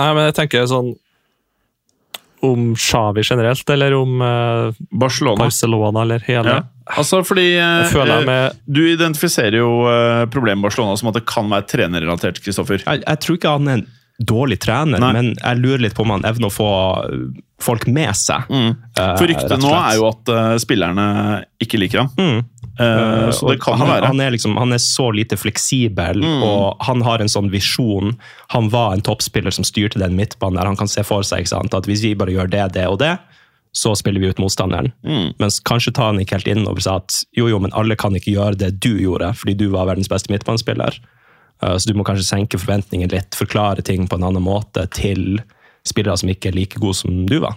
Nei, 0.00 0.10
men 0.14 0.28
jeg 0.28 0.36
tenker 0.38 0.68
sånn 0.70 0.92
Om 2.46 2.70
Xavi 2.78 3.24
generelt, 3.26 3.68
eller 3.74 3.96
om 3.98 4.22
eh, 4.24 4.82
Barcelona. 5.02 5.44
Barcelona, 5.44 6.04
eller 6.06 6.22
hele. 6.24 6.54
Ja. 6.60 6.62
Altså, 6.98 7.20
fordi 7.26 7.52
eh, 7.60 7.92
eh, 7.94 8.24
med 8.26 8.60
Du 8.66 8.80
identifiserer 8.88 9.60
jo 9.60 9.70
eh, 9.90 10.24
problemet 10.32 10.64
Barcelona 10.64 10.96
som 10.98 11.10
at 11.12 11.20
det 11.20 11.26
kan 11.28 11.50
være 11.52 11.68
trenerrelatert, 11.70 12.40
Kristoffer. 12.42 12.82
Jeg, 12.82 13.04
jeg 13.04 13.22
tror 13.24 13.38
ikke 13.38 13.56
han 13.58 13.68
er 13.68 13.80
en 13.80 13.88
dårlig 14.20 14.58
trener, 14.60 15.00
Nei. 15.00 15.12
men 15.16 15.28
jeg 15.38 15.60
lurer 15.62 15.80
litt 15.86 15.94
på 15.96 16.04
om 16.04 16.10
han 16.12 16.24
evner 16.28 16.50
å 16.50 16.52
få 16.52 16.70
folk 17.60 17.86
med 17.88 18.12
seg. 18.16 18.48
Mm. 18.52 18.70
eh, 18.98 19.12
For 19.16 19.28
ryktet 19.28 19.60
nå 19.62 19.70
er 19.76 19.96
jo 19.98 20.06
at 20.10 20.32
uh, 20.32 20.54
spillerne 20.60 21.06
ikke 21.60 21.80
liker 21.80 22.02
ham. 22.02 22.10
Mm. 22.20 22.42
Uh, 22.80 23.28
så 23.36 23.50
det 23.50 23.58
kan 23.60 23.76
han, 23.80 23.88
være. 23.90 24.06
han, 24.08 24.20
er 24.24 24.32
liksom, 24.32 24.56
han 24.60 24.72
er 24.72 24.80
så 24.80 25.10
lite 25.12 25.36
fleksibel, 25.40 26.20
Mm. 26.20 26.42
og 26.44 26.84
han 26.84 27.02
har 27.04 27.20
en 27.20 27.28
sånn 27.32 27.50
visjon. 27.52 28.14
Han 28.54 28.70
var 28.72 28.94
en 28.94 29.04
toppspiller 29.04 29.52
som 29.52 29.64
styrte 29.64 30.00
den 30.00 30.16
midtbanen 30.16 30.60
der 30.60 30.68
han 30.68 30.78
kan 30.80 30.88
se 30.88 31.04
for 31.04 31.24
seg 31.26 31.44
ikke 31.44 31.54
sant? 31.56 31.76
at 31.76 31.88
hvis 31.88 32.04
vi 32.04 32.14
bare 32.16 32.32
gjør 32.32 32.50
det, 32.52 32.64
det 32.76 32.86
og 32.88 32.98
det, 33.02 33.14
så 33.72 33.92
spiller 33.94 34.20
vi 34.20 34.30
ut 34.32 34.40
motstanderen. 34.42 34.92
Mm. 35.06 35.34
Mens 35.38 35.60
kanskje 35.60 35.92
ta 35.96 36.08
han 36.10 36.20
ikke 36.20 36.40
helt 36.40 36.48
inn 36.50 36.66
over 36.66 36.80
seg 36.82 37.04
at 37.04 37.20
jo, 37.36 37.48
jo, 37.52 37.60
men 37.62 37.72
alle 37.76 37.96
kan 37.96 38.16
ikke 38.16 38.32
gjøre 38.34 38.58
det 38.58 38.72
du 38.82 38.96
gjorde, 38.98 39.32
fordi 39.38 39.54
du 39.60 39.68
var 39.70 39.86
verdens 39.90 40.10
beste 40.10 40.32
midtbanespiller. 40.32 40.96
Eh, 41.62 41.76
Så 41.76 41.90
du 41.90 41.94
må 41.98 42.04
kanskje 42.04 42.26
senke 42.28 42.58
forventningene 42.60 43.12
litt, 43.12 43.36
forklare 43.36 43.82
ting 43.84 44.06
på 44.08 44.16
en 44.16 44.24
annen 44.30 44.42
måte 44.44 44.86
til 44.90 45.40
spillere 45.86 46.16
som 46.20 46.28
ikke 46.28 46.48
er 46.50 46.56
like 46.58 46.78
gode 46.80 46.94
som 46.98 47.26
du 47.26 47.38
var. 47.40 47.56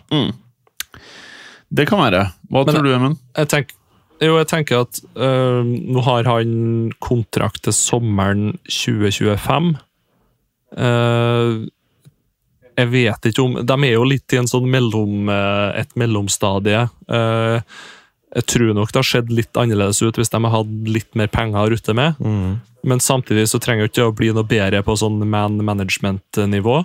Det 1.73 1.87
kan 1.89 1.99
være. 1.99 2.27
Hva 2.51 2.65
Men- 2.65 2.75
tror 2.75 2.83
du, 2.83 2.93
Emund? 2.93 3.17
Jeg 3.35 3.47
tenker, 3.49 3.75
jo, 4.21 4.37
jeg 4.37 4.47
tenker 4.47 4.81
at 4.81 4.99
øh, 5.15 5.63
nå 5.65 6.03
har 6.03 6.23
han 6.23 6.91
kontrakt 7.01 7.63
til 7.63 7.73
sommeren 7.73 8.57
2025. 8.69 9.75
Uh, 10.73 11.67
jeg 12.73 12.89
vet 12.89 13.27
ikke 13.29 13.43
om 13.43 13.53
De 13.61 13.73
er 13.85 13.93
jo 13.93 14.03
litt 14.09 14.33
i 14.33 14.37
en 14.39 14.47
sånn 14.49 14.65
mellom, 14.65 15.27
eh, 15.29 15.81
et 15.81 15.91
mellomstadie. 15.99 16.89
Eh, 17.07 17.61
jeg 18.33 18.45
tror 18.49 18.73
nok 18.73 18.91
det 18.91 18.99
har 19.01 19.05
sett 19.05 19.29
litt 19.29 19.57
annerledes 19.59 20.01
ut 20.01 20.17
hvis 20.17 20.31
de 20.33 20.41
har 20.41 20.53
hatt 20.55 20.71
litt 20.89 21.11
mer 21.19 21.29
penger 21.29 21.61
å 21.61 21.69
rutte 21.73 21.93
med. 21.97 22.17
Men 22.83 22.99
samtidig 23.03 23.45
så 23.51 23.61
trenger 23.61 23.85
det 23.85 23.93
ikke 23.93 24.09
å 24.09 24.15
bli 24.15 24.31
noe 24.33 24.47
bedre 24.47 24.81
på 24.83 24.95
sånn 24.99 25.21
man 25.29 25.61
management-nivå. 25.63 26.81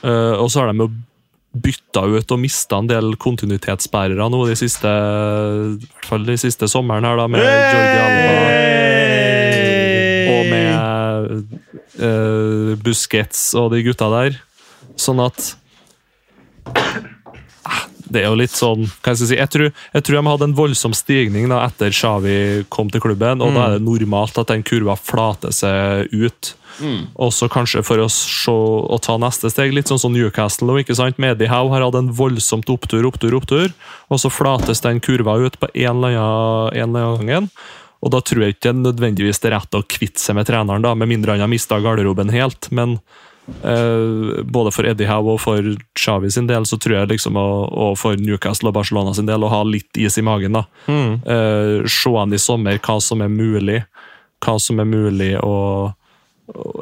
Uh, 0.00 0.34
og 0.40 0.48
så 0.48 0.62
har 0.62 0.72
de 0.72 0.86
jo 0.86 0.88
bytta 1.50 2.06
ut 2.06 2.32
og 2.32 2.40
mista 2.40 2.78
en 2.78 2.88
del 2.88 3.16
kontinuitetsbærere 3.20 4.28
nå 4.30 4.44
de 4.46 4.54
siste 4.56 4.86
i 4.86 5.82
hvert 5.82 6.06
fall 6.06 6.24
de 6.28 6.36
siste 6.38 6.68
sommeren 6.70 7.04
her 7.04 7.18
da, 7.18 7.26
med 7.26 7.42
Jordi 7.42 7.98
Alba 8.04 8.34
og 10.30 10.42
med 10.52 10.70
uh, 12.00 12.70
Busquets 12.80 13.50
og 13.58 13.74
de 13.74 13.82
gutta 13.90 14.08
der. 14.14 14.38
Sånn 15.00 15.20
at 15.26 15.56
Det 18.10 18.22
er 18.22 18.28
jo 18.28 18.38
litt 18.38 18.54
sånn 18.54 18.86
hva 18.88 19.12
skal 19.14 19.20
Jeg 19.20 19.28
si, 19.30 19.38
jeg 19.38 19.52
tror, 19.54 19.68
jeg 19.94 20.06
tror 20.06 20.18
de 20.18 20.30
hadde 20.32 20.48
en 20.50 20.56
voldsom 20.58 20.94
stigning 20.96 21.50
da 21.50 21.62
etter 21.66 21.94
Xavi 21.94 22.66
kom 22.72 22.90
til 22.90 23.02
klubben, 23.04 23.42
og 23.44 23.54
da 23.54 23.66
er 23.66 23.76
det 23.76 23.86
normalt 23.86 24.40
at 24.40 24.50
den 24.50 24.64
kurva 24.66 24.96
flater 24.98 25.54
seg 25.54 26.10
ut. 26.10 26.54
Også 27.20 27.48
kanskje 27.52 27.82
for 27.84 28.00
å, 28.00 28.08
se, 28.12 28.52
å 28.52 28.96
ta 29.02 29.16
neste 29.20 29.50
steg, 29.52 29.74
litt 29.76 29.90
sånn 29.90 30.00
som 30.00 30.14
Newcastle. 30.14 30.68
nå. 30.68 30.80
ikke 30.80 30.96
sant? 30.96 31.20
Medihaug 31.20 31.72
har 31.74 31.84
hatt 31.84 31.98
en 31.98 32.12
voldsomt 32.16 32.70
opptur, 32.72 33.04
opptur, 33.08 33.36
opptur, 33.36 33.74
og 34.08 34.22
så 34.22 34.32
flates 34.32 34.82
den 34.84 35.02
kurva 35.04 35.36
ut 35.40 35.58
på 35.60 35.70
en 35.74 36.00
eller 36.00 36.16
annen, 36.16 36.74
en 36.74 36.88
eller 36.88 37.08
annen 37.08 37.20
gangen. 37.20 37.50
Og 38.00 38.14
da 38.14 38.22
tror 38.24 38.46
jeg 38.46 38.56
ikke 38.56 38.72
nødvendigvis 38.72 39.42
det 39.42 39.50
er 39.50 39.58
rett 39.58 39.76
å 39.76 39.84
kvitte 39.84 40.22
seg 40.22 40.38
med 40.38 40.48
treneren, 40.48 40.84
da, 40.84 40.94
med 40.96 41.10
mindre 41.10 41.36
han 41.36 41.44
har 41.44 41.52
mista 41.52 41.76
garderoben 41.84 42.32
helt. 42.32 42.70
Men 42.72 42.96
både 43.60 44.72
for 44.72 44.88
Eddie 44.88 45.08
Howe 45.10 45.34
og 45.34 45.40
for 45.42 45.72
Xavi 45.98 46.30
sin 46.32 46.48
del, 46.48 46.66
så 46.68 46.78
tror 46.80 47.00
jeg 47.00 47.12
liksom, 47.12 47.36
og, 47.36 47.96
for 48.00 48.18
Newcastle 48.20 48.70
og 48.70 48.76
Barcelona 48.78 49.14
sin 49.16 49.28
del, 49.28 49.44
å 49.44 49.52
ha 49.52 49.62
litt 49.66 50.00
is 50.00 50.18
i 50.18 50.24
magen. 50.26 50.56
da. 50.56 50.64
Eh, 50.88 51.86
se 51.90 52.12
an 52.16 52.34
i 52.34 52.40
sommer 52.40 52.80
hva 52.80 53.00
som 53.02 53.22
er 53.24 53.32
mulig. 53.32 53.82
Hva 54.40 54.56
som 54.62 54.80
er 54.80 54.88
mulig 54.88 55.34
å, 55.44 55.92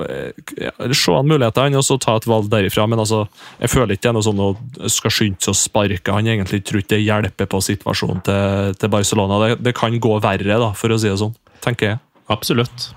eh, 0.06 0.30
ja, 0.62 0.72
Se 0.92 1.14
an 1.14 1.28
mulighetene 1.28 1.80
og 1.80 1.86
så 1.86 1.98
ta 1.98 2.16
et 2.16 2.28
valg 2.30 2.50
derifra. 2.52 2.86
Men 2.88 3.02
altså, 3.02 3.26
jeg 3.60 3.72
føler 3.74 3.96
ikke 3.96 4.06
det 4.06 4.12
er 4.12 4.18
noe 4.18 4.28
sånn 4.28 4.44
å 4.44 4.50
skal 4.88 5.14
skynde 5.14 5.42
seg 5.42 5.54
å 5.54 5.58
sparke 5.58 6.14
han. 6.14 6.30
egentlig 6.30 6.62
tror 6.64 6.82
ikke 6.82 6.96
det 6.96 7.04
hjelper 7.06 7.50
på 7.50 7.62
situasjonen 7.64 8.22
til, 8.22 8.78
til 8.78 8.94
Barcelona. 8.94 9.42
Det, 9.44 9.62
det 9.66 9.74
kan 9.74 9.98
gå 9.98 10.20
verre, 10.22 10.62
da, 10.62 10.72
for 10.72 10.94
å 10.94 11.00
si 11.00 11.10
det 11.10 11.18
sånn. 11.18 11.34
tenker 11.64 11.94
jeg. 11.94 11.98
Absolutt. 12.28 12.90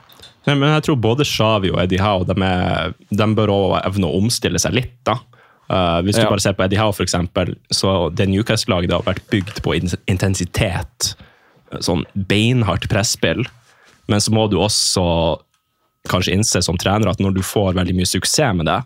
Men 0.48 0.64
jeg 0.74 0.84
tror 0.88 0.98
både 1.04 1.26
Xavi 1.28 1.70
og 1.70 1.80
Eddie 1.84 2.02
Howe 2.02 2.26
de, 2.26 2.34
er, 2.42 2.96
de 3.12 3.28
bør 3.38 3.52
også 3.54 3.82
evne 3.92 4.10
å 4.10 4.18
omstille 4.18 4.62
seg 4.62 4.74
litt. 4.74 4.96
da. 5.06 5.20
Uh, 5.72 6.02
hvis 6.04 6.18
du 6.18 6.24
Ja. 6.26 6.30
bare 6.30 6.42
ser 6.44 6.54
på 6.58 6.66
Eddie 6.66 6.80
Howe, 6.82 6.92
for 6.92 7.04
eksempel, 7.06 7.54
så 7.72 8.10
det 8.14 8.28
Newcastle-laget 8.28 8.92
har 8.92 9.06
vært 9.08 9.24
bygd 9.32 9.62
på 9.64 9.76
intensitet. 10.10 11.14
Sånn 11.80 12.04
beinhardt 12.16 12.89
presspill. 12.92 13.46
Men 14.10 14.20
så 14.20 14.34
må 14.36 14.50
du 14.52 14.58
også 14.60 15.39
kanskje 16.10 16.34
innse 16.34 16.64
som 16.66 16.76
trener 16.82 17.08
at 17.12 17.22
når 17.22 17.36
du 17.38 17.42
får 17.46 17.76
veldig 17.78 17.94
mye 17.96 18.10
suksess 18.10 18.56
med 18.58 18.66
det, 18.66 18.82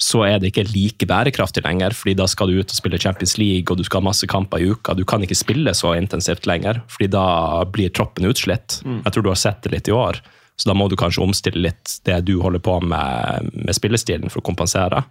så 0.00 0.22
er 0.26 0.38
det 0.38 0.52
ikke 0.52 0.64
like 0.72 1.06
bærekraftig 1.10 1.64
lenger, 1.64 1.90
fordi 1.94 2.14
da 2.16 2.26
skal 2.30 2.46
du 2.48 2.60
ut 2.60 2.70
og 2.70 2.76
spille 2.78 2.98
Champions 3.02 3.36
League, 3.36 3.66
og 3.70 3.78
du 3.80 3.84
skal 3.84 4.00
ha 4.00 4.06
masse 4.08 4.26
kamper 4.30 4.62
i 4.62 4.68
uka. 4.70 4.94
Du 4.94 5.04
kan 5.04 5.20
ikke 5.26 5.34
spille 5.38 5.70
så 5.74 5.92
intensivt 5.98 6.46
lenger, 6.46 6.82
fordi 6.88 7.10
da 7.10 7.64
blir 7.66 7.90
troppen 7.90 8.24
utslitt. 8.30 8.78
Jeg 8.86 9.12
tror 9.12 9.22
du 9.26 9.30
har 9.32 9.40
sett 9.40 9.62
det 9.66 9.72
litt 9.74 9.88
i 9.90 9.94
år, 9.94 10.20
så 10.58 10.72
da 10.72 10.74
må 10.74 10.88
du 10.90 10.96
kanskje 10.98 11.22
omstille 11.22 11.68
litt 11.68 12.00
det 12.08 12.18
du 12.26 12.38
holder 12.42 12.62
på 12.62 12.80
med, 12.82 13.52
med 13.54 13.76
spillestilen 13.76 14.32
for 14.32 14.42
å 14.42 14.48
kompensere. 14.50 15.04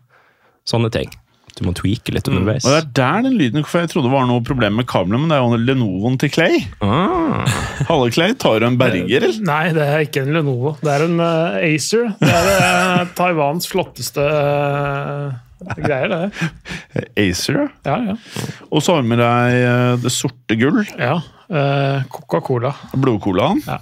Sånne 0.67 0.91
ting. 0.91 1.13
Du 1.57 1.63
må 1.65 1.73
tweake 1.73 2.13
litt 2.13 2.27
underveis. 2.29 2.65
Og 2.67 2.73
det 2.73 2.81
er 2.83 2.89
der 2.99 3.23
den 3.25 3.37
lyden 3.39 3.63
For 3.65 3.81
jeg 3.81 3.89
trodde 3.89 4.11
det 4.11 4.13
var 4.13 4.27
noe 4.29 4.43
problem 4.45 4.77
med 4.77 4.87
kabelen, 4.89 5.23
men 5.23 5.31
det 5.31 5.39
er 5.39 5.45
jo 5.45 5.61
Lenovoen 5.63 6.19
til 6.21 6.29
Clay. 6.33 6.59
Ah, 6.85 7.47
Halle 7.87 8.11
Clay, 8.13 8.35
tar 8.37 8.61
du 8.61 8.67
en 8.67 8.77
Berger, 8.77 9.23
eller? 9.23 9.39
Nei, 9.47 9.63
det 9.73 9.87
er 9.87 10.05
ikke 10.05 10.25
en 10.25 10.35
Lenovo. 10.35 10.75
Det 10.83 10.93
er 10.93 11.07
en 11.07 11.23
uh, 11.23 11.57
Acer. 11.63 12.11
Det 12.21 12.29
er 12.29 12.51
uh, 12.51 13.07
Taiwans 13.17 13.71
flotteste 13.71 14.27
eh, 14.27 15.79
greier, 15.79 16.13
det. 16.13 16.51
Acer, 17.25 17.63
ja. 17.63 17.71
Ja, 17.89 17.97
ja. 18.11 18.53
Og 18.69 18.85
så 18.85 18.97
har 18.97 19.07
du 19.07 19.09
med 19.15 19.23
deg 19.23 20.03
det 20.03 20.13
sorte 20.13 20.59
gull. 20.59 20.83
ja 20.99 21.17
Coca-Cola. 21.47 22.73
Blodcolaen. 22.97 23.61
Ja. 23.67 23.77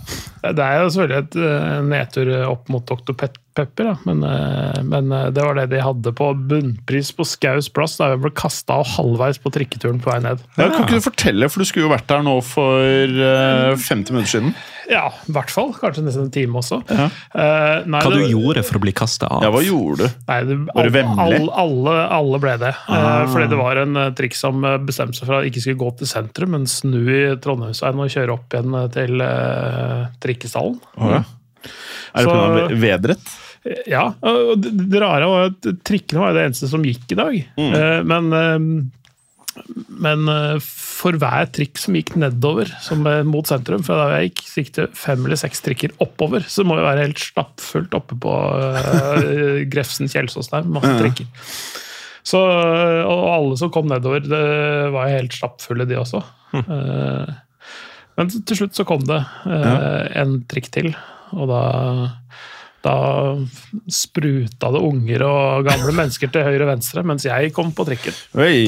Det 0.46 0.62
er 0.62 0.84
jo 0.84 0.92
selvfølgelig 0.94 1.24
et 1.24 1.38
eh, 1.42 1.80
nedtur 1.90 2.30
opp 2.52 2.70
mot 2.70 2.86
Dr. 2.86 3.16
Pep 3.18 3.40
Pepper, 3.56 3.88
da. 3.88 3.96
men, 4.04 4.24
eh, 4.24 4.84
men 4.84 5.12
eh, 5.16 5.30
det 5.32 5.44
var 5.46 5.56
det 5.56 5.70
de 5.72 5.80
hadde 5.80 6.12
på 6.16 6.28
bunnpris 6.50 7.14
på 7.16 7.24
Skaus 7.24 7.70
plass 7.72 7.96
da 7.96 8.12
jeg 8.12 8.20
ble 8.26 8.32
kasta 8.36 8.82
av 8.82 8.90
halvveis 8.98 9.40
på 9.40 9.52
trikketuren 9.56 10.02
på 10.04 10.12
vei 10.12 10.18
ned. 10.26 10.42
Ja, 10.58 10.68
kan 10.74 10.84
ikke 10.84 11.00
du 11.00 11.06
fortelle, 11.06 11.48
for 11.52 11.64
du 11.64 11.70
skulle 11.70 11.88
jo 11.88 11.92
vært 11.94 12.10
der 12.10 12.26
nå 12.26 12.34
for 12.44 12.84
eh, 12.84 13.72
50 13.80 14.12
minutter 14.12 14.34
siden. 14.34 14.52
Ja, 14.92 15.06
i 15.24 15.34
hvert 15.34 15.54
fall. 15.54 15.72
Kanskje 15.80 16.04
nesten 16.04 16.28
en 16.28 16.34
time 16.36 16.60
også. 16.60 16.82
Ja. 16.92 17.08
Uh, 17.34 17.88
nei, 17.90 18.02
hva 18.06 18.12
du 18.12 18.28
gjorde 18.30 18.62
for 18.68 18.78
å 18.78 18.82
bli 18.84 18.92
kasta 18.94 19.30
av? 19.34 19.42
Ja, 19.42 19.50
hva 19.56 19.64
gjorde 19.66 20.06
du? 20.06 20.20
Nei, 20.28 20.38
det, 20.46 20.58
Var 20.68 20.90
du 20.90 20.94
vemmelig? 20.94 21.40
alle, 21.40 21.56
alle, 21.64 21.96
alle 22.20 22.42
ble 22.44 22.54
det. 22.62 22.74
Ah. 22.86 23.08
Uh, 23.24 23.32
fordi 23.32 23.48
det 23.50 23.62
var 23.64 23.82
en 23.82 24.02
trikk 24.20 24.38
som 24.38 24.62
bestemte 24.86 25.18
seg 25.18 25.32
for 25.32 25.40
at 25.40 25.50
ikke 25.50 25.64
skulle 25.64 25.82
gå 25.82 25.90
til 26.02 26.12
sentrum, 26.12 26.54
men 26.54 26.70
snu 26.70 27.00
i 27.02 27.24
Trondheimsveien 27.42 28.04
og 28.04 28.14
kjøre 28.14 28.36
opp 28.36 28.54
igjen 28.54 28.78
til 28.94 29.26
trikkestallen. 30.22 30.78
Oh, 31.00 31.16
ja. 31.16 31.24
Er 32.16 32.28
det 32.28 32.36
pga. 32.36 32.80
vedret? 32.84 33.36
Ja, 33.90 34.12
og 34.22 34.62
det, 34.62 35.00
rare 35.02 35.26
var 35.30 35.48
at 35.50 35.68
trikkene 35.88 36.22
var 36.22 36.36
det 36.36 36.44
eneste 36.46 36.70
som 36.70 36.84
gikk 36.86 37.16
i 37.16 37.18
dag. 37.18 37.38
Mm. 37.58 37.72
Eh, 37.74 38.00
men 38.06 38.38
eh, 38.38 38.70
men 39.96 40.28
eh, 40.28 40.58
for 40.60 41.16
hver 41.16 41.48
trikk 41.56 41.80
som 41.80 41.96
gikk 41.96 42.12
nedover 42.20 42.68
som 42.84 43.06
mot 43.28 43.48
sentrum, 43.48 43.86
fra 43.88 44.02
der 44.02 44.14
jeg 44.18 44.30
gikk, 44.30 44.42
så 44.50 44.62
gikk 44.62 44.74
det 44.76 44.88
fem 45.00 45.24
eller 45.24 45.40
seks 45.40 45.64
trikker 45.64 45.96
oppover. 46.04 46.44
Så 46.44 46.62
det 46.62 46.70
må 46.70 46.78
jo 46.80 46.86
være 46.86 47.06
helt 47.08 47.24
stappfullt 47.24 47.96
oppe 47.96 48.18
på 48.20 48.34
uh, 48.36 49.64
Grefsen 49.72 50.12
Kjelsås 50.12 50.52
der. 50.52 50.68
Masse 50.68 50.92
trikker. 51.00 51.48
Så, 52.26 52.42
og 52.42 53.24
alle 53.30 53.56
som 53.62 53.72
kom 53.72 53.88
nedover, 53.88 54.24
det 54.26 54.44
var 54.92 55.08
jo 55.08 55.18
helt 55.22 55.36
stappfulle, 55.38 55.88
de 55.88 56.00
også. 56.02 56.24
Mm. 56.56 56.64
men 58.16 58.30
til 58.48 58.58
slutt 58.58 58.78
så 58.78 58.86
kom 58.88 59.04
det 59.06 59.18
ja. 59.20 59.74
en 60.24 60.38
trikk 60.50 60.70
til, 60.74 60.94
og 61.34 61.50
da 61.50 61.64
da 62.86 62.98
spruta 63.90 64.70
det 64.70 64.82
unger 64.86 65.24
og 65.26 65.66
gamle 65.66 65.94
mennesker 65.98 66.30
til 66.30 66.46
høyre 66.46 66.68
og 66.68 66.72
venstre, 66.76 67.02
mens 67.08 67.26
jeg 67.26 67.50
kom 67.56 67.72
på 67.74 67.86
trikken. 67.88 68.14
Oi. 68.38 68.60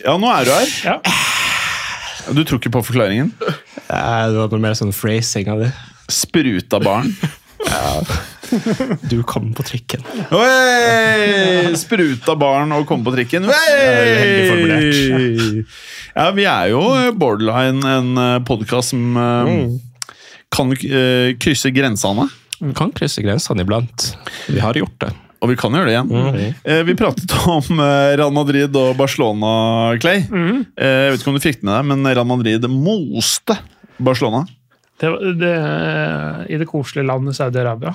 Ja, 0.00 0.16
nå 0.16 0.30
er 0.32 0.48
du 0.48 0.54
her. 0.54 0.70
Ja. 0.86 0.96
Du 2.32 2.40
tror 2.42 2.58
ikke 2.58 2.72
på 2.78 2.82
forklaringen? 2.88 3.34
Ja, 3.90 4.26
det 4.32 4.40
var 4.40 4.48
noe 4.50 4.62
mer 4.64 4.78
sånn 4.78 4.94
phrasing 4.96 5.50
av 5.52 5.60
det. 5.66 5.68
Spruta 6.10 6.80
barn. 6.82 7.12
Ja. 7.66 8.00
Du 9.10 9.20
kom 9.26 9.52
på 9.58 9.64
trikken. 9.66 10.04
Oi! 10.34 11.74
Spruta 11.78 12.36
barn 12.38 12.72
og 12.76 12.86
kom 12.88 13.04
på 13.06 13.12
trikken. 13.14 13.48
Oi! 13.50 14.86
Ja, 16.16 16.30
vi 16.32 16.46
er 16.48 16.70
jo 16.72 16.82
borderline 17.18 17.96
en 17.98 18.22
podkast 18.48 18.94
som 18.94 19.18
eh, 19.20 19.66
kan 20.54 20.70
uh, 20.72 21.34
krysse 21.42 21.70
grensene. 21.74 22.28
Vi 22.60 22.72
kan 22.76 22.92
krysse 22.96 23.22
grensene 23.24 23.64
iblant. 23.66 24.10
Vi 24.48 24.60
har 24.62 24.74
gjort 24.78 24.98
det. 25.02 25.10
Og 25.44 25.50
vi 25.50 25.56
kan 25.60 25.74
gjøre 25.76 25.90
det 25.90 25.92
igjen. 25.92 26.54
Eh, 26.64 26.78
Vi 26.88 26.94
pratet 26.96 27.32
om 27.52 27.80
eh, 27.84 28.14
Real 28.16 28.32
Madrid 28.32 28.72
og 28.80 28.94
Barcelona, 28.96 29.50
Clay. 30.00 30.22
Eh, 30.24 30.62
Jeg 30.80 31.12
vet 31.12 31.20
ikke 31.20 31.28
om 31.34 31.36
du 31.36 31.44
fikk 31.44 31.58
det 31.60 31.66
med 31.68 31.74
deg, 31.76 31.88
men 31.90 32.08
Real 32.08 32.28
Madrid 32.30 32.64
moste 32.72 33.58
Barcelona. 34.00 34.46
Det, 35.00 35.14
det, 35.40 35.54
I 36.48 36.60
det 36.60 36.68
koselige 36.70 37.06
landet 37.08 37.36
Saudi-Arabia. 37.38 37.94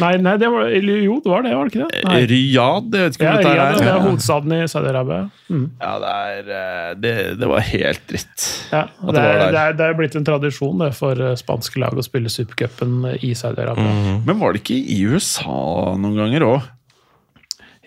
Nei, 0.00 0.12
nei 0.22 0.36
det 0.38 0.48
var, 0.52 0.68
jo, 0.70 1.16
det 1.24 1.30
var 1.30 1.42
det, 1.44 1.52
var 1.56 1.66
det 1.68 1.72
ikke 1.72 1.86
det? 1.88 2.02
Nei. 2.06 2.18
Riyadh, 2.30 2.92
jeg 2.94 3.08
vet 3.08 3.16
ikke 3.16 3.26
Ja, 3.26 3.30
om 3.30 3.40
dette 3.40 3.50
er 3.50 3.74
det 3.74 3.88
er. 3.90 4.02
hovedstaden 4.04 4.54
i 4.54 4.60
Saudi-Arabia. 4.70 5.20
Mm. 5.50 5.64
Ja, 5.80 5.92
det, 6.02 6.12
er, 6.14 6.50
eh, 6.58 6.90
det, 7.02 7.14
det 7.40 7.48
var 7.50 7.64
helt 7.66 8.04
dritt. 8.12 8.46
Ja, 8.70 8.84
det 8.86 9.16
det, 9.16 9.24
var 9.24 9.30
er, 9.30 9.40
det, 9.40 9.62
er, 9.64 9.78
det 9.80 9.88
er 9.88 9.96
blitt 9.98 10.18
en 10.20 10.28
tradisjon 10.28 10.84
det, 10.84 10.92
for 10.98 11.24
eh, 11.26 11.34
spanske 11.40 11.82
lag 11.82 11.98
å 11.98 12.06
spille 12.06 12.32
supercupen 12.32 13.00
i 13.18 13.32
Saudi-Arabia. 13.36 14.20
Men 14.28 14.38
var 14.40 14.54
det 14.54 14.62
ikke 14.62 14.78
i 14.78 15.00
USA 15.10 15.96
noen 15.98 16.20
ganger 16.22 16.46
òg? 16.46 16.70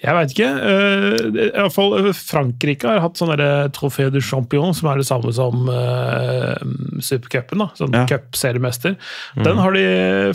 Jeg 0.03 0.15
veit 0.17 0.33
ikke. 0.33 0.47
Uh, 0.59 1.13
i 1.31 1.45
hvert 1.55 1.71
fall 1.75 1.93
eh, 2.01 2.09
Frankrike 2.17 2.89
har 2.91 2.99
hatt 3.05 3.19
sånn 3.19 3.31
Trofé 3.75 4.09
du 4.11 4.19
champion, 4.23 4.73
som 4.75 4.89
er 4.91 4.99
det 4.99 5.07
samme 5.07 5.31
som 5.35 5.69
uh, 5.71 6.59
supercupen. 6.99 7.63
Sånn 7.79 7.95
Ja. 7.95 8.03
cupseriemester. 8.09 8.97
Den 9.39 9.61
har 9.63 9.71
de 9.77 9.85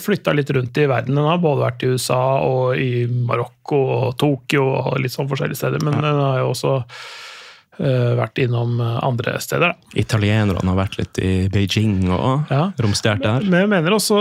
flytta 0.01 0.33
litt 0.33 0.51
rundt 0.57 0.81
i 0.81 0.87
verden. 0.89 1.19
Den 1.21 1.29
har 1.29 1.41
både 1.43 1.67
vært 1.67 1.85
i 1.85 1.93
USA 1.93 2.21
og 2.41 2.81
i 2.81 3.05
Marokko 3.07 3.81
og 3.99 4.17
Tokyo 4.21 4.65
og 4.81 5.01
litt 5.03 5.13
sånn 5.13 5.29
forskjellige 5.29 5.61
steder. 5.61 5.85
Men 5.85 6.01
den 6.01 6.17
har 6.23 6.41
jo 6.41 6.51
også 6.55 6.75
uh, 6.81 8.13
vært 8.23 8.41
innom 8.47 8.81
andre 8.81 9.37
steder. 9.45 9.75
da. 9.77 9.99
Italienerne 10.01 10.65
har 10.73 10.81
vært 10.81 10.97
litt 11.03 11.21
i 11.21 11.33
Beijing 11.53 12.09
og 12.09 12.49
Ja. 12.51 12.71
romstert 12.81 13.21
der. 13.21 13.45
Men 13.45 13.67
jeg 13.67 13.75
mener 13.77 13.99
også 14.01 14.17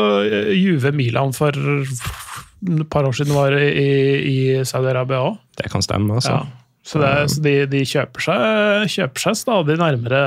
Juve 0.51 0.91
Milan 0.91 1.31
for 1.31 1.55
et 2.65 2.87
par 2.89 3.05
år 3.05 3.13
siden 3.17 3.35
var 3.37 3.53
i, 3.53 3.89
i 4.25 4.37
Saudi-Arabia 4.65 5.21
òg. 5.29 5.37
Det 5.59 5.69
kan 5.73 5.83
stemme, 5.85 6.17
altså. 6.17 6.39
Ja. 6.39 6.67
Så, 6.87 7.01
det, 7.03 7.11
så 7.33 7.41
de, 7.43 7.55
de 7.67 7.81
kjøper, 7.83 8.23
seg, 8.23 8.91
kjøper 8.93 9.19
seg 9.25 9.33
stadig 9.35 9.75
nærmere 9.75 10.19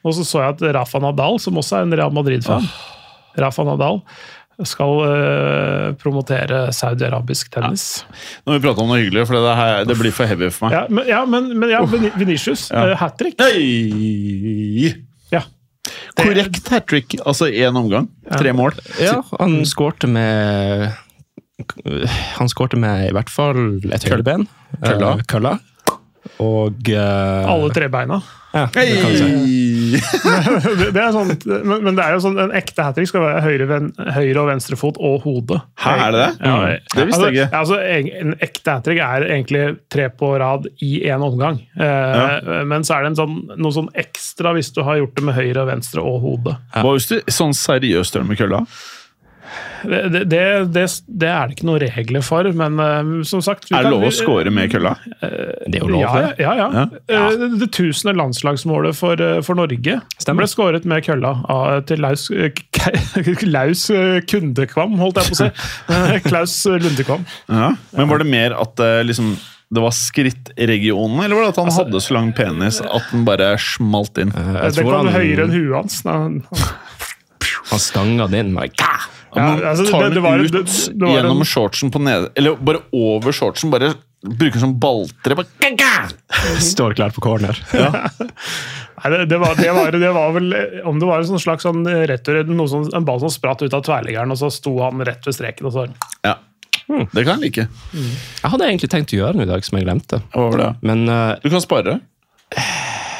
Og 0.00 0.14
så 0.16 0.24
så 0.24 0.40
jeg 0.40 0.54
at 0.54 0.62
Rafa 0.78 1.00
Nadal, 1.04 1.36
som 1.44 1.60
også 1.60 1.76
er 1.76 1.84
en 1.84 1.92
Real 1.92 2.14
Madrid-fan 2.14 2.64
Rafa 3.36 3.66
Nadal 3.68 4.00
skal 4.62 5.00
uh, 5.02 5.94
promotere 5.98 6.68
saudi-arabisk 6.70 7.50
tennis. 7.50 8.04
Nå 8.44 8.52
har 8.52 8.60
vi 8.60 8.62
pratet 8.68 8.84
om 8.84 8.92
noe 8.92 9.00
hyggelig, 9.00 9.24
for 9.26 9.34
det, 9.34 9.56
her, 9.58 9.80
det 9.88 9.96
blir 9.98 10.14
for 10.14 10.30
heavy 10.30 10.50
for 10.54 10.68
meg. 10.68 10.76
Ja, 10.76 10.84
men, 10.86 11.08
ja, 11.10 11.22
men, 11.26 11.48
men 11.58 11.72
ja, 11.72 11.80
Vinicius, 11.90 12.68
Ja. 12.70 12.84
ja. 12.92 13.00
hat 13.00 13.18
trick. 13.18 13.34
Hey. 13.42 14.92
Ja. 15.34 15.42
Korrekt 16.14 16.70
hat 16.70 16.86
trick, 16.86 17.16
altså 17.26 17.50
én 17.50 17.74
omgang. 17.74 18.06
Tre 18.30 18.54
mål. 18.54 18.78
Ja, 19.02 19.18
han 19.40 19.58
skårte 19.66 20.06
med 20.06 20.86
Han 22.38 22.50
skårte 22.50 22.78
med 22.80 23.10
i 23.10 23.14
hvert 23.14 23.30
fall 23.32 23.78
et 23.94 24.08
høyreben. 24.08 24.48
Kølla. 24.82 25.14
Eh, 25.18 25.26
Kølla. 25.30 25.58
Og 26.40 26.88
uh, 26.88 27.50
Alle 27.52 27.68
tre 27.76 27.86
beina. 27.92 28.16
Ja, 28.54 28.68
det 28.72 29.00
kan 29.02 29.12
si. 29.18 29.26
Det, 30.78 30.86
det 30.94 31.00
er 31.02 31.10
sånn, 31.14 31.30
men, 31.66 31.82
men 31.84 31.96
det 31.98 32.04
er 32.04 32.14
jo 32.16 32.20
sånn, 32.22 32.36
en 32.40 32.52
ekte 32.54 32.84
hat 32.86 32.94
trick 32.96 33.08
skal 33.10 33.22
være 33.24 33.42
høyre, 33.44 33.66
ven, 33.70 33.88
høyre 34.14 34.40
og 34.44 34.48
venstre 34.48 34.78
fot 34.78 34.96
og 35.02 35.24
hodet. 35.26 35.58
Her 35.82 36.00
er 36.06 36.14
det 36.14 36.22
det? 36.22 36.30
Ja, 36.48 36.54
Mm. 36.64 36.88
Det 36.94 37.06
visste 37.08 37.28
jeg 37.28 37.34
ikke. 37.36 37.58
Altså, 37.58 37.78
altså, 37.82 38.16
en 38.22 38.34
ekte 38.46 38.74
hat 38.76 38.86
trick 38.86 39.00
er 39.04 39.26
egentlig 39.26 39.64
tre 39.92 40.06
på 40.14 40.30
rad 40.40 40.66
i 40.86 40.92
én 41.10 41.22
omgang. 41.26 41.60
Eh, 41.74 42.50
Men 42.70 42.86
så 42.86 42.96
er 42.96 43.04
det 43.06 43.12
en 43.12 43.20
sånn, 43.20 43.36
noe 43.58 43.74
sånn 43.74 43.90
ekstra 43.98 44.54
hvis 44.56 44.70
du 44.74 44.82
har 44.86 45.02
gjort 45.02 45.14
det 45.18 45.26
med 45.28 45.38
høyre, 45.38 45.66
venstre 45.70 46.02
og 46.06 46.20
hode. 46.24 46.56
Hva 46.78 46.94
hvis 46.94 47.10
du 47.10 47.18
sånn 47.34 47.54
seriøst 47.58 48.14
gjør 48.16 48.24
det 48.26 48.30
med 48.32 48.40
kølla? 48.40 48.62
Det, 49.84 49.98
det, 50.08 50.20
det, 50.32 50.40
det, 50.72 50.82
det 51.20 51.28
er 51.28 51.48
det 51.50 51.56
ikke 51.58 51.66
noen 51.68 51.82
regler 51.82 52.22
for, 52.24 52.46
men 52.56 52.78
uh, 52.80 53.22
som 53.28 53.42
sagt 53.44 53.66
vi 53.68 53.74
Er 53.76 53.84
det 53.84 53.90
lov 53.92 54.06
å 54.08 54.12
score 54.16 54.48
med 54.54 54.70
kølla? 54.72 54.94
Det 55.20 55.76
er 55.76 55.82
jo 55.82 55.90
lov, 55.92 56.00
Ja, 56.00 56.12
det. 56.22 56.30
ja. 56.40 56.54
ja, 56.56 56.68
Ja. 56.72 56.84
Eh, 57.12 57.26
Det, 57.42 57.48
det 57.60 57.68
tusende 57.76 58.14
landslagsmålet 58.16 58.96
for, 58.96 59.20
for 59.44 59.58
Norge 59.60 59.98
Stemmer. 60.16 60.40
ble 60.46 60.48
skåret 60.48 60.86
med 60.88 61.04
kølla 61.04 61.34
til 61.84 62.00
Laus 62.00 62.30
Klaus 63.44 63.84
eh, 63.92 64.20
Kundekvam, 64.30 64.96
holdt 65.00 65.20
jeg 65.20 65.30
på 65.30 65.36
å 65.36 65.40
si. 65.42 65.50
Klaus 66.30 66.56
Lundekvam. 66.70 67.26
Ja. 67.52 67.74
Men 67.98 68.08
var 68.10 68.24
det 68.24 68.30
mer 68.32 68.56
at 68.56 68.80
liksom, 69.04 69.34
det 69.74 69.82
var 69.84 69.92
skrittregionen, 69.96 71.20
eller 71.26 71.36
var 71.38 71.46
det 71.48 71.52
at 71.54 71.60
han 71.60 71.72
hadde 71.76 72.00
så 72.04 72.16
lang 72.16 72.32
penis 72.36 72.80
at 72.84 73.12
den 73.12 73.24
bare 73.28 73.52
smalt 73.60 74.16
inn? 74.22 74.32
Det 74.32 74.84
kom 74.86 75.12
høyere 75.12 75.44
enn 75.48 75.54
huet 75.58 75.76
hans. 75.82 76.00
Han- 76.08 76.40
Han 77.70 77.80
stanga 77.80 78.26
den 78.28 78.46
inn 78.46 78.54
med 78.56 78.72
gah! 79.34 79.58
Ja, 79.60 79.70
altså, 79.72 79.86
tar 79.90 80.02
det- 80.04 80.08
det 80.10 80.14
den 80.14 80.22
var- 80.24 80.38
ut 80.44 80.52
det- 80.52 80.64
det 80.98 81.06
var 81.06 81.14
gjennom 81.18 81.40
en- 81.44 81.50
shortsen 81.50 81.90
på 81.94 82.00
nede 82.02 82.30
Eller 82.36 82.56
bare 82.56 82.80
over 82.92 83.32
shortsen. 83.32 83.70
Bare 83.70 83.94
bruker 84.24 84.52
den 84.58 84.60
som 84.60 84.74
balltre. 84.80 85.36
Står 86.60 86.94
klar 86.94 87.10
på 87.10 87.20
corner. 87.20 87.58
Nei, 89.04 89.10
det, 89.10 89.26
det, 89.28 89.38
var, 89.38 89.54
det, 89.58 89.70
var, 89.74 89.90
det 89.92 90.10
var 90.14 90.30
vel 90.32 90.52
eh, 90.56 90.86
Om 90.88 91.00
det 91.02 91.06
var 91.06 91.18
en 91.20 91.26
sånn 91.28 91.40
slags 91.42 91.66
sånn 91.66 91.82
retur, 92.08 92.38
noe 92.48 92.68
som, 92.70 92.86
en 92.94 93.04
ball 93.04 93.18
som 93.20 93.28
spratt 93.32 93.60
ut 93.66 93.74
av 93.76 93.82
tverrliggeren, 93.84 94.30
og 94.32 94.38
så 94.40 94.48
sto 94.54 94.78
han 94.80 95.02
rett 95.04 95.26
ved 95.26 95.34
streken. 95.36 95.66
og 95.68 95.72
så 95.76 95.86
Ja. 96.24 96.36
Det 96.88 97.24
kan 97.24 97.40
jeg 97.40 97.50
like. 97.50 97.68
Jeg 97.94 98.50
hadde 98.52 98.64
egentlig 98.68 98.90
tenkt 98.92 99.12
å 99.14 99.16
gjøre 99.18 99.34
noe 99.38 99.46
i 99.46 99.50
dag 99.50 99.64
som 99.64 99.78
jeg 99.78 99.86
glemte. 99.86 100.18
Hva 100.34 100.50
var 100.50 100.58
det? 100.60 100.70
Men 100.84 101.08
uh, 101.08 101.36
Du 101.42 101.48
kan 101.52 101.62
spare. 101.64 101.94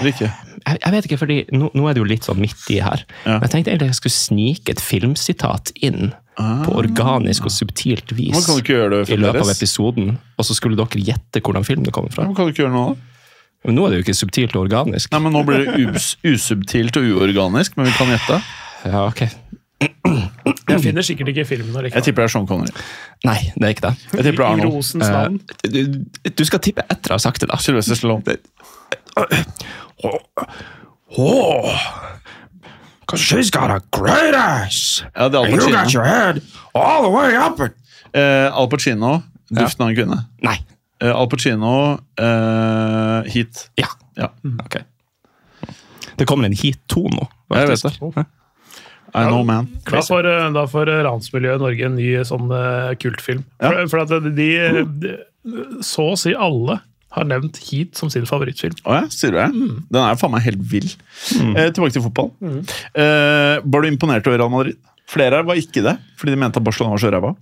Eller 0.01 0.11
ikke? 0.12 0.29
Jeg, 0.65 0.79
jeg 0.81 0.93
vet 0.95 1.07
ikke, 1.09 1.19
fordi 1.21 1.39
nå, 1.53 1.71
nå 1.77 1.87
er 1.89 1.97
det 1.97 2.03
jo 2.03 2.09
litt 2.09 2.27
sånn 2.27 2.41
midt 2.41 2.67
i 2.73 2.81
her. 2.85 3.05
Ja. 3.25 3.37
Men 3.39 3.47
jeg 3.47 3.53
tenkte 3.55 3.73
egentlig 3.75 3.91
jeg 3.93 3.99
skulle 4.01 4.17
snike 4.19 4.75
et 4.75 4.83
filmsitat 4.83 5.73
inn 5.85 6.12
på 6.35 6.73
organisk 6.75 7.47
og 7.47 7.53
subtilt 7.55 8.11
vis 8.19 8.35
Men 8.35 8.43
kan 8.43 8.57
ikke 8.59 8.75
gjøre 8.75 8.97
det 9.05 9.15
i 9.15 9.19
løpet 9.23 9.45
av 9.45 9.53
episoden. 9.53 10.17
Og 10.41 10.49
så 10.49 10.57
skulle 10.59 10.79
dere 10.81 11.03
gjette 11.07 11.43
hvordan 11.45 11.67
film 11.67 11.85
det 11.87 11.93
kommer 11.95 12.11
fra. 12.15 12.25
Men 12.27 12.35
kan 12.35 12.49
du 12.49 12.55
ikke 12.55 12.65
gjøre 12.65 12.75
noe 12.75 12.95
da? 12.95 13.11
Men 13.65 13.79
nå 13.79 13.85
er 13.87 13.95
det 13.95 14.01
jo 14.01 14.05
ikke 14.05 14.17
subtilt 14.19 14.57
og 14.59 14.67
organisk. 14.67 15.12
Nei, 15.15 15.21
men 15.25 15.33
Nå 15.33 15.41
blir 15.49 15.62
det 15.65 15.87
us 15.89 16.11
usubtilt 16.27 16.99
og 17.01 17.07
uorganisk, 17.15 17.79
men 17.79 17.87
vi 17.89 17.95
kan 17.97 18.11
gjette. 18.12 18.37
Ja, 18.85 19.07
ok. 19.07 19.23
Jeg 20.69 20.81
finner 20.83 21.05
sikkert 21.07 21.31
ikke 21.33 21.47
filmen. 21.49 21.87
Jeg 21.89 22.05
tipper 22.05 22.25
det 22.25 22.29
er 22.29 22.33
Sean 22.35 22.47
Connery. 22.49 22.75
Nei, 23.25 23.39
det 23.55 23.65
er 23.65 23.73
ikke 23.73 23.87
det. 23.87 23.95
Jeg 24.19 24.27
tipper 24.27 24.43
det 24.43 24.45
er 24.45 24.45
I 24.45 24.51
Arnold. 24.51 24.75
rosens 24.77 25.09
navn. 25.09 25.39
Eh, 25.65 25.73
du, 25.73 26.29
du 26.29 26.45
skal 26.45 26.61
tippe 26.65 26.85
etter 26.93 27.15
å 27.15 27.17
ha 27.17 27.23
sagt 27.25 27.41
det, 27.41 27.49
da. 27.53 27.57
Sylvester 27.62 27.97
Stallone. 27.99 28.37
She's 33.15 33.51
got 33.51 33.71
a 33.71 33.81
great 33.93 34.35
ass! 34.35 35.05
Ja, 35.15 35.29
det 35.29 35.39
er 35.39 35.45
Al 35.45 35.53
Pacino. 35.59 36.03
head 36.05 36.41
all 36.75 37.05
the 37.05 37.11
way 37.13 37.37
up 37.37 37.61
it! 37.61 37.77
Eh, 38.15 38.49
Al 38.51 38.69
Pacino, 38.69 39.23
'Duften 39.51 39.85
av 39.85 39.89
en 39.89 39.97
kvinne'. 39.97 40.19
Nei. 40.43 40.57
Eh, 41.01 41.13
Al 41.15 41.29
Pacino, 41.29 41.99
eh, 42.19 42.25
'Heat'. 43.29 43.69
Ja. 43.77 43.87
Ja, 44.17 44.29
Ok. 44.65 44.83
Det 46.19 46.27
kommer 46.27 46.45
en 46.47 46.53
Heat 46.55 46.79
2 46.89 47.09
nå. 47.11 47.29
jeg 47.51 47.69
vet 47.69 47.83
det. 47.83 48.15
det. 48.15 48.27
I 49.15 49.27
know 49.27 49.45
man. 49.45 49.69
Da 49.87 50.01
får, 50.03 50.27
eh, 50.27 50.53
da 50.53 50.65
får 50.67 50.89
eh, 50.91 51.03
ransmiljøet 51.07 51.61
i 51.61 51.63
Norge 51.63 51.87
en 51.87 51.95
ny 51.97 52.09
sånn 52.27 52.51
eh, 52.51 52.95
kultfilm. 52.99 53.45
Ja. 53.61 53.71
For, 53.71 53.89
for 53.89 53.99
at 54.03 54.09
de, 54.35 54.49
de, 55.03 55.15
Så 55.83 56.09
å 56.15 56.17
si 56.19 56.35
alle 56.35 56.81
har 57.15 57.29
nevnt 57.29 57.61
Heat 57.69 57.99
som 57.99 58.11
sin 58.12 58.27
favorittfilm. 58.29 58.77
Å 58.85 58.99
ja, 58.99 59.05
sier 59.12 59.35
du 59.35 59.39
det? 59.39 59.49
Den 59.95 60.01
er 60.03 60.19
faen 60.21 60.35
meg 60.35 60.45
helt 60.47 60.65
vill. 60.71 60.91
Eh, 61.55 61.71
tilbake 61.71 61.95
til 61.95 62.05
fotball. 62.05 62.33
Eh, 62.43 63.57
var 63.62 63.85
du 63.85 63.91
imponert 63.91 64.27
over 64.27 64.41
Real 64.41 64.53
Madrid? 64.53 64.81
Flere 65.11 65.43
var 65.47 65.59
ikke 65.61 65.85
det, 65.85 65.99
fordi 66.19 66.35
de 66.35 66.41
mente 66.41 66.61
at 66.61 66.67
Barcelona 66.67 66.97
var 66.97 67.03
så 67.03 67.12
ræva. 67.12 67.35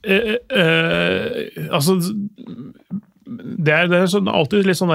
Eh, 0.00 0.36
eh, 0.56 1.68
altså 1.68 1.98
det 3.30 3.70
er, 3.70 3.86
det 3.90 3.98
er 3.98 4.08
sånn, 4.10 4.28
alltid 4.30 4.66
litt 4.66 4.78
sånn 4.78 4.90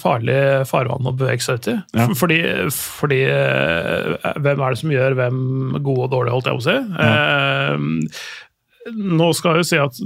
farlig 0.00 0.38
farvann 0.66 1.06
å 1.06 1.14
bevege 1.14 1.44
seg 1.44 1.60
ut 1.60 1.68
i. 1.70 1.76
Ja. 1.94 2.06
Fordi, 2.18 2.38
fordi 2.74 3.20
eh, 3.28 4.32
Hvem 4.40 4.64
er 4.64 4.74
det 4.74 4.80
som 4.80 4.94
gjør 4.94 5.16
hvem 5.18 5.40
gode 5.76 6.08
og 6.08 6.12
dårlige, 6.16 6.34
holdt 6.34 6.48
jeg 6.50 6.58
på 6.58 6.64
å 6.64 6.68
si. 6.68 6.78
Eh, 7.06 8.96
nå 8.98 9.30
skal 9.36 9.58
jeg 9.58 9.62
jo 9.62 9.68
si 9.68 9.80
at 9.82 10.00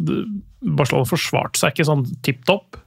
Barcelona 0.62 1.08
forsvarte 1.08 1.62
seg 1.62 1.72
ikke 1.72 1.88
sånn 1.88 2.04
tipp 2.26 2.44
topp. 2.48 2.81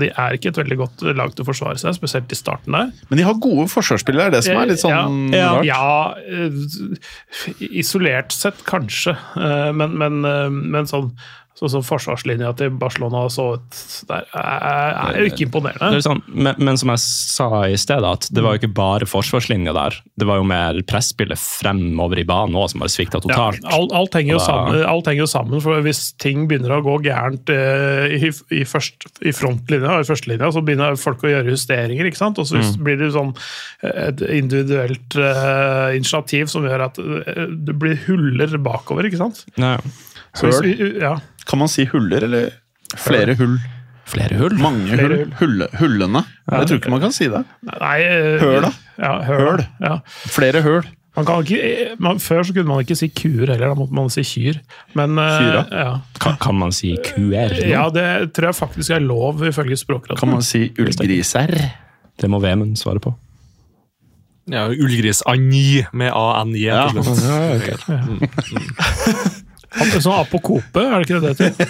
De 0.00 0.10
er 0.10 0.36
ikke 0.36 0.52
et 0.52 0.60
veldig 0.60 0.78
godt 0.80 1.04
lag 1.16 1.34
til 1.34 1.44
å 1.44 1.48
forsvare 1.48 1.80
seg, 1.80 1.96
spesielt 1.96 2.32
i 2.32 2.38
starten 2.38 2.76
der. 2.76 2.90
Men 3.10 3.20
de 3.20 3.26
har 3.26 3.38
gode 3.42 3.66
forsvarsspillere, 3.72 4.32
det 4.32 4.42
er 4.42 4.44
det 4.44 4.48
som 4.48 4.60
er 4.60 4.70
litt 4.70 4.82
sånn 4.82 5.34
ja, 5.34 5.48
rart. 5.56 5.68
ja, 5.68 5.86
eh, 6.28 7.64
isolert 7.82 8.34
sett 8.34 8.64
kanskje, 8.68 9.16
eh, 9.40 9.70
men, 9.76 9.96
men, 10.00 10.20
eh, 10.28 10.50
men 10.52 10.90
sånn 10.90 11.12
Sånn 11.54 11.70
som 11.70 11.82
forsvarslinja 11.86 12.48
til 12.58 12.72
Barcelona 12.74 13.20
så 13.30 13.44
ut 13.54 13.76
der, 14.08 14.24
er, 14.34 14.96
er 15.14 15.18
jo 15.20 15.26
ikke 15.28 15.36
Det 15.38 15.44
imponerende. 15.46 15.90
er 16.00 16.02
sånn, 16.02 16.22
men, 16.26 16.56
men 16.58 16.76
som 16.80 16.90
jeg 16.90 16.98
sa 17.04 17.46
i 17.70 17.76
stedet, 17.78 18.08
at 18.10 18.26
det 18.34 18.42
var 18.42 18.56
jo 18.56 18.58
ikke 18.64 18.72
bare 18.74 19.06
forsvarslinja 19.06 19.70
der. 19.76 19.94
Det 20.18 20.26
var 20.26 20.40
jo 20.40 20.48
mer 20.50 20.80
presspillet 20.90 21.38
fremover 21.38 22.18
i 22.18 22.24
banen 22.26 22.58
òg 22.58 22.72
som 22.72 22.82
bare 22.82 22.90
svikta 22.90 23.20
Ja, 23.20 23.26
totalt. 23.28 23.60
alt, 23.70 23.94
alt, 23.94 24.16
henger 24.18 24.40
Da- 24.40 24.46
sammen, 24.48 24.80
alt 24.90 25.06
henger 25.06 25.22
jo 25.22 25.28
sammen, 25.30 25.62
for 25.62 25.78
hvis 25.86 26.02
ting 26.18 26.48
begynner 26.50 26.74
å 26.74 26.82
gå 26.82 26.96
gærent 27.06 27.48
eh, 27.54 28.16
i, 28.18 28.32
i, 28.50 28.64
først, 28.66 29.06
i 29.22 29.30
frontlinja 29.38 30.00
i 30.02 30.08
førstelinja, 30.10 30.50
så 30.56 30.62
begynner 30.66 30.98
folk 30.98 31.22
å 31.22 31.30
gjøre 31.36 31.54
justeringer, 31.54 32.10
ikke 32.10 32.18
sant? 32.18 32.38
og 32.42 32.50
så 32.50 32.58
Mm. 32.64 32.82
blir 32.82 32.98
det 32.98 33.12
sånn 33.14 33.30
eh, 33.84 34.08
et 34.08 34.20
individuelt 34.42 35.14
eh, 35.22 35.94
initiativ 36.00 36.50
som 36.50 36.66
gjør 36.66 36.86
at 36.90 36.98
eh, 36.98 37.46
det 37.62 37.78
blir 37.78 37.94
huller 38.08 38.58
bakover, 38.58 39.06
ikke 39.06 39.22
sant? 39.22 39.44
Ja. 39.54 39.76
Høl? 40.40 40.74
ja. 41.00 41.14
Kan 41.48 41.60
man 41.60 41.68
si 41.70 41.84
huller, 41.90 42.24
eller 42.26 42.50
flere 42.96 43.36
hull? 43.38 43.58
Flere 44.08 44.36
hull? 44.36 44.56
Mange 44.60 44.92
Flere 44.96 45.16
hull. 45.22 45.30
Hulle, 45.40 45.68
hullene. 45.80 46.24
Jeg 46.50 46.68
tror 46.68 46.80
ikke 46.80 46.92
man 46.92 47.00
kan 47.04 47.14
si 47.14 47.28
det. 47.32 47.40
Nei, 47.64 47.96
eh, 48.04 48.34
Høl, 48.42 48.60
da? 48.66 48.70
Ja, 49.00 49.14
høl. 49.28 49.40
Høl. 49.46 49.62
Ja. 49.80 49.94
Flere 50.34 50.62
høl. 50.64 50.84
Man 51.14 51.26
kan 51.28 51.44
ikke, 51.44 51.58
eh, 51.62 51.94
man, 52.02 52.18
før 52.18 52.42
så 52.42 52.54
kunne 52.56 52.66
man 52.72 52.82
ikke 52.82 52.96
si 52.98 53.08
kuer 53.14 53.46
heller, 53.52 53.70
da 53.70 53.78
måtte 53.78 53.94
man 53.94 54.10
si 54.10 54.24
kyr. 54.26 54.58
Men, 54.98 55.16
eh, 55.18 55.36
Kyra? 55.38 55.62
Ja. 55.70 55.92
Kan, 56.20 56.36
kan 56.42 56.58
man 56.58 56.72
si 56.74 56.96
kuer? 57.06 57.54
nå? 57.54 57.68
ja, 57.70 57.84
det 57.94 58.06
tror 58.34 58.50
jeg 58.50 58.58
faktisk 58.58 58.90
er 58.96 59.04
lov, 59.04 59.44
ifølge 59.46 59.78
Språkrådet. 59.78 60.18
Kan 60.20 60.34
man 60.34 60.42
si 60.42 60.66
ullgriser? 60.74 61.54
Det 62.20 62.30
må 62.30 62.42
Vemund 62.42 62.76
svare 62.78 63.00
på. 63.02 63.14
Ja, 64.50 64.66
Ullgris-Anji 64.68 65.86
med 65.96 66.12
A-N-I. 66.12 66.66
Ja. 66.66 66.88
til 66.92 67.04
slutt. 68.44 69.40
Ap- 69.74 69.98
Sånn 70.00 70.14
apokope, 70.20 70.82
er 70.84 71.02
det 71.02 71.08
ikke 71.08 71.20
det 71.20 71.34
det 71.38 71.50
heter? 71.50 71.68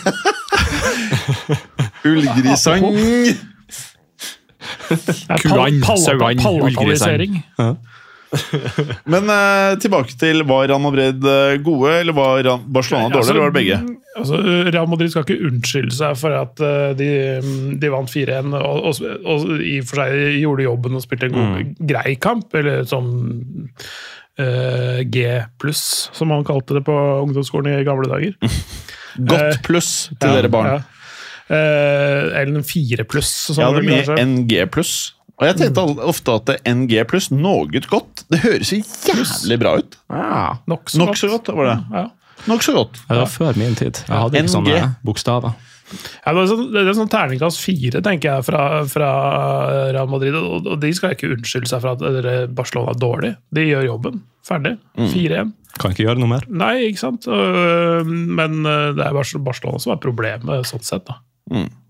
Ullgrisang! 2.10 2.84
Kuan, 5.40 5.82
sauan, 5.98 6.38
pallatalisering. 6.40 7.42
Men 9.06 9.28
eh, 9.30 9.76
tilbake 9.78 10.16
til 10.18 10.40
var 10.48 10.64
Real 10.66 10.80
Madrid 10.82 11.22
eh, 11.30 11.52
gode, 11.62 11.92
eller 12.00 12.16
var 12.16 12.48
Barcelona 12.66 13.06
dårlig, 13.12 13.30
eller 13.30 13.44
var 13.44 13.52
det 13.52 13.58
begge? 13.60 13.76
Altså, 14.18 14.40
Real 14.74 14.88
Madrid 14.90 15.12
skal 15.12 15.22
ikke 15.26 15.46
unnskylde 15.52 15.94
seg 15.94 16.16
for 16.18 16.34
at 16.38 16.60
uh, 16.64 16.90
de, 16.98 17.08
de 17.82 17.92
vant 17.94 18.10
4-1 18.10 18.50
og, 18.58 18.90
og, 18.90 18.98
og 19.22 19.38
i 19.62 19.76
og 19.82 19.88
for 19.90 20.02
seg 20.02 20.40
gjorde 20.42 20.66
jobben 20.66 20.98
og 20.98 21.04
spilte 21.06 21.30
en 21.30 21.36
god, 21.38 21.54
Mm. 21.54 21.72
grei 21.94 22.16
kamp, 22.22 22.48
eller 22.58 22.82
sånn 22.90 23.08
eh, 23.14 23.86
G 24.36 25.24
pluss, 25.62 25.84
som 26.16 26.32
han 26.34 26.44
kalte 26.46 26.74
det 26.78 26.84
på 26.86 26.94
ungdomsskolen 27.22 27.78
i 27.78 27.84
gamle 27.86 28.08
dager. 28.10 28.34
Godt 29.30 29.60
pluss 29.66 29.92
til 30.18 30.34
dere 30.34 30.50
barn. 30.50 30.72
Ja. 30.72 30.80
Eh, 31.44 32.40
eller 32.40 32.56
en 32.56 32.64
fire 32.66 33.04
pluss. 33.06 33.30
som 33.52 33.60
Jeg 33.60 33.68
hadde 33.68 33.84
mye 33.86 34.24
NG 34.24 34.56
pluss. 34.74 34.94
Og 35.38 35.48
jeg 35.48 35.58
tenkte 35.58 35.82
ofte 36.06 36.34
at 36.38 36.52
NG 36.70 37.00
pluss, 37.10 37.28
noe 37.34 37.66
godt, 37.90 38.22
det 38.30 38.38
høres 38.44 38.70
jo 38.70 38.78
jævlig 38.78 39.56
bra 39.58 39.72
ut. 39.80 39.96
Ja, 40.14 40.42
Nokså 40.70 41.00
Nok 41.00 41.18
så 41.18 41.30
godt, 41.32 41.50
var 41.58 41.70
det. 41.72 41.78
Ja. 41.90 42.04
Nok 42.50 42.62
så 42.62 42.74
godt. 42.76 43.00
det 43.08 43.18
var 43.18 43.30
før 43.32 43.58
min 43.58 43.74
tid. 43.74 43.98
Jeg 44.06 44.14
hadde 44.14 44.38
ikke 44.38 44.46
NG. 44.46 44.52
sånne 44.54 44.92
bokstaver. 45.06 45.56
Ja, 45.92 46.32
det 46.32 46.42
er 46.42 46.48
sånn, 46.50 46.68
det 46.72 46.84
er 46.84 46.96
sånn 46.96 47.10
terningkast 47.12 47.60
fire, 47.60 48.00
tenker 48.04 48.30
jeg, 48.30 48.46
fra, 48.46 48.62
fra 48.90 49.10
Real 49.94 50.08
Madrid. 50.10 50.36
Og, 50.38 50.70
og 50.72 50.78
de 50.82 50.92
skal 50.96 51.14
ikke 51.14 51.32
unnskylde 51.34 51.70
seg 51.70 51.84
for 51.84 51.94
at 51.94 52.48
Barcelona 52.56 52.94
er 52.94 53.02
dårlig. 53.02 53.34
De 53.54 53.66
gjør 53.68 53.90
jobben. 53.90 54.22
Ferdig. 54.44 54.74
4-1. 54.98 55.52
Kan 55.80 55.94
ikke 55.94 56.04
gjøre 56.06 56.20
noe 56.22 56.30
mer. 56.30 56.44
Nei, 56.48 56.74
ikke 56.90 57.02
sant? 57.02 57.28
Men 57.28 58.60
eh, 58.62 58.90
det 58.96 59.06
er 59.06 59.16
Barcelona 59.16 59.80
som 59.82 59.94
er 59.94 60.02
problemet, 60.02 60.68
sånn 60.70 60.84
sett. 60.86 61.06
da. 61.08 61.18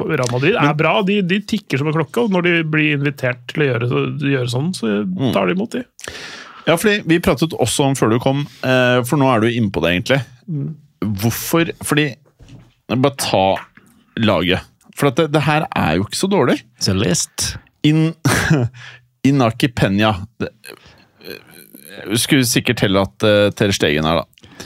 Real 0.04 0.30
Madrid 0.32 0.56
er 0.58 0.72
bra, 0.74 0.96
de, 1.06 1.20
de 1.22 1.38
tikker 1.46 1.78
som 1.78 1.90
en 1.90 1.94
klokke, 1.94 2.24
og 2.24 2.32
når 2.34 2.46
de 2.46 2.54
blir 2.66 2.96
invitert 2.96 3.44
til 3.52 3.62
å 3.62 3.68
gjøre, 3.68 3.90
gjøre 4.32 4.50
sånn, 4.50 4.72
så 4.74 4.96
tar 5.34 5.46
de 5.46 5.54
imot 5.54 5.76
de. 5.76 5.84
Ja, 6.64 6.78
fordi 6.80 7.02
Vi 7.06 7.20
pratet 7.22 7.54
også 7.60 7.90
om 7.90 7.94
før 7.98 8.14
du 8.14 8.18
kom, 8.22 8.42
eh, 8.64 8.98
for 9.06 9.20
nå 9.20 9.28
er 9.30 9.44
du 9.44 9.50
inne 9.52 9.70
på 9.70 9.82
det, 9.84 9.94
egentlig. 9.94 10.20
Hvorfor 11.04 11.70
Fordi 11.84 12.14
Bare 12.88 13.16
ta 13.20 13.44
laget. 14.20 14.60
For 14.94 15.10
at 15.10 15.18
det, 15.18 15.30
det 15.34 15.42
her 15.46 15.66
er 15.74 15.96
jo 15.98 16.06
ikke 16.06 16.20
så 16.20 16.30
dårlig. 16.30 16.60
The 16.84 16.94
list. 16.94 17.54
In, 17.84 18.12
Inaki 19.28 19.68
Peña 19.68 20.14
det, 20.40 20.48
eh, 21.24 22.14
Skulle 22.20 22.46
sikkert 22.48 22.78
telle 22.80 23.02
at 23.04 23.26
uh, 23.26 23.50
Ter 23.56 23.74
Stegen 23.74 24.06
er, 24.08 24.22
da. 24.22 24.64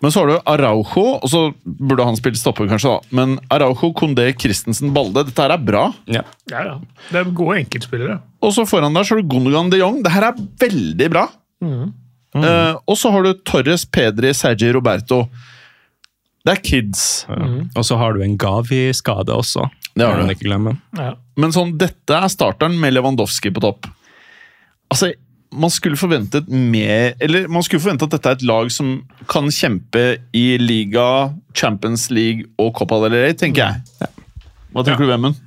Men 0.00 0.12
så 0.12 0.22
har 0.22 0.30
du 0.30 0.36
Araujo, 0.48 1.02
og 1.20 1.28
så 1.28 1.40
burde 1.64 2.04
han 2.08 2.16
spilt 2.16 2.38
stopper, 2.40 2.68
kanskje. 2.70 2.88
da. 2.94 3.16
Men 3.16 3.34
Araujo, 3.52 3.90
Kondé, 3.96 4.30
Christensen, 4.32 4.94
Balde. 4.96 5.26
Dette 5.28 5.44
her 5.44 5.52
er 5.52 5.60
bra. 5.60 5.82
Ja. 6.08 6.22
Ja, 6.48 6.62
ja. 6.70 6.76
Det 7.10 7.20
er 7.20 7.32
gode 7.36 7.58
enkeltspillere. 7.60 8.16
Og 8.40 8.54
så 8.56 8.64
foran 8.68 8.96
der 8.96 9.04
så 9.04 9.16
har 9.18 9.20
du 9.20 9.28
Gundogan 9.28 9.68
de 9.72 9.82
Jong. 9.82 10.00
Det 10.06 10.14
her 10.14 10.30
er 10.30 10.40
veldig 10.62 11.10
bra. 11.12 11.26
Eh, 11.60 12.74
og 12.86 12.96
så 12.96 13.12
har 13.12 13.26
du 13.26 13.34
Torres, 13.44 13.84
Pedri, 13.84 14.32
Sergi 14.36 14.70
Roberto. 14.72 15.26
Det 16.46 16.52
er 16.54 16.60
kids. 16.64 17.02
Og 17.76 17.84
så 17.84 17.98
har 18.00 18.14
du 18.16 18.22
en 18.24 18.36
Gavi-skade 18.40 19.34
også. 19.34 19.66
Det 19.92 20.06
har 20.06 20.20
du. 20.22 20.30
ikke 20.32 20.46
glemme. 20.48 20.76
Ja. 20.96 21.14
Men 21.40 21.52
sånn, 21.52 21.74
dette 21.80 22.16
er 22.16 22.30
starteren 22.32 22.78
med 22.80 22.94
Lewandowski 22.94 23.52
på 23.52 23.60
topp. 23.64 23.88
Altså, 24.90 25.12
man 25.50 25.70
skulle 25.70 25.98
forventet 25.98 26.46
mer 26.48 27.16
Eller 27.22 27.48
man 27.50 27.62
skulle 27.66 27.82
forvente 27.82 28.06
at 28.06 28.12
dette 28.14 28.30
er 28.30 28.36
et 28.38 28.44
lag 28.46 28.70
som 28.70 29.00
kan 29.30 29.50
kjempe 29.50 30.04
i 30.34 30.44
liga, 30.62 31.34
Champions 31.54 32.08
League 32.14 32.46
og 32.58 32.72
Copa 32.78 33.00
del 33.04 33.16
Rey, 33.18 33.34
tenker 33.38 33.66
jeg. 33.66 34.10
Hva 34.70 34.84
tenker 34.86 35.04
du, 35.04 35.10
Vemund? 35.10 35.38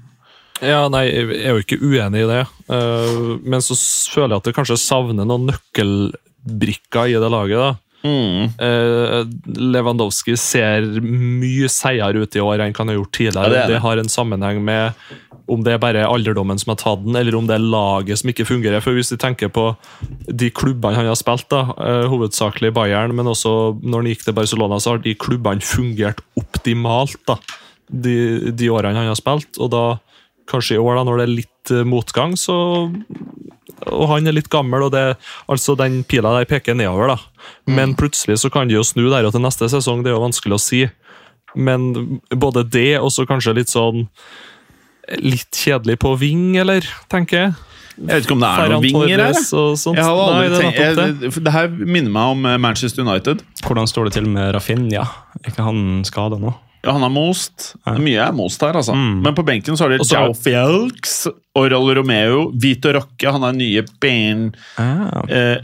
Ja, 0.64 0.86
nei, 0.92 1.06
jeg 1.10 1.40
er 1.42 1.56
jo 1.58 1.64
ikke 1.64 1.80
uenig 1.82 2.24
i 2.24 2.28
det. 2.30 2.42
Eh, 2.72 3.22
men 3.44 3.64
så 3.64 3.76
føler 4.14 4.36
jeg 4.36 4.44
at 4.44 4.48
det 4.48 4.56
kanskje 4.56 4.78
savner 4.80 5.28
noen 5.28 5.50
nøkkelbrikker 5.50 7.12
i 7.12 7.18
det 7.20 7.32
laget. 7.32 7.58
da. 7.60 7.72
Mm. 8.04 8.50
Eh, 8.60 9.20
Lewandowski 9.64 10.36
ser 10.40 10.88
mye 11.04 11.70
seigere 11.72 12.26
ut 12.26 12.36
i 12.36 12.42
år 12.44 12.64
enn 12.64 12.76
han 12.76 12.92
har 12.92 13.00
gjort 13.00 13.16
tidligere. 13.16 13.46
Ja, 13.48 13.54
det 13.54 13.62
det. 13.62 13.76
det 13.76 13.84
har 13.86 14.02
en 14.02 14.12
sammenheng 14.12 14.60
med 14.64 14.92
om 15.52 15.64
det 15.64 15.74
er 15.74 15.82
bare 15.82 16.06
alderdommen 16.08 16.60
som 16.60 16.72
har 16.72 16.80
tatt 16.80 17.02
den, 17.04 17.18
eller 17.20 17.36
om 17.36 17.48
det 17.50 17.58
er 17.58 17.66
laget 17.66 18.22
som 18.22 18.32
ikke 18.32 18.48
fungerer. 18.48 18.84
For 18.84 18.96
Hvis 18.96 19.12
vi 19.12 19.20
tenker 19.20 19.52
på 19.52 19.74
de 20.28 20.50
klubbene 20.56 20.96
han 20.96 21.10
har 21.10 21.20
spilt, 21.20 21.50
da, 21.52 21.74
eh, 21.84 22.08
hovedsakelig 22.12 22.74
Bayern, 22.76 23.16
men 23.16 23.28
også 23.28 23.76
når 23.82 23.98
han 23.98 24.12
gikk 24.14 24.24
til 24.28 24.38
Barcelona, 24.40 24.80
så 24.80 24.96
har 24.96 25.04
de 25.04 25.16
klubbene 25.16 25.64
fungert 25.64 26.24
optimalt 26.40 27.20
da, 27.28 27.38
de, 27.92 28.52
de 28.52 28.72
årene 28.72 29.04
han 29.04 29.12
har 29.12 29.20
spilt. 29.20 29.60
Og 29.60 29.72
da, 29.74 29.84
kanskje 30.48 30.78
i 30.78 30.84
år, 30.84 30.96
da, 31.00 31.08
når 31.08 31.20
det 31.20 31.28
er 31.28 31.36
litt 31.42 31.76
eh, 31.76 31.88
motgang, 31.88 32.38
så 32.40 32.58
og 33.94 34.10
han 34.12 34.28
er 34.28 34.36
litt 34.36 34.50
gammel, 34.54 34.88
og 34.88 34.94
det, 34.96 35.04
altså 35.52 35.78
den 35.80 36.02
pila 36.10 36.36
der 36.38 36.50
peker 36.50 36.78
nedover. 36.78 37.14
da. 37.14 37.50
Men 37.70 37.96
plutselig 38.00 38.42
så 38.44 38.52
kan 38.54 38.70
de 38.70 38.78
jo 38.78 38.86
snu 38.88 39.06
der 39.10 39.28
og 39.28 39.36
til 39.36 39.44
neste 39.44 39.70
sesong, 39.72 40.04
det 40.04 40.12
er 40.12 40.18
jo 40.18 40.26
vanskelig 40.26 40.58
å 40.58 40.64
si. 40.64 40.86
Men 41.54 42.20
både 42.30 42.66
det 42.66 42.98
og 43.00 43.12
så 43.14 43.28
kanskje 43.30 43.60
litt 43.60 43.74
sånn 43.74 44.08
Litt 45.20 45.52
kjedelig 45.60 45.98
på 46.00 46.14
ving, 46.16 46.54
eller, 46.62 46.86
tenker 47.12 47.36
jeg. 47.36 47.50
Jeg 47.98 48.08
vet 48.08 48.26
ikke 48.26 48.36
om 48.38 48.42
det 48.42 48.50
er 48.50 48.72
noen 48.72 48.86
vinger 48.86 49.22
her. 49.22 49.34
Jeg. 49.36 49.42
det. 51.20 51.32
det 51.44 51.54
her 51.54 51.68
minner 51.76 52.14
meg 52.16 52.38
om 52.38 52.48
eh, 52.50 52.56
Manchester 52.62 53.04
United. 53.04 53.44
Hvordan 53.68 53.90
står 53.92 54.08
det 54.08 54.16
til 54.16 54.30
med 54.32 54.54
Rafinha? 54.56 55.04
Er 55.42 55.52
ikke 55.52 55.66
han 55.68 55.82
skada 56.08 56.40
nå? 56.42 56.54
Ja, 56.84 56.92
Han 56.92 57.04
er 57.04 57.10
most. 57.16 57.76
Mye 57.98 58.20
er 58.20 58.34
most 58.36 58.60
her, 58.62 58.74
altså. 58.76 58.92
Mm. 58.94 59.22
Men 59.24 59.36
på 59.38 59.44
benken 59.48 59.78
så 59.80 59.86
har 59.86 59.94
de 59.94 60.04
Jao 60.04 60.34
Fjelks, 60.36 61.28
Oral 61.56 61.94
Romeo, 61.96 62.50
Vito 62.60 62.92
Rocke 62.92 63.32
han 63.32 63.44
er 63.48 63.54
nye 63.56 63.84
Ben 64.04 64.50
Ah, 64.78 65.24
eh, 65.30 65.58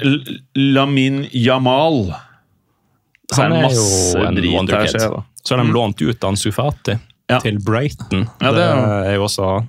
Lamin 0.56 1.26
Jamal. 1.36 2.14
Så 3.34 3.42
han 3.44 3.52
er 3.52 3.58
er 3.60 3.68
masse 3.68 4.16
jo 4.18 4.24
en 4.26 4.36
drit 4.40 4.48
her, 4.52 4.58
wonderkid. 4.62 4.96
ser 4.96 5.10
da. 5.18 5.24
Så 5.44 5.56
har 5.58 5.64
de 5.66 5.72
lånt 5.76 6.02
ut 6.02 6.24
Ansu 6.24 6.50
Sufati 6.52 6.96
Ja. 7.30 7.40
til 7.44 7.60
Brighton. 7.60 8.24
Ja, 8.42 8.52
det 8.52 8.56
det, 8.56 8.70
er- 8.70 9.16
jo 9.16 9.24
også 9.28 9.68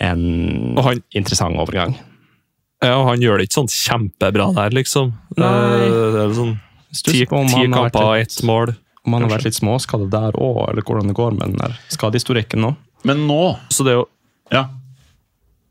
en 0.00 0.74
Og 0.78 0.84
han- 0.84 1.02
interessant 1.14 1.56
overgang. 1.56 1.94
Ja, 2.82 2.96
og 2.98 3.08
han 3.08 3.20
gjør 3.20 3.38
det 3.38 3.48
ikke 3.48 3.60
sånn 3.60 3.70
kjempebra 3.70 4.52
der, 4.54 4.70
liksom. 4.70 5.12
Nei. 5.36 5.46
Eh, 5.46 6.12
Det 6.12 6.24
er 6.24 6.34
sånn 6.34 6.60
ti, 7.04 7.26
kamper, 7.26 8.18
ett 8.20 8.42
mål. 8.42 8.74
Om 9.04 9.12
han 9.18 9.26
har 9.26 9.34
vært 9.36 9.44
litt 9.50 9.58
småskadet 9.58 10.08
der 10.12 10.36
òg, 10.40 10.62
eller 10.70 10.82
hvordan 10.86 11.10
det 11.10 11.16
går 11.18 11.34
med 11.36 11.52
den 11.52 11.60
der 11.60 11.76
skadehistorikken 11.92 12.64
nå. 12.64 12.74
Men 13.04 13.26
nå 13.28 13.42
Så 13.68 13.84
det 13.84 13.92
er 13.92 14.00
jo 14.02 14.08
Ja. 14.52 14.64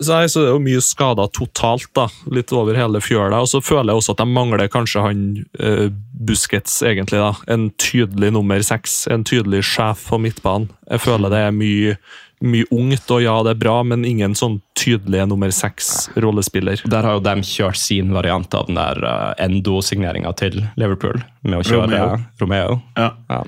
Så, 0.02 0.12
nei, 0.18 0.26
så 0.28 0.42
det 0.42 0.48
er 0.50 0.56
jo 0.58 0.64
mye 0.66 0.82
skader 0.84 1.30
totalt, 1.32 1.88
da. 1.96 2.08
Litt 2.34 2.52
over 2.52 2.76
hele 2.76 3.00
fjøla. 3.00 3.40
Og 3.46 3.48
så 3.48 3.62
føler 3.64 3.94
jeg 3.94 4.02
også 4.02 4.16
at 4.16 4.24
de 4.24 4.26
mangler 4.28 4.68
kanskje 4.68 5.04
han 5.06 5.22
eh, 5.60 5.86
Busquets, 6.28 6.82
egentlig. 6.84 7.22
da. 7.22 7.30
En 7.54 7.70
tydelig 7.80 8.34
nummer 8.36 8.60
seks. 8.66 9.08
En 9.14 9.24
tydelig 9.24 9.62
sjef 9.70 10.10
på 10.10 10.20
midtbanen. 10.20 10.70
Jeg 10.90 11.04
føler 11.06 11.32
det 11.32 11.40
er 11.46 11.56
mye, 11.56 11.96
mye 12.44 12.68
ungt, 12.76 13.08
og 13.14 13.24
ja, 13.24 13.34
det 13.46 13.54
er 13.56 13.60
bra, 13.62 13.78
men 13.88 14.04
ingen 14.08 14.36
sånn 14.36 14.60
tydelige 14.80 15.26
nummer 15.32 15.52
seks-rollespiller. 15.54 16.84
Der 16.92 17.08
har 17.08 17.18
jo 17.18 17.24
de 17.24 17.36
kjørt 17.48 17.80
sin 17.80 18.12
variant 18.16 18.54
av 18.58 18.68
den 18.68 18.80
der 18.80 19.00
uh, 19.08 19.32
Endo-signeringa 19.42 20.34
til 20.40 20.60
Liverpool, 20.80 21.22
med 21.48 21.62
å 21.62 21.66
kjøre 21.68 21.88
Romeo. 21.88 22.24
Romeo. 22.44 22.80
Ja. 23.00 23.12
Ja. 23.32 23.44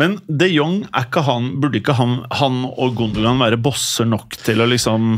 Men 0.00 0.18
de 0.26 0.48
Jong, 0.50 0.80
er 0.90 1.06
ikke 1.06 1.24
han, 1.26 1.52
burde 1.62 1.80
ikke 1.80 1.96
han, 1.98 2.20
han 2.40 2.64
og 2.70 2.96
Gundogan 2.98 3.42
være 3.42 3.60
bosser 3.60 4.08
nok 4.08 4.38
til 4.44 4.62
å 4.62 4.68
liksom 4.70 5.16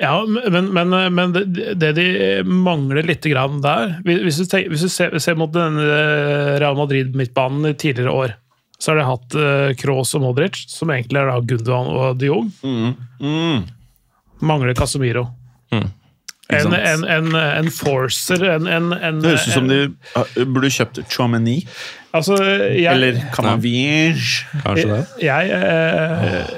Ja, 0.00 0.20
men, 0.24 0.70
men, 0.74 0.94
men 1.14 1.32
det, 1.34 1.74
det 1.80 1.90
de 1.96 2.06
mangler 2.44 3.06
litt 3.08 3.24
grann 3.28 3.60
der 3.64 3.98
Hvis 4.04 4.40
du, 4.40 4.46
tenker, 4.48 4.72
hvis 4.72 4.84
du 4.86 4.92
ser, 4.92 5.16
ser 5.20 5.38
mot 5.40 5.52
den 5.54 5.80
eh, 5.80 6.56
Real 6.60 6.78
Madrid-midtbanen 6.78 7.72
i 7.72 7.74
tidligere 7.76 8.14
år, 8.14 8.36
så 8.80 8.90
har 8.92 8.96
de 9.00 9.04
hatt 9.10 9.34
uh, 9.36 9.70
Kroos 9.76 10.14
og 10.16 10.22
Modric, 10.24 10.62
som 10.72 10.88
egentlig 10.94 11.20
er 11.20 11.28
da 11.28 11.38
Gundogan 11.44 11.90
og 12.00 12.18
de 12.20 12.30
Jong. 12.30 12.46
mm, 12.64 13.64
Mangler 14.40 14.74
Casemiro. 14.78 15.26
Mm. 15.74 15.88
En, 16.50 16.72
en, 16.74 17.04
en, 17.06 17.28
en 17.38 17.68
forcer, 17.70 18.42
en, 18.56 18.64
en, 18.66 18.88
en 18.96 19.20
Det 19.22 19.30
høres 19.36 19.44
ut 19.46 19.52
som 19.54 19.68
en- 19.68 19.70
de 19.70 19.82
uh, 20.16 20.40
burde 20.50 20.70
kjøpt 20.74 20.98
Chomeny. 21.12 21.60
altså, 22.16 22.34
Eller 22.42 23.20
Camavinge. 23.36 24.16
Kanskje 24.64 24.88
det? 24.96 25.04
jeg, 25.22 25.52
eh, 25.54 26.50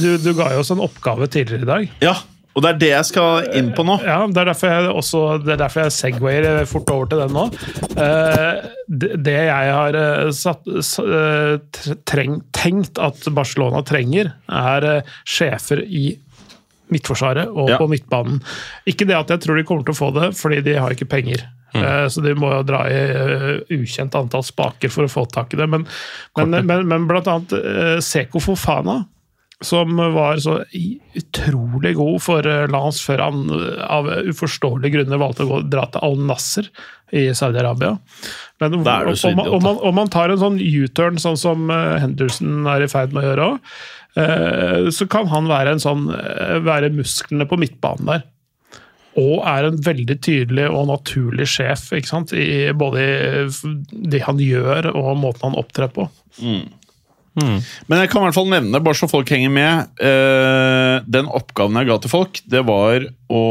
du, 0.00 0.06
du 0.24 0.30
ga 0.38 0.52
jo 0.54 0.62
oss 0.62 0.70
en 0.72 0.80
oppgave 0.80 1.28
tidligere 1.28 1.66
i 1.66 1.68
dag. 1.68 1.90
Ja, 2.06 2.14
og 2.60 2.64
det 2.66 2.70
er 2.74 2.80
det 2.82 2.88
jeg 2.92 3.06
skal 3.08 3.46
inn 3.56 3.70
på 3.72 3.84
nå. 3.88 3.94
Ja, 4.04 4.18
Det 4.28 4.42
er 4.42 4.50
derfor 4.50 4.68
jeg, 4.68 4.88
også, 5.00 5.20
det 5.40 5.54
er 5.54 5.60
derfor 5.62 5.86
jeg 5.86 5.94
segwayer 5.96 6.66
fort 6.68 6.90
over 6.92 7.08
til 7.08 7.22
den 7.22 7.32
nå. 7.32 7.44
Eh, 7.96 8.66
det, 9.24 9.36
jeg 9.48 9.70
har 9.72 9.96
eh, 9.96 10.28
satt, 10.36 10.68
eh, 10.68 11.54
tre- 11.72 11.96
treng, 12.04 12.34
tenkt 12.52 13.00
at 13.00 13.24
Barcelona 13.32 13.80
trenger, 13.88 14.34
er 14.52 14.90
sjefer 15.24 15.80
i 15.88 16.10
midtforsvaret 16.90 17.48
og 17.48 17.70
Ja. 17.70 17.78
på 17.80 17.86
midtbanen. 17.88 18.42
Ikke 18.90 19.06
det 19.08 19.16
at 19.16 19.30
jeg 19.32 19.40
tror 19.46 19.56
de 19.56 19.64
kommer 19.64 19.86
til 19.88 19.94
å 19.94 20.00
få 20.02 20.10
det, 20.20 20.30
fordi 20.36 20.60
de 20.66 20.76
har 20.76 20.90
ikke 20.92 21.08
penger. 21.08 21.46
Mm. 21.72 21.84
Så 22.10 22.18
de 22.24 22.32
må 22.34 22.48
jo 22.50 22.64
dra 22.66 22.80
i 22.90 22.98
ukjent 23.78 24.16
antall 24.18 24.42
spaker 24.42 24.90
for 24.90 25.06
å 25.06 25.12
få 25.12 25.22
tak 25.30 25.54
i 25.54 25.60
det. 25.60 25.68
Men, 25.70 25.84
men, 26.36 26.56
men, 26.66 26.82
men 26.90 27.06
blant 27.06 27.28
annet 27.30 28.02
Seko 28.02 28.42
Fofana, 28.42 29.04
som 29.60 29.96
var 30.14 30.38
så 30.40 30.54
utrolig 31.20 31.92
god 31.98 32.22
for 32.24 32.46
eh, 32.48 32.66
Lance 32.72 33.02
før 33.04 33.22
han 33.26 33.42
eh, 33.52 33.82
av 33.92 34.08
uforståelige 34.30 34.94
grunner 34.98 35.20
valgte 35.20 35.44
å 35.44 35.50
gå, 35.50 35.58
dra 35.72 35.84
til 35.92 36.04
Al 36.06 36.16
Nasser 36.30 36.70
i 37.12 37.26
Saudi-Arabia. 37.36 37.92
Men 38.62 38.78
om, 38.78 38.84
om, 39.10 39.36
man- 39.36 39.48
om, 39.58 39.62
man, 39.66 39.80
om 39.90 39.94
man 40.00 40.12
tar 40.12 40.32
en 40.32 40.40
sånn 40.40 40.60
U-turn, 40.62 41.18
sånn 41.20 41.36
som 41.40 41.68
eh, 41.74 41.98
Henderson 42.04 42.66
er 42.72 42.86
i 42.86 42.90
ferd 42.92 43.12
med 43.16 43.24
å 43.24 43.28
gjøre 43.32 43.48
òg, 43.54 43.72
så 44.90 45.06
kan 45.06 45.28
han 45.30 45.46
være, 45.46 45.76
en 45.76 45.82
sånn, 45.82 46.08
være 46.66 46.88
musklene 46.90 47.44
på 47.46 47.54
midtbanen 47.62 48.08
der. 48.10 48.24
Og 49.22 49.44
er 49.46 49.68
en 49.68 49.76
veldig 49.86 50.16
tydelig 50.26 50.64
og 50.66 50.88
naturlig 50.90 51.46
sjef? 51.46 51.84
I, 51.94 52.72
både 52.74 53.04
det 54.10 54.24
han 54.26 54.42
gjør 54.42 54.88
og 54.94 55.12
måten 55.22 55.46
han 55.52 55.58
opptrer 55.62 55.92
på. 55.94 56.08
Men 57.38 58.00
jeg 58.02 58.10
kan 58.10 58.22
i 58.22 58.26
hvert 58.26 58.36
fall 58.36 58.50
nevne, 58.50 58.82
bare 58.82 58.98
så 58.98 59.08
folk 59.10 59.30
henger 59.30 59.52
med 59.54 60.02
eh, 60.02 60.96
Den 61.06 61.30
oppgaven 61.30 61.78
jeg 61.78 61.86
ga 61.90 61.98
til 62.02 62.12
folk, 62.12 62.40
det 62.50 62.62
var 62.66 63.06
å 63.30 63.42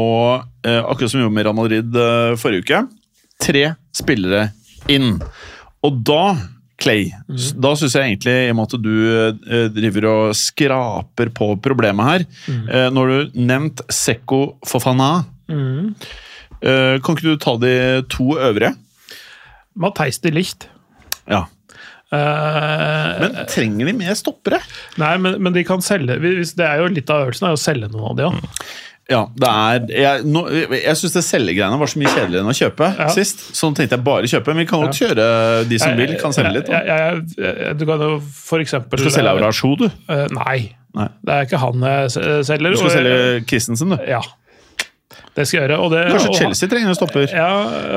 eh, 0.66 0.82
Akkurat 0.84 1.08
som 1.08 1.20
vi 1.20 1.24
gjorde 1.24 1.36
med 1.38 1.46
Real 1.48 1.56
Madrid 1.56 1.96
eh, 1.96 2.36
forrige 2.40 2.66
uke. 2.66 2.80
Tre 3.40 3.64
spillere 3.96 4.50
inn. 4.92 5.14
Og 5.86 6.00
da, 6.06 6.24
Clay, 6.80 7.08
mm. 7.28 7.38
da 7.60 7.72
syns 7.78 7.96
jeg 7.96 8.10
egentlig, 8.10 8.36
i 8.44 8.52
og 8.52 8.58
med 8.58 8.68
at 8.68 8.84
du 8.84 8.92
eh, 9.08 9.64
driver 9.72 10.08
og 10.10 10.36
skraper 10.36 11.32
på 11.36 11.52
problemet 11.64 12.10
her 12.10 12.26
eh, 12.26 12.88
Når 12.92 13.12
du 13.12 13.40
nevnt 13.40 13.82
Sekko 13.92 14.42
Fofana, 14.68 15.10
eh, 15.48 17.00
kan 17.00 17.16
ikke 17.16 17.32
du 17.32 17.40
ta 17.40 17.56
de 17.60 17.74
to 18.12 18.34
øvrige? 18.36 18.74
Matheis 19.80 20.20
de 20.20 20.32
Licht. 20.34 20.68
Ja. 21.30 21.46
Eh, 22.10 23.20
Men 23.22 23.36
trenger 23.50 23.86
de 23.86 23.92
mer 23.94 24.16
stoppere? 24.18 24.58
Nei, 24.98 25.12
men, 25.22 25.36
men 25.46 25.54
de 25.54 25.62
kan 25.66 25.82
selge 25.84 26.16
Det 26.18 26.64
er 26.66 26.80
jo 26.82 26.88
litt 26.90 27.10
av 27.12 27.28
øvelsen 27.28 27.46
er 27.46 27.52
jo 27.54 27.58
å 27.60 27.62
selge 27.62 27.90
noen 27.92 28.08
av 28.10 28.16
de 28.18 28.24
òg. 28.26 28.40
Ja, 29.10 29.20
det 29.34 29.50
er 29.50 29.86
Jeg, 29.94 30.24
no, 30.30 30.44
jeg 30.50 30.94
syns 30.98 31.14
det 31.16 31.22
selgegreiene 31.26 31.78
var 31.80 31.90
så 31.90 31.98
mye 32.02 32.10
kjedeligere 32.12 32.44
enn 32.44 32.52
å 32.52 32.56
kjøpe 32.56 32.90
Ja. 32.98 33.08
sist. 33.14 33.42
Så 33.58 33.70
nå 33.70 33.78
tenkte 33.78 33.96
jeg 33.98 34.04
bare 34.06 34.30
kjøpe, 34.30 34.52
men 34.54 34.62
vi 34.64 34.68
kan 34.70 34.84
godt 34.86 34.98
kjøre 35.00 35.28
de 35.70 35.80
som 35.82 35.96
vil, 35.98 36.12
kan 36.22 36.34
selge 36.34 36.52
litt. 36.60 36.70
Jeg, 36.70 36.90
jeg, 36.90 37.22
jeg, 37.38 37.78
du 37.80 37.86
kan 37.90 38.04
jo 38.06 38.10
for 38.42 38.62
eksempel 38.62 38.98
Du 39.00 39.06
skal 39.06 39.16
selge 39.20 39.32
Aurasjo, 39.34 39.72
du. 39.80 39.88
Uh, 40.10 40.26
nei. 40.38 40.58
Nei. 40.98 41.08
Det 41.26 41.34
er 41.36 41.46
ikke 41.48 41.62
han 41.62 41.88
jeg 41.90 42.12
selger. 42.46 42.70
Du 42.70 42.78
skal 42.82 42.90
og- 42.90 42.96
selge 42.98 43.16
Christensen, 43.50 43.94
du. 43.94 44.06
Ja. 44.10 44.22
Det 45.34 45.44
skal 45.46 45.60
jeg 45.60 45.68
gjøre. 45.68 45.78
Og 45.82 45.90
det, 45.92 46.00
Kanskje 46.10 46.30
og 46.30 46.36
Chelsea 46.38 46.68
trenger 46.70 46.90
en 46.90 46.96
stopper. 46.98 47.26
Ja, 47.34 47.50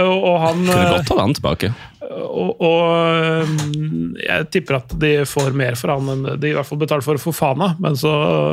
og, 0.05 0.17
og 0.29 0.35
han 0.43 0.59
Kunne 0.65 0.81
eh, 0.83 0.91
godt 0.97 1.07
ta 1.09 1.15
den 1.19 1.33
tilbake. 1.37 1.69
Og, 2.11 2.61
og 2.63 3.43
um, 3.47 4.15
jeg 4.19 4.47
tipper 4.53 4.77
at 4.79 4.93
de 4.99 5.11
får 5.29 5.53
mer 5.57 5.77
for 5.79 5.93
han 5.93 6.09
enn 6.13 6.25
de 6.41 6.51
i 6.51 6.55
hvert 6.55 6.67
fall 6.67 6.79
betaler 6.81 7.05
for 7.05 7.21
Fofana. 7.21 7.71
Men, 7.83 7.95
så, 7.99 8.11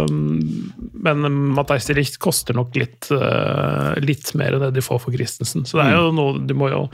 um, 0.08 0.70
men 1.02 1.26
Matheis 1.56 1.88
de 1.88 1.96
Licht 1.98 2.20
koster 2.22 2.56
nok 2.56 2.76
litt, 2.78 3.10
uh, 3.14 3.92
litt 4.04 4.32
mer 4.38 4.56
enn 4.56 4.64
det 4.68 4.72
de 4.78 4.84
får 4.84 5.02
for 5.04 5.16
Christensen. 5.16 5.66
Så 5.68 5.80
det 5.80 5.88
er 5.90 5.98
jo 5.98 6.14
noe 6.16 6.38
de 6.46 6.56
må 6.56 6.70
jo 6.72 6.84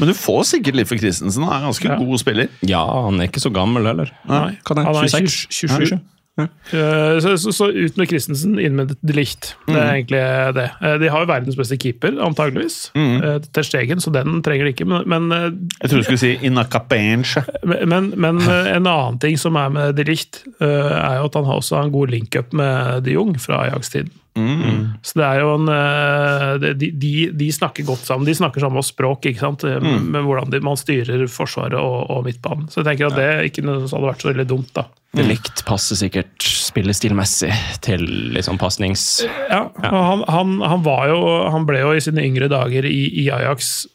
Men 0.00 0.10
du 0.12 0.16
får 0.16 0.42
sikkert 0.54 0.80
litt 0.80 0.90
for 0.90 1.00
Christensen. 1.00 1.46
Han 1.46 1.58
er 1.60 1.66
ganske 1.68 1.90
Ja. 1.92 1.98
god 2.00 2.22
spiller. 2.22 2.50
Ja, 2.66 2.82
han 3.06 3.20
er 3.20 3.30
ikke 3.30 3.44
så 3.44 3.52
gammel 3.54 3.86
heller. 3.88 4.12
Nei, 4.28 4.56
han 4.66 4.82
er 4.82 4.92
26? 5.06 5.46
27. 5.50 5.96
Eh, 5.96 6.04
Så, 6.36 7.30
så, 7.40 7.52
så 7.54 7.66
ut 7.72 7.96
med 7.96 8.10
Christensen, 8.10 8.58
inn 8.60 8.74
med 8.76 8.90
de 9.00 9.14
Licht. 9.16 9.54
Det 9.64 9.76
er 9.78 9.92
egentlig 9.94 10.20
det. 10.58 10.66
Eh, 10.84 10.96
De 11.00 11.08
har 11.08 11.22
jo 11.24 11.28
verdens 11.30 11.56
beste 11.56 11.78
keeper, 11.80 12.18
antageligvis. 12.26 12.90
Mm. 12.98 13.40
Til 13.56 13.64
Stegen, 13.64 14.02
så 14.04 14.12
den 14.12 14.42
trenger 14.44 14.68
de 14.68 14.74
ikke. 14.74 14.84
Men, 14.90 15.06
men 15.08 15.30
eh, 15.32 15.46
Jeg 15.80 15.88
trodde 15.88 16.02
du 16.02 16.08
skulle 16.10 16.20
si 16.20 16.34
Inakapenche. 16.44 17.40
Men, 17.64 18.12
men 18.20 18.42
eh, 18.44 18.68
en 18.76 18.84
annen 18.90 19.18
ting 19.22 19.38
som 19.40 19.56
er 19.56 19.72
med 19.72 19.96
de 19.96 20.04
Licht, 20.10 20.42
eh, 20.60 20.66
er 20.68 21.22
jo 21.22 21.30
at 21.30 21.40
han 21.40 21.48
har 21.48 21.62
også 21.62 21.80
en 21.80 21.94
god 21.94 22.12
link-up 22.12 22.52
med 22.56 23.06
de 23.08 23.16
Jong 23.16 23.36
fra 23.40 23.64
Ajax-tiden. 23.64 24.12
Så 24.36 25.18
det 25.20 25.26
er 25.26 25.40
jo 25.42 25.54
en 25.56 25.70
eh, 25.72 26.68
de, 26.76 26.90
de, 26.92 27.12
de 27.36 27.48
snakker 27.52 27.86
godt 27.88 28.04
sammen. 28.06 28.28
De 28.28 28.36
snakker 28.36 28.62
samme 28.62 28.82
språk, 28.84 29.30
ikke 29.30 29.42
sant? 29.42 29.64
Mm. 29.66 30.10
med 30.12 30.26
hvordan 30.26 30.52
de, 30.52 30.60
man 30.64 30.78
styrer 30.80 31.26
Forsvaret 31.30 31.78
og, 31.80 32.10
og 32.12 32.24
midtbanen. 32.26 32.68
Så 32.72 32.82
jeg 32.82 32.90
tenker 32.90 33.10
at 33.10 33.18
det 33.18 33.50
ikke 33.50 33.66
hadde 33.66 34.06
vært 34.06 34.24
så 34.24 34.32
veldig 34.32 34.48
dumt, 34.50 34.72
da. 34.76 34.86
Det 35.16 35.24
likt 35.24 35.62
passer 35.64 35.96
sikkert 35.96 36.44
spillestilmessig 36.44 37.52
til 37.84 38.02
liksom 38.36 38.58
pasnings... 38.60 39.24
Ja, 39.48 39.62
ja. 39.82 39.90
han, 39.90 40.24
han, 40.28 40.58
han, 40.60 40.82
var 40.84 41.06
jo, 41.08 41.20
han 41.54 41.64
ble 41.68 41.80
jo 41.80 41.94
i 41.96 42.02
sine 42.04 42.24
yngre 42.26 42.50
dager 42.52 42.84
i, 42.84 43.06
i 43.22 43.28
Ajax 43.32 43.86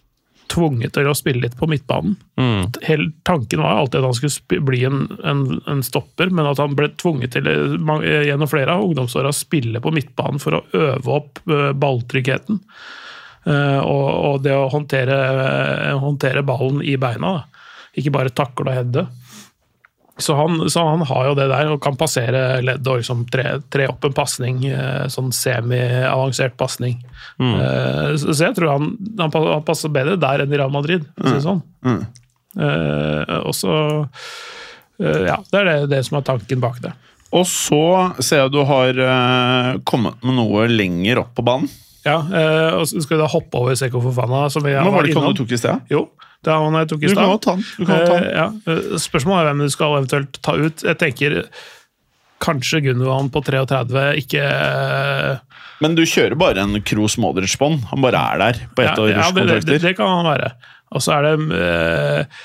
tvunget 0.51 0.95
til 0.95 1.07
å 1.07 1.15
spille 1.17 1.45
litt 1.45 1.57
på 1.59 1.69
midtbanen. 1.71 2.17
Hele 2.85 3.11
tanken 3.27 3.63
var 3.63 3.79
alltid 3.79 4.01
at 4.01 4.09
han 4.09 4.17
skulle 4.17 4.61
bli 4.67 4.83
en, 4.87 5.05
en, 5.27 5.43
en 5.69 5.83
stopper, 5.85 6.31
men 6.33 6.49
at 6.49 6.59
han 6.61 6.75
ble 6.77 6.89
tvunget 7.01 7.35
til 7.37 7.47
eh, 7.47 7.77
eh, 8.01 8.25
gjennom 8.27 8.49
flere 8.51 8.75
av 8.75 8.85
ungdomsåra 8.87 9.31
å 9.31 9.37
spille 9.37 9.81
på 9.83 9.93
midtbanen 9.95 10.41
for 10.43 10.59
å 10.59 10.63
øve 10.77 11.15
opp 11.15 11.41
eh, 11.47 11.71
balltryggheten. 11.71 12.61
Og, 13.41 14.07
og 14.29 14.43
det 14.45 14.51
å 14.53 14.67
håndtere, 14.69 15.15
håndtere 15.97 16.43
ballen 16.45 16.83
i 16.85 16.93
beina. 17.01 17.31
Da. 17.39 17.63
Ikke 17.97 18.13
bare 18.13 18.29
takle 18.37 18.69
og 18.69 18.75
heade. 18.77 19.05
Så 20.17 20.35
han, 20.37 20.57
så 20.69 20.83
han 20.85 21.01
har 21.07 21.27
jo 21.29 21.35
det 21.39 21.47
der, 21.49 21.69
og 21.73 21.79
kan 21.81 21.95
passere 21.97 22.61
ledd 22.61 22.85
og 22.87 22.99
liksom 22.99 23.23
tre, 23.31 23.55
tre 23.73 23.87
opp 23.89 24.03
en 24.05 24.13
pasning. 24.13 24.59
eh, 24.69 25.05
Sånn 25.09 25.31
semi-avansert 25.33 26.57
pasning. 26.59 26.99
Mm. 27.41 27.55
Så 28.21 28.33
så 28.35 28.43
jeg 28.49 28.55
tror 28.59 28.73
han, 28.75 28.89
han 29.17 29.31
passer 29.65 29.89
bedre 29.89 30.17
der 30.21 30.43
enn 30.43 30.53
i 30.53 30.59
Real 30.59 30.69
Madrid. 30.73 31.07
for 31.17 31.23
å 31.25 31.31
si 31.31 31.39
det 31.39 31.45
sånn. 31.47 31.63
Eh, 32.59 33.37
Og 33.47 33.53
så 33.55 33.73
eh, 34.99 35.23
Ja, 35.29 35.37
det 35.51 35.61
er 35.61 35.69
det, 35.71 35.77
det 35.95 36.01
som 36.07 36.19
er 36.19 36.25
tanken 36.27 36.61
bak 36.63 36.81
det. 36.83 36.91
Og 37.31 37.45
så 37.47 37.79
ser 38.19 38.43
jeg 38.43 38.51
du 38.53 38.59
har 38.67 38.89
eh, 38.99 39.77
kommet 39.87 40.19
med 40.27 40.35
noe 40.37 40.67
lenger 40.67 41.23
opp 41.23 41.31
på 41.37 41.45
banen. 41.47 41.69
Ja, 42.03 42.17
eh, 42.27 42.73
og 42.75 42.87
så 42.89 42.99
Skal 43.05 43.17
vi 43.17 43.21
da 43.23 43.29
hoppe 43.31 43.59
over 43.61 43.77
Seko 43.79 44.01
Fofana? 44.03 44.49
Som 44.51 44.65
vi 44.67 44.73
Men 44.75 44.91
var 44.93 45.05
det 45.05 45.13
ikke 45.13 45.23
han 45.23 45.33
du 45.35 45.41
tok 45.43 45.53
i 45.55 45.59
sted? 45.61 45.85
Jo, 45.93 46.09
det 46.41 46.49
er 46.51 46.63
han 46.63 46.77
jeg 46.79 46.89
tok 46.89 47.03
i 47.03 47.11
Du 47.11 47.13
stad. 47.13 47.47
Spørsmålet 49.03 49.41
er 49.43 49.49
hvem 49.51 49.61
du 49.65 49.73
skal 49.73 49.97
eventuelt 49.99 50.39
ta 50.41 50.55
ut. 50.57 50.83
Jeg 50.87 50.97
tenker 51.01 51.37
kanskje 52.41 52.81
Gundogan 52.87 53.29
på 53.33 53.43
33 53.45 54.05
ikke 54.23 54.41
eh, 54.41 55.59
Men 55.83 55.93
du 55.97 56.01
kjører 56.09 56.37
bare 56.41 56.63
en 56.65 56.79
Kroos 56.85 57.19
Modric-bånd. 57.21 57.83
Han 57.91 58.01
bare 58.01 58.23
er 58.33 58.41
der 58.41 58.63
på 58.73 58.81
ett 58.85 58.95
ja, 58.97 59.03
års 59.03 59.13
ja, 59.13 59.29
det, 59.37 59.59
det, 59.69 59.77
det 59.83 59.93
kan 59.99 60.09
han 60.09 60.25
være. 60.25 60.49
Og 60.91 61.03
så 61.05 61.13
er 61.19 61.27
det 61.29 61.59
eh, 61.61 62.41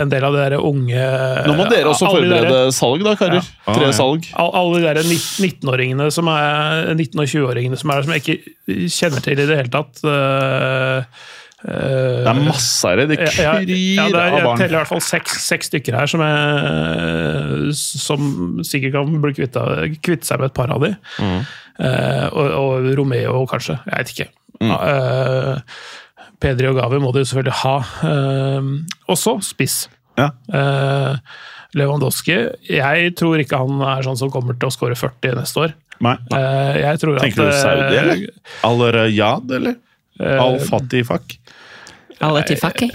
en 0.00 0.12
del 0.12 0.24
av 0.24 0.36
de 0.38 0.60
unge 0.62 1.02
Nå 1.48 1.56
må 1.58 1.66
dere 1.68 1.90
også 1.90 2.06
forberede 2.08 2.46
de 2.46 2.54
der- 2.54 2.70
salg, 2.76 3.02
da, 3.04 3.16
karer. 3.18 3.42
Ja. 3.42 3.74
Tre 3.74 3.90
ja. 3.90 3.96
salg. 3.96 4.30
All- 4.38 4.54
Alle 4.62 4.94
de 5.02 5.04
19-åringene 5.18 6.06
som 6.14 6.30
er 6.32 6.94
19- 6.94 7.18
og 7.18 7.26
20-åringene 7.34 7.80
som 7.80 7.90
er 7.90 8.00
der, 8.00 8.06
som 8.06 8.14
jeg 8.14 8.24
ikke 8.24 8.88
kjenner 8.94 9.26
til 9.26 9.34
i 9.34 9.48
det 9.50 9.58
hele 9.58 9.74
tatt. 9.74 10.00
eh, 10.06 11.26
Det 11.60 12.30
er 12.30 12.40
masse 12.40 12.88
her! 12.88 13.02
det. 13.10 13.18
Kryr 13.20 13.42
ja, 13.42 13.52
ja, 13.60 14.06
det 14.08 14.20
er, 14.20 14.32
av 14.32 14.38
jeg 14.38 14.60
teller 14.62 14.74
i 14.74 14.78
hvert 14.78 14.90
fall 14.90 15.02
seks, 15.04 15.36
seks 15.44 15.68
stykker 15.68 15.98
her 15.98 16.08
som, 16.08 16.22
jeg, 16.24 17.74
som 17.76 18.26
sikkert 18.64 18.96
kan 18.96 19.20
bli 19.20 19.34
kvitta, 19.36 19.66
kvitte 20.00 20.28
seg 20.28 20.40
med 20.40 20.50
et 20.50 20.56
par 20.56 20.72
av 20.72 20.86
de. 20.86 20.94
Mm. 21.20 21.38
Uh, 21.80 22.26
og, 22.32 22.46
og 22.62 22.90
Romeo, 22.96 23.44
kanskje. 23.50 23.76
Jeg 23.86 23.96
vet 23.98 24.14
ikke. 24.14 24.28
Mm. 24.60 24.72
Uh, 24.72 25.60
Pedri 26.40 26.68
og 26.70 26.80
Gavi 26.80 27.00
må 27.04 27.12
de 27.12 27.24
jo 27.24 27.30
selvfølgelig 27.30 27.58
ha. 27.60 27.76
Uh, 28.08 29.08
og 29.12 29.20
så 29.20 29.36
spiss. 29.44 29.82
Ja. 30.20 30.30
Eh, 30.52 31.16
Lewandowski. 31.78 32.36
Jeg 32.70 33.14
tror 33.18 33.42
ikke 33.42 33.60
han 33.60 33.84
er 33.92 34.06
sånn 34.06 34.18
som 34.20 34.32
kommer 34.32 34.58
til 34.58 34.70
å 34.70 34.74
skåre 34.74 34.98
40 34.98 35.38
neste 35.38 35.64
år. 35.66 35.76
Nei. 36.00 36.16
Eh, 36.34 36.96
tror 37.00 37.20
Tenker 37.20 37.44
at, 37.44 37.52
du 37.52 37.60
Saudi, 37.60 38.00
eller? 38.00 38.24
Al-Rayad, 38.66 39.54
eller? 39.58 39.78
Al-Fatifak? 40.20 41.36
Alle 42.26 42.42
til 42.44 42.58
fucky. 42.60 42.90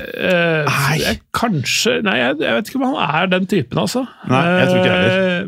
Nei, 0.69 1.15
kanskje 1.33 1.95
Nei, 2.05 2.19
jeg, 2.19 2.35
jeg 2.43 2.57
vet 2.59 2.69
ikke 2.69 2.81
om 2.81 2.91
han 2.91 3.21
er 3.21 3.31
den 3.31 3.47
typen, 3.49 3.79
altså. 3.81 4.03
Nei, 4.29 4.43
jeg 4.59 4.67
tror 4.69 4.83
ikke 4.83 4.99
jeg 4.99 5.25
Eh, 5.35 5.43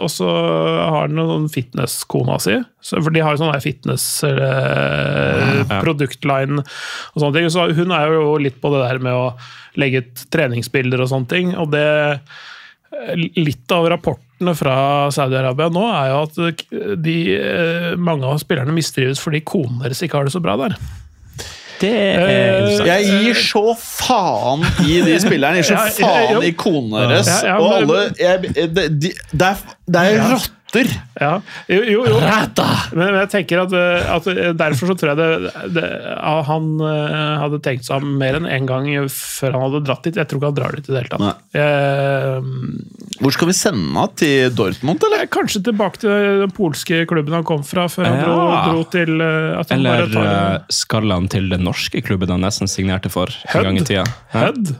og 0.00 0.10
så 0.12 0.26
har 0.26 1.00
han 1.04 1.14
noen 1.16 1.48
fitness-kona 1.52 2.38
si. 2.42 2.56
Så, 2.82 3.02
for 3.02 3.10
de 3.14 3.20
har 3.24 3.32
jo 3.34 3.38
sånn 3.42 3.52
der 3.52 3.64
fitness-produktline 3.64 6.58
og 6.60 7.16
sånne 7.16 7.34
ting. 7.36 7.46
Så 7.52 7.60
hun 7.76 7.90
er 7.96 8.04
jo 8.14 8.22
litt 8.42 8.58
på 8.62 8.68
det 8.74 8.80
der 8.84 8.98
med 9.02 9.14
å 9.16 9.26
legge 9.80 9.98
ut 10.04 10.16
treningsbilder 10.34 10.98
og 11.04 11.10
sånne 11.12 11.30
ting. 11.30 11.46
Og 11.58 11.66
det 11.74 11.88
Litt 13.14 13.70
av 13.70 13.86
rapportene 13.88 14.54
fra 14.58 15.06
Saudi-Arabia 15.14 15.68
nå 15.72 15.84
er 15.94 16.08
jo 16.10 16.16
at 16.26 16.34
de, 17.00 17.18
eh, 17.38 17.94
mange 17.94 18.26
av 18.26 18.38
spillerne 18.42 18.74
mistrives 18.74 19.22
fordi 19.22 19.40
konene 19.46 19.82
deres 19.86 20.02
ikke 20.02 20.16
har 20.18 20.24
det 20.26 20.34
så 20.34 20.42
bra 20.42 20.54
der. 20.58 20.74
Det 21.80 21.90
er 21.96 22.24
Eh. 22.28 22.86
Jeg 22.86 23.04
gir 23.08 23.38
så 23.40 23.74
faen 23.80 24.64
i 24.84 25.00
de 25.06 25.16
spillerne. 25.22 25.60
Jeg 25.60 25.64
gir 25.64 25.76
så 25.76 26.00
faen 26.00 26.42
i 26.44 26.50
konene 26.58 27.06
deres. 27.14 27.30
Og 27.56 27.76
alle 27.78 28.00
jeg, 28.20 28.54
det, 28.76 28.88
de, 29.00 29.12
det 29.32 29.48
er, 29.52 29.62
det 29.88 30.02
er 30.10 30.50
rotter! 30.70 30.90
Ja, 31.20 31.40
jo, 31.68 31.80
jo, 31.84 32.04
jo. 32.06 32.18
Men, 32.20 33.00
men 33.10 33.18
jeg 33.20 33.30
tenker 33.34 33.62
at, 33.64 33.72
eh, 33.76 34.10
at 34.14 34.28
derfor 34.58 34.90
så 34.90 34.96
tror 34.98 35.12
jeg 35.12 35.18
det, 35.20 35.52
det, 35.74 35.84
han 36.46 36.68
eh, 36.80 37.38
hadde 37.42 37.60
tenkt 37.64 37.84
seg 37.88 38.00
om 38.02 38.14
mer 38.20 38.38
enn 38.38 38.46
én 38.48 38.66
gang 38.68 38.86
før 39.12 39.56
han 39.56 39.64
hadde 39.66 39.82
dratt 39.86 40.04
dit. 40.06 40.16
Jeg 40.16 40.28
tror 40.30 40.40
ikke 40.40 40.50
han 40.50 40.58
drar 40.60 40.76
dit 40.78 40.88
i 40.88 40.92
det 40.94 41.02
hele 41.02 41.12
tatt. 41.12 41.42
Jeg, 41.56 43.20
Hvor 43.20 43.34
skal 43.36 43.50
vi 43.50 43.56
sende 43.58 43.94
han? 44.00 44.14
Til 44.20 44.50
Dortmund, 44.56 45.02
eller? 45.06 45.24
eh, 45.26 45.30
kanskje 45.32 45.62
tilbake 45.70 46.02
til 46.02 46.44
den 46.44 46.54
polske 46.56 47.02
klubben 47.10 47.36
han 47.40 47.46
kom 47.48 47.64
fra, 47.66 47.88
før 47.92 48.08
han 48.08 48.20
dro, 48.24 48.36
Ja. 48.50 48.60
dro 48.70 48.84
til 48.92 49.20
eh, 49.20 49.58
at 49.60 49.70
han 49.74 49.78
Eller 49.80 50.06
bare 50.06 50.12
tar 50.14 50.30
eh, 50.60 50.68
skal 50.80 51.10
han 51.14 51.28
til 51.32 51.50
den 51.52 51.64
norske 51.66 52.02
klubben 52.06 52.30
han 52.32 52.40
nesten 52.46 52.70
signerte 52.70 53.10
for 53.12 53.32
en 53.54 53.66
gang 53.68 53.80
i 53.80 53.84
tida? 53.86 54.06
Hødd. 54.34 54.74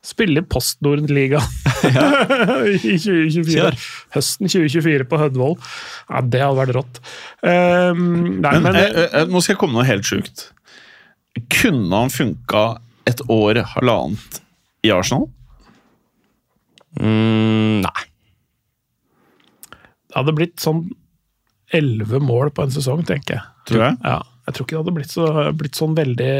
Spille 0.00 0.40
i 0.40 0.46
Postnord-ligaen 0.48 1.44
i 1.84 2.94
2024. 2.96 3.50
Kjør. 3.52 3.74
Høsten 4.14 4.48
2024 4.48 5.06
på 5.10 5.18
Hødvoll. 5.20 5.58
Ja, 6.08 6.22
det 6.24 6.40
hadde 6.40 6.56
vært 6.56 6.76
rått. 6.78 7.00
Um, 7.44 8.40
nei, 8.40 8.54
Men, 8.54 8.70
men, 8.70 8.78
eh, 8.80 9.02
eh, 9.10 9.26
nå 9.28 9.42
skal 9.44 9.54
jeg 9.54 9.60
komme 9.60 9.76
noe 9.76 9.84
helt 9.88 10.08
sjukt. 10.08 10.46
Kunne 11.52 11.92
han 11.92 12.12
funka 12.12 12.64
et 13.10 13.20
år, 13.28 13.60
halvannet, 13.74 14.40
i 14.88 14.92
Arsenal? 14.94 15.28
Mm, 16.96 17.84
nei. 17.84 18.08
det 20.10 20.16
hadde 20.16 20.34
blitt 20.34 20.58
sånn 20.64 20.86
elleve 21.76 22.18
mål 22.24 22.50
på 22.56 22.64
en 22.64 22.72
sesong, 22.74 23.04
tenker 23.06 23.36
jeg. 23.36 23.46
Tror 23.68 23.84
jeg. 23.84 24.00
Ja, 24.02 24.18
jeg 24.48 24.56
tror 24.56 24.66
ikke 24.66 24.74
det 24.74 24.80
hadde 24.80 24.96
blitt, 24.96 25.12
så, 25.14 25.26
blitt 25.54 25.78
sånn 25.78 25.92
veldig 25.94 26.32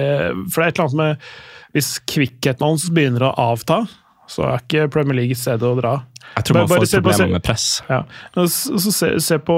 For 0.50 0.56
det 0.56 0.64
er 0.64 0.72
et 0.72 0.80
eller 0.80 0.88
annet 0.88 1.00
med 1.04 1.32
Hvis 1.76 1.98
kvikkheten 2.10 2.64
hans 2.66 2.88
begynner 2.90 3.28
å 3.28 3.34
avta, 3.52 3.84
så 4.30 4.44
er 4.46 4.62
ikke 4.62 4.88
Premier 4.94 5.16
League 5.20 5.34
et 5.34 5.38
sted 5.42 5.62
å 5.66 5.72
dra. 5.78 5.96
Jeg 6.36 6.44
tror 6.46 6.56
man 6.60 6.66
Bare- 6.70 6.84
får 6.86 7.00
problemer 7.00 7.16
se- 7.26 7.32
med 7.32 7.42
press. 7.42 7.68
Ja. 7.90 8.02
Så, 8.36 8.78
så 8.78 8.92
se, 8.94 9.08
se 9.20 9.38
på 9.42 9.54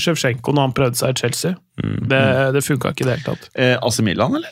Sjevsjenko 0.00 0.52
når 0.52 0.66
han 0.68 0.74
prøvde 0.76 0.96
seg 1.00 1.14
i 1.14 1.20
Chelsea. 1.22 1.54
Mm. 1.80 1.94
Det, 2.10 2.22
det 2.56 2.64
funka 2.66 2.92
ikke 2.92 3.06
i 3.06 3.08
det 3.08 3.14
hele 3.18 3.28
tatt. 3.30 3.48
Eh, 3.54 3.76
AC 3.80 4.00
Milan, 4.04 4.36
eller? 4.40 4.50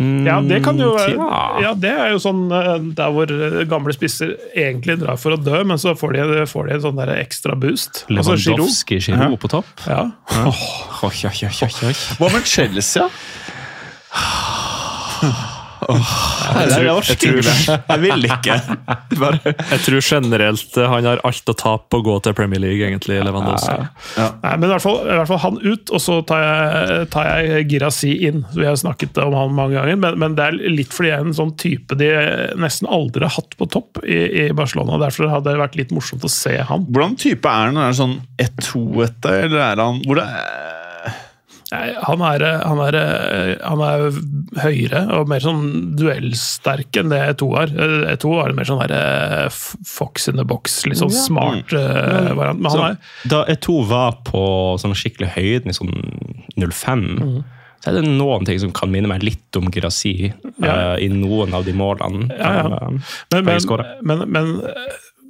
Ja, 0.00 0.38
det 0.40 0.62
kan 0.64 0.78
jo 0.80 0.94
være 0.96 1.12
Mm, 1.12 1.60
Ja, 1.60 1.74
det 1.76 1.90
er 1.92 2.12
jo 2.14 2.20
sånn 2.24 2.46
eh, 2.56 2.78
der 2.96 3.10
hvor 3.12 3.28
eh, 3.28 3.64
gamle 3.68 3.92
spisser 3.92 4.30
egentlig 4.56 4.96
drar 5.02 5.18
for 5.20 5.36
å 5.36 5.40
dø, 5.40 5.58
men 5.68 5.76
så 5.80 5.92
får 5.92 6.14
de, 6.16 6.46
får 6.48 6.70
de 6.70 6.76
en 6.78 6.84
sånn 6.86 6.96
der 7.02 7.12
ekstra 7.20 7.52
boost. 7.60 8.06
Altså, 8.08 8.32
Giroud. 8.40 8.64
Lewandowski, 8.64 9.00
på 9.42 9.50
topp. 9.52 9.68
Ja. 9.86 10.06
Oi, 10.08 10.40
Oh, 10.40 10.62
oh, 11.04 11.04
oh. 11.04 11.20
Hva 12.16 12.32
med 12.32 12.48
Chelsea? 12.48 13.04
da? 13.04 13.10
Nei, 15.88 16.64
jeg 16.70 16.92
orker 16.92 17.14
ikke 17.16 17.44
det. 17.46 17.54
Jeg 17.76 18.02
vil 18.02 18.26
ikke. 18.28 18.56
Bare. 19.20 19.54
Jeg 19.72 19.82
tror 19.86 20.04
generelt 20.04 20.78
eh, 20.78 20.88
han 20.92 21.08
har 21.08 21.22
alt 21.26 21.52
å 21.52 21.56
tape 21.56 21.88
på 21.90 22.00
å 22.00 22.06
gå 22.06 22.16
til 22.26 22.36
Premier 22.36 22.62
League, 22.62 22.84
egentlig, 22.84 23.20
Lewandowski. 23.24 23.76
Nei, 24.18 24.54
men 24.54 24.68
i 24.68 24.72
hvert, 24.74 24.84
fall, 24.84 25.00
i 25.06 25.16
hvert 25.18 25.30
fall 25.30 25.42
han 25.44 25.60
ut, 25.62 25.92
og 25.92 26.02
så 26.02 26.20
tar 26.28 26.44
jeg, 26.44 27.08
tar 27.14 27.30
jeg 27.30 27.68
Girasi 27.70 28.12
inn. 28.28 28.44
Vi 28.56 28.66
har 28.68 28.78
snakket 28.80 29.20
om 29.24 29.36
han 29.36 29.56
mange 29.56 29.78
ganger, 29.78 30.00
men, 30.04 30.18
men 30.20 30.36
det 30.38 30.48
er 30.48 30.58
litt 30.70 30.94
fordi 30.94 31.12
jeg 31.12 31.18
er 31.20 31.30
en 31.30 31.38
sånn 31.40 31.54
type 31.60 31.96
de 32.00 32.10
nesten 32.60 32.88
aldri 32.90 33.26
har 33.26 33.34
hatt 33.36 33.56
på 33.58 33.68
topp 33.70 34.02
i, 34.04 34.20
i 34.44 34.48
Barcelona. 34.56 35.00
Derfor 35.02 35.30
hadde 35.32 35.52
det 35.52 35.62
vært 35.62 35.78
litt 35.80 35.94
morsomt 35.94 36.26
å 36.26 36.32
se 36.32 36.56
han. 36.66 36.86
Hvordan 36.90 37.16
type 37.20 37.48
er 37.48 37.70
han? 37.70 37.80
Er 37.80 37.92
det 37.92 38.00
sånn 38.00 38.18
1-2-ete, 38.40 39.36
eller 39.46 39.64
er 39.70 39.84
han 39.84 40.04
hvor 40.04 40.20
det 40.20 40.28
Nei, 41.70 41.92
Han 42.02 42.22
er, 42.26 42.42
han, 42.66 42.80
er, 42.82 42.96
han 43.62 43.82
er 43.86 44.06
høyere 44.64 45.02
og 45.18 45.28
mer 45.30 45.42
sånn 45.44 45.60
duellsterk 45.98 46.98
enn 46.98 47.12
det 47.12 47.20
E2 47.36 47.50
er. 47.62 47.74
E2 48.16 48.32
var 48.34 48.54
mer 48.58 48.66
sånn 48.66 48.82
der 48.82 48.94
eh, 48.96 49.60
fox 49.86 50.26
in 50.32 50.40
the 50.40 50.46
box, 50.46 50.80
litt 50.88 50.98
sånn 50.98 51.12
Ja. 51.14 51.22
smart 51.28 51.72
eh, 51.76 52.32
variant. 52.34 52.60
Men 52.64 52.72
han 52.72 52.74
Så, 52.74 52.82
er 52.90 53.30
da 53.34 53.44
E2 53.54 53.78
var 53.90 54.18
på 54.26 54.42
sånn 54.82 54.96
skikkelig 54.98 55.30
høyden 55.36 55.70
i 55.70 55.76
sånn 55.76 55.94
05, 56.58 57.06
mm. 57.20 57.36
så 57.84 57.92
er 57.92 58.00
det 58.00 58.08
noen 58.10 58.44
ting 58.48 58.58
som 58.60 58.72
kan 58.76 58.90
minne 58.92 59.08
meg 59.08 59.22
litt 59.24 59.56
om 59.60 59.70
Grassi 59.72 60.32
Ja. 60.60 60.74
uh, 60.74 60.96
i 61.00 61.06
noen 61.08 61.54
av 61.56 61.64
de 61.64 61.72
målene. 61.76 62.26
Ja, 62.34 62.50
ja. 62.66 62.80
eh, 62.90 63.14
Men, 63.32 63.46
men, 63.46 63.94
men, 64.02 64.26
men 64.34 64.50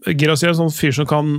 Girassi 0.06 0.46
er 0.46 0.54
en 0.54 0.58
sånn 0.62 0.72
fyr 0.72 0.94
som 0.96 1.06
kan 1.08 1.32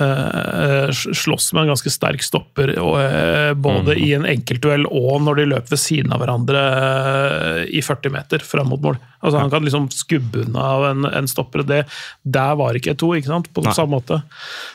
uh, 0.00 0.88
slåss 0.90 1.52
med 1.54 1.62
en 1.62 1.70
ganske 1.72 1.92
sterk 1.92 2.24
stopper, 2.26 2.72
og, 2.82 2.96
eh, 2.98 3.52
både 3.54 3.94
Mm. 3.94 4.02
i 4.02 4.08
en 4.16 4.26
enkeltduell 4.26 4.86
og 4.90 5.22
når 5.22 5.36
de 5.36 5.44
løper 5.52 5.70
ved 5.70 5.78
siden 5.78 6.12
av 6.12 6.20
hverandre 6.24 6.58
uh, 6.58 7.62
i 7.70 7.80
40 7.80 8.10
meter 8.10 8.42
fram 8.42 8.68
mot 8.72 8.82
mål. 8.82 8.98
Altså 9.22 9.38
Han 9.40 9.50
kan 9.50 9.64
liksom 9.66 9.88
skubbe 9.90 10.44
unna 10.46 10.90
en, 10.90 11.04
en 11.04 11.26
stopper. 11.28 11.64
det, 11.66 11.80
Der 12.24 12.54
var 12.54 12.74
ikke 12.78 12.94
to, 12.96 13.12
ikke 13.18 13.26
sant? 13.32 13.48
på 13.52 13.64
Nei. 13.64 13.72
samme 13.74 13.96
måte. 13.98 14.20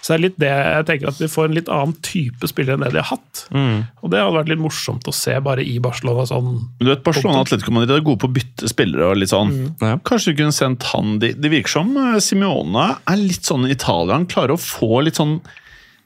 Så 0.02 0.12
det 0.12 0.16
er 0.18 0.24
litt 0.26 0.40
det 0.44 0.50
jeg 0.52 0.86
tenker 0.90 1.08
at 1.14 1.22
vi 1.22 1.30
får 1.32 1.46
en 1.48 1.56
litt 1.56 1.70
annen 1.72 1.94
type 2.04 2.50
spillere 2.52 2.76
enn 2.76 2.84
det 2.84 2.92
de 2.96 3.00
har 3.02 3.12
hatt. 3.16 3.46
Mm. 3.56 3.86
Og 4.04 4.12
det 4.12 4.20
hadde 4.20 4.36
vært 4.40 4.52
litt 4.52 4.64
morsomt 4.66 5.08
å 5.08 5.14
se 5.16 5.38
bare 5.40 5.64
i 5.64 5.78
Barcelona. 5.80 6.26
sånn 6.28 6.52
Men 6.54 6.84
du 6.84 6.92
vet, 6.92 7.04
Barcelona 7.08 7.40
og 7.40 7.48
Atletico 7.48 7.72
Madrid 7.72 7.96
er 7.96 8.04
gode 8.04 8.20
på 8.26 8.28
å 8.28 8.36
bytte 8.36 8.68
spillere. 8.72 9.10
og 9.14 9.18
litt 9.22 9.32
sånn. 9.32 9.54
Mm. 9.80 10.02
Kanskje 10.04 10.34
du 10.34 10.42
kunne 10.44 10.52
sendt 10.56 10.84
han 10.92 11.20
Det 11.24 11.38
virker 11.40 11.70
som 11.70 11.94
Simione 11.94 12.22
Simeone 12.22 12.88
er 13.08 13.16
litt 13.22 13.46
sånn 13.48 13.68
i 13.68 13.72
Italia. 13.72 14.14
Han 14.18 14.26
klarer 14.28 14.58
å 14.58 14.60
få 14.60 15.02
litt 15.06 15.16
sånn 15.16 15.38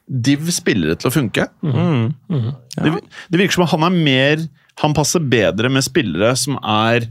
div 0.08 0.46
spillere 0.54 0.96
til 0.96 1.10
å 1.10 1.14
funke. 1.14 1.48
Mm. 1.66 2.14
Det, 2.30 2.92
det 3.34 3.40
virker 3.42 3.58
som 3.58 3.68
han 3.68 3.84
er 3.90 3.96
mer 3.98 4.44
Han 4.84 4.94
passer 4.94 5.20
bedre 5.20 5.72
med 5.74 5.84
spillere 5.84 6.36
som 6.38 6.60
er 6.62 7.08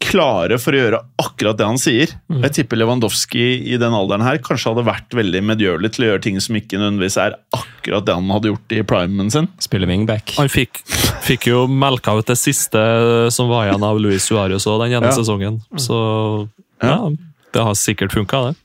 klare 0.00 0.56
for 0.60 0.72
å 0.74 0.78
gjøre 0.80 0.98
akkurat 1.20 1.58
det 1.60 1.66
han 1.68 1.78
sier. 1.80 2.12
Jeg 2.32 2.52
tipper 2.56 2.78
Lewandowski 2.80 3.44
i 3.68 3.76
den 3.80 3.92
alderen 3.96 4.24
her 4.24 4.38
kanskje 4.44 4.72
hadde 4.72 4.84
vært 4.86 5.12
veldig 5.16 5.42
medgjørlig 5.44 5.90
til 5.94 6.06
å 6.06 6.08
gjøre 6.12 6.22
ting 6.24 6.40
som 6.40 6.56
ikke 6.56 6.80
nødvendigvis 6.80 7.18
er 7.20 7.36
akkurat 7.54 8.06
det 8.08 8.16
han 8.16 8.32
hadde 8.32 8.52
gjort 8.54 8.74
i 8.78 8.80
primen 8.88 9.30
sin. 9.34 9.48
Spiller 9.62 9.90
wingback. 9.90 10.34
Han 10.38 10.48
fikk, 10.52 10.80
fikk 11.28 11.48
jo 11.52 11.66
melka 11.68 12.16
ut 12.16 12.26
det 12.32 12.38
siste 12.40 12.80
som 13.34 13.52
var 13.52 13.68
igjen 13.68 13.84
av 13.84 14.00
Luis 14.00 14.24
Suárez 14.30 14.64
òg 14.70 14.80
den 14.86 14.96
ene 14.98 15.12
Ja. 15.12 15.16
sesongen. 15.20 15.60
Så 15.76 16.48
ja, 16.82 16.98
det 17.54 17.62
har 17.68 17.74
sikkert 17.78 18.12
funka, 18.16 18.46
det. 18.50 18.56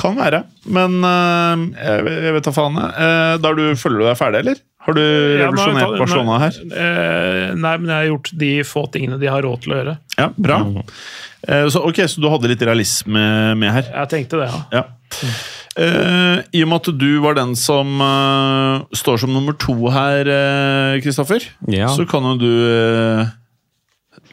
Kan 0.00 0.16
være, 0.18 0.40
men 0.74 0.96
øh, 1.06 1.64
jeg, 1.78 2.14
jeg 2.26 2.34
vet 2.34 2.46
da 2.48 2.52
faen. 2.54 2.78
Eh, 2.82 3.34
da 3.42 3.52
du, 3.54 3.64
føler 3.78 4.00
du 4.00 4.06
deg 4.08 4.16
ferdig, 4.18 4.40
eller? 4.42 4.62
Har 4.84 4.96
du 4.98 5.00
revolusjonert 5.00 5.94
ja, 5.94 6.00
Barcelona 6.02 6.38
her? 6.42 6.56
Eh, 6.60 7.52
nei, 7.56 7.74
men 7.80 7.88
jeg 7.88 7.94
har 7.96 8.08
gjort 8.10 8.32
de 8.42 8.50
få 8.68 8.82
tingene 8.92 9.20
de 9.22 9.30
har 9.32 9.46
råd 9.46 9.62
til 9.64 9.72
å 9.72 9.78
gjøre. 9.78 9.94
Ja, 10.18 10.26
bra. 10.36 10.58
Eh, 11.46 11.68
så, 11.72 11.84
ok, 11.88 12.02
så 12.10 12.20
du 12.20 12.26
hadde 12.32 12.50
litt 12.50 12.64
realisme 12.66 13.22
med 13.60 13.72
her? 13.78 13.88
Jeg 14.02 14.12
tenkte 14.12 14.42
det, 14.42 14.50
ja. 14.50 14.82
Ja. 14.82 14.84
Uh, 15.74 16.42
I 16.54 16.60
og 16.62 16.68
med 16.70 16.76
at 16.84 16.90
du 17.00 17.08
var 17.22 17.34
den 17.38 17.54
som 17.58 17.96
uh, 17.98 18.84
står 18.94 19.24
som 19.24 19.32
nummer 19.34 19.56
to 19.58 19.74
her, 19.94 20.28
Kristoffer, 21.02 21.48
Ja. 21.70 21.88
så 21.94 22.04
kan 22.10 22.26
jo 22.28 22.36
du 22.42 22.52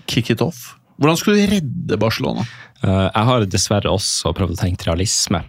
kick 0.09 0.34
it 0.34 0.41
off. 0.43 0.74
Hvordan 1.01 1.18
skulle 1.18 1.41
du 1.41 1.55
redde 1.55 1.97
Barcelona? 2.01 2.43
Eh, 2.84 3.07
jeg 3.13 3.27
har 3.29 3.45
dessverre 3.45 3.91
også 3.93 4.34
prøvd 4.38 4.55
å 4.55 4.61
tenke 4.61 4.88
realisme. 4.89 5.43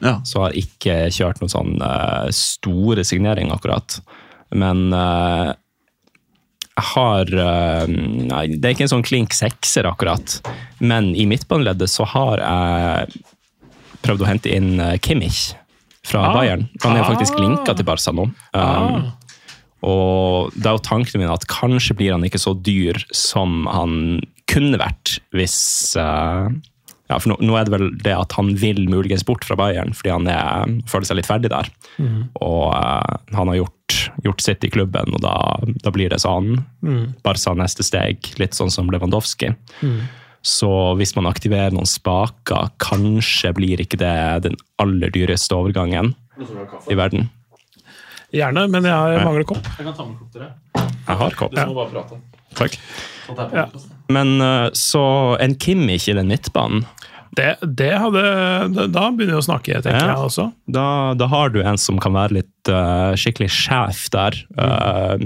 Ja. 0.00 0.20
Så 0.24 0.44
har 0.44 0.54
ikke 0.56 1.08
kjørt 1.12 1.40
noen 1.42 1.52
sånn 1.52 1.72
eh, 1.82 2.28
store 2.34 3.04
signering 3.04 3.50
akkurat. 3.54 3.98
Men 4.54 4.92
eh, 4.96 5.50
jeg 6.78 6.86
har 6.94 7.30
Nei, 7.90 8.44
det 8.54 8.62
er 8.68 8.74
ikke 8.76 8.84
en 8.86 8.92
sånn 8.92 9.02
klink 9.06 9.34
sekser 9.34 9.88
akkurat. 9.90 10.36
Men 10.78 11.10
i 11.18 11.24
midtbaneleddet 11.26 11.90
så 11.90 12.06
har 12.06 12.38
jeg 12.38 13.22
prøvd 14.06 14.22
å 14.22 14.28
hente 14.30 14.52
inn 14.54 14.76
Kimmich 15.02 15.48
fra 16.06 16.22
Ah. 16.28 16.34
Bayern. 16.38 16.68
Han 16.84 16.96
er 16.96 17.02
faktisk 17.02 17.34
Ah. 17.34 17.42
linka 17.42 17.74
til 17.74 17.84
Barca 17.84 18.12
nå. 18.14 18.28
Um, 18.54 19.10
og 19.82 20.54
det 20.54 20.66
er 20.70 20.76
jo 20.78 20.84
tanken 20.86 21.20
min 21.20 21.30
at 21.34 21.48
kanskje 21.50 21.96
blir 21.98 22.12
han 22.14 22.22
ikke 22.22 22.38
så 22.40 22.54
dyr 22.54 23.02
som 23.14 23.66
han 23.66 24.20
kunne 24.46 24.78
vært 24.80 25.18
hvis 25.34 25.58
eh, 25.98 26.46
ja, 27.08 27.16
for 27.16 27.32
nå, 27.32 27.38
nå 27.40 27.56
er 27.56 27.64
det 27.64 27.72
vel 27.72 27.88
det 28.04 28.12
at 28.12 28.34
han 28.36 28.50
vil 28.60 28.82
muligens 28.90 29.24
bort 29.24 29.46
fra 29.48 29.56
Bayern 29.56 29.94
fordi 29.96 30.12
han 30.12 30.28
er, 30.28 30.74
føler 30.90 31.08
seg 31.08 31.18
litt 31.20 31.28
ferdig 31.30 31.50
der. 31.52 31.70
Og 32.44 32.68
uh, 32.74 33.16
han 33.32 33.48
har 33.48 33.60
gjort, 33.62 33.96
gjort 34.26 34.44
sitt 34.44 34.66
i 34.68 34.70
klubben, 34.72 35.16
og 35.16 35.24
da, 35.24 35.34
da 35.84 35.92
blir 35.94 36.12
det 36.12 36.20
sånn. 36.20 36.58
Barca 37.24 37.54
neste 37.56 37.86
steg, 37.86 38.28
litt 38.40 38.58
sånn 38.58 38.70
som 38.74 38.92
Lewandowski. 38.92 39.54
Så 40.44 40.70
hvis 41.00 41.16
man 41.16 41.26
aktiverer 41.26 41.74
noen 41.74 41.88
spaker, 41.88 42.70
kanskje 42.80 43.50
blir 43.56 43.80
ikke 43.82 43.98
det 44.00 44.14
den 44.46 44.56
aller 44.80 45.10
dyreste 45.12 45.56
overgangen 45.56 46.14
i 46.88 46.96
verden. 46.98 47.30
Gjerne, 48.36 48.66
men 48.68 48.84
jeg 48.84 49.20
mangler 49.24 49.46
kopp. 49.48 49.64
Jeg 49.78 49.88
kan 49.88 49.94
ta 49.96 50.04
med 50.04 50.18
kopp 50.20 50.32
til 50.34 50.44
deg. 50.44 50.82
Jeg 51.08 51.20
har 51.24 51.38
kopp. 51.40 51.54
Du 51.56 51.62
må 51.72 51.78
bare 51.80 51.94
prate. 51.96 52.20
Takk. 52.58 52.82
Ja. 53.56 53.70
Men 54.08 54.40
eh, 54.40 54.68
så 54.72 55.36
en 55.40 55.54
Kimmich 55.60 56.08
i 56.08 56.14
den 56.16 56.30
midtbanen 56.30 56.84
Det, 57.36 57.58
det 57.62 57.90
hadde 58.00 58.22
Da 58.88 59.02
begynner 59.12 59.36
vi 59.36 59.40
å 59.42 59.44
snakke, 59.44 59.80
tenker 59.84 59.98
Ja. 60.00 60.14
jeg 60.14 60.28
også. 60.30 60.46
Da, 60.66 60.86
da 61.20 61.28
har 61.28 61.52
du 61.52 61.60
en 61.62 61.76
som 61.78 61.98
kan 62.02 62.16
være 62.16 62.38
litt 62.38 62.70
uh, 62.72 63.12
skikkelig 63.20 63.50
sjef 63.52 64.06
der. 64.14 64.38
Eh, 64.58 65.20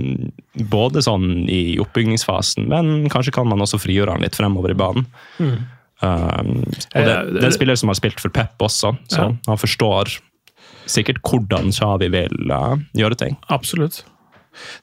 både 0.68 1.02
sånn 1.06 1.46
i 1.48 1.78
oppbyggingsfasen, 1.80 2.66
men 2.68 3.06
kanskje 3.12 3.32
kan 3.38 3.48
man 3.48 3.62
også 3.64 3.80
frigjøre 3.80 4.12
han 4.16 4.26
litt 4.26 4.36
fremover 4.36 4.74
i 4.74 4.78
banen. 4.82 5.06
Mm. 5.38 5.54
Eh, 6.02 6.42
og 6.42 7.06
det, 7.06 7.16
det 7.32 7.40
er 7.40 7.48
en 7.48 7.54
spiller 7.56 7.78
som 7.78 7.88
har 7.94 7.98
spilt 8.02 8.20
for 8.20 8.34
Pep 8.34 8.60
også, 8.66 8.92
så 9.08 9.22
Ja. 9.22 9.30
han 9.46 9.62
forstår 9.62 10.16
sikkert 10.90 11.22
hvordan 11.22 11.70
Xavi 11.72 12.10
vil 12.12 12.50
uh, 12.50 12.74
gjøre 12.98 13.16
ting. 13.16 13.38
Absolutt. 13.54 14.02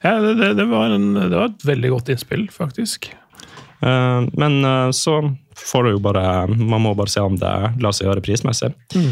Ja, 0.02 0.16
det, 0.24 0.34
det, 0.40 0.54
det, 0.58 0.66
var 0.72 0.90
en, 0.96 1.12
det 1.14 1.36
var 1.36 1.52
et 1.52 1.66
veldig 1.68 1.90
godt 1.92 2.08
innspill, 2.16 2.48
faktisk. 2.50 3.12
Eh, 3.82 4.20
men 4.40 4.58
eh, 4.64 4.90
så 4.96 5.18
får 5.60 5.84
du 5.86 5.90
jo 5.94 6.00
bare 6.04 6.22
Man 6.52 6.82
må 6.84 6.94
bare 6.96 7.08
se 7.12 7.20
om 7.24 7.36
det 7.40 7.52
lar 7.80 7.92
seg 7.96 8.08
gjøre 8.08 8.22
prismessig. 8.24 8.72
Mm. 8.94 9.10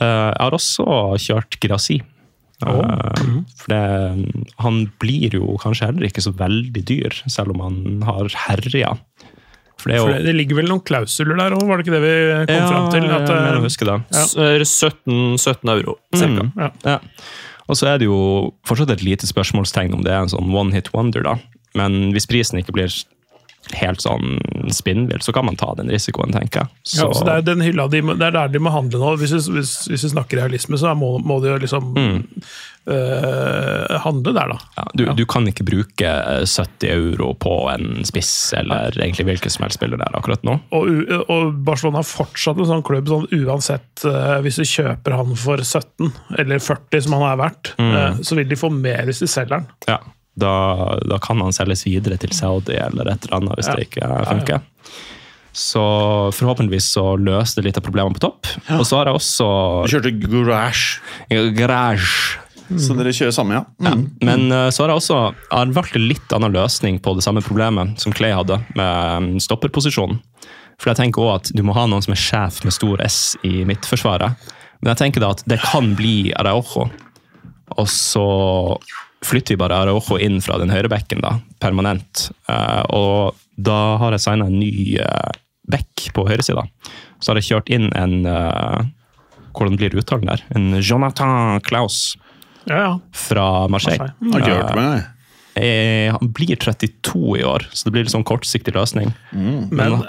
Eh, 0.00 0.30
jeg 0.30 0.40
har 0.42 0.56
også 0.58 0.86
kjørt 1.22 1.58
Grassi. 1.62 2.00
Eh, 2.64 3.22
For 3.58 3.72
det, 3.74 3.82
han 4.62 4.82
blir 5.02 5.34
jo 5.38 5.56
kanskje 5.62 5.90
heller 5.90 6.06
ikke 6.08 6.22
så 6.24 6.32
veldig 6.38 6.84
dyr, 6.88 7.16
selv 7.30 7.54
om 7.54 7.62
han 7.66 7.78
har 8.06 8.30
herja. 8.46 8.94
For 9.80 9.90
det 9.90 9.96
er 9.96 10.00
jo 10.00 10.04
For 10.06 10.14
det, 10.16 10.26
det 10.28 10.34
ligger 10.38 10.60
vel 10.62 10.68
noen 10.70 10.84
klausuler 10.86 11.36
der 11.42 11.56
òg, 11.56 11.64
var 11.68 11.80
det 11.80 11.84
ikke 11.86 11.96
det 11.96 12.04
vi 12.04 12.12
kom 12.48 12.54
Ja, 12.60 12.68
fram 12.70 12.86
til? 12.94 13.02
jeg 13.08 13.16
At, 13.16 13.26
mener 13.28 13.58
jeg 13.58 13.74
eh, 13.74 13.88
det. 13.90 13.98
Ja. 14.14 14.26
Er 14.46 14.64
17, 14.64 15.18
17 15.42 15.74
euro, 15.74 15.96
cirka. 16.14 16.46
Mm. 16.46 16.54
ja. 16.62 16.70
Ja. 16.94 16.98
Og 17.64 17.78
så 17.80 17.88
er 17.88 17.98
det 17.98 18.04
jo 18.06 18.16
fortsatt 18.68 18.90
et 18.92 19.02
lite 19.02 19.26
spørsmålstegn 19.26 19.94
om 19.96 20.02
det 20.04 20.12
er 20.12 20.20
en 20.22 20.28
sånn 20.32 20.50
one 20.52 20.74
hit 20.76 20.90
wonder, 20.92 21.24
da. 21.24 21.38
Men 21.74 22.12
hvis 22.14 22.26
prisen 22.28 22.60
ikke 22.60 22.74
blir 22.76 22.92
helt 23.72 24.02
sånn 24.04 24.36
spinnvill, 24.74 25.22
så 25.24 25.32
kan 25.32 25.46
man 25.48 25.56
ta 25.56 25.70
den 25.78 25.88
risikoen, 25.92 26.32
tenker 26.36 26.64
jeg. 26.64 26.68
Ja, 27.00 27.08
så 27.16 27.24
det 27.24 27.32
er 27.38 27.46
den 27.48 27.64
hylla 27.64 27.88
de, 27.88 28.02
det 28.14 28.26
er 28.28 28.36
der 28.36 28.52
de 28.52 28.60
må 28.62 28.70
handle 28.74 29.00
nå. 29.00 29.14
Hvis 29.20 29.32
vi, 29.32 29.40
hvis, 29.56 29.72
hvis 29.88 30.04
vi 30.04 30.12
snakker 30.12 30.42
realisme, 30.42 30.76
så 30.80 30.92
må, 30.98 31.14
må 31.24 31.40
de 31.44 31.54
jo 31.54 31.58
liksom 31.64 31.92
Mm. 31.94 32.20
øh, 32.92 33.98
handle 34.04 34.32
der, 34.36 34.50
da. 34.52 34.56
Ja, 34.76 34.84
du, 34.98 35.04
du 35.16 35.24
kan 35.30 35.46
ikke 35.48 35.64
bruke 35.66 36.08
eh, 36.10 36.44
70 36.44 36.90
euro 36.92 37.30
på 37.40 37.52
en 37.72 38.04
spiss 38.06 38.32
eller 38.58 38.92
egentlig 39.00 39.26
hvilken 39.30 39.52
som 39.54 39.64
helst 39.66 39.78
spiller 39.80 40.00
der 40.00 40.16
akkurat 40.18 40.44
nå. 40.46 40.58
Og, 40.76 40.90
og 41.32 41.54
Barcelona 41.66 42.02
er 42.02 42.08
fortsatt 42.08 42.60
en 42.60 42.68
sånn 42.68 42.84
klubb, 42.86 43.08
sånn 43.10 43.28
uansett 43.44 44.04
øh, 44.08 44.36
hvis 44.44 44.60
du 44.60 44.66
kjøper 44.68 45.16
han 45.18 45.32
for 45.40 45.62
17 45.64 46.10
eller 46.42 46.60
40, 46.60 47.06
som 47.06 47.16
han 47.18 47.28
er 47.32 47.40
verdt, 47.46 47.72
Mm. 47.84 48.20
så 48.24 48.36
vil 48.38 48.46
de 48.48 48.56
få 48.58 48.68
mer 48.72 49.02
hvis 49.08 49.20
de 49.24 49.26
selger 49.28 49.58
han. 49.58 49.66
Ja, 49.88 49.96
da, 50.36 50.54
da 51.06 51.18
kan 51.22 51.38
han 51.44 51.52
selges 51.54 51.84
videre 51.86 52.16
til 52.18 52.32
Saudi 52.34 52.74
eller 52.74 53.12
et 53.12 53.26
eller 53.28 53.36
annet 53.38 53.58
hvis 53.60 53.68
Ja. 53.70 53.74
det 53.78 53.88
ikke 53.88 54.08
funker. 54.30 54.60
Så 55.54 55.82
forhåpentligvis 56.34 56.88
så 56.96 57.04
løste 57.20 57.62
litt 57.62 57.76
av 57.78 57.84
problemene 57.86 58.16
på 58.16 58.24
topp. 58.24 58.48
Og 58.74 58.82
så 58.88 58.98
har 58.98 59.06
jeg 59.12 59.20
også 59.20 59.46
Du 59.86 59.92
kjørte 59.94 60.10
garage. 60.24 60.98
garage. 61.54 62.38
Så 62.80 62.96
dere 62.96 63.12
kjører 63.14 63.34
samme, 63.36 63.58
ja? 63.60 63.64
Ja. 63.84 63.92
Mm. 63.94 64.04
Men 64.24 64.46
eh, 64.50 64.70
så 64.72 64.82
har 64.82 64.90
jeg 64.94 65.02
også 65.02 65.18
har 65.52 65.72
valgt 65.76 65.94
en 65.98 66.08
litt 66.08 66.32
annen 66.34 66.54
løsning 66.56 66.98
på 67.04 67.12
det 67.14 67.22
samme 67.26 67.42
problemet 67.44 68.00
som 68.00 68.12
Clay 68.16 68.32
hadde 68.34 68.56
med 68.74 69.28
mm, 69.36 69.40
stopperposisjonen. 69.44 70.18
For 70.80 70.90
jeg 70.90 70.96
tenker 71.04 71.22
også 71.22 71.34
at 71.52 71.52
du 71.54 71.62
må 71.62 71.74
ha 71.76 71.84
noen 71.86 72.02
som 72.02 72.16
er 72.16 72.22
sjef 72.24 72.62
med 72.64 72.72
stor 72.74 72.98
S 73.04 73.36
i 73.46 73.62
midtforsvaret. 73.68 74.34
Men 74.80 74.90
jeg 74.94 75.02
tenker 75.04 75.22
da 75.22 75.30
at 75.36 75.44
det 75.46 75.60
kan 75.62 75.92
bli 75.94 76.32
Araujo. 76.40 76.88
Og 77.78 77.86
så 77.88 78.24
flytter 79.24 79.54
vi 79.54 79.60
bare 79.60 79.78
Araujo 79.82 80.18
inn 80.22 80.40
fra 80.44 80.58
den 80.60 80.72
høyrebekken 80.72 81.22
da, 81.24 81.38
permanent. 81.62 82.28
Eh, 82.50 82.82
og 82.94 83.38
da 83.56 83.96
har 84.02 84.16
jeg 84.16 84.24
signa 84.24 84.48
en 84.50 84.58
ny 84.58 84.98
uh, 84.98 85.32
bekk 85.70 86.10
på 86.16 86.26
høyresida. 86.28 86.66
Så 87.22 87.32
har 87.32 87.40
jeg 87.40 87.48
kjørt 87.48 87.72
inn 87.72 87.88
en 87.96 88.26
eh, 88.28 88.84
Hvordan 89.54 89.78
blir 89.78 89.94
uttalen 89.96 90.28
der? 90.28 90.42
En 90.58 90.74
Jonathan 90.82 91.60
Claus 91.64 92.16
Ja, 92.66 92.76
ja. 92.76 92.92
fra 93.14 93.68
Marseille. 93.70 94.10
Marseille. 94.18 94.34
Har 94.34 94.42
ikke 94.42 94.56
hørt 94.58 94.74
om 94.74 94.82
det. 94.82 95.04
Eh, 95.54 96.08
han 96.10 96.32
blir 96.34 96.58
32 96.58 97.38
i 97.38 97.44
år, 97.46 97.68
så 97.70 97.86
det 97.86 97.94
blir 97.94 98.04
litt 98.04 98.12
sånn 98.12 98.26
kortsiktig 98.26 98.74
løsning. 98.74 99.12
Men 99.30 100.00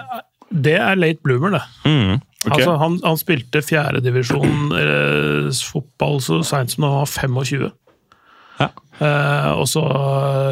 det 0.49 0.79
er 0.81 0.97
late 0.97 1.21
bloomer, 1.23 1.53
det. 1.59 1.61
Mm. 1.85 2.17
Okay. 2.45 2.57
Altså, 2.57 2.75
han, 2.81 2.97
han 3.05 3.17
spilte 3.21 3.61
fjerdedivisjon 3.65 4.73
eh, 4.77 5.47
fotball 5.69 6.19
så 6.21 6.41
seint 6.45 6.73
som 6.73 6.85
da 6.85 6.91
han 6.91 7.03
var 7.03 7.13
25. 7.13 7.69
Ja. 8.59 8.69
Eh, 8.99 9.49
og 9.51 9.65
så 9.67 9.81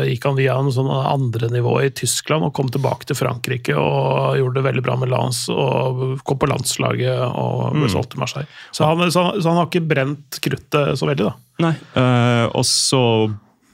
gikk 0.03 0.25
han 0.27 0.35
via 0.35 0.55
en 0.59 0.71
sånn 0.73 0.89
andre 0.91 1.47
nivå 1.53 1.77
i 1.85 1.91
Tyskland 1.95 2.49
og 2.49 2.55
kom 2.57 2.71
tilbake 2.73 3.07
til 3.07 3.17
Frankrike 3.17 3.75
og 3.79 4.35
gjorde 4.39 4.59
det 4.59 4.65
veldig 4.67 4.83
bra 4.83 4.97
med 4.99 5.13
Lance 5.13 5.53
og 5.53 6.19
kom 6.27 6.41
på 6.41 6.49
landslaget 6.51 7.23
og 7.29 7.77
ble 7.77 7.91
solgt 7.91 8.11
til 8.15 8.23
Marseille. 8.23 8.49
Så 8.75 8.87
han, 8.89 9.05
så, 9.11 9.29
han, 9.29 9.39
så 9.39 9.53
han 9.53 9.61
har 9.61 9.69
ikke 9.71 9.85
brent 9.93 10.41
kruttet 10.43 10.99
så 10.99 11.07
veldig, 11.07 11.29
da. 11.29 11.35
Nei. 11.63 11.75
uh, 11.95 12.47
og 12.57 12.65
så 12.65 13.03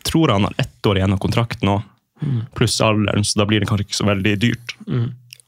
tror 0.05 0.28
jeg 0.28 0.36
han 0.36 0.49
har 0.49 0.61
ett 0.61 0.89
år 0.89 0.99
igjen 0.99 1.15
av 1.15 1.22
kontrakten 1.24 1.70
nå, 1.70 1.80
pluss 2.57 2.78
alderen, 2.84 3.26
så 3.26 3.41
da 3.41 3.47
blir 3.49 3.63
det 3.63 3.70
kanskje 3.70 3.88
ikke 3.88 3.99
så 3.99 4.07
veldig 4.09 4.36
dyrt. 4.41 4.76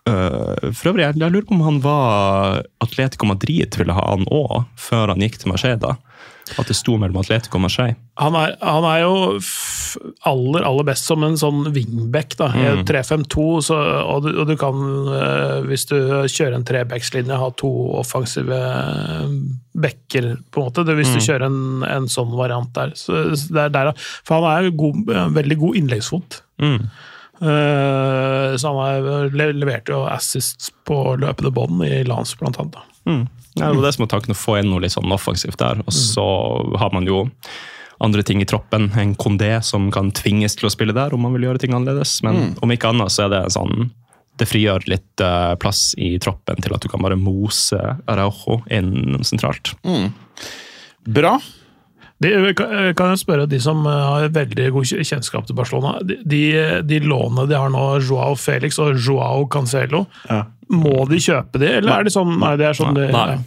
Eh, 0.09 0.72
for 0.74 0.91
øvrig, 0.91 1.05
jeg, 1.05 1.19
jeg 1.22 1.34
lurer 1.34 1.45
på 1.45 1.55
om 1.55 1.65
han 1.65 1.80
var 1.84 2.63
Atletico 2.82 3.28
Madrid 3.30 3.78
ville 3.78 3.95
ha 3.95 4.05
han 4.09 4.26
òg, 4.34 4.63
før 4.80 5.13
han 5.13 5.22
gikk 5.22 5.38
til 5.41 5.51
Marseille. 5.53 5.95
At 6.60 6.68
det 6.68 6.76
sto 6.76 6.97
mellom 6.99 7.18
Atletico 7.22 7.56
og 7.58 7.62
Marseille. 7.64 7.95
Han 8.20 8.36
er, 8.36 8.58
han 8.62 8.84
er 8.84 8.99
jo 9.06 9.14
aller 10.28 10.66
aller 10.68 10.84
best 10.88 11.06
som 11.08 11.24
en 11.24 11.38
sånn 11.39 11.62
wingback 11.74 12.36
da, 12.39 12.49
Mm. 12.52 12.84
3-5-2. 12.86 13.45
Og, 13.72 14.24
du- 14.26 14.36
og 14.41 14.47
du 14.47 14.56
kan, 14.60 14.76
eh, 15.16 15.62
hvis 15.68 15.86
du 15.88 15.95
kjører 16.28 16.56
en 16.56 16.64
trebackslinje, 16.68 17.38
ha 17.38 17.49
to 17.58 17.72
offensive 17.99 18.52
eh, 18.52 19.28
backer, 19.76 20.38
på 20.52 20.62
en 20.62 20.68
måte. 20.68 20.86
Det, 20.86 20.95
hvis 20.99 21.14
du 21.14 21.20
Mm. 21.20 21.28
kjører 21.28 21.45
en, 21.45 21.84
en 21.84 22.08
sånn 22.08 22.36
variant 22.36 22.74
der. 22.74 22.91
Så 22.95 23.32
det 23.52 23.58
er 23.66 23.70
der, 23.70 23.91
da. 23.91 23.93
For 24.24 24.41
han 24.41 24.66
er 24.66 24.72
god, 24.72 25.10
eh, 25.10 25.30
veldig 25.39 25.58
god 25.60 25.76
innleggsfot. 25.76 26.41
Mm. 26.62 26.89
Så 27.41 28.70
han 28.70 28.80
er, 28.86 29.30
le- 29.34 29.54
leverte 29.58 29.89
jo 29.95 30.04
assists 30.06 30.70
på 30.86 31.18
løpende 31.18 31.52
bånd 31.54 31.82
i 31.88 32.04
lands, 32.04 32.36
blant 32.38 32.60
annet. 32.62 32.76
Da. 32.78 32.82
Mm. 33.10 33.24
Ja, 33.58 33.68
det 33.68 33.76
var 33.76 33.84
det 33.86 33.93
som 33.95 34.06
var 34.06 34.14
tanken, 34.14 34.36
å 34.36 34.39
få 34.39 34.58
inn 34.62 34.70
noe 34.72 34.84
litt 34.84 34.95
sånn 34.95 35.12
offensivt 35.12 35.60
der. 35.60 35.82
Og 35.84 35.93
så 35.95 36.26
har 36.80 36.93
man 36.95 37.08
jo 37.10 37.26
andre 38.02 38.24
ting 38.26 38.41
i 38.41 38.47
troppen. 38.49 38.89
En 38.97 39.16
Kondé 39.20 39.54
som 39.66 39.89
kan 39.93 40.12
tvinges 40.16 40.56
til 40.58 40.70
å 40.70 40.74
spille 40.74 40.95
der 40.95 41.14
om 41.14 41.26
man 41.26 41.36
vil 41.36 41.49
gjøre 41.49 41.62
ting 41.64 41.76
annerledes. 41.76 42.20
Men 42.26 42.56
om 42.64 42.74
ikke 42.74 42.93
annet 42.93 43.14
så 43.14 43.28
er 43.28 43.36
det 43.36 43.43
sånn 43.58 43.91
Det 44.39 44.47
frigjør 44.47 44.88
litt 44.89 45.22
uh, 45.22 45.54
plass 45.60 45.91
i 46.02 46.16
troppen 46.24 46.64
til 46.64 46.74
at 46.74 46.82
du 46.82 46.88
kan 46.89 47.04
bare 47.04 47.20
mose 47.20 47.78
Araujo 48.10 48.62
inn 48.74 49.20
sentralt. 49.28 49.76
Bra. 51.06 51.36
De, 52.22 52.32
kan 52.57 52.91
kan 52.97 53.13
jeg 53.13 53.24
spørre 53.24 53.47
de 53.49 53.59
som 53.63 53.86
eh, 53.89 54.01
har 54.07 54.34
veldig 54.36 54.67
god 54.76 54.91
kjennskap 54.91 55.47
til 55.47 55.57
Barcelona. 55.57 55.95
De, 56.05 56.43
de, 56.86 56.99
lånene 57.01 57.47
de 57.49 57.57
har 57.57 57.72
nå, 57.74 57.86
Joao 58.05 58.36
Felix 58.39 58.78
og 58.82 58.99
Joao 58.99 59.47
Cancelo, 59.51 60.05
må 60.72 61.07
de 61.09 61.19
kjøpe 61.19 61.59
de, 61.59 61.74
eller 61.82 61.97
er 61.97 62.07
det 62.07 62.13
sånn 62.13 62.38
Nei, 62.39 62.53
det 62.59 62.69
er 62.69 62.78
sånn 62.78 62.93
Nei. 62.95 63.09
de, 63.09 63.15
Nei. 63.17 63.41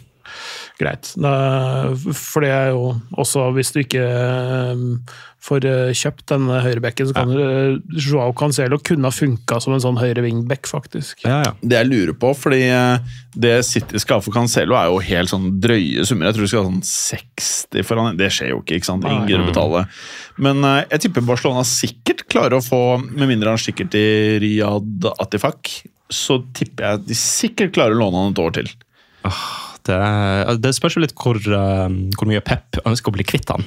Greit. 0.81 1.13
For 1.15 2.43
det 2.43 2.51
er 2.51 2.73
jo 2.75 2.97
også, 3.15 3.47
hvis 3.55 3.71
du 3.75 3.79
ikke 3.85 4.03
eh, 4.03 4.81
får 5.45 5.67
eh, 5.69 5.93
kjøpt 5.95 6.25
denne 6.33 6.61
høyrebekken, 6.65 7.11
så 7.11 7.15
kan 7.17 7.31
ja. 7.31 7.51
Joao 7.95 8.33
Cancelo 8.37 8.79
kunne 8.83 9.11
ha 9.11 9.15
funka 9.15 9.61
som 9.63 9.75
en 9.77 9.83
sånn 9.85 10.01
høyre 10.01 10.25
wingback, 10.25 10.67
faktisk. 10.71 11.23
Ja, 11.27 11.43
ja. 11.45 11.53
Det 11.61 11.79
jeg 11.79 11.91
lurer 11.91 12.17
på, 12.19 12.33
fordi 12.39 12.63
eh, 12.67 13.15
det 13.39 13.55
City 13.69 14.01
skal 14.03 14.19
ha 14.19 14.25
for 14.25 14.35
Cancelo, 14.35 14.77
er 14.79 14.91
jo 14.91 15.03
helt 15.05 15.33
sånn 15.33 15.51
drøye 15.63 16.07
summer. 16.09 16.31
Jeg 16.31 16.39
tror 16.39 16.47
de 16.47 16.51
skal 16.53 16.65
ha 16.65 16.71
sånn 16.73 16.87
60 16.89 17.87
for 17.87 18.03
han. 18.03 18.19
Det 18.21 18.31
skjer 18.35 18.55
jo 18.55 18.63
ikke, 18.65 18.81
ikke 18.81 18.91
sant? 18.91 19.07
Ingen 19.11 19.29
gidder 19.29 19.45
å 19.45 19.51
betale. 19.53 19.85
Men 20.49 20.65
eh, 20.71 20.81
jeg 20.95 21.07
tipper 21.07 21.29
Barcelona 21.29 21.67
sikkert 21.69 22.25
klarer 22.33 22.59
å 22.59 22.65
få, 22.65 22.83
med 23.05 23.31
mindre 23.31 23.53
han 23.55 23.61
stikker 23.61 23.91
til 23.93 24.41
Riyad 24.43 25.13
Atifak, 25.19 25.77
så 26.11 26.41
tipper 26.57 26.89
jeg 26.89 27.07
de 27.11 27.19
sikkert 27.19 27.77
klarer 27.77 27.97
å 27.97 28.03
låne 28.03 28.25
han 28.25 28.35
et 28.35 28.43
år 28.43 28.59
til. 28.59 28.75
Det, 29.85 30.59
det 30.65 30.75
spørs 30.77 30.97
jo 30.97 31.05
litt 31.05 31.17
hvor, 31.19 31.37
eh, 31.37 31.89
hvor 32.17 32.31
mye 32.31 32.43
Pep 32.45 32.81
ønsker 32.85 33.13
å 33.13 33.17
bli 33.17 33.27
kvitt 33.29 33.53
han. 33.53 33.67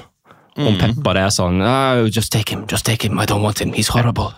Om 0.57 0.79
Pep 0.81 1.01
bare 1.05 1.27
er 1.27 1.29
sånn 1.29 1.61
oh, 1.61 2.07
Just 2.09 2.31
take 2.33 2.49
him, 2.49 2.63
just 2.65 2.87
take 2.87 3.05
him, 3.05 3.19
I 3.21 3.27
don't 3.29 3.45
want 3.45 3.61
him, 3.61 3.75
he's 3.77 3.91
horrible. 3.93 4.33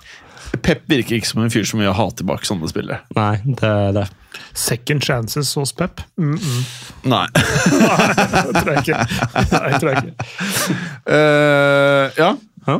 Pep 0.65 0.83
virker 0.89 1.19
ikke 1.19 1.29
som 1.29 1.43
en 1.45 1.53
fyr 1.53 1.67
som 1.67 1.79
vil 1.79 1.93
ha 1.93 2.07
tilbake 2.17 2.47
sånne 2.47 2.67
spillere. 2.71 3.03
Nei, 3.15 3.37
det 3.45 3.69
er 3.69 3.93
det. 3.95 4.05
Second 4.57 5.05
chances 5.05 5.53
hos 5.55 5.71
Pep? 5.73 6.01
Mm 6.17 6.35
-mm. 6.35 6.61
Nei. 7.03 7.27
Nei, 7.87 8.07
det 8.17 8.63
tror 8.63 8.71
jeg 8.73 8.79
ikke. 8.83 8.97
Nei, 9.51 9.79
tror 9.79 9.89
jeg 9.89 10.03
ikke. 10.03 10.15
Uh, 11.07 12.05
ja. 12.17 12.31
Ja. 12.67 12.79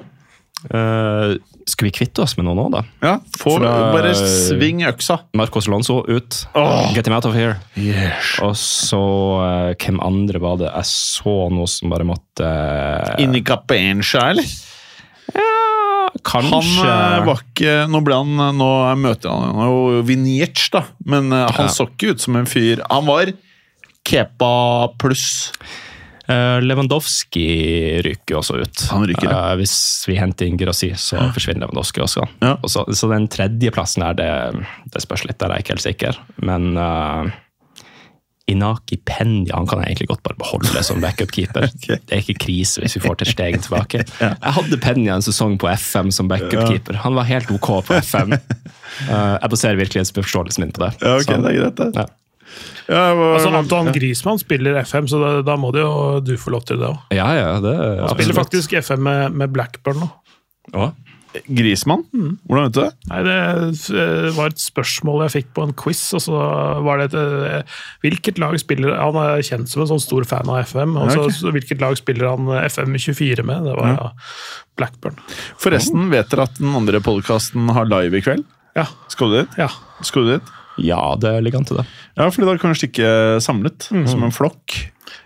Eh, 0.73 1.35
skal 1.69 1.87
vi 1.89 1.91
kvitte 1.95 2.23
oss 2.25 2.35
med 2.37 2.47
noe 2.47 2.57
nå, 2.57 2.65
da? 2.73 2.81
ja. 3.05 3.13
for, 3.39 3.59
Fra- 3.61 3.91
bare 3.93 4.11
sving 4.17 4.81
øksa. 4.89 5.19
Marcos 5.37 5.67
Lonzo 5.71 5.99
ut. 6.07 6.39
Oh. 6.57 6.89
Get 6.95 7.07
him 7.07 7.15
out 7.15 7.25
of 7.29 7.35
here. 7.37 7.55
Yes. 7.79 8.35
Og 8.45 8.55
så 8.59 8.99
uh, 8.99 9.73
Hvem 9.79 10.01
andre 10.03 10.41
var 10.43 10.57
det 10.61 10.69
jeg 10.71 10.89
så 10.89 11.35
noe 11.53 11.69
som 11.69 11.93
bare 11.93 12.07
måtte 12.09 12.45
uh, 12.49 13.15
Inni 13.23 13.43
Capencha, 13.45 14.25
eller? 14.33 14.49
Ja, 15.29 16.09
Kanskje 16.25 16.85
Han 16.89 17.19
eh, 17.21 17.25
var 17.27 17.43
ikke 17.43 17.73
Nå 17.93 17.99
ble 18.01 18.15
han 18.17 18.39
Nå 18.57 18.69
møter 18.97 19.29
han 19.29 19.59
jo 19.69 19.99
Viniec, 20.07 20.63
da. 20.73 20.81
Men 21.05 21.29
uh, 21.31 21.43
han 21.53 21.67
Ja. 21.69 21.73
så 21.75 21.85
ikke 21.91 22.15
ut 22.15 22.23
som 22.23 22.39
en 22.39 22.49
fyr 22.49 22.81
Han 22.89 23.05
var 23.09 23.29
Kepa 24.09 24.89
pluss. 24.97 25.51
Eh, 26.29 26.59
Lewandowski 26.61 27.47
ryker 28.05 28.35
jo 28.35 28.39
også 28.43 28.59
ut. 28.61 28.83
Han 28.91 29.05
ryker, 29.09 29.29
ja. 29.31 29.37
Eh, 29.51 29.57
hvis 29.63 29.75
vi 30.09 30.17
henter 30.19 30.45
inn 30.45 30.59
Girassi, 30.61 30.91
så 30.99 31.17
forsvinner 31.33 31.65
Lewandowski 31.65 32.03
også. 32.05 32.27
Ja. 32.43 32.55
Og 32.61 32.69
så, 32.69 32.85
så 32.93 33.09
den 33.09 33.25
tredjeplassen 33.33 34.05
her, 34.05 34.17
det, 34.19 34.29
det 34.93 35.01
spørs 35.05 35.25
litt, 35.25 35.39
der 35.41 35.49
er 35.49 35.57
jeg 35.59 35.65
ikke 35.65 35.77
helt 35.77 35.87
sikker. 35.87 36.19
Men 36.45 36.69
uh, 36.77 37.31
Inaki 38.49 38.99
Penya 39.05 39.57
han 39.57 39.67
kan 39.69 39.81
jeg 39.81 39.91
egentlig 39.95 40.09
godt 40.11 40.23
bare 40.25 40.37
beholde 40.41 40.83
som 40.85 41.01
backup-keeper. 41.01 41.67
Det 41.87 41.97
er 42.13 42.21
ikke 42.21 42.37
krise 42.45 42.81
hvis 42.83 42.97
vi 42.99 43.03
får 43.07 43.19
til 43.23 43.31
stegen 43.33 43.65
tilbake. 43.65 44.05
Jeg 44.21 44.53
hadde 44.59 44.79
Penya 44.81 45.17
en 45.17 45.25
sesong 45.25 45.57
på 45.61 45.69
FM 45.73 46.13
som 46.13 46.29
backup-keeper. 46.29 47.01
Han 47.05 47.17
var 47.17 47.29
helt 47.29 47.49
ok 47.53 47.69
på 47.89 47.99
FM. 48.05 48.37
Uh, 49.09 49.35
jeg 49.41 49.51
baserer 49.53 49.81
virkelighetsforståelsen 49.81 50.65
min 50.65 50.73
på 50.77 50.85
det. 50.85 50.93
Ja, 51.01 51.17
ok, 51.17 51.25
Så- 51.29 51.41
det 51.41 51.53
er 51.55 51.61
greit, 51.63 51.77
det. 51.81 51.91
Ja. 51.97 52.07
Ja, 52.89 53.13
var, 53.13 53.35
Altså, 53.37 53.51
Antoine 53.53 53.93
Grismann 53.93 54.39
spiller 54.41 54.79
FM, 54.81 55.09
så 55.11 55.19
da, 55.21 55.33
da 55.45 55.57
må 55.61 55.73
det 55.75 55.83
jo 55.83 56.19
du 56.25 56.33
få 56.41 56.55
lov 56.55 56.65
til 56.69 56.81
det 56.81 56.89
òg. 56.89 56.97
Ja, 57.13 57.27
ja, 57.37 57.51
det 57.63 57.75
er 57.75 58.01
Han 58.07 58.15
spiller 58.17 58.39
faktisk 58.41 58.73
FM 58.81 59.05
med, 59.05 59.37
med 59.43 59.53
Blackburn 59.53 60.01
nå. 60.05 60.09
Ja. 60.73 60.89
Grismann? 61.45 62.03
Hvordan 62.49 62.63
vet 62.65 62.73
du 62.73 62.79
det? 62.81 62.91
Nei, 63.11 63.19
Det 63.27 63.33
eh, 63.93 64.29
var 64.33 64.49
et 64.49 64.61
spørsmål 64.61 65.27
jeg 65.27 65.33
fikk 65.35 65.51
på 65.53 65.65
en 65.67 65.73
quiz, 65.77 66.01
og 66.17 66.23
så 66.25 66.39
var 66.85 67.01
det 67.01 67.11
et 67.11 67.17
eh, 67.21 67.75
Hvilket 68.01 68.41
lag 68.41 68.57
spiller 68.61 68.95
Han 68.97 69.19
er 69.21 69.43
kjent 69.45 69.69
som 69.69 69.83
en 69.83 69.91
sånn 69.91 70.01
stor 70.01 70.25
fan 70.29 70.49
av 70.49 70.63
FM. 70.65 70.97
og 70.97 71.11
så, 71.13 71.27
Ja, 71.27 71.29
ok. 71.29 71.53
hvilket 71.59 71.83
lag 71.85 71.97
spiller 72.01 72.31
han 72.31 72.49
FM24 72.65 73.45
med? 73.45 73.69
Det 73.69 73.75
var 73.77 73.93
ja, 73.93 74.09
Blackburn. 74.79 75.21
Forresten, 75.61 76.09
vet 76.09 76.33
dere 76.33 76.47
at 76.49 76.57
den 76.57 76.73
andre 76.81 77.01
podkasten 77.05 77.69
har 77.77 77.89
live 77.89 78.17
i 78.17 78.25
kveld? 78.25 78.47
Ja. 78.77 78.87
Skal 79.13 79.29
du 79.29 79.41
dit? 79.43 79.59
ja. 79.61 79.69
Skal 80.01 80.25
du 80.25 80.33
dit? 80.37 80.55
Ja, 80.85 81.01
det 81.19 81.35
ligger 81.45 81.61
an 81.63 81.67
til 81.69 81.81
det. 81.81 81.87
Ja, 82.15 82.29
fordi 82.29 82.47
da 82.47 82.55
kan 82.55 82.69
kanskje 82.69 82.87
stikke 82.87 83.11
samlet, 83.43 83.89
som 84.09 84.23
en 84.25 84.35
flokk. 84.35 84.79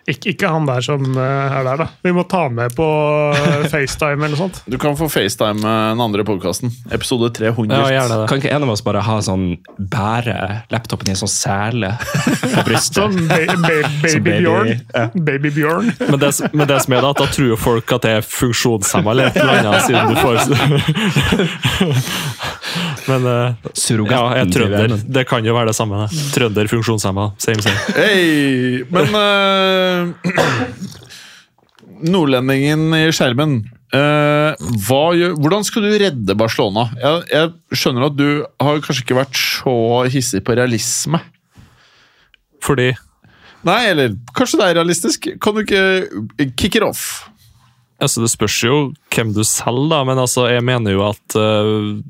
Ikke, 0.03 0.34
ikke 0.34 0.49
han 0.51 0.65
der 0.67 0.84
som 0.84 0.99
eh, 1.15 1.53
er 1.55 1.63
der, 1.63 1.77
da. 1.80 1.85
Vi 2.03 2.11
må 2.15 2.25
ta 2.27 2.41
med 2.51 2.73
på 2.75 2.84
eh, 3.31 3.63
FaceTime 3.71 4.25
eller 4.25 4.34
noe 4.35 4.41
sånt. 4.41 4.57
Du 4.67 4.75
kan 4.80 4.97
få 4.99 5.07
FaceTime 5.11 5.63
den 5.63 6.01
andre 6.03 6.25
podkasten. 6.27 6.73
Episode 6.91 7.30
300. 7.38 7.77
Ja, 7.77 7.88
gjerne 8.01 8.17
det. 8.19 8.25
Kan 8.31 8.41
ikke 8.41 8.51
en 8.51 8.65
av 8.67 8.73
oss 8.73 8.84
bare 8.84 9.03
ha 9.05 9.15
sånn 9.23 9.45
bære 9.80 10.35
laptopen 10.75 11.07
i 11.07 11.15
en 11.15 11.21
sånn 11.21 11.31
sele 11.31 11.93
på 12.03 12.65
brystet? 12.67 12.99
Sånn 12.99 13.15
ba 13.31 13.39
ba 13.47 13.55
baby, 13.63 14.01
baby, 14.03 14.35
Bjørn. 14.43 14.73
ja. 14.91 15.05
Baby 15.15 15.53
Bjørn. 15.55 15.93
Men 16.01 16.19
det, 16.19 16.34
men 16.51 16.67
det 16.73 16.81
som 16.84 16.97
er 16.97 17.07
da, 17.07 17.13
at 17.15 17.23
da 17.23 17.30
tror 17.38 17.47
jo 17.53 17.59
folk 17.63 17.95
at 17.95 18.07
det 18.07 18.13
er 18.19 18.27
funksjonshemma 18.27 19.15
eller 19.15 19.31
et 19.31 19.39
eller 19.39 19.63
annet, 19.63 19.88
siden 19.88 20.11
du 20.11 20.15
får 20.19 20.35
Men 23.09 23.27
uh, 23.27 23.69
Surrogaten 23.75 24.15
ja, 24.15 24.38
jeg 24.38 24.47
er 24.47 24.53
trønder. 24.55 24.95
Det 25.17 25.23
kan 25.30 25.45
jo 25.45 25.55
være 25.55 25.71
det 25.71 25.77
samme. 25.77 26.05
det. 26.05 26.23
Trønder 26.35 26.69
funksjonshemma. 26.71 27.30
Same, 27.41 27.63
same. 27.65 27.80
Hei! 27.97 28.84
Men 28.93 29.17
uh, 29.17 30.35
nordlendingen 32.13 32.89
i 32.97 33.05
skjermen. 33.15 33.61
Uh, 33.93 34.55
hva 34.88 35.01
gjør, 35.17 35.35
hvordan 35.38 35.67
skal 35.67 35.85
du 35.85 35.91
redde 36.01 36.38
Barcelona? 36.39 36.88
Jeg, 36.97 37.25
jeg 37.30 37.81
skjønner 37.84 38.07
at 38.07 38.17
du 38.17 38.27
har 38.63 38.81
kanskje 38.85 39.05
ikke 39.05 39.19
vært 39.19 39.38
så 39.38 39.75
hissig 40.13 40.41
på 40.45 40.57
realisme. 40.57 41.21
Fordi 42.63 42.93
Nei, 43.63 43.80
eller 43.93 44.17
kanskje 44.35 44.57
det 44.59 44.65
er 44.65 44.75
realistisk? 44.81 45.27
Kan 45.43 45.55
du 45.55 45.61
ikke 45.63 46.49
kick 46.59 46.75
it 46.75 46.84
off? 46.84 47.30
altså, 48.03 48.23
Det 48.23 48.31
spørs 48.34 48.57
jo 48.63 48.75
hvem 49.13 49.34
du 49.35 49.43
selger, 49.47 49.89
da, 49.91 50.01
men 50.07 50.19
altså, 50.19 50.47
jeg 50.51 50.65
mener 50.65 50.95
jo 50.95 51.05
at 51.07 51.38
eh, 51.39 52.01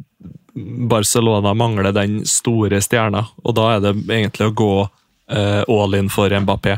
Barcelona 0.89 1.53
mangler 1.57 1.91
den 1.95 2.21
store 2.29 2.81
stjerna, 2.81 3.25
og 3.43 3.55
da 3.57 3.69
er 3.75 3.83
det 3.83 3.93
egentlig 4.05 4.51
å 4.51 4.55
gå 4.57 4.73
uh, 4.85 5.61
all 5.67 5.95
in 5.97 6.11
for 6.13 6.29
Mbappé. 6.29 6.77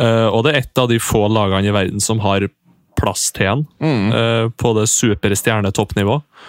Uh, 0.00 0.28
og 0.28 0.44
det 0.44 0.52
er 0.52 0.62
et 0.62 0.80
av 0.80 0.88
de 0.90 1.00
få 1.02 1.26
lagene 1.32 1.70
i 1.70 1.74
verden 1.74 2.02
som 2.04 2.20
har 2.24 2.46
plass 3.00 3.30
til 3.32 3.48
han 3.48 3.62
uh, 4.12 4.50
på 4.52 4.72
det 4.76 4.86
supre 4.92 5.36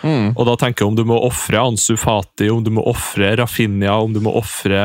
Mm. 0.04 0.34
Og 0.36 0.44
da 0.48 0.58
tenker 0.60 0.84
jeg 0.84 0.92
om 0.92 0.98
du 0.98 1.06
må 1.08 1.20
ofre 1.24 1.62
Ansu 1.62 1.96
Fati, 2.00 2.50
om 2.52 2.64
du 2.64 2.72
må 2.76 2.84
ofre 2.90 3.36
Rafinha, 3.40 3.96
om 4.02 4.14
du 4.14 4.20
må 4.24 4.34
ofre 4.40 4.82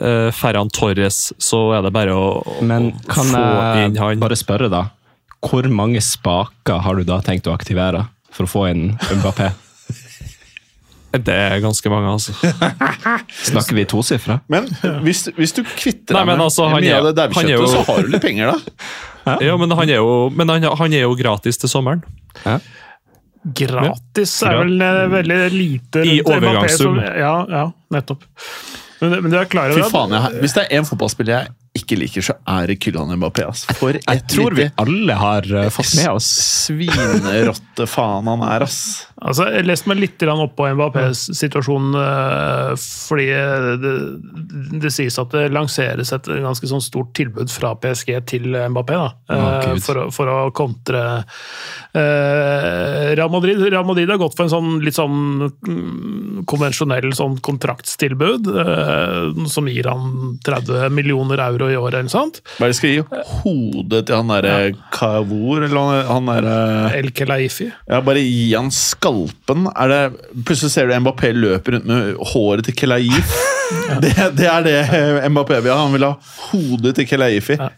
uh, 0.00 0.30
Ferran 0.32 0.72
Torres, 0.72 1.30
så 1.38 1.64
er 1.76 1.84
det 1.84 1.92
bare 1.94 2.16
å, 2.16 2.60
Men 2.64 2.92
å 2.94 3.26
få 3.32 3.44
inn 3.84 3.98
jeg 3.98 4.22
bare 4.22 4.38
spørre, 4.38 4.70
da? 4.72 4.86
Hvor 5.44 5.68
mange 5.72 6.02
spaker 6.04 6.84
har 6.84 7.00
du 7.00 7.08
da 7.08 7.20
tenkt 7.24 7.48
å 7.48 7.56
aktivere 7.56 8.06
for 8.32 8.48
å 8.48 8.54
få 8.58 8.68
inn 8.72 8.86
Mbappé? 9.20 9.52
Det 11.10 11.34
er 11.34 11.56
ganske 11.62 11.90
mange, 11.90 12.10
altså. 12.12 12.34
Snakker 13.50 13.74
vi 13.74 13.84
tosifra? 13.90 14.40
Men 14.52 14.68
hvis, 15.04 15.24
hvis 15.34 15.54
du 15.56 15.64
kvitter 15.66 16.20
deg 16.20 16.28
med 16.28 16.42
altså, 16.44 16.68
mye 16.70 16.86
er- 16.86 17.00
av 17.00 17.08
det 17.10 17.24
han 17.34 17.34
daukjøttet, 17.34 17.72
så 17.72 17.86
har 17.88 18.04
du 18.06 18.12
litt 18.14 18.26
penger, 18.26 18.52
da. 18.54 18.84
Ja, 19.44 19.56
men 19.60 19.70
han 19.76 19.90
er 19.90 19.98
jo, 20.00 20.30
men 20.32 20.48
han, 20.48 20.64
han 20.80 20.94
er 20.96 21.04
jo 21.04 21.12
gratis 21.18 21.58
til 21.60 21.68
sommeren. 21.70 22.00
Gratis 23.44 24.32
er 24.48 24.62
vel 24.62 24.80
veldig 25.12 25.40
lite 25.52 26.04
I 26.08 26.20
overgangssum. 26.24 26.98
Ja, 27.04 27.34
ja, 27.48 27.66
nettopp. 27.92 28.24
Men, 29.00 29.16
men 29.24 29.32
du 29.32 29.38
er 29.40 29.48
klar 29.48 29.72
over 29.72 29.80
Fy 29.80 29.92
faen, 29.94 30.12
jeg, 30.12 30.40
Hvis 30.42 30.54
det 30.56 30.64
er 30.66 30.80
én 30.80 30.86
fotballspiller 30.88 31.32
jeg 31.38 31.52
ikke 31.80 31.96
liker, 32.00 32.24
så 32.26 32.34
er 32.50 32.66
det 32.68 32.76
Kylian 32.82 33.12
Mbappé. 33.16 33.46
Altså. 33.48 33.76
For 33.78 33.96
Jeg 33.96 34.22
tror 34.28 34.56
vi 34.58 34.66
alle 34.82 35.16
har 35.16 35.46
eh, 35.46 35.68
fått 35.72 35.94
med 36.00 36.10
oss 36.12 36.28
svinerotte 36.66 37.86
faen 37.88 38.28
han 38.28 38.42
er, 38.44 38.66
ass. 38.66 38.80
Altså, 39.20 39.46
Jeg 39.52 39.66
leste 39.68 39.88
meg 39.90 39.98
litt 40.00 40.22
opp 40.30 40.54
på 40.56 40.66
Mbappés 40.74 41.26
situasjon, 41.36 41.90
eh, 42.00 42.70
fordi 42.80 43.26
det, 43.82 43.94
det 44.80 44.92
sies 44.94 45.18
at 45.20 45.30
det 45.34 45.50
lanseres 45.52 46.12
et 46.16 46.24
ganske 46.40 46.66
sånn 46.70 46.80
stort 46.84 47.12
tilbud 47.18 47.50
fra 47.52 47.74
PSG 47.76 48.14
til 48.30 48.48
Mbappé. 48.72 48.96
da, 48.96 49.10
eh, 49.36 49.74
for, 49.84 50.06
for 50.14 50.30
å 50.32 50.38
kontre 50.56 51.02
eh, 51.94 53.14
Real 53.18 53.30
Madrid. 53.30 53.60
Real 53.70 53.84
Madrid 53.84 54.08
har 54.10 54.20
gått 54.20 54.36
for 54.38 54.46
en 54.46 54.52
sånn 54.52 54.80
litt 54.84 54.96
sånn 54.96 55.50
mm, 55.50 56.44
konvensjonell 56.50 57.10
sånn 57.16 57.38
kontraktstilbud, 57.44 58.48
eh, 58.64 59.44
som 59.50 59.68
gir 59.70 59.88
han 59.90 60.38
30 60.46 60.88
millioner 60.94 61.42
euro 61.44 61.68
i 61.70 61.76
året, 61.78 61.98
eller 62.00 62.08
noe 62.08 62.14
sånt. 62.14 62.40
det 62.60 62.76
skal 62.78 62.94
gi 62.94 63.04
hodet 63.42 64.04
til 64.08 64.16
han 64.20 64.32
derre 64.32 64.72
Kavor, 64.94 65.64
eller 65.66 66.06
han- 66.08 66.30
derre 66.30 66.92
El 66.96 67.10
Kelaifi. 67.16 67.70
Ja, 67.88 68.00
bare 68.00 68.20
gi 68.22 68.52
han 68.54 68.70
skalpen. 69.10 69.68
Er 69.74 69.88
det, 69.90 70.00
plutselig 70.46 70.72
ser 70.74 70.88
du 70.88 70.96
Mbappé 71.00 71.32
løpe 71.34 71.74
rundt 71.74 71.88
med 71.88 72.14
håret 72.32 72.64
til 72.68 72.76
Kelaif. 72.76 73.40
Det, 74.02 74.10
det 74.34 74.46
er 74.50 74.64
det 74.66 75.28
Mbappé 75.30 75.60
vil 75.62 75.70
ha. 75.70 75.84
Han 75.84 75.92
vil 75.94 76.02
ha 76.02 76.16
hodet 76.48 76.90
til 76.98 77.06
Kelaifi. 77.06 77.54
Nei, 77.54 77.68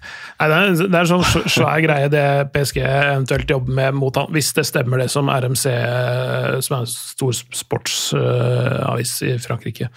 det, 0.49 0.57
er, 0.57 0.71
det 0.81 0.87
er 0.89 1.03
en 1.03 1.11
sånn 1.11 1.51
svær 1.53 1.83
greie 1.85 2.09
det 2.09 2.23
PSG 2.55 2.79
eventuelt 2.81 3.53
jobber 3.53 3.77
med 3.77 3.99
mot 4.01 4.17
han, 4.17 4.31
hvis 4.33 4.55
det 4.57 4.65
stemmer 4.71 5.03
det 5.03 5.11
som 5.13 5.29
RMC, 5.29 5.67
eh, 5.69 6.57
som 6.65 6.79
er 6.79 6.87
en 6.87 6.89
stor 6.89 7.37
sportsavis 7.37 9.13
i 9.29 9.35
Frankrike, 9.45 9.91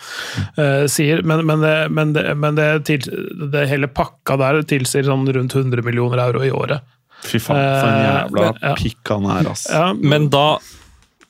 eh, 0.60 0.84
sier. 0.92 1.24
Men, 1.24 1.46
men, 1.48 1.64
det, 1.64 1.76
men, 1.96 2.12
det, 2.18 2.26
men 2.44 2.60
det, 2.60 2.68
til, 2.92 3.08
det 3.56 3.64
hele 3.72 3.88
pakka 3.88 4.36
der 4.44 4.66
tilsier 4.68 5.08
sånn 5.08 5.24
rundt 5.32 5.56
100 5.56 5.80
millioner 5.88 6.26
euro 6.28 6.44
i 6.44 6.52
året. 6.52 6.84
Fy 7.26 7.40
faen, 7.40 7.62
for 7.80 7.88
en 7.90 7.96
Eh, 7.96 8.10
jævla 8.12 8.76
pikk 8.80 9.14
han 9.14 9.30
er, 9.32 9.52
ass. 9.52 9.68
Ja, 9.72 9.94
Men 9.96 10.30
da, 10.34 10.58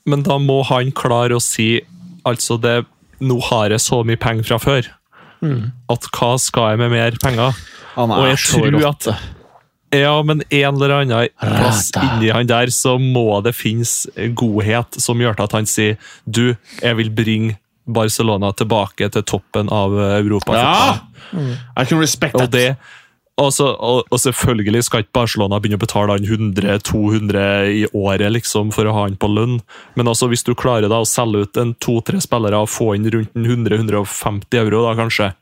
men 0.05 0.23
da 0.25 0.37
må 0.41 0.59
han 0.69 0.91
klare 0.95 1.37
å 1.37 1.43
si 1.43 1.79
altså 2.25 2.57
det, 2.61 2.83
Nå 3.23 3.37
har 3.47 3.71
jeg 3.71 3.79
så 3.79 4.01
mye 4.03 4.19
penger 4.19 4.43
fra 4.43 4.57
før. 4.59 4.87
At 5.91 6.07
hva 6.17 6.33
skal 6.41 6.73
jeg 6.73 6.79
med 6.81 6.91
mer 6.91 7.15
penger? 7.23 7.55
Han 7.95 8.11
Og 8.11 8.25
er 8.25 8.33
jeg 8.33 8.41
så 8.43 8.59
tror 8.59 8.87
at 8.89 9.07
Ja, 9.95 10.15
men 10.27 10.41
en 10.49 10.75
eller 10.75 10.93
annen 10.97 11.29
plass 11.39 11.91
inni 11.95 12.31
han 12.33 12.49
der, 12.49 12.67
så 12.75 12.97
må 12.99 13.39
det 13.45 13.53
finnes 13.55 14.07
godhet 14.35 14.97
som 14.99 15.21
gjør 15.23 15.39
at 15.45 15.55
han 15.55 15.69
sier 15.69 15.95
Du, 16.27 16.57
jeg 16.81 16.97
vil 16.99 17.11
bringe 17.15 17.55
Barcelona 17.87 18.49
tilbake 18.57 19.07
til 19.13 19.23
toppen 19.23 19.69
av 19.71 19.93
Europa. 20.17 20.57
Ja! 20.57 20.99
I 21.77 21.85
can 21.85 21.99
respect 22.01 22.35
Og, 22.35 22.49
that. 22.49 22.51
det, 22.51 22.75
altså, 23.41 23.69
og, 23.73 24.05
og 24.11 24.19
selvfølgelig 24.21 24.85
skal 24.87 25.03
ikke 25.03 25.17
Barcelona 25.17 25.59
begynne 25.59 25.79
å 25.79 25.83
betale 25.83 26.15
han 26.15 26.27
100-200 26.27 27.71
i 27.71 27.85
året 27.91 28.31
liksom, 28.31 28.71
for 28.75 28.87
å 28.87 28.93
ha 28.95 29.07
han 29.07 29.17
på 29.19 29.29
lønn, 29.31 29.57
men 29.99 30.11
altså, 30.11 30.29
hvis 30.31 30.45
du 30.47 30.53
klarer 30.55 30.91
da 30.91 31.01
å 31.03 31.09
selge 31.09 31.43
ut 31.43 31.59
en 31.59 31.73
to-tre 31.83 32.21
spillere 32.23 32.63
og 32.63 32.71
få 32.71 32.93
inn 32.95 33.09
rundt 33.11 33.35
100-150 33.35 34.61
euro, 34.61 34.85
da 34.87 34.95
kanskje, 34.99 35.33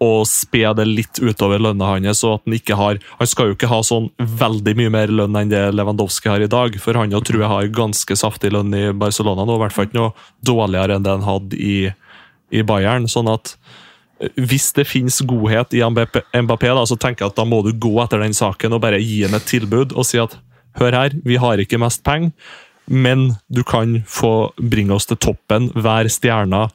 og 0.00 0.24
spe 0.28 0.62
det 0.76 0.86
litt 0.88 1.20
utover 1.20 1.60
lønna 1.60 1.90
hans, 1.90 2.22
så 2.22 2.38
at 2.38 2.46
han 2.46 2.56
ikke 2.56 2.76
har 2.78 3.00
Han 3.18 3.28
skal 3.28 3.50
jo 3.50 3.56
ikke 3.56 3.68
ha 3.68 3.82
sånn 3.84 4.08
veldig 4.16 4.72
mye 4.78 4.92
mer 4.94 5.12
lønn 5.12 5.36
enn 5.36 5.52
det 5.52 5.60
Lewandowski 5.76 6.30
har 6.32 6.40
i 6.40 6.48
dag, 6.48 6.78
for 6.80 6.96
han 6.96 7.12
jo 7.12 7.20
tror 7.20 7.44
jeg 7.44 7.52
har 7.52 7.74
ganske 7.76 8.16
saftig 8.16 8.52
lønn 8.54 8.72
i 8.76 8.86
Barcelona 8.96 9.44
nå, 9.44 9.58
i 9.58 9.62
hvert 9.64 9.76
fall 9.76 9.88
ikke 9.88 10.00
noe 10.00 10.14
dårligere 10.40 10.96
enn 10.96 11.04
det 11.04 11.16
han 11.18 11.28
hadde 11.28 11.60
i, 11.60 11.76
i 12.56 12.64
Bayern. 12.64 13.08
sånn 13.12 13.28
at 13.28 13.54
hvis 14.36 14.70
det 14.76 14.86
finnes 14.88 15.20
godhet 15.24 15.74
i 15.76 15.82
Mbappé, 15.84 16.72
da, 16.76 16.84
så 16.86 16.96
tenker 17.00 17.24
jeg 17.24 17.32
at 17.32 17.38
da 17.38 17.46
må 17.48 17.62
du 17.64 17.72
gå 17.72 17.92
etter 18.02 18.20
den 18.22 18.36
saken 18.36 18.76
og 18.76 18.82
bare 18.84 19.00
gi 19.00 19.22
ham 19.24 19.36
et 19.38 19.46
tilbud 19.48 19.94
og 19.96 20.06
si 20.08 20.20
at 20.20 20.36
hør 20.80 20.96
her, 20.96 21.16
vi 21.24 21.38
har 21.40 21.60
ikke 21.62 21.80
mest 21.80 22.04
penger, 22.06 22.34
men 22.90 23.30
du 23.48 23.62
kan 23.66 24.00
få 24.08 24.50
bringe 24.58 24.94
oss 24.96 25.08
til 25.08 25.18
toppen, 25.20 25.70
hver 25.78 26.10
stjerna, 26.10 26.66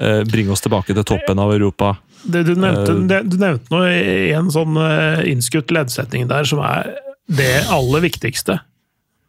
eh, 0.00 0.22
bringe 0.28 0.52
oss 0.54 0.64
tilbake 0.64 0.96
til 0.96 1.06
toppen 1.06 1.38
av 1.38 1.52
Europa. 1.54 1.96
Det 2.22 2.44
du 2.46 2.54
nevnte, 2.54 2.92
Eh. 2.92 3.06
det, 3.10 3.22
du 3.30 3.36
nevnte 3.36 3.72
noe 3.72 3.88
i 3.92 4.32
en 4.32 4.50
sånn 4.50 4.76
eh, 4.78 5.24
innskutt 5.32 5.70
leddsetning 5.74 6.28
der 6.30 6.44
som 6.48 6.60
er 6.64 6.94
det 7.28 7.64
aller 7.70 8.04
viktigste. 8.04 8.60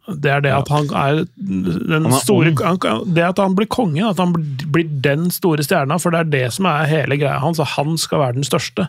Det 0.07 0.31
er 0.33 0.41
det 0.43 0.51
at 0.51 0.67
han 0.67 0.89
er 0.99 1.21
den 1.37 1.91
Han 2.03 2.09
er 2.11 2.19
store 2.19 2.51
han, 2.59 3.13
Det 3.15 3.23
at 3.23 3.39
han 3.39 3.55
blir 3.55 3.69
kongen, 3.71 4.03
at 4.09 4.19
han 4.19 4.33
blir- 4.35 4.89
den 5.03 5.29
store 5.31 5.63
stjerna, 5.63 5.99
for 5.99 6.11
det 6.11 6.19
er 6.19 6.31
det 6.31 6.53
som 6.53 6.67
er 6.67 6.85
hele 6.91 7.17
greia 7.17 7.39
hans. 7.39 7.59
og 7.59 7.67
Han 7.77 7.97
skal 7.97 8.19
være 8.19 8.33
den 8.35 8.43
største. 8.43 8.87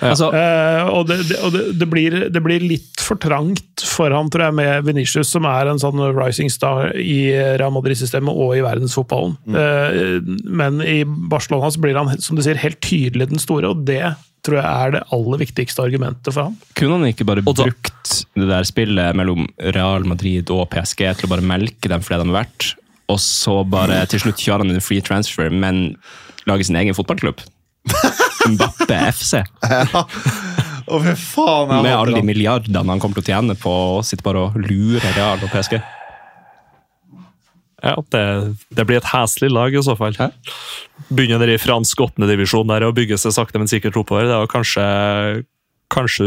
Ja. 0.00 0.12
Eh, 0.12 0.88
og 0.88 1.06
det, 1.08 1.28
det, 1.28 1.38
og 1.44 1.52
det, 1.52 1.78
det, 1.78 1.88
blir, 1.90 2.16
det 2.32 2.42
blir 2.44 2.60
litt 2.60 3.00
for 3.04 3.20
trangt 3.20 3.84
for 3.84 4.10
han, 4.10 4.30
tror 4.32 4.48
jeg, 4.48 4.56
med 4.58 4.84
Venitius, 4.88 5.28
som 5.28 5.44
er 5.48 5.68
en 5.70 5.80
sånn 5.80 6.00
rising 6.16 6.50
star 6.52 6.94
i 6.96 7.30
Real 7.60 7.72
Madrid-systemet 7.76 8.32
og 8.32 8.56
i 8.56 8.64
verdensfotballen. 8.64 9.36
Eh, 9.54 10.20
men 10.44 10.80
i 10.80 11.02
Barcelona 11.04 11.70
så 11.70 11.80
blir 11.84 12.00
han, 12.00 12.12
som 12.20 12.36
du 12.36 12.42
sier, 12.44 12.60
helt 12.60 12.80
tydelig 12.84 13.28
den 13.32 13.42
store, 13.42 13.74
og 13.74 13.84
det 13.88 14.14
tror 14.44 14.58
jeg 14.60 14.66
er 14.68 14.94
det 14.98 15.02
aller 15.16 15.40
viktigste 15.40 15.82
argumentet 15.84 16.34
for 16.34 16.50
han. 16.50 16.56
Kunne 16.76 16.98
han 17.00 17.08
ikke 17.10 17.24
bare 17.28 17.40
da- 17.44 17.54
brukt 17.64 18.14
det 18.36 18.48
der 18.50 18.66
spillet 18.68 19.16
mellom 19.16 19.46
Real 19.74 20.04
Madrid 20.04 20.50
og 20.52 20.66
PSG 20.74 21.04
til 21.16 21.28
å 21.28 21.32
bare 21.32 21.46
melke 21.46 21.88
dem 21.88 22.02
for 22.04 22.14
det 22.14 22.24
de 22.26 22.30
er 22.34 22.38
verdt, 22.42 22.74
og 23.08 23.18
så 23.20 23.58
bare 23.68 24.02
til 24.08 24.20
slutt 24.22 24.40
kjøre 24.44 24.64
han 24.64 24.74
en 24.74 24.84
free 24.84 25.00
transfer, 25.04 25.50
men 25.52 25.96
lage 26.48 26.64
sin 26.68 26.76
egen 26.76 26.96
fotballklubb? 26.96 27.40
Mbappe 28.52 28.96
FC. 29.12 29.40
Ja. 29.64 30.04
fy 30.84 31.14
faen. 31.16 31.82
Med 31.82 31.94
alle 31.96 32.18
de 32.18 32.24
milliardene 32.26 32.84
han 32.92 33.00
kommer 33.00 33.16
til 33.16 33.24
å 33.24 33.28
tjene 33.32 33.56
på 33.56 33.72
å 33.98 34.00
sitte 34.04 34.24
bare 34.26 34.46
og 34.50 34.56
lure 34.60 35.00
Real 35.16 35.40
og 35.40 35.52
PSG. 35.52 35.78
Ja, 37.84 37.98
det, 38.14 38.22
det 38.72 38.86
blir 38.88 38.96
et 39.00 39.10
heslig 39.12 39.50
lag 39.52 39.74
i 39.76 39.82
så 39.84 39.92
fall. 39.98 40.16
Begynner 41.12 41.42
dere 41.42 41.58
i 41.58 41.60
fransk 41.60 42.00
åttendedivisjon 42.06 42.70
der 42.70 42.86
og 42.86 42.94
bygger 42.96 43.20
seg 43.20 43.34
sakte, 43.36 43.60
men 43.60 43.68
sikkert 43.68 43.98
oppover. 44.00 44.30
Det 44.30 44.38
er 44.38 44.54
kanskje 44.54 44.86
Kanskje 45.94 46.24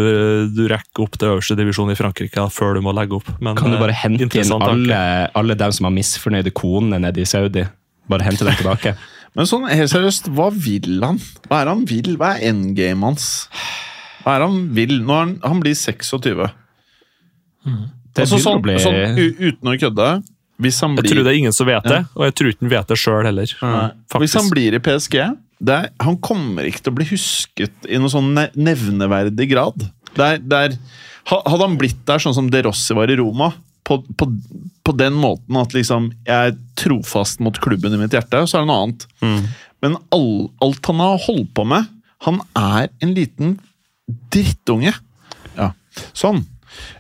du 0.54 0.62
rekker 0.70 1.02
opp 1.04 1.16
til 1.18 1.32
øverste 1.32 1.56
divisjon 1.58 1.90
i 1.92 1.96
Frankrike 1.98 2.44
før 2.54 2.78
du 2.78 2.84
må 2.86 2.94
legge 2.96 3.18
opp. 3.18 3.28
Men, 3.44 3.58
Kan 3.58 3.74
du 3.74 3.80
bare 3.82 3.92
eh, 3.92 4.04
hente 4.04 4.28
inn 4.30 4.54
alle, 4.54 5.00
alle 5.36 5.58
dem 5.60 5.74
som 5.76 5.90
har 5.90 5.96
misfornøyde 5.96 6.54
konene 6.56 7.00
nede 7.04 7.24
i 7.24 7.28
Saudi? 7.28 7.66
Bare 8.08 8.24
hente 8.24 8.46
dem 8.48 8.56
tilbake? 8.62 8.94
Men 9.36 9.50
sånn 9.50 9.66
helt 9.68 9.92
seriøst, 9.92 10.30
hva 10.38 10.48
vil 10.54 11.02
han? 11.04 11.20
Hva 11.50 11.64
er 11.64 11.72
han 11.74 11.84
vil? 11.90 12.14
Hva 12.22 12.36
er 12.38 12.54
endgame 12.54 13.10
hans? 13.10 13.28
Hva 14.22 14.38
er 14.38 14.46
han 14.46 14.62
vil? 14.78 14.96
Nå 15.02 15.18
er 15.18 15.26
han, 15.26 15.36
han 15.44 15.66
blir 15.66 15.76
26. 15.76 16.48
Det 17.68 18.24
Altså, 18.24 18.40
sånn, 18.42 18.64
bli 18.64 18.78
sånn, 18.82 19.18
uten 19.18 19.74
å 19.74 19.76
kødde 19.82 20.08
Hvis 20.58 20.80
han 20.82 20.96
Jeg 20.98 21.12
tror 21.12 21.24
det 21.24 21.32
er 21.34 21.38
ingen 21.38 21.54
som 21.54 21.68
vet 21.70 21.84
det, 21.86 22.00
Ja. 22.02 22.06
og 22.16 22.24
jeg 22.26 22.34
tror 22.36 22.50
ikke 22.50 22.64
han 22.66 22.70
vet 22.72 22.88
det 22.88 22.98
sjøl 22.98 23.26
heller. 23.28 23.52
Nei. 23.62 23.90
Hvis 24.24 24.34
han 24.40 24.50
blir 24.50 24.74
i 24.74 24.80
PSG 24.80 25.16
er, 25.22 25.90
Han 26.02 26.18
kommer 26.18 26.66
ikke 26.66 26.82
til 26.84 26.92
å 26.94 26.96
bli 26.98 27.06
husket 27.12 27.86
i 27.90 27.98
noen 27.98 28.10
sånn 28.14 28.34
nevneverdig 28.56 29.50
grad. 29.52 29.78
Det 30.18 30.26
er, 30.26 30.38
det 30.42 30.58
er, 30.58 30.76
hadde 31.30 31.62
han 31.62 31.78
blitt 31.78 32.04
der 32.06 32.20
sånn 32.20 32.34
som 32.34 32.50
De 32.50 32.62
Rossi 32.66 32.94
var 32.98 33.10
i 33.10 33.16
Roma, 33.18 33.52
på, 33.88 34.02
på, 34.20 34.26
på 34.84 34.98
den 34.98 35.14
måten 35.14 35.56
at 35.62 35.72
liksom 35.74 36.10
jeg 36.28 36.52
er 36.52 36.58
trofast 36.76 37.40
mot 37.40 37.56
klubben 37.64 37.94
i 37.94 37.98
mitt 38.02 38.12
hjerte, 38.18 38.42
så 38.50 38.58
er 38.60 38.66
det 38.66 38.68
noe 38.72 38.84
annet. 38.84 39.06
Men 39.82 39.96
all, 40.12 40.50
alt 40.62 40.86
han 40.90 41.00
har 41.06 41.18
holdt 41.28 41.54
på 41.54 41.64
med 41.70 41.86
Han 42.26 42.42
er 42.58 42.90
en 43.02 43.14
liten 43.14 43.60
drittunge. 44.34 44.94
Ja, 45.56 45.72
sånn. 46.18 46.44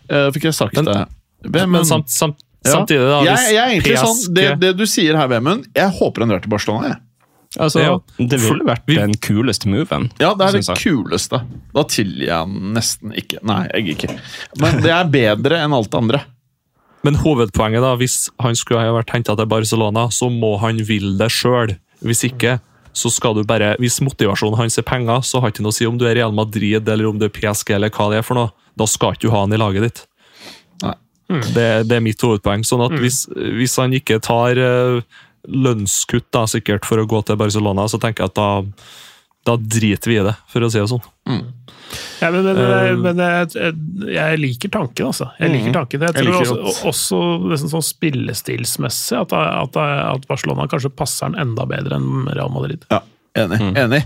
Uh, 0.10 0.30
fikk 0.36 0.46
jeg 0.50 0.54
sagt 0.58 0.76
Men- 0.78 0.86
det. 0.86 1.08
Men, 1.48 1.70
men 1.72 1.86
samt, 1.86 2.10
samt, 2.10 2.38
Ja. 2.40 2.47
Samtidig, 2.74 3.08
da 3.10 3.18
jeg, 3.26 3.34
hvis 3.36 3.50
jeg 3.52 3.62
er 3.64 3.74
egentlig 3.76 3.98
sånn, 4.04 4.34
det, 4.36 4.46
det 4.62 4.72
du 4.78 4.86
sier 4.90 5.18
her, 5.20 5.28
Vemund, 5.32 5.66
jeg 5.76 5.90
håper 6.00 6.24
han 6.26 6.30
drar 6.34 6.42
til 6.46 6.50
Barcelona. 6.54 6.88
jeg. 6.94 7.02
Altså, 7.64 7.80
Ja. 7.82 7.94
det 8.20 8.40
ville 8.44 8.66
vært 8.68 8.86
den 8.92 9.14
kuleste 9.24 9.70
moven. 9.72 10.10
Ja, 10.20 10.34
det 10.36 10.48
er 10.50 10.58
det 10.60 10.78
kuleste. 10.82 11.40
Da 11.74 11.84
tilgir 11.84 12.28
jeg 12.28 12.48
nesten 12.76 13.14
ikke. 13.18 13.40
Nei, 13.48 13.62
jeg 13.74 13.96
ikke. 13.96 14.18
Men 14.60 14.82
det 14.84 14.92
er 14.92 15.06
bedre 15.14 15.62
enn 15.64 15.74
alt 15.74 15.90
det 15.90 15.98
andre. 16.02 16.22
Men 17.08 17.16
hovedpoenget, 17.22 17.82
da, 17.82 17.96
hvis 17.96 18.30
han 18.44 18.56
skulle 18.58 18.82
ha 18.84 18.92
vært 18.92 19.14
henta 19.16 19.36
til 19.38 19.48
Barcelona, 19.48 20.08
så 20.12 20.28
må 20.34 20.58
han 20.60 20.78
ville 20.84 21.16
det 21.18 21.30
sjøl. 21.32 21.78
Hvis 22.04 22.26
ikke, 22.28 22.58
så 22.98 23.10
skal 23.14 23.34
du 23.38 23.44
bare 23.46 23.76
Hvis 23.80 24.00
motivasjonen 24.02 24.58
hans 24.58 24.78
er 24.78 24.86
penger, 24.86 25.22
så 25.26 25.40
har 25.42 25.52
ikke 25.54 25.62
noe 25.66 25.72
å 25.74 25.78
si 25.78 25.86
om 25.86 25.98
du 25.98 26.06
er 26.10 26.16
Real 26.18 26.34
Madrid 26.36 26.88
eller 26.90 27.08
om 27.10 27.18
du 27.18 27.26
er 27.26 27.34
PSG 27.34 27.76
eller 27.78 27.90
hva 27.94 28.10
det 28.12 28.20
er 28.20 28.26
for 28.28 28.36
noe. 28.36 28.52
Da 28.78 28.86
skal 28.90 29.14
ikke 29.16 29.28
du 29.28 29.32
ha 29.34 29.42
han 29.46 29.54
i 29.54 29.58
laget 29.62 29.86
ditt. 29.88 30.04
Nei. 31.28 31.42
Det, 31.56 31.68
det 31.90 31.98
er 31.98 32.04
mitt 32.06 32.22
hovedpoeng. 32.24 32.64
Sånn 32.68 32.86
at 32.86 32.96
hvis, 33.02 33.26
hvis 33.34 33.76
han 33.82 33.96
ikke 33.98 34.20
tar 34.24 34.60
eh, 34.62 35.02
lønnskutt 35.48 36.30
da, 36.36 36.46
sikkert 36.48 36.88
for 36.88 37.02
å 37.02 37.08
gå 37.10 37.22
til 37.28 37.40
Barcelona, 37.40 37.88
så 37.92 38.00
tenker 38.02 38.26
jeg 38.26 38.34
at 38.34 38.40
da, 38.40 38.50
da 39.48 39.56
driter 39.60 40.12
vi 40.12 40.20
i 40.22 40.26
det, 40.28 40.36
for 40.52 40.64
å 40.64 40.72
si 40.72 40.80
det 40.80 40.88
sånn. 40.92 41.04
Ja, 42.20 42.32
men, 42.34 42.44
men, 42.44 42.58
uh, 42.60 42.94
men 43.00 43.20
jeg, 43.22 43.52
jeg, 43.56 43.76
jeg 44.12 44.40
liker 44.42 44.72
tanken, 44.74 45.12
altså. 45.12 45.30
Jeg 45.40 45.54
liker 45.54 45.76
tanken. 45.76 46.04
Jeg 46.04 46.16
Jeg 46.16 46.26
tror 46.26 46.34
jeg 46.34 46.56
også, 46.58 46.88
også 46.92 47.20
liksom 47.54 47.72
sånn 47.76 47.86
spillestilsmessig 47.88 49.20
at, 49.22 49.36
at, 49.38 49.80
at 49.80 50.28
Barcelona 50.28 50.68
kanskje 50.72 50.92
passer 50.96 51.32
den 51.32 51.40
enda 51.48 51.68
bedre 51.70 52.00
enn 52.00 52.28
Real 52.32 52.52
Madrid. 52.52 52.88
Ja, 52.92 53.04
Enig. 53.38 53.62
enig. 53.78 54.04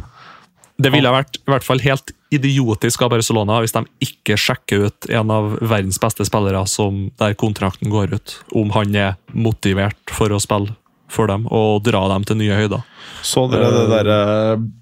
Det 0.82 0.92
ville 0.94 1.14
vært 1.14 1.38
i 1.38 1.52
hvert 1.52 1.66
fall 1.66 1.82
helt 1.84 2.14
idiotisk 2.32 3.04
av 3.06 3.12
Barcelona 3.14 3.60
hvis 3.62 3.76
de 3.76 3.84
ikke 4.06 4.38
sjekker 4.40 4.88
ut 4.88 5.10
en 5.12 5.34
av 5.34 5.56
verdens 5.60 6.00
beste 6.02 6.26
spillere 6.28 6.64
som 6.70 7.10
der 7.22 7.36
kontrakten 7.38 7.92
går 7.92 8.16
ut, 8.16 8.38
om 8.58 8.72
han 8.76 8.96
er 8.96 9.18
motivert 9.36 10.16
for 10.16 10.34
å 10.34 10.40
spille 10.42 10.78
for 11.12 11.28
dem 11.28 11.44
og 11.52 11.84
dra 11.84 12.06
dem 12.14 12.24
til 12.28 12.40
nye 12.40 12.56
høyder. 12.56 12.86
Så 13.28 13.44
dere 13.52 13.72
det 13.76 13.88
derre 13.92 14.20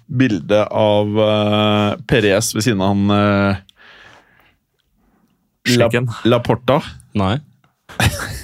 bildet 0.06 0.70
av 0.70 1.18
uh, 1.18 1.98
Perez 2.08 2.52
ved 2.54 2.66
siden 2.68 2.84
av 2.84 2.94
han 2.94 3.10
uh, 3.10 3.66
La 5.76 5.90
Laporta? 6.30 6.78
Nei. 7.18 7.34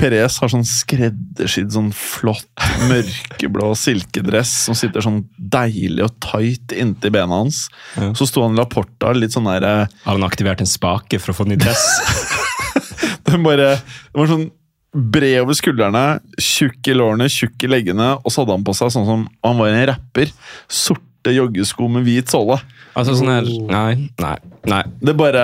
Perez 0.00 0.38
har 0.42 0.52
sånn 0.52 0.66
skreddersydd, 0.66 1.72
sånn 1.74 1.92
flott 1.96 2.66
mørkeblå 2.90 3.72
silkedress 3.78 4.52
som 4.66 4.78
sitter 4.78 5.04
sånn 5.04 5.22
deilig 5.36 6.06
og 6.06 6.16
tight 6.24 6.74
inntil 6.76 7.14
bena 7.14 7.42
hans. 7.42 7.66
Ja. 7.96 8.12
Så 8.18 8.28
sto 8.30 8.44
han 8.44 8.56
i 8.56 8.60
Laporta 8.60 9.14
litt 9.16 9.34
sånn 9.36 9.48
der 9.48 9.66
eh, 9.66 9.96
Har 10.04 10.18
han 10.18 10.26
aktivert 10.26 10.62
en 10.62 10.70
spake 10.70 11.20
for 11.22 11.32
å 11.32 11.40
få 11.40 11.48
ny 11.48 11.58
dress? 11.60 11.86
Den 13.26 13.42
bare, 13.42 13.72
den 14.14 14.20
var 14.20 14.28
sånn 14.30 14.44
bred 14.96 15.40
over 15.42 15.56
skuldrene, 15.58 16.04
tjukk 16.40 16.88
i 16.88 16.94
lårene, 16.94 17.26
tjukk 17.32 17.66
i 17.66 17.70
leggene, 17.70 18.12
og 18.22 18.32
så 18.32 18.42
hadde 18.44 18.54
han 18.54 18.64
på 18.64 18.74
seg 18.76 18.92
sånn 18.94 19.08
som 19.08 19.24
han 19.44 19.58
var 19.58 19.72
en 19.72 19.88
rapper. 19.90 20.30
Sorte 20.72 21.02
joggesko 21.34 21.88
med 21.90 22.04
hvit 22.06 22.30
såle. 22.30 22.58
altså 22.96 23.14
sånn 23.18 23.28
her 23.32 23.46
Nei, 23.70 24.08
nei, 24.22 24.36
nei. 24.70 24.82
Det 25.04 25.14
bare 25.18 25.42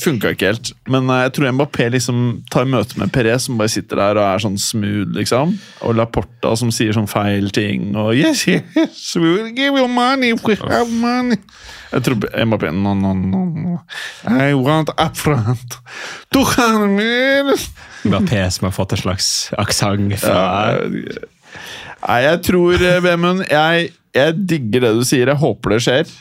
funka 0.00 0.32
ikke 0.34 0.50
helt. 0.52 0.72
Men 0.90 1.08
eh, 1.10 1.22
jeg 1.26 1.34
tror 1.36 1.52
Mbappé 1.56 1.88
liksom 1.94 2.22
tar 2.52 2.64
møte 2.68 2.98
med 3.00 3.12
Perez, 3.14 3.46
som 3.46 3.58
bare 3.60 3.72
sitter 3.72 4.00
der 4.00 4.20
og 4.20 4.24
er 4.26 4.42
sånn 4.44 4.58
smooth, 4.60 5.12
liksom. 5.16 5.54
Og 5.86 5.96
Laporta 5.98 6.54
som 6.58 6.72
sier 6.74 6.92
sånn 6.96 7.10
feil 7.10 7.50
ting. 7.54 7.92
Og 7.96 8.14
yes, 8.18 8.46
yes, 8.48 9.04
we 9.16 9.28
will 9.28 9.52
give 9.56 9.78
you 9.78 9.88
money 9.88 10.32
if 10.34 10.44
we 10.46 10.56
have 10.62 10.90
money. 10.90 11.38
Jeg 11.92 12.06
tror 12.06 12.22
Mbappé 12.46 12.70
No, 12.72 12.94
no, 12.96 13.12
no. 13.12 13.44
no. 13.52 13.78
I 14.24 14.54
want 14.56 14.88
upfront. 14.96 15.78
200 16.32 16.86
million. 16.96 17.58
Mbappé 18.04 18.46
som 18.50 18.66
har 18.66 18.72
fått 18.74 18.96
en 18.96 19.02
slags 19.04 19.26
aksent 19.60 20.16
fra 20.22 20.78
Nei, 22.02 22.16
jeg 22.24 22.38
tror, 22.48 22.72
eh, 22.82 22.96
Vemund 23.04 23.44
jeg, 23.46 23.92
jeg 24.16 24.36
digger 24.48 24.86
det 24.86 24.92
du 24.98 25.02
sier. 25.08 25.30
Jeg 25.30 25.40
håper 25.40 25.74
det 25.74 25.80
skjer. 25.86 26.12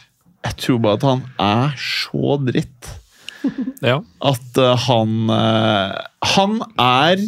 Jeg 0.42 0.58
tror 0.64 0.82
bare 0.82 1.00
at 1.00 1.06
han 1.08 1.24
er 1.52 1.78
så 1.80 2.40
dritt. 2.48 2.92
Ja. 3.82 3.96
At 4.22 4.58
uh, 4.62 4.76
han 4.78 5.14
uh, 5.34 5.96
Han 6.36 6.60
er 6.78 7.24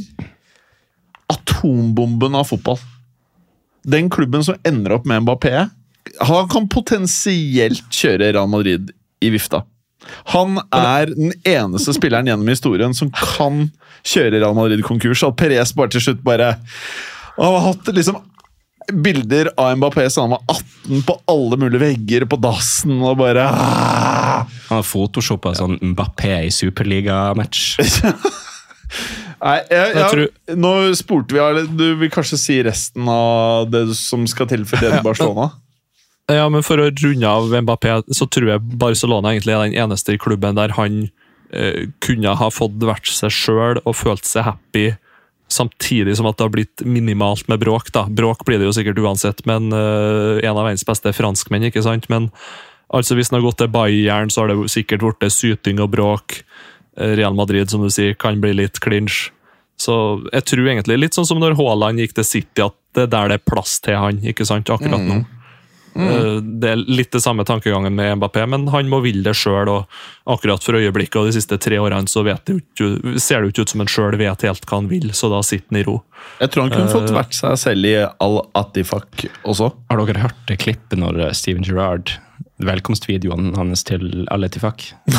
atombomben 1.33 2.37
av 2.37 2.51
fotball. 2.51 2.77
Den 3.81 4.11
klubben 4.13 4.43
som 4.45 4.59
ender 4.61 4.93
opp 4.99 5.07
med 5.09 5.23
Mbappé, 5.25 5.55
han 6.21 6.51
kan 6.51 6.67
potensielt 6.69 7.89
kjøre 7.89 8.29
Real 8.35 8.51
Madrid 8.51 8.91
i 9.25 9.31
vifta. 9.33 9.63
Han 10.35 10.59
er 10.75 11.09
den 11.15 11.33
eneste 11.47 11.95
spilleren 11.95 12.29
gjennom 12.29 12.51
historien 12.51 12.93
som 12.93 13.09
kan 13.15 13.65
kjøre 14.05 14.37
Real 14.37 14.55
Madrid 14.57 14.83
konkurs. 14.85 15.23
At 15.25 15.39
Perez 15.39 15.73
bare 15.75 15.95
til 15.95 16.03
slutt 16.03 16.23
bare 16.25 16.53
Han 17.39 17.55
har 17.55 17.63
hatt 17.71 17.89
liksom 17.95 18.19
bilder 18.91 19.49
av 19.57 19.77
Mbappé 19.77 20.09
som 20.09 20.27
han 20.27 20.35
var 20.35 20.57
18 20.83 21.03
på 21.07 21.15
alle 21.31 21.59
mulige 21.61 21.83
vegger 21.83 22.25
på 22.29 22.39
dassen 22.41 22.99
og 23.01 23.17
bare 23.21 23.45
ah! 23.47 24.43
Han 24.69 24.79
har 24.79 24.87
photoshoppa 24.87 25.53
sånn 25.57 25.79
Mbappé 25.93 26.43
i 26.47 26.51
superligamatch. 26.53 27.77
Nei, 29.43 29.57
jeg, 29.67 29.95
Jeg 29.97 30.19
jeg, 30.21 30.59
Nå 30.59 30.71
spurte 30.95 31.35
vi 31.35 31.41
av 31.41 31.57
Du 31.75 31.87
vil 31.99 32.11
kanskje 32.13 32.37
si 32.39 32.59
resten 32.63 33.09
av 33.09 33.67
det 33.73 33.87
som 33.97 34.23
skal 34.29 34.47
til 34.51 34.63
for 34.69 34.79
det 34.83 35.01
Barcelona? 35.07 35.49
Ja, 36.31 36.45
men 36.51 36.63
For 36.63 36.79
å 36.79 36.87
runde 36.87 37.27
av 37.27 37.51
Mbappé, 37.51 37.97
så 38.15 38.27
tror 38.31 38.53
jeg 38.53 38.77
Barcelona 38.79 39.33
egentlig 39.33 39.55
er 39.55 39.65
den 39.65 39.79
eneste 39.85 40.15
i 40.15 40.21
klubben 40.21 40.55
der 40.55 40.75
han 40.77 41.07
eh, 41.51 41.89
kunne 42.03 42.35
ha 42.39 42.47
fått 42.53 42.79
vært 42.79 43.11
seg 43.11 43.33
sjøl 43.33 43.81
og 43.83 43.97
følt 43.99 44.27
seg 44.29 44.47
happy, 44.47 44.93
samtidig 45.51 46.17
som 46.17 46.27
at 46.29 46.37
det 46.39 46.45
har 46.47 46.53
blitt 46.53 46.83
minimalt 46.85 47.47
med 47.51 47.61
bråk. 47.61 47.91
da. 47.93 48.05
Bråk 48.09 48.45
blir 48.45 48.59
det 48.59 48.69
jo 48.69 48.75
sikkert 48.75 49.01
uansett, 49.03 49.45
men 49.49 49.71
uh, 49.73 50.39
en 50.41 50.57
av 50.57 50.63
verdens 50.65 50.85
beste 50.87 51.11
er 51.11 51.17
franskmenn, 51.17 51.67
ikke 51.69 51.83
sant? 51.85 52.09
Men 52.09 52.31
altså 52.93 53.17
hvis 53.17 53.31
han 53.31 53.39
har 53.39 53.47
gått 53.47 53.61
til 53.61 53.73
Bayern, 53.73 54.33
så 54.33 54.43
har 54.43 54.53
det 54.53 54.71
sikkert 54.73 55.05
blitt 55.05 55.33
syting 55.33 55.81
og 55.83 55.93
bråk. 55.93 56.41
Eh, 56.97 57.15
Real 57.17 57.33
Madrid, 57.33 57.69
som 57.69 57.81
du 57.81 57.89
sier, 57.89 58.13
kan 58.13 58.41
bli 58.41 58.53
litt 58.53 58.79
clinch. 58.83 59.31
Så 59.81 59.93
jeg 60.31 60.45
tror 60.49 60.67
egentlig, 60.69 60.99
litt 61.01 61.17
sånn 61.17 61.27
som 61.27 61.41
når 61.41 61.57
Haaland 61.57 62.01
gikk 62.01 62.13
til 62.17 62.27
City, 62.27 62.65
at 62.65 62.75
det 62.93 63.07
er 63.07 63.13
der 63.13 63.31
det 63.31 63.39
er 63.39 63.47
plass 63.49 63.79
til 63.83 63.97
han, 63.97 64.21
ikke 64.21 64.45
sant, 64.45 64.69
akkurat 64.69 65.01
nå. 65.01 65.23
Eh, 65.95 66.39
Det 66.41 66.69
er 66.71 66.75
litt 66.87 67.11
det 67.13 67.21
samme 67.21 67.43
tankegangen 67.45 67.93
med 67.93 68.17
Mbappé, 68.17 68.45
men 68.49 68.67
han 68.73 68.89
må 68.89 69.01
ville 69.03 69.23
det 69.23 69.35
sjøl. 69.37 69.69
Akkurat 70.25 70.63
for 70.63 70.73
øyeblikket 70.79 71.19
og 71.21 71.27
de 71.29 71.33
siste 71.35 71.57
tre 71.61 71.77
årene 71.77 72.07
så 72.09 72.23
vet 72.25 72.43
det 72.45 72.55
ikke, 72.61 73.19
ser 73.21 73.41
det 73.41 73.49
jo 73.49 73.53
ikke 73.53 73.65
ut 73.67 73.73
som 73.75 73.83
han 73.83 73.91
sjøl 73.91 74.17
vet 74.17 74.41
helt 74.47 74.65
hva 74.65 74.79
han 74.81 74.89
vil, 74.89 75.09
så 75.13 75.29
da 75.29 75.41
sitter 75.45 75.69
han 75.75 75.81
i 75.81 75.85
ro. 75.87 75.97
Jeg 76.41 76.49
tror 76.53 76.65
han 76.67 76.73
kunne 76.73 76.93
fått 76.93 77.13
vært 77.13 77.33
seg 77.37 77.57
selv 77.61 77.85
i 77.91 77.95
Al-Atifak 78.03 79.27
også. 79.43 79.71
Har 79.91 80.05
dere 80.05 80.23
hørt 80.25 80.41
det 80.47 80.59
klippet 80.63 80.97
når 80.97 81.19
eh, 81.27 81.33
Steven 81.37 81.63
Gerrard 81.67 82.15
Velkomstvideoen 82.63 83.53
hans 83.57 83.83
til 83.83 84.25
Al-Atifak? 84.31 84.89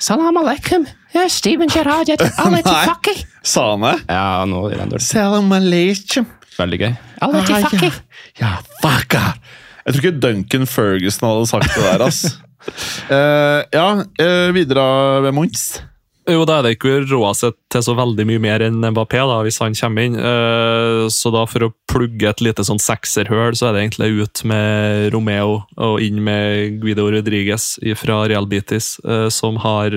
Salam 0.00 0.36
alaikum. 0.40 0.86
Jeg 1.12 1.26
er 1.26 1.32
Steven 1.32 1.68
Gerrard. 1.68 2.08
Jeg 2.08 2.16
er 2.24 2.30
Aletifaki. 2.40 3.12
Sa 3.52 3.66
han 3.74 3.82
det? 3.84 3.96
Ja, 4.08 4.44
nå 4.48 4.62
i 4.70 4.76
den 4.78 4.94
døren. 4.94 5.04
Salam 5.04 5.50
alaikum. 5.52 6.24
Veldig 6.60 6.80
gøy. 6.84 6.92
Ja, 7.20 7.28
det 7.32 7.42
er 7.42 7.66
fucker. 7.66 7.98
Ja, 8.40 8.54
fucker! 8.82 9.28
Jeg 9.86 9.94
tror 9.96 10.02
ikke 10.04 10.20
Duncan 10.22 10.66
Ferguson 10.68 11.28
hadde 11.30 11.46
sagt 11.50 11.70
det 11.74 11.84
der, 11.86 12.02
ass. 12.06 12.24
uh, 13.10 13.60
ja, 13.78 13.86
uh, 14.04 14.50
videre 14.56 14.84
ved 15.24 15.32
Mons. 15.36 15.70
Jo, 16.28 16.44
da 16.46 16.58
er 16.60 16.66
det 16.66 16.74
ikke 16.76 16.98
råd 17.08 17.38
seg 17.38 17.54
til 17.72 17.82
så 17.82 17.94
veldig 17.98 18.26
mye 18.28 18.42
mer 18.44 18.62
enn 18.62 18.76
Mbappé, 18.92 19.18
da, 19.26 19.38
hvis 19.42 19.56
han 19.64 19.74
kommer 19.74 20.04
inn. 20.06 20.18
Eh, 20.20 21.06
Så 21.10 21.32
da 21.34 21.40
for 21.48 21.64
å 21.66 21.70
plugge 21.90 22.28
et 22.28 22.42
lite 22.44 22.62
sånn 22.68 22.78
sekserhøl, 22.78 23.56
så 23.58 23.70
er 23.70 23.74
det 23.74 23.82
egentlig 23.86 24.10
ut 24.20 24.42
med 24.46 25.08
Romeo 25.16 25.56
og 25.80 25.96
inn 26.04 26.20
med 26.22 26.76
Guido 26.84 27.08
Rodriguez 27.10 27.72
fra 27.98 28.20
Real 28.30 28.46
Betis, 28.46 28.92
som 29.34 29.58
har 29.64 29.96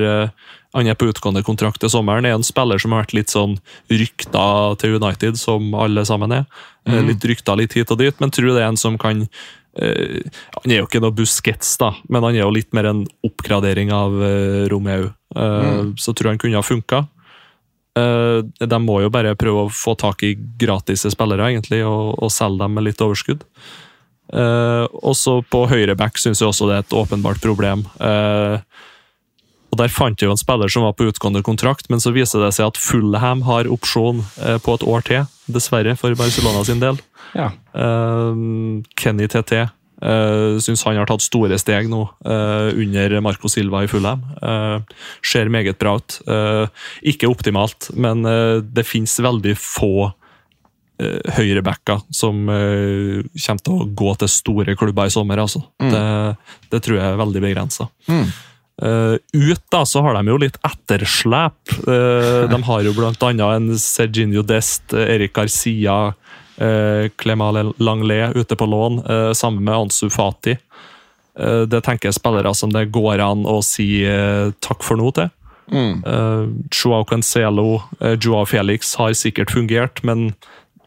han 0.73 0.89
er 0.89 0.97
på 0.97 1.07
utgående 1.11 1.43
kontrakt 1.45 1.81
til 1.83 1.91
sommeren. 1.93 2.25
Er 2.25 2.37
en 2.37 2.45
spiller 2.45 2.81
som 2.81 2.95
har 2.95 3.03
vært 3.03 3.17
litt 3.17 3.33
sånn 3.33 3.57
rykta 3.93 4.45
til 4.81 4.97
United, 4.97 5.37
som 5.37 5.73
alle 5.77 6.05
sammen 6.09 6.33
er. 6.33 6.47
Mm. 6.89 7.11
Litt 7.11 7.27
rykta 7.29 7.55
litt 7.59 7.75
hit 7.77 7.93
og 7.93 8.01
dit, 8.01 8.15
men 8.21 8.33
tror 8.33 8.53
det 8.53 8.63
er 8.63 8.71
en 8.71 8.79
som 8.79 8.99
kan 9.01 9.27
Uh, 9.73 10.21
Han 10.61 10.69
er 10.69 10.83
jo 10.83 10.85
ikke 10.85 10.99
noe 11.01 11.15
Busquets, 11.17 11.71
da, 11.81 11.87
men 12.05 12.21
han 12.21 12.35
er 12.35 12.43
jo 12.43 12.51
litt 12.53 12.67
mer 12.77 12.85
en 12.91 12.99
oppgradering 13.25 13.89
av 13.89 14.13
uh, 14.21 14.67
Romeo. 14.69 15.07
Eh, 15.33 15.79
Så 15.97 16.13
tror 16.13 16.29
jeg 16.29 16.35
han 16.35 16.41
kunne 16.43 16.59
ha 16.61 16.61
funka. 16.61 16.99
De 17.97 18.77
må 18.85 18.99
jo 19.01 19.09
bare 19.09 19.33
prøve 19.33 19.63
å 19.65 19.71
få 19.73 19.95
tak 19.97 20.21
i 20.25 20.35
gratis 20.37 21.07
spillere 21.09 21.49
egentlig, 21.49 21.81
og, 21.89 22.13
og 22.21 22.29
selge 22.29 22.61
dem 22.61 22.77
med 22.77 22.85
litt 22.85 23.01
overskudd. 23.01 23.41
Uh, 24.33 24.87
også 25.05 25.41
på 25.51 25.65
høyreback 25.69 26.17
syns 26.17 26.41
jeg 26.41 26.47
også 26.49 26.69
det 26.69 26.77
er 26.77 26.85
et 26.85 26.95
åpenbart 26.97 27.41
problem. 27.43 27.83
Eh, 28.01 28.61
og 29.73 29.79
Der 29.81 29.89
fant 29.89 30.21
vi 30.21 30.27
jo 30.27 30.33
en 30.35 30.39
spiller 30.39 30.69
som 30.69 30.85
var 30.85 30.93
på 30.93 31.07
utgående 31.09 31.41
kontrakt, 31.45 31.89
men 31.89 32.01
så 32.03 32.13
viser 32.13 32.43
det 32.45 32.51
seg 32.53 32.69
at 32.69 32.77
Fulham 32.77 33.41
har 33.47 33.69
opsjon 33.73 34.21
eh, 34.37 34.59
på 34.61 34.77
et 34.77 34.85
år 34.85 35.05
til, 35.07 35.23
dessverre, 35.49 35.95
for 35.97 36.13
Barcelona 36.19 36.61
sin 36.67 36.83
del. 36.83 36.99
Ja. 37.33 37.49
Uh, 37.73 38.83
Kenny 38.99 39.25
TT 39.25 39.55
uh, 39.57 40.59
syns 40.61 40.83
han 40.85 40.99
har 41.01 41.09
tatt 41.09 41.25
store 41.25 41.57
steg 41.57 41.89
nå 41.89 42.03
uh, 42.05 42.69
under 42.69 43.17
Marco 43.25 43.49
Silva 43.49 43.81
i 43.81 43.89
Fulham. 43.89 44.21
Uh, 44.37 44.85
ser 45.25 45.49
meget 45.49 45.79
bra 45.81 45.97
ut. 45.97 46.19
Eh, 46.27 46.67
ikke 47.13 47.29
optimalt, 47.31 47.89
men 47.97 48.25
eh, 48.29 48.59
det 48.61 48.85
finnes 48.87 49.13
veldig 49.23 49.55
få 49.59 50.11
høyrebacker 51.03 52.03
som 52.13 52.45
eh, 52.53 53.23
kommer 53.33 53.63
til 53.65 53.75
å 53.75 53.87
gå 53.97 54.11
til 54.21 54.29
store 54.31 54.75
klubber 54.79 55.09
i 55.09 55.13
sommer. 55.13 55.41
Altså. 55.41 55.63
Mm. 55.81 55.89
Det, 55.91 56.03
det 56.71 56.81
tror 56.85 56.99
jeg 56.99 57.05
er 57.07 57.19
veldig 57.19 57.41
begrensa. 57.43 57.89
Mm. 58.07 58.29
Eh, 58.81 59.15
ut 59.33 59.63
da, 59.71 59.83
så 59.85 60.01
har 60.01 60.17
de 60.17 60.31
jo 60.31 60.39
litt 60.41 60.57
etterslep. 60.65 61.75
Uh, 61.85 62.49
de 62.49 62.59
har 62.65 62.87
jo 62.87 62.93
annet 63.05 63.45
en 63.45 63.69
Serginio 63.77 64.41
Dest, 64.41 64.93
eh, 64.93 65.15
Erik 65.15 65.35
Garcia, 65.37 66.13
uh, 66.13 67.05
Clemal 67.21 67.73
Langlet 67.77 68.35
ute 68.35 68.57
på 68.57 68.65
lån, 68.65 69.03
eh, 69.05 69.31
sammen 69.37 69.63
med 69.63 69.75
Ansu 69.75 70.09
Fati. 70.09 70.57
Eh, 71.39 71.63
det 71.69 71.81
tenker 71.85 72.09
jeg 72.09 72.19
spillere 72.19 72.53
som 72.55 72.73
det 72.73 72.91
går 72.93 73.21
an 73.23 73.47
å 73.49 73.59
si 73.65 74.03
eh, 74.05 74.51
takk 74.63 74.85
for 74.85 74.99
nå 74.99 75.13
til. 75.17 75.31
Mm. 75.73 76.03
Uh, 76.03 76.49
Joao 76.75 77.05
Cancelo, 77.07 77.79
uh, 78.01 78.17
Joao 78.19 78.43
Felix 78.45 78.91
har 78.99 79.13
sikkert 79.15 79.53
fungert, 79.55 80.01
men 80.03 80.33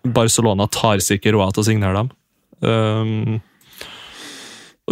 Barcelona 0.04 0.66
tar 0.68 1.00
sikkert 1.02 1.34
råd 1.34 1.56
til 1.56 1.62
å 1.62 1.66
signere 1.70 2.02
dem. 2.02 2.10
Um, 2.60 3.38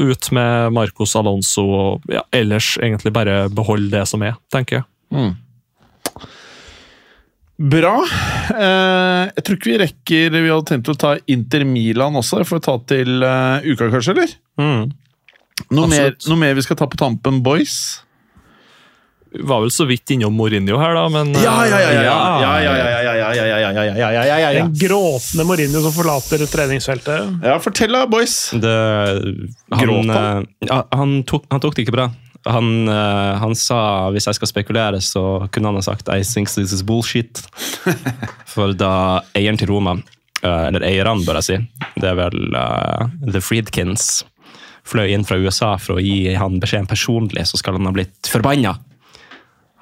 ut 0.00 0.30
med 0.34 0.74
Marcos 0.74 1.14
Alonso 1.16 1.64
og 1.70 2.10
ja, 2.10 2.24
ellers 2.34 2.74
egentlig 2.82 3.12
bare 3.14 3.44
beholde 3.54 3.92
det 3.92 4.04
som 4.10 4.24
er, 4.26 4.34
tenker 4.52 4.80
jeg. 4.80 4.86
Mm. 5.14 5.32
Bra. 7.70 7.94
Eh, 8.50 9.22
jeg 9.30 9.44
tror 9.46 9.56
ikke 9.56 9.68
vi 9.68 9.76
rekker 9.78 10.32
Vi 10.34 10.48
hadde 10.50 10.66
tenkt 10.66 10.88
å 10.90 10.96
ta 10.98 11.12
Inter 11.30 11.62
Milan 11.68 12.18
også. 12.18 12.40
Det 12.40 12.48
får 12.48 12.58
vi 12.58 12.64
ta 12.66 12.74
til 12.90 13.26
eh, 13.28 13.68
uka, 13.70 13.90
kanskje? 13.92 14.16
eller? 14.16 14.32
Noe, 15.70 15.86
mer, 15.86 16.16
noe 16.26 16.40
mer 16.40 16.56
vi 16.58 16.64
skal 16.66 16.80
ta 16.80 16.88
på 16.90 16.98
tampen, 16.98 17.38
boys? 17.46 17.76
var 19.40 19.60
vel 19.60 19.70
så 19.70 19.84
vidt 19.84 20.10
innom 20.14 20.34
Mourinho 20.34 20.78
her, 20.78 20.94
da, 20.94 21.04
men 21.10 21.34
Ja, 21.34 21.54
ja, 21.66 21.80
ja! 21.80 21.92
ja, 21.92 22.02
ja, 22.02 22.60
ja, 22.62 22.90
ja, 22.94 23.96
ja, 23.98 24.26
ja, 24.26 24.38
ja. 24.38 24.64
Den 24.64 24.74
gråtende 24.78 25.46
Mourinho 25.48 25.82
som 25.82 25.94
forlater 25.94 26.46
treningsfeltet. 26.46 27.40
Ja, 27.42 27.58
fortell 27.62 27.96
da, 27.96 28.04
boys! 28.10 28.50
Det, 28.54 28.74
han, 29.74 30.10
han, 30.10 30.46
han, 30.90 31.16
tok, 31.26 31.48
han 31.50 31.62
tok 31.64 31.76
det 31.76 31.86
ikke 31.86 31.96
bra. 31.96 32.10
Han, 32.44 32.86
han, 33.40 33.54
sa 33.56 34.10
hvis 34.12 34.28
jeg 34.28 34.36
skal 34.36 34.50
spekulere, 34.50 35.00
så 35.00 35.46
kunne 35.52 35.72
han 35.72 35.80
ha 35.80 35.84
sagt 35.84 36.10
I 36.12 36.20
think 36.22 36.52
this 36.52 36.74
is 36.76 36.84
bullshit. 36.84 37.40
For 38.54 38.76
da 38.76 39.24
eieren 39.34 39.58
til 39.58 39.72
Roma, 39.72 39.96
eller 40.44 40.84
eierne, 40.84 41.24
bør 41.24 41.40
jeg 41.40 41.48
si, 41.48 41.58
det 42.02 42.10
er 42.10 42.18
vel 42.20 42.52
uh, 42.52 43.08
The 43.24 43.40
Friedkins, 43.42 44.22
fløy 44.84 45.14
inn 45.14 45.24
fra 45.24 45.38
USA 45.40 45.74
for 45.80 45.96
å 45.96 46.04
gi 46.04 46.34
han 46.36 46.60
beskjeden 46.60 46.90
personlig, 46.90 47.46
så 47.48 47.56
skal 47.60 47.78
han 47.78 47.88
ha 47.88 47.94
blitt 47.96 48.28
forbanna 48.28 48.76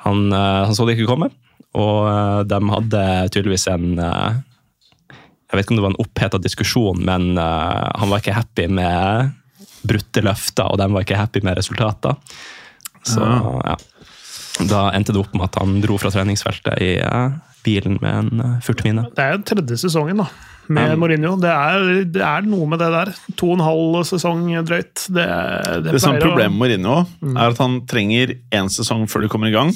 han, 0.07 0.33
eh, 0.33 0.65
han 0.67 0.75
så 0.75 0.87
det 0.87 0.97
ikke 0.97 1.11
komme, 1.13 1.31
og 1.79 1.99
eh, 2.11 2.41
de 2.51 2.59
hadde 2.75 3.05
tydeligvis 3.35 3.69
en 3.73 3.95
eh, 4.03 4.41
jeg 5.53 5.59
vet 5.59 5.67
ikke 5.67 5.75
om 5.75 5.79
det 5.79 5.85
var 5.85 5.93
en 5.93 6.03
oppheta 6.03 6.39
diskusjon, 6.41 7.01
men 7.05 7.37
han 7.37 8.09
var 8.09 8.23
ikke 8.23 8.33
happy 8.33 8.65
med 8.73 9.35
brutte 9.85 10.23
løfter, 10.25 10.65
og 10.65 10.79
de 10.81 10.87
var 10.95 11.05
ikke 11.05 11.19
happy 11.19 11.43
med 11.45 11.59
resultater. 11.59 12.17
Så 13.05 13.21
ja. 13.21 13.75
Da 14.71 14.81
endte 14.97 15.13
det 15.13 15.21
opp 15.21 15.35
med 15.37 15.51
at 15.51 15.59
han 15.61 15.75
dro 15.85 15.99
fra 16.01 16.09
treningsfeltet 16.15 16.81
i 16.81 16.95
bilen 17.65 17.99
med 18.03 18.17
en 18.21 18.43
uh, 18.43 18.57
furtmine. 18.65 19.05
Det 19.17 19.25
er 19.25 19.37
jo 19.37 19.45
tredje 19.49 19.79
sesongen 19.85 20.23
da, 20.23 20.27
med 20.73 20.93
um, 20.95 21.03
Mourinho. 21.03 21.33
Det 21.41 21.51
er, 21.53 21.89
det 22.15 22.23
er 22.27 22.47
noe 22.49 22.69
med 22.71 22.83
det 22.83 22.91
der. 22.95 23.13
To 23.41 23.53
og 23.53 23.59
en 23.59 23.65
halv 23.67 23.99
sesong 24.09 24.45
drøyt. 24.69 25.07
Det, 25.09 25.27
det, 25.87 25.95
Det 25.97 26.03
som 26.03 26.17
er 26.17 26.25
problemet 26.25 26.55
med 26.55 26.61
Mourinho, 26.61 27.01
er 27.35 27.43
at 27.49 27.63
han 27.63 27.81
trenger 27.91 28.37
én 28.55 28.71
sesong 28.73 29.07
før 29.11 29.27
det 29.27 29.33
kommer 29.35 29.53
i 29.53 29.57
gang. 29.57 29.75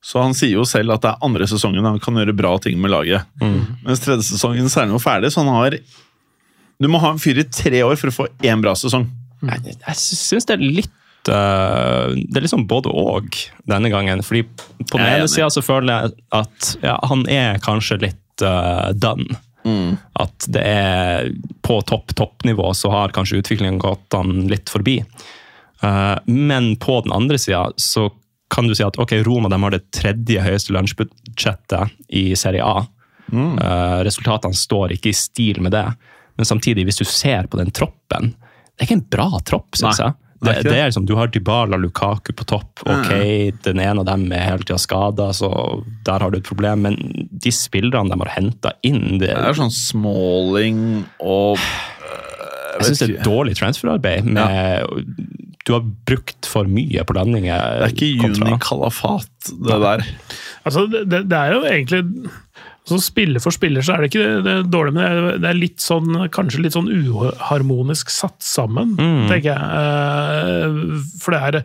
Så 0.00 0.22
han 0.22 0.32
sier 0.36 0.56
jo 0.56 0.64
selv 0.68 0.94
at 0.94 1.02
det 1.04 1.10
er 1.12 1.26
andre 1.26 1.48
sesongen 1.50 1.84
han 1.84 1.98
kan 2.00 2.16
gjøre 2.16 2.36
bra 2.36 2.54
ting 2.62 2.78
med 2.80 2.94
laget. 2.94 3.26
Mens 3.84 4.00
tredje 4.00 4.24
sesongen 4.30 4.70
så 4.70 4.80
er 4.80 4.88
han 4.88 4.94
jo 4.96 5.02
ferdig, 5.02 5.32
så 5.34 5.44
han 5.44 5.52
har 5.52 5.76
Du 6.80 6.88
må 6.88 7.02
ha 7.02 7.10
en 7.12 7.20
fyr 7.20 7.42
i 7.42 7.44
tre 7.44 7.82
år 7.84 7.98
for 8.00 8.08
å 8.08 8.16
få 8.22 8.30
én 8.40 8.62
bra 8.64 8.72
sesong. 8.78 9.04
Jeg, 9.44 9.76
jeg 9.76 9.96
syns 10.00 10.48
det 10.48 10.56
er 10.56 10.64
litt 10.64 10.96
eh, 11.28 12.14
Det 12.24 12.38
er 12.38 12.46
liksom 12.46 12.66
både 12.70 12.88
og 12.88 13.36
denne 13.68 13.90
gangen. 13.92 14.22
fordi 14.22 14.44
på 14.90 14.98
den 14.98 15.06
ene 15.06 15.28
sida 15.28 15.50
så 15.50 15.62
føler 15.62 15.92
jeg 15.92 16.12
at 16.32 16.70
ja, 16.82 16.96
han 17.10 17.26
er 17.28 17.60
kanskje 17.62 18.00
litt 18.06 18.44
uh, 18.44 18.90
done. 18.96 19.40
At 20.16 20.46
det 20.48 20.62
er 20.64 21.28
på 21.62 21.82
topp 21.84 22.14
toppnivå 22.16 22.72
så 22.74 22.90
har 22.90 23.12
kanskje 23.12 23.42
utviklingen 23.42 23.78
gått 23.78 24.16
han 24.16 24.48
litt 24.48 24.72
forbi. 24.72 25.02
Uh, 25.84 26.16
men 26.26 26.74
på 26.80 27.00
den 27.04 27.12
andre 27.12 27.38
sida 27.38 27.68
så 27.76 28.08
kan 28.50 28.66
du 28.66 28.74
si 28.74 28.82
at 28.82 28.98
ok, 28.98 29.12
Roma 29.26 29.48
de 29.48 29.60
har 29.62 29.70
det 29.76 29.84
tredje 29.94 30.42
høyeste 30.42 30.74
lunsjbudsjettet 30.74 31.92
i 32.08 32.32
Serie 32.36 32.64
A. 32.66 32.86
Eh, 33.32 33.98
resultatene 34.06 34.56
står 34.56 34.96
ikke 34.96 35.12
i 35.12 35.16
stil 35.16 35.60
med 35.62 35.74
det. 35.76 35.86
Men 36.36 36.48
samtidig, 36.48 36.86
hvis 36.88 37.00
du 37.00 37.04
ser 37.04 37.46
på 37.50 37.60
den 37.60 37.70
troppen 37.74 38.32
Det 38.32 38.86
er 38.86 38.88
ikke 38.88 38.96
en 38.96 39.08
bra 39.12 39.40
tropp, 39.44 39.76
syns 39.76 40.00
jeg. 40.00 40.14
Det 40.40 40.54
Det, 40.64 40.72
er 40.72 40.88
liksom, 40.88 41.04
du 41.08 41.14
har 41.18 41.28
Dybala 41.28 41.76
Lukaku 41.76 42.32
på 42.32 42.46
topp. 42.48 42.80
Ok, 42.88 43.10
Den 43.66 43.80
ene 43.82 44.00
av 44.00 44.06
dem 44.08 44.24
er 44.32 44.46
hele 44.46 44.64
tida 44.64 44.78
skada, 44.80 45.30
så 45.36 45.50
der 46.06 46.24
har 46.24 46.32
du 46.32 46.38
et 46.40 46.48
problem. 46.48 46.86
Men 46.86 47.28
de 47.30 47.52
spillerne 47.52 48.08
de 48.08 48.20
har 48.22 48.32
henta 48.38 48.72
inn 48.86 49.18
det, 49.20 49.28
Det 49.34 49.36
er 49.36 49.58
sånn 49.58 49.74
Smalling 49.74 50.80
og 51.20 51.60
Jeg 52.80 52.86
syns 52.86 53.02
det 53.02 53.08
er 53.10 53.14
et 53.18 53.26
dårlig 53.26 53.56
transferarbeid. 53.58 54.28
Med, 54.32 54.86
Du 55.68 55.74
har 55.74 55.82
brukt 56.08 56.48
for 56.48 56.64
mye 56.70 57.02
på 57.04 57.16
landinger. 57.18 57.60
Det 57.82 57.88
er 57.88 57.96
ikke 57.96 58.12
Juni 58.24 58.56
Kalafat, 58.64 59.50
det 59.50 59.80
der. 59.82 60.06
Altså, 60.64 60.86
det, 60.88 61.04
det 61.10 61.26
det 61.28 61.36
er 61.36 61.52
jo 61.56 61.60
egentlig 61.68 62.30
så 62.88 62.96
Spiller 63.02 63.42
for 63.44 63.54
spiller 63.54 63.84
så 63.84 63.94
er 63.94 64.02
det 64.02 64.08
ikke 64.10 64.22
det, 64.24 64.42
det 64.46 64.54
dårlig, 64.72 64.94
men 64.96 65.40
det 65.42 65.48
er, 65.50 65.58
litt 65.58 65.82
sånn, 65.84 66.14
kanskje 66.32 66.62
litt 66.64 66.74
sånn 66.74 66.88
uharmonisk 66.90 68.10
satt 68.10 68.40
sammen, 68.42 68.96
tenker 69.28 69.52
jeg. 69.52 69.60
Eh, 69.60 71.10
For 71.20 71.36
det 71.36 71.40
er 71.40 71.58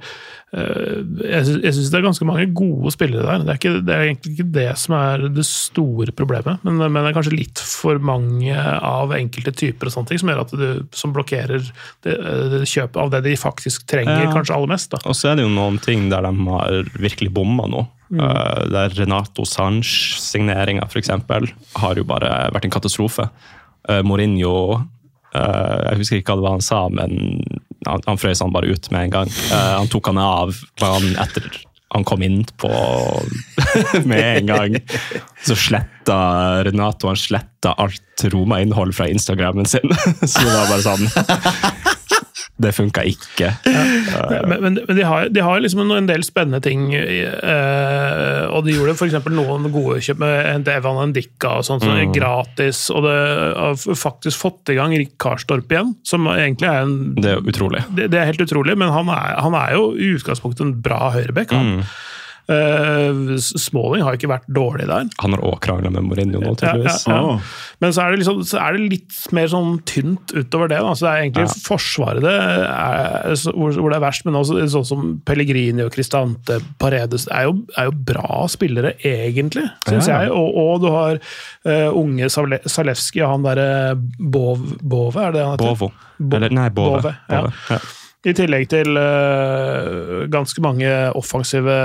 Jeg 0.56 1.42
sy- 1.44 1.62
syns 1.76 1.90
det 1.92 1.98
er 2.00 2.04
ganske 2.06 2.26
mange 2.28 2.46
gode 2.56 2.92
spillere 2.96 3.26
der. 3.28 3.42
Det 3.44 3.50
er, 3.52 3.58
ikke, 3.60 3.74
det 3.84 3.96
er 3.96 4.04
egentlig 4.06 4.32
ikke 4.38 4.46
det 4.56 4.68
som 4.80 4.94
er 4.96 5.26
det 5.36 5.44
store 5.48 6.14
problemet, 6.16 6.62
men, 6.64 6.78
men 6.80 6.96
det 7.04 7.10
er 7.12 7.18
kanskje 7.18 7.34
litt 7.36 7.60
for 7.60 8.00
mange 8.00 8.56
av 8.56 9.12
enkelte 9.18 9.52
typer 9.52 9.90
og 9.90 9.96
sånne 9.98 10.12
ting 10.14 10.22
som 10.22 10.32
gjør 10.32 10.44
at 10.46 10.54
du, 10.56 10.66
som 10.96 11.12
blokkerer 11.16 11.66
det, 12.06 12.16
det 12.54 12.62
kjøpet 12.72 13.02
av 13.04 13.12
det 13.18 13.24
de 13.28 13.36
faktisk 13.42 13.84
trenger, 13.92 14.24
Ja. 14.28 14.32
kanskje 14.32 14.56
aller 14.56 14.72
mest. 14.72 14.92
da. 14.96 15.02
Og 15.12 15.18
så 15.20 15.34
er 15.34 15.36
det 15.42 15.44
jo 15.48 15.52
noen 15.52 15.82
ting 15.84 16.08
der 16.14 16.24
de 16.24 16.32
har 16.48 16.90
virkelig 17.04 17.34
bomma 17.36 17.68
nå. 17.68 17.84
Uh, 18.16 18.64
der 18.70 18.94
Renato 18.96 19.44
Sanch-signeringa 19.50 20.86
f.eks. 20.88 21.10
har 21.82 21.96
jo 22.00 22.04
bare 22.08 22.32
vært 22.54 22.68
en 22.70 22.74
katastrofe. 22.76 23.28
Mourinho 24.06 24.54
Jeg 25.36 25.98
husker 26.00 26.18
ikke 26.22 26.32
hva 26.32 26.40
det 26.40 26.46
var 26.46 26.54
han 26.56 26.64
sa, 26.64 26.78
men 26.90 27.42
han, 27.88 28.04
han 28.06 28.20
frøs 28.22 28.42
han 28.44 28.54
bare 28.56 28.74
ut 28.74 28.92
med 28.92 29.08
en 29.08 29.16
gang. 29.20 29.32
Uh, 29.52 29.78
han 29.80 29.92
tok 29.92 30.12
han 30.12 30.22
av 30.22 30.58
han 30.82 31.16
etter 31.24 31.50
han 31.96 32.04
kom 32.04 32.24
inn 32.26 32.42
på 32.60 32.70
med 34.10 34.38
en 34.38 34.46
gang. 34.50 34.76
Så 35.46 35.56
sletta 35.56 36.18
Renato 36.68 37.08
han 37.08 37.20
sletta 37.20 37.72
alt 37.72 38.26
Roma-innhold 38.34 38.96
fra 38.96 39.08
Instagrammen 39.08 39.66
sin. 39.66 39.96
Så 40.22 40.44
det 40.44 40.52
var 40.52 40.68
bare 40.74 40.84
sånn 40.84 41.08
Det 42.56 42.72
funka 42.72 43.02
ikke. 43.04 43.50
Men, 44.48 44.62
men, 44.64 44.78
men 44.88 44.96
de, 44.96 45.04
har, 45.04 45.28
de 45.28 45.42
har 45.44 45.60
liksom 45.60 45.82
en, 45.92 46.06
del 46.08 46.24
spennende 46.24 46.62
ting, 46.64 46.86
eh, 46.96 48.46
og 48.48 48.64
de 48.64 48.76
gjorde 48.78 48.94
f.eks. 48.96 49.18
noen 49.28 49.68
gode 49.74 49.98
kjøp 50.06 50.22
med 50.24 50.70
Evan 50.72 51.02
Ndicka 51.12 51.58
og 51.60 51.68
sånt, 51.68 51.84
er 51.84 52.06
Mm. 52.06 52.14
gratis, 52.16 52.86
og 52.94 53.04
det 53.04 53.16
har 53.60 53.76
faktisk 54.00 54.40
fått 54.40 54.72
i 54.72 54.78
gang 54.78 54.96
Rick 54.96 55.18
Karstorp 55.20 55.72
igjen, 55.72 55.96
som 56.08 56.28
egentlig 56.32 56.68
er 56.70 56.82
en 56.86 56.96
Det 57.16 57.32
er 57.36 57.44
utrolig. 57.44 57.84
det, 57.96 58.10
det 58.14 58.20
er 58.22 58.32
helt 58.32 58.44
utrolig, 58.48 58.78
men 58.78 58.92
han 58.94 59.10
er, 59.10 59.36
han 59.42 59.56
er 59.60 59.76
jo 59.76 59.90
i 59.96 60.14
utgangspunktet 60.16 60.64
en 60.66 60.76
bra 60.86 61.12
høyrebekk. 61.16 61.52
Han. 61.56 61.80
Mm. 61.80 61.84
Eh, 62.46 63.36
Smalling 63.42 64.04
har 64.06 64.18
ikke 64.18 64.30
vært 64.30 64.46
dårlig 64.54 64.86
der. 64.90 65.08
Han 65.24 65.34
har 65.34 65.42
òg 65.48 65.60
krangla 65.66 65.90
med 65.94 66.06
Mourinho 66.06 66.42
nå, 66.44 66.52
tydeligvis. 66.60 67.08
Ja, 67.10 67.16
ja, 67.18 67.32
ja. 67.36 67.40
Men 67.82 67.96
så 67.96 68.04
er, 68.06 68.12
det 68.14 68.20
liksom, 68.22 68.44
så 68.46 68.60
er 68.62 68.78
det 68.78 68.84
litt 68.94 69.16
mer 69.36 69.50
sånn 69.52 69.80
tynt 69.90 70.34
utover 70.36 70.70
det. 70.72 70.78
Da. 70.86 70.94
Så 70.94 71.08
det 71.08 71.14
er 71.14 71.24
egentlig 71.26 71.48
Ja. 71.48 71.56
Forsvaret 71.66 72.22
det 72.26 72.36
er, 72.36 73.34
hvor, 73.58 73.74
hvor 73.80 73.90
det 73.92 73.98
er 73.98 74.06
verst, 74.06 74.26
men 74.28 74.38
også 74.40 74.62
sånn 74.76 74.86
som 74.92 75.08
Pellegrini 75.26 75.84
og 75.86 75.92
Cristante 75.96 76.60
Paredes 76.82 77.28
er 77.34 77.48
jo, 77.50 77.56
er 77.78 77.90
jo 77.90 77.96
bra 78.14 78.46
spillere, 78.52 78.94
egentlig, 79.06 79.66
syns 79.90 80.08
Ja, 80.12 80.22
ja. 80.22 80.30
jeg. 80.30 80.32
Og, 80.38 80.56
og 80.62 80.82
du 80.86 80.90
har 80.94 81.18
uh, 81.20 81.90
unge 81.98 82.30
Savle- 82.34 82.62
Zalewski 82.70 83.24
og 83.26 83.34
han 83.36 83.46
derre 83.50 83.70
Bove, 84.20 84.78
Bove, 84.82 85.18
er 85.22 85.34
det 85.34 85.42
det 85.42 85.46
han 85.50 85.58
heter? 85.58 85.66
Bovo. 85.76 85.92
Bo- 86.20 86.38
Eller 86.38 86.54
nei, 86.56 86.70
Bove. 86.70 87.02
Bove, 87.02 87.16
ja. 87.30 87.42
Bove, 87.42 87.54
ja. 87.74 87.80
I 88.26 88.34
tillegg 88.34 88.64
til 88.72 88.98
uh, 88.98 90.26
ganske 90.34 90.62
mange 90.66 90.90
offensive 91.18 91.76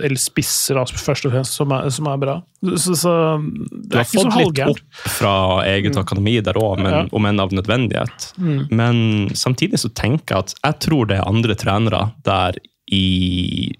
eller 0.00 0.20
spisser, 0.20 0.78
altså, 0.80 0.96
først 0.96 1.26
og 1.28 1.34
fremst, 1.34 1.58
som 1.58 1.74
er, 1.76 1.90
som 1.92 2.08
er 2.08 2.20
bra. 2.22 2.36
Så, 2.80 2.94
så 2.96 3.12
det 3.42 3.92
er 3.92 4.00
har 4.00 4.06
ikke 4.08 4.22
så 4.22 4.32
fått 4.32 4.40
litt 4.40 4.62
opp 4.72 5.02
fra 5.18 5.34
eget 5.68 5.98
akademi 6.00 6.38
der 6.44 6.56
òg, 6.60 6.80
Ja. 6.84 7.04
om 7.12 7.28
enn 7.28 7.40
av 7.42 7.52
nødvendighet. 7.52 8.30
Mm. 8.40 8.60
Men 8.72 9.02
samtidig 9.36 9.82
så 9.84 9.92
tenker 9.92 10.34
jeg 10.38 10.46
at 10.46 10.54
jeg 10.62 10.80
tror 10.88 11.10
det 11.10 11.18
er 11.20 11.28
andre 11.28 11.54
trenere 11.60 12.02
der 12.24 12.56
i 12.92 13.74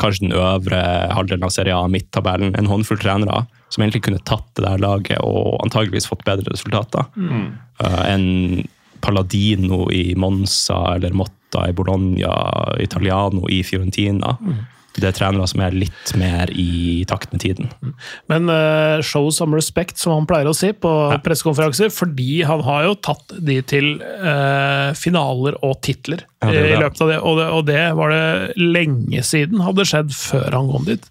kanskje 0.00 0.28
den 0.30 0.36
øvre 0.38 0.80
halvdelen 1.12 1.44
av 1.44 1.52
Serie 1.52 1.76
A, 1.76 1.84
midttabellen, 1.90 2.54
en 2.56 2.68
håndfull 2.70 3.00
trenere, 3.02 3.42
som 3.68 3.82
egentlig 3.84 4.04
kunne 4.06 4.22
tatt 4.24 4.46
det 4.56 4.64
der 4.64 4.80
laget 4.80 5.18
og 5.20 5.58
antageligvis 5.64 6.08
fått 6.08 6.24
bedre 6.24 6.48
resultater 6.54 7.04
Mm. 7.20 7.50
uh, 7.84 8.04
enn 8.08 8.64
Paladino 9.00 9.90
i 9.92 10.14
Monza 10.16 10.94
eller 10.94 11.12
Motta 11.16 11.36
i 11.54 11.72
Bologna, 11.76 12.34
Italiano 12.82 13.48
i 13.50 13.62
Fiorentina. 13.66 14.36
Mm. 14.40 14.60
Det 14.98 15.06
er 15.06 15.14
trenere 15.14 15.46
som 15.46 15.60
er 15.62 15.74
litt 15.76 16.10
mer 16.18 16.50
i 16.50 17.04
takt 17.08 17.30
med 17.30 17.44
tiden. 17.44 17.68
Men 18.30 18.50
uh, 18.50 18.98
show 19.06 19.28
some 19.30 19.54
respect, 19.54 20.00
som 20.00 20.16
han 20.16 20.26
pleier 20.28 20.50
å 20.50 20.54
si 20.56 20.72
på 20.74 20.90
pressekonferanser, 21.22 21.92
fordi 21.94 22.42
han 22.48 22.64
har 22.66 22.88
jo 22.88 22.96
tatt 22.98 23.36
de 23.38 23.60
til 23.70 23.92
uh, 24.02 24.90
finaler 24.98 25.56
og 25.62 25.78
titler 25.86 26.24
Ja, 26.42 26.50
det 26.50 26.64
det. 26.64 26.74
i 26.74 26.82
løpet 26.82 27.04
av 27.06 27.12
det 27.12 27.20
og, 27.20 27.38
det. 27.38 27.48
og 27.54 27.64
det 27.70 27.84
var 28.00 28.14
det 28.16 28.26
lenge 28.58 29.22
siden 29.26 29.62
hadde 29.62 29.86
skjedd 29.86 30.10
før 30.16 30.58
han 30.58 30.70
kom 30.74 30.90
dit. 30.90 31.06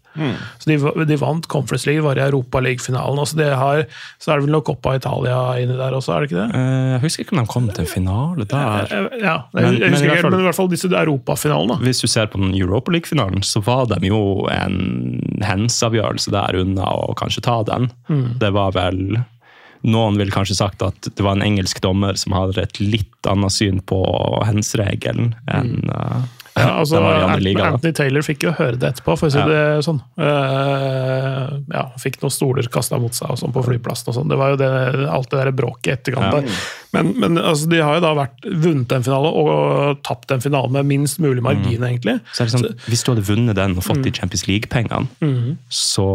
Så 0.60 0.70
de, 0.70 1.06
de 1.10 1.18
vant 1.22 1.48
Conference 1.52 1.88
League, 1.90 2.04
var 2.06 2.20
i 2.20 2.24
Europaliga-finalen. 2.28 3.20
Altså 3.20 3.38
så 4.20 4.32
er 4.34 4.40
det 4.40 4.46
vel 4.46 4.54
noe 4.54 4.66
Coppa 4.68 4.96
Italia 5.00 5.40
inni 5.62 5.78
der 5.80 5.96
også, 5.98 6.14
er 6.16 6.20
det 6.26 6.30
ikke 6.32 6.42
det? 6.44 6.60
Eh, 6.60 6.92
Jeg 6.96 7.02
husker 7.06 7.24
ikke 7.26 7.36
om 7.38 7.42
de 7.44 7.48
kom 7.54 7.70
til 7.70 7.86
en 7.86 7.92
finale 7.94 8.46
der. 8.50 8.86
Eh, 8.92 9.18
Ja, 9.24 9.36
jeg, 9.56 9.64
jeg, 9.64 9.80
jeg 9.80 9.80
men 9.80 9.92
husker 9.94 10.08
hvert 10.10 10.18
ikke, 10.18 10.22
fall- 10.22 10.32
men 10.36 10.40
i 10.40 10.48
hvert 10.50 10.60
fall 10.60 10.72
disse 10.76 10.92
europafinalene. 10.92 11.80
Hvis 11.88 12.02
du 12.04 12.08
ser 12.12 12.28
på 12.32 12.40
den 12.44 12.54
Europa 12.58 12.92
League-finalen, 12.92 13.44
så 13.44 13.62
var 13.66 13.86
de 13.92 14.00
jo 14.08 14.22
en 14.54 15.20
hensavgjørelse 15.46 16.32
der 16.34 16.60
unna 16.62 16.88
å 17.08 17.14
kanskje 17.20 17.44
ta 17.46 17.62
den. 17.68 17.90
Mm. 18.10 18.26
Det 18.42 18.54
var 18.56 18.72
vel 18.78 19.04
Noen 19.88 20.18
ville 20.20 20.34
kanskje 20.36 20.58
sagt 20.60 20.82
at 20.84 21.08
det 21.08 21.24
var 21.24 21.38
en 21.38 21.44
engelsk 21.46 21.78
dommer 21.80 22.18
som 22.20 22.34
hadde 22.36 22.60
et 22.66 22.82
litt 22.84 23.30
annet 23.32 23.54
syn 23.56 23.78
på 23.88 24.02
hens-regelen 24.44 25.30
enn 25.48 25.88
uh, 25.88 26.26
Ja, 26.60 26.70
altså, 26.82 27.02
liga. 27.40 27.70
Anthony 27.72 27.96
Taylor 27.96 28.26
fikk 28.26 28.46
jo 28.48 28.54
høre 28.58 28.80
det 28.80 28.94
etterpå, 28.94 29.16
for 29.20 29.30
å 29.30 29.34
si 29.34 29.40
Ja. 29.40 29.48
det 29.50 29.86
sånn. 29.88 30.02
Uh, 30.20 31.60
ja, 31.72 31.86
Fikk 32.02 32.20
noen 32.24 32.34
stoler 32.34 32.68
kasta 32.72 33.00
mot 33.02 33.16
seg 33.16 33.32
og 33.34 33.40
sånn 33.42 33.56
på 33.56 33.64
flyplassen. 33.66 34.12
og 34.12 34.20
sånn. 34.20 34.30
Det 34.32 34.40
var 34.40 34.54
jo 34.54 34.60
det, 34.62 34.70
alt 35.10 35.32
det 35.32 35.42
der 35.42 35.52
bråket 35.56 35.90
i 35.90 35.96
etterkant. 35.96 36.50
Ja. 36.50 36.60
Men, 36.96 37.14
men 37.22 37.38
altså, 37.38 37.70
de 37.70 37.82
har 37.86 38.00
jo 38.00 38.04
da 38.04 38.14
vært, 38.18 38.46
vunnet 38.50 38.92
en 38.96 39.06
finale 39.06 39.30
og 39.30 40.02
tapt 40.06 40.32
en 40.34 40.42
finale 40.42 40.72
med 40.74 40.88
minst 40.90 41.20
mulig 41.22 41.44
margin, 41.46 41.84
egentlig. 41.86 42.18
Så 42.34 42.44
er 42.44 42.50
det 42.50 42.56
sånn, 42.56 42.68
Hvis 42.90 43.06
du 43.06 43.14
hadde 43.14 43.26
vunnet 43.28 43.60
den 43.60 43.78
og 43.78 43.86
fått 43.86 44.02
de 44.06 44.14
Champions 44.16 44.48
League-pengene, 44.50 45.06
mm. 45.22 45.58
så 45.70 46.08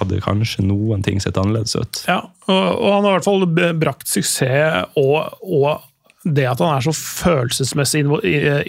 hadde 0.00 0.22
kanskje 0.24 0.66
noen 0.66 1.04
ting 1.06 1.22
sett 1.22 1.38
annerledes 1.40 1.76
ut. 1.78 2.04
Ja, 2.10 2.24
og, 2.48 2.64
og 2.74 2.88
han 2.90 3.06
har 3.06 3.14
i 3.14 3.18
hvert 3.20 3.28
fall 3.28 3.46
brakt 3.78 4.10
suksess, 4.10 4.90
og, 4.98 5.38
og 5.46 5.84
det 6.24 6.46
at 6.48 6.60
han 6.62 6.72
er 6.72 6.84
så 6.86 6.94
følelsesmessig 6.96 8.04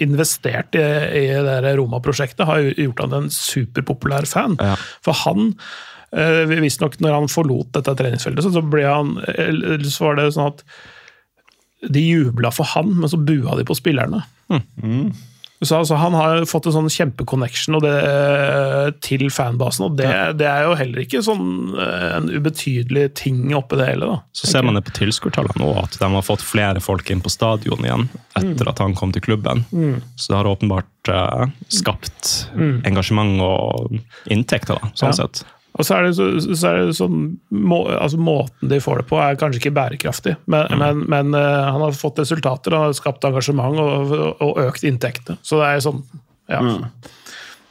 investert 0.04 0.76
i, 0.76 0.86
i 1.22 1.26
det 1.46 1.76
Roma-prosjektet, 1.78 2.44
har 2.48 2.70
gjort 2.76 3.04
han 3.04 3.14
til 3.14 3.22
en 3.24 3.32
superpopulær 3.32 4.28
fan. 4.28 4.58
Ja. 4.60 4.74
For 5.04 5.16
han 5.24 5.54
eh, 6.12 6.44
Visstnok, 6.52 6.98
når 7.00 7.16
han 7.16 7.32
forlot 7.32 7.72
dette 7.78 7.96
treningsfeltet, 7.96 8.44
så, 8.44 8.52
så 8.58 8.64
ble 8.64 8.84
han 8.84 9.16
Så 9.88 10.04
var 10.04 10.20
det 10.20 10.28
sånn 10.36 10.52
at 10.52 10.66
de 11.92 12.02
jubla 12.02 12.50
for 12.54 12.68
han, 12.72 12.92
men 13.00 13.10
så 13.12 13.18
bua 13.20 13.56
de 13.58 13.64
på 13.68 13.76
spillerne. 13.76 14.22
Så 15.64 15.78
altså, 15.78 15.96
Han 15.96 16.12
har 16.12 16.44
fått 16.44 16.66
en 16.68 16.74
sånn 16.74 16.90
kjempeconnection 16.92 17.78
eh, 17.88 18.90
til 19.00 19.24
fanbasen, 19.32 19.86
og 19.86 19.96
det, 19.96 20.08
det 20.36 20.44
er 20.50 20.66
jo 20.66 20.74
heller 20.76 21.00
ikke 21.00 21.22
sånn 21.24 21.46
eh, 21.80 22.08
en 22.18 22.28
ubetydelig 22.28 23.06
ting 23.16 23.54
oppi 23.56 23.78
det 23.80 23.86
hele. 23.88 24.10
da. 24.10 24.18
Så 24.36 24.50
ser 24.50 24.66
man 24.66 24.76
det 24.76 24.84
på 24.84 24.92
tilskuertallene 24.98 25.56
nå, 25.62 25.70
at 25.80 25.96
de 26.00 26.10
har 26.12 26.26
fått 26.26 26.44
flere 26.44 26.82
folk 26.84 27.08
inn 27.10 27.24
på 27.24 27.32
stadion 27.32 27.80
igjen 27.88 28.08
etter 28.36 28.68
at 28.68 28.82
han 28.84 28.94
kom 28.98 29.14
til 29.16 29.24
klubben. 29.24 29.64
Mm. 29.72 30.02
Så 30.20 30.32
det 30.34 30.40
har 30.42 30.50
åpenbart 30.52 31.08
uh, 31.12 31.46
skapt 31.72 32.34
Mm. 32.56 32.82
engasjement 32.88 33.40
og 33.44 33.96
inntekter, 34.32 34.76
da, 34.80 34.90
sånn 34.98 35.12
Ja. 35.12 35.24
sett. 35.24 35.44
Og 35.76 35.84
så 35.84 35.98
er 35.98 36.06
det, 36.06 36.14
så, 36.16 36.26
så 36.56 36.70
er 36.70 36.78
det 36.88 36.96
sånn 36.96 37.18
må, 37.52 37.82
altså 37.92 38.20
Måten 38.20 38.70
de 38.70 38.78
får 38.80 39.02
det 39.02 39.08
på, 39.10 39.18
er 39.20 39.36
kanskje 39.40 39.60
ikke 39.60 39.74
bærekraftig, 39.76 40.36
men, 40.48 40.72
men, 40.80 41.02
men 41.12 41.36
uh, 41.36 41.68
han 41.68 41.84
har 41.84 41.96
fått 41.96 42.22
resultater, 42.22 42.72
han 42.72 42.88
har 42.88 42.96
skapt 42.96 43.26
engasjement 43.28 43.82
og, 43.82 44.16
og 44.40 44.62
økt 44.64 44.86
inntektene. 44.88 45.36
Så 45.44 45.60
det 45.60 45.68
er 45.68 45.84
sånn 45.84 46.00
ja. 46.48 46.62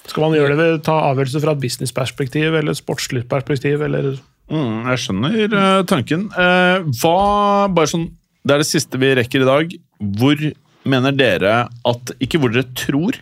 Skal 0.05 0.21
man 0.21 0.35
gjøre 0.37 0.53
det 0.53 0.59
ved 0.59 0.81
ta 0.85 0.99
avgjørelser 1.07 1.41
fra 1.41 1.55
et 1.55 1.61
businessperspektiv 1.63 2.53
eller 2.53 2.75
et 2.75 2.81
sportslig 2.81 3.23
perspektiv, 3.31 3.81
eller 3.87 4.15
Mm, 4.45 4.85
jeg 4.91 5.01
skjønner 5.01 5.53
uh, 5.57 5.83
tanken. 5.89 6.27
Uh, 6.35 6.85
hva, 7.01 7.65
bare 7.73 7.89
sånn, 7.89 8.11
Det 8.45 8.53
er 8.53 8.61
det 8.61 8.69
siste 8.69 8.99
vi 9.01 9.15
rekker 9.17 9.41
i 9.41 9.47
dag. 9.47 9.71
Hvor 10.19 10.43
mener 10.85 11.15
dere 11.17 11.55
at 11.65 12.11
Ikke 12.21 12.41
hvor 12.41 12.53
dere 12.53 12.69
tror. 12.77 13.17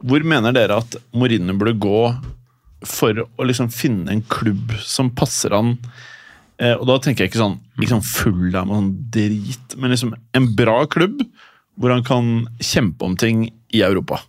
Hvor 0.00 0.24
mener 0.24 0.52
dere 0.56 0.76
at 0.80 0.98
Mourinho 1.16 1.56
burde 1.56 1.78
gå 1.80 2.02
for 2.86 3.24
å 3.24 3.46
liksom 3.46 3.70
finne 3.74 4.12
en 4.14 4.22
klubb 4.30 4.72
som 4.84 5.10
passer 5.16 5.54
han? 5.56 5.76
Eh, 6.60 6.74
og 6.74 6.86
da 6.88 6.98
tenker 7.00 7.24
jeg 7.24 7.32
ikke 7.32 7.42
sånn, 7.42 7.58
sånn 7.88 8.04
full 8.04 8.56
av 8.56 8.68
sånn 8.68 8.90
drit, 9.12 9.76
men 9.80 9.94
liksom 9.94 10.12
en 10.36 10.50
bra 10.56 10.82
klubb 10.92 11.22
hvor 11.80 11.94
han 11.94 12.04
kan 12.04 12.32
kjempe 12.60 13.06
om 13.06 13.16
ting 13.20 13.46
i 13.72 13.80
Europa. 13.86 14.20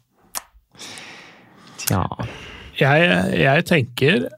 Tja 1.82 2.06
Jeg, 2.80 3.10
jeg 3.42 3.66
tenker 3.68 4.30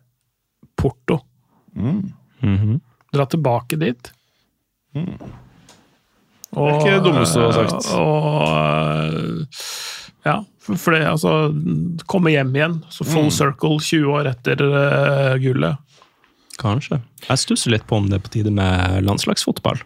Porto. 0.79 1.19
Mhm. 1.77 2.79
Dra 3.13 3.25
tilbake 3.29 3.77
dit. 3.79 4.09
Det 6.53 6.61
er 6.61 6.75
ikke 6.79 6.95
det 6.97 7.03
dummeste 7.05 7.39
du 7.39 7.45
har 7.45 7.53
sagt. 7.57 7.87
Og, 7.97 9.61
ja, 10.25 10.37
for 10.63 10.75
for 10.79 10.91
det, 10.95 11.01
altså 11.09 11.31
Komme 12.07 12.31
hjem 12.31 12.53
igjen. 12.55 12.77
Så 12.89 13.03
full 13.05 13.23
Mm. 13.27 13.31
circle 13.35 13.79
20 13.79 14.05
år 14.13 14.25
etter 14.31 14.61
uh, 14.63 15.35
gullet. 15.43 15.75
Kanskje. 16.61 16.99
Jeg 17.27 17.37
stusser 17.41 17.71
litt 17.73 17.87
på 17.89 17.95
om 17.97 18.05
det 18.09 18.15
er 18.19 18.23
på 18.27 18.31
tide 18.35 18.51
med 18.53 19.03
landslagsfotball. 19.03 19.77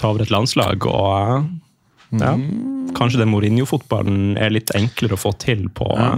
Ta 0.00 0.08
over 0.08 0.22
et 0.24 0.30
landslag 0.32 0.86
og 0.88 1.44
ja, 2.18 2.32
Kanskje 2.96 3.20
den 3.20 3.30
Mourinho-fotballen 3.30 4.32
er 4.40 4.50
litt 4.50 4.70
enklere 4.74 5.14
å 5.14 5.20
få 5.20 5.30
til 5.38 5.68
på 5.68 5.86
Ja. 5.94 6.16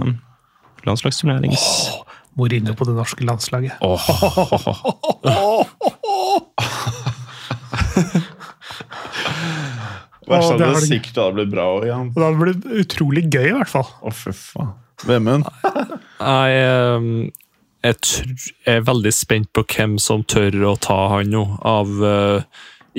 landslagsturnering. 0.87 1.51
Oh, 1.53 2.01
Mourinho 2.39 2.73
på 2.73 2.85
det 2.89 2.95
norske 2.97 3.23
landslaget. 3.27 3.73
Verst 10.27 10.51
hadde 10.53 10.69
det 10.75 10.83
sikkert 10.87 11.17
hadde 11.19 11.35
blitt 11.39 11.51
bra 11.53 11.65
òg. 11.77 11.85
Det 12.15 12.23
hadde 12.23 12.41
blitt 12.41 12.67
utrolig 12.85 13.23
gøy, 13.29 13.47
i 13.49 13.55
hvert 13.57 13.71
fall. 13.71 13.87
Å, 14.01 14.13
fy 14.15 14.31
faen. 14.37 14.73
Vemund? 15.03 15.47
Jeg, 16.23 16.59
eh, 16.59 17.31
jeg 17.83 18.75
er 18.77 18.85
veldig 18.87 19.11
spent 19.11 19.49
på 19.55 19.65
hvem 19.67 19.97
som 19.99 20.23
tør 20.23 20.55
å 20.69 20.77
ta 20.79 20.99
han 21.17 21.33
nå, 21.33 21.41
av 21.67 21.91
eh, 22.07 22.45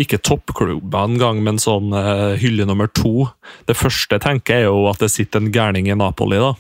ikke 0.04 0.18
toppklubber 0.26 1.06
engang, 1.08 1.40
men 1.46 1.56
sånn 1.62 1.94
eh, 1.96 2.34
hylle 2.42 2.66
nummer 2.68 2.90
to. 2.92 3.30
Det 3.70 3.78
første 3.78 4.18
jeg 4.18 4.26
tenker, 4.26 4.58
er 4.58 4.68
jo 4.68 4.84
at 4.90 5.00
det 5.00 5.12
sitter 5.14 5.40
en 5.40 5.52
gærning 5.54 5.88
i 5.88 5.96
Napoli, 5.96 6.42
da. 6.42 6.52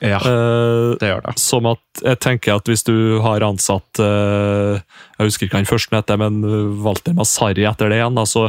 Ja, 0.00 0.16
Eh, 0.24 0.94
det 0.96 1.10
gjør 1.10 1.26
det. 1.26 1.34
som 1.36 1.66
at 1.68 2.00
jeg 2.00 2.16
tenker 2.24 2.54
at 2.56 2.64
hvis 2.70 2.86
du 2.86 3.18
har 3.20 3.42
ansatt 3.44 3.98
Jeg 4.00 5.26
husker 5.26 5.44
ikke 5.44 5.58
han 5.58 5.68
først 5.68 5.92
heter, 5.92 6.16
men 6.16 6.38
Walter 6.80 7.12
Masari 7.12 7.66
etter 7.68 7.90
det 7.92 7.98
igjen. 7.98 8.16
altså 8.16 8.46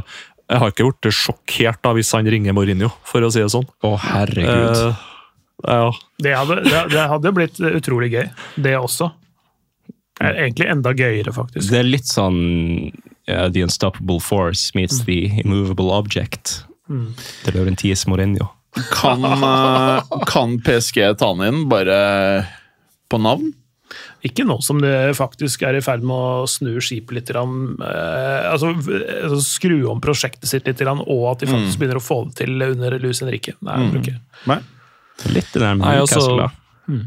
Jeg 0.52 0.60
har 0.60 0.74
ikke 0.74 0.90
blitt 0.90 1.16
sjokkert 1.16 1.80
da 1.86 1.94
hvis 1.96 2.12
han 2.16 2.28
ringer 2.28 2.56
Mourinho, 2.56 2.90
for 3.08 3.24
å 3.24 3.30
si 3.32 3.40
det 3.40 3.52
sånn. 3.54 3.68
Å, 3.88 3.94
herregud. 4.04 4.82
Eh, 4.84 5.08
ja. 5.72 5.92
Det 6.26 6.34
hadde, 6.36 6.58
det, 6.66 6.82
det 6.92 7.06
hadde 7.14 7.34
blitt 7.38 7.62
utrolig 7.72 8.12
gøy, 8.12 8.26
det 8.60 8.76
også. 8.80 9.12
Er 10.22 10.36
Egentlig 10.44 10.68
enda 10.70 10.92
gøyere, 10.94 11.32
faktisk. 11.34 11.72
Det 11.72 11.80
er 11.80 11.88
litt 11.88 12.10
sånn 12.10 12.42
uh, 13.32 13.48
The 13.48 13.64
Unstoppable 13.66 14.20
Force 14.22 14.76
meets 14.78 15.00
The 15.08 15.24
Immovable 15.42 15.94
Object. 15.96 16.60
Mm. 16.92 17.14
Til 17.46 17.58
Laurentis 17.58 18.04
Mourinho. 18.10 18.52
Kan, 18.92 19.24
uh, 19.24 20.04
kan 20.30 20.60
PSG 20.64 21.02
ta 21.20 21.32
han 21.32 21.48
inn 21.48 21.64
bare 21.72 21.98
på 23.12 23.20
navn? 23.24 23.54
Ikke 24.24 24.46
nå 24.46 24.60
som 24.62 24.78
det 24.84 25.16
faktisk 25.18 25.64
er 25.66 25.80
i 25.80 25.82
ferd 25.82 26.04
med 26.06 26.14
å 26.14 26.48
snu 26.50 26.76
skipet 26.84 27.12
litt. 27.18 27.28
grann, 27.32 27.76
eh, 27.82 28.52
altså, 28.52 28.70
altså 28.78 29.40
Skru 29.42 29.90
om 29.90 30.02
prosjektet 30.04 30.46
sitt 30.52 30.68
litt, 30.70 30.78
grann, 30.78 31.02
og 31.08 31.24
at 31.32 31.40
de 31.40 31.48
faktisk 31.48 31.80
begynner 31.82 31.98
å 31.98 32.06
få 32.06 32.20
det 32.30 32.36
til 32.44 32.62
under 32.62 33.00
Luis 33.00 33.20
Henrique. 33.24 33.56
Nei, 33.62 33.80
jeg 33.82 33.92
tror 33.92 34.02
ikke. 34.04 34.20
Nei. 34.48 34.60
Litt 35.34 35.52
det 35.54 35.60
der 35.62 35.74
med 35.76 35.86
Nei, 35.88 35.96
Newcastle, 35.98 36.22
altså- 36.22 36.38
da. 36.38 37.02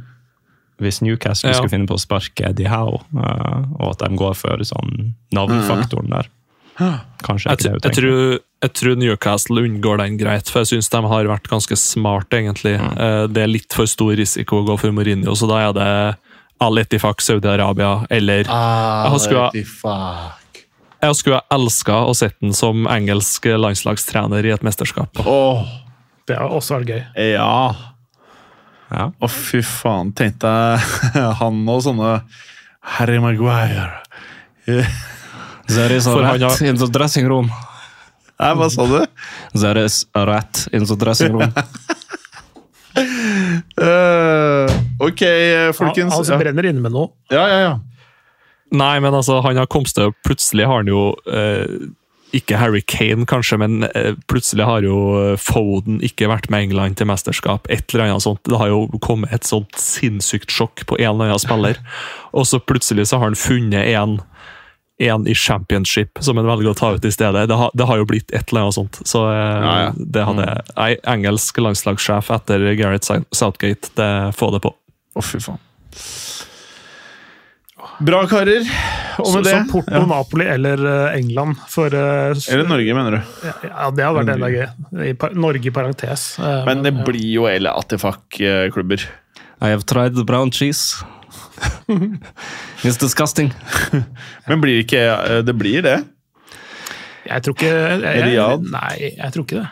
Hvis 0.83 1.01
Newcastle 1.03 1.51
Ja. 1.51 1.55
skulle 1.61 1.71
finne 1.71 1.87
på 1.87 1.95
å 1.95 2.03
sparke 2.03 2.49
Eddie 2.51 2.67
Howe, 2.69 2.99
eh, 3.17 3.63
og 3.79 3.91
at 3.93 3.99
de 4.09 4.17
går 4.17 4.35
for 4.35 4.57
sånn 4.67 5.15
navnfaktoren 5.33 6.11
der 6.11 6.27
Kanskje 7.23 7.47
er 7.53 7.55
ikke 7.55 7.63
det 7.63 7.63
tr- 7.63 7.63
du 7.63 7.71
jeg, 7.71 7.83
tenker. 7.83 8.01
tror, 8.03 8.39
jeg 8.63 8.73
tror 8.75 8.97
Newcastle 8.99 9.63
unngår 9.63 9.99
den 9.99 10.19
greit, 10.19 10.51
for 10.51 10.65
jeg 10.65 10.73
syns 10.83 10.91
de 10.91 11.01
har 11.07 11.25
vært 11.31 11.47
ganske 11.47 11.77
smarte, 11.79 12.31
egentlig. 12.43 12.75
Eh, 12.99 13.27
Det 13.29 13.43
er 13.45 13.47
litt 13.47 13.73
for 13.73 13.87
stor 13.87 14.17
risiko 14.17 14.65
å 14.65 14.67
gå 14.67 14.77
for 14.81 14.91
Mourinho, 14.91 15.31
så 15.39 15.47
da 15.47 15.69
er 15.69 15.73
det 15.73 16.19
Al 16.61 16.79
Etifak 16.79 17.21
Saudi-Arabia 17.21 18.07
eller 18.11 18.45
Ah, 18.49 19.11
Jeg 19.13 19.21
skulle. 21.17 21.41
Ha 21.43 21.51
elska 21.53 21.99
å 22.09 22.15
sett 22.17 22.39
den 22.41 22.55
som 22.57 22.87
engelsk 22.89 23.45
landslagstrener 23.61 24.45
i 24.47 24.51
et 24.55 24.63
mesterskap. 24.65 25.11
Åh, 25.27 25.67
Det 26.27 26.37
har 26.39 26.49
også 26.49 26.79
vært 26.81 26.89
gøy. 26.89 27.03
ja. 27.35 27.75
Ja. 28.91 29.11
Å, 29.21 29.29
fy 29.29 29.61
faen. 29.61 30.13
Tenkte 30.17 30.47
jeg 30.47 31.35
han 31.41 31.69
og 31.69 31.83
sånne 31.85 32.23
Harry 32.97 33.19
Maguire. 33.21 34.01
There 34.65 35.93
is 35.97 36.07
a 36.07 36.15
rat 36.21 36.41
har- 36.41 36.63
in 36.67 36.77
the 36.77 36.87
dressing 36.89 37.27
room. 37.29 37.51
Nei, 38.41 38.53
hva 38.55 38.71
sa 38.71 38.87
du? 38.87 39.05
There 39.55 39.85
is 39.85 40.07
a 40.15 40.25
rat 40.27 40.67
in 40.73 40.85
the 40.87 40.97
dressing 40.97 41.33
room. 41.37 41.53
Eh, 42.95 44.34
ok, 45.09 45.23
Han, 45.27 45.75
folkens. 45.79 46.15
han 46.15 46.25
som 46.29 46.41
brenner 46.43 46.67
inne 46.71 46.81
med 46.85 46.93
noe. 46.97 47.11
Ja, 47.33 47.45
ja, 47.51 47.59
ja. 47.69 47.75
Nei, 48.75 48.97
men 49.05 49.15
altså, 49.15 49.41
han 49.45 49.57
har 49.61 49.69
kommet 49.71 49.93
til 49.95 50.11
Plutselig 50.27 50.65
har 50.67 50.81
han 50.81 50.89
jo 50.91 51.03
eh, 51.31 51.69
Ikke 52.35 52.57
Harry 52.59 52.81
Kane, 52.91 53.23
kanskje, 53.31 53.59
men 53.61 53.85
eh, 53.95 54.17
plutselig 54.27 54.65
har 54.67 54.83
jo 54.83 54.97
Foden 55.39 56.01
ikke 56.03 56.27
vært 56.33 56.49
med 56.51 56.65
England 56.67 56.97
til 56.99 57.07
mesterskap. 57.07 57.69
Et 57.71 57.85
eller 57.95 58.09
annet 58.09 58.25
sånt. 58.25 58.41
Det 58.49 58.59
har 58.59 58.73
jo 58.73 58.89
kommet 59.05 59.31
et 59.37 59.47
sånt 59.47 59.71
sinnssykt 59.79 60.51
sjokk 60.51 60.83
på 60.91 60.99
en 60.99 61.13
eller 61.13 61.31
annen 61.31 61.43
spiller. 61.45 61.79
Og 62.37 62.49
så 62.51 62.59
plutselig 62.59 63.07
så 63.13 63.21
har 63.21 63.29
han 63.31 63.39
funnet 63.39 63.87
en, 63.95 64.17
en 64.99 65.29
i 65.31 65.35
championship 65.39 66.19
som 66.25 66.41
han 66.41 66.49
velger 66.51 66.73
å 66.73 66.75
ta 66.81 66.91
ut 66.97 67.05
i 67.07 67.13
stedet. 67.15 67.47
Det 67.53 67.61
har, 67.61 67.71
det 67.79 67.87
har 67.87 68.03
jo 68.03 68.09
blitt 68.11 68.35
et 68.35 68.49
eller 68.51 68.67
annet 68.67 68.81
sånt. 68.81 68.99
Så 69.07 69.23
eh, 69.31 69.39
Ja, 69.69 69.75
ja. 69.85 69.93
det 69.95 70.27
hadde 70.33 70.49
jeg. 70.51 70.99
engelsk 71.15 71.63
landslagssjef 71.63 72.33
etter 72.41 72.67
Gareth 72.81 73.21
Southgate, 73.31 73.95
det 74.01 74.11
får 74.41 74.57
det 74.59 74.65
på. 74.67 74.75
Å, 75.15 75.23
fy 75.23 75.41
faen. 75.43 75.61
Bra, 78.03 78.25
karer. 78.27 78.65
Og 79.23 79.29
Så, 79.31 79.41
det 79.45 79.53
så 79.53 79.61
Porto, 79.71 79.93
ja. 79.95 80.03
Napoli 80.09 80.47
eller 80.51 80.81
eh, 80.89 81.19
England 81.21 81.61
for 81.71 81.93
uh, 81.95 82.33
Eller 82.51 82.67
Norge, 82.67 82.95
mener 82.97 83.15
du? 83.19 83.21
Ja, 83.69 83.91
det 83.95 84.07
hadde 84.07 84.17
vært 84.19 84.33
enda 84.35 84.49
gøy. 84.51 84.65
I 85.05 85.13
par- 85.19 85.37
Norge 85.39 85.71
i 85.71 85.75
parentes. 85.75 86.25
Uh, 86.41 86.65
Men 86.67 86.83
det 86.87 86.95
ja. 86.97 87.05
blir 87.07 87.29
jo 87.29 87.47
hele 87.47 87.71
Atifak-klubber. 87.71 89.05
I 89.63 89.71
have 89.71 89.87
tried 89.87 90.17
the 90.19 90.25
brown 90.27 90.51
cheese. 90.51 91.05
It's 92.85 92.99
disgusting. 92.99 93.53
Men 94.49 94.61
blir 94.65 94.81
det 94.81 94.85
ikke 94.89 95.05
Det 95.47 95.55
blir 95.57 95.85
det? 95.87 95.99
Jeg 97.25 97.45
tror 97.47 97.55
ikke 97.57 97.71
jeg, 97.71 98.35
jeg, 98.35 98.59
Nei, 98.75 98.97
jeg 99.15 99.33
tror 99.33 99.47
ikke 99.47 99.61
det. 99.63 99.69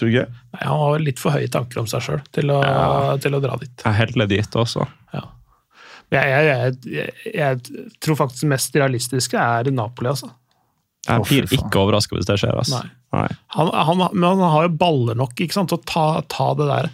Tror 0.00 0.08
du 0.08 0.14
ikke? 0.14 0.26
Nei, 0.56 0.62
han 0.64 0.80
har 0.80 1.02
litt 1.04 1.20
for 1.20 1.36
høye 1.36 1.50
tanker 1.52 1.82
om 1.82 1.88
seg 1.90 2.00
sjøl 2.06 2.22
til, 2.32 2.50
å- 2.56 3.18
til 3.20 3.36
å 3.36 3.40
dra 3.44 3.58
dit. 3.60 3.84
Jeg 3.84 3.98
heller 4.00 4.30
dit 4.30 4.56
også. 4.56 4.86
Ja. 5.12 5.26
Men 6.10 6.24
Jeg, 6.24 6.46
jeg, 6.48 6.76
jeg, 6.96 7.34
jeg, 7.36 7.90
tror 8.02 8.16
faktisk 8.18 8.46
det 8.46 8.52
mest 8.54 8.78
realistiske 8.80 9.38
er 9.38 9.68
Napoli, 9.76 10.08
altså. 10.14 10.30
Jeg 11.08 11.22
blir 11.28 11.46
ikke 11.56 11.80
overraska 11.80 12.16
hvis 12.16 12.26
det 12.28 12.38
skjer. 12.42 12.56
Altså. 12.60 12.80
Nei. 12.80 12.90
Nei. 13.20 13.28
Han, 13.56 13.70
han, 13.74 14.02
men 14.14 14.26
han 14.34 14.42
har 14.56 14.66
jo 14.68 14.72
baller 14.80 15.16
nok 15.18 15.38
ikke 15.40 15.56
sant, 15.56 15.70
til 15.72 15.78
å 15.78 15.86
ta, 15.88 16.06
ta 16.32 16.48
det 16.58 16.66
der. 16.70 16.90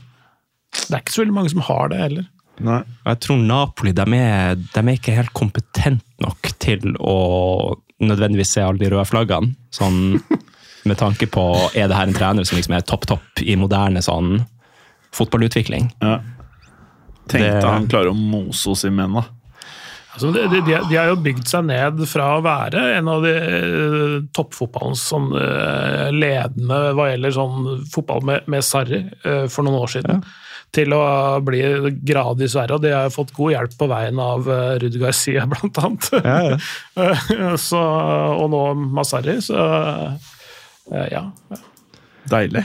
Det 0.77 0.93
er 0.95 1.03
ikke 1.03 1.15
så 1.17 1.23
veldig 1.25 1.35
mange 1.39 1.53
som 1.55 1.65
har 1.67 1.91
det 1.93 1.99
heller. 2.03 2.29
Nei. 2.67 2.79
Jeg 3.07 3.19
tror 3.25 3.41
Napoli 3.43 3.93
de 3.97 4.07
er, 4.17 4.55
de 4.61 4.81
er 4.83 4.93
ikke 4.95 5.17
helt 5.17 5.33
kompetent 5.37 6.05
nok 6.25 6.53
til 6.63 6.95
å 7.01 7.17
nødvendigvis 8.01 8.55
se 8.57 8.65
alle 8.65 8.81
de 8.81 8.91
røde 8.93 9.05
flaggene. 9.09 9.55
Sånn, 9.75 10.19
med 10.87 10.99
tanke 11.01 11.29
på 11.31 11.45
er 11.75 11.89
det 11.91 11.97
her 11.99 12.09
en 12.09 12.17
trener 12.17 12.47
som 12.49 12.59
liksom 12.59 12.77
er 12.79 12.87
topp 12.87 13.07
topp 13.11 13.43
i 13.43 13.57
moderne 13.59 14.03
sånn 14.05 14.41
fotballutvikling. 15.17 15.91
Ja. 16.03 16.21
Tenkte 17.27 17.61
Det- 17.61 17.65
han 17.67 17.89
klarer 17.89 18.13
å 18.13 18.19
mose 18.19 18.71
oss 18.71 18.85
i 18.85 18.91
menn, 18.91 19.15
da. 19.15 19.25
Altså, 20.17 20.31
de, 20.33 20.47
de, 20.49 20.77
de 20.89 20.97
har 20.97 21.11
jo 21.11 21.17
bygd 21.21 21.45
seg 21.45 21.67
ned 21.69 21.99
fra 22.09 22.39
å 22.39 22.43
være 22.45 22.81
en 22.97 23.09
av 23.13 23.21
de 23.27 23.33
uh, 23.37 24.15
toppfotballens 24.33 25.03
sånn, 25.11 25.27
uh, 25.37 26.09
ledende 26.15 26.79
hva 26.97 27.11
gjelder 27.11 27.35
sånn 27.37 27.67
fotball 27.93 28.25
med, 28.25 28.47
med 28.49 28.65
Sarri 28.65 29.03
uh, 29.27 29.45
for 29.53 29.67
noen 29.67 29.83
år 29.83 29.93
siden, 29.93 30.23
til 30.73 30.95
å 30.97 31.03
bli 31.45 31.61
gradvis 32.09 32.57
verre. 32.57 32.79
Og 32.79 32.87
de 32.87 32.95
har 32.97 33.13
fått 33.13 33.35
god 33.37 33.53
hjelp 33.59 33.77
på 33.77 33.91
veien 33.93 34.23
av 34.25 34.49
uh, 34.49 34.79
Ruud 34.81 34.97
Garcia, 35.03 35.45
blant 35.53 35.83
annet. 35.85 36.09
Eh, 36.17 37.53
så, 37.69 37.83
og 38.41 38.49
nå 38.57 38.63
Masarri, 38.97 39.37
så 39.45 39.61
ja. 40.91 41.23
Deilig. 42.31 42.65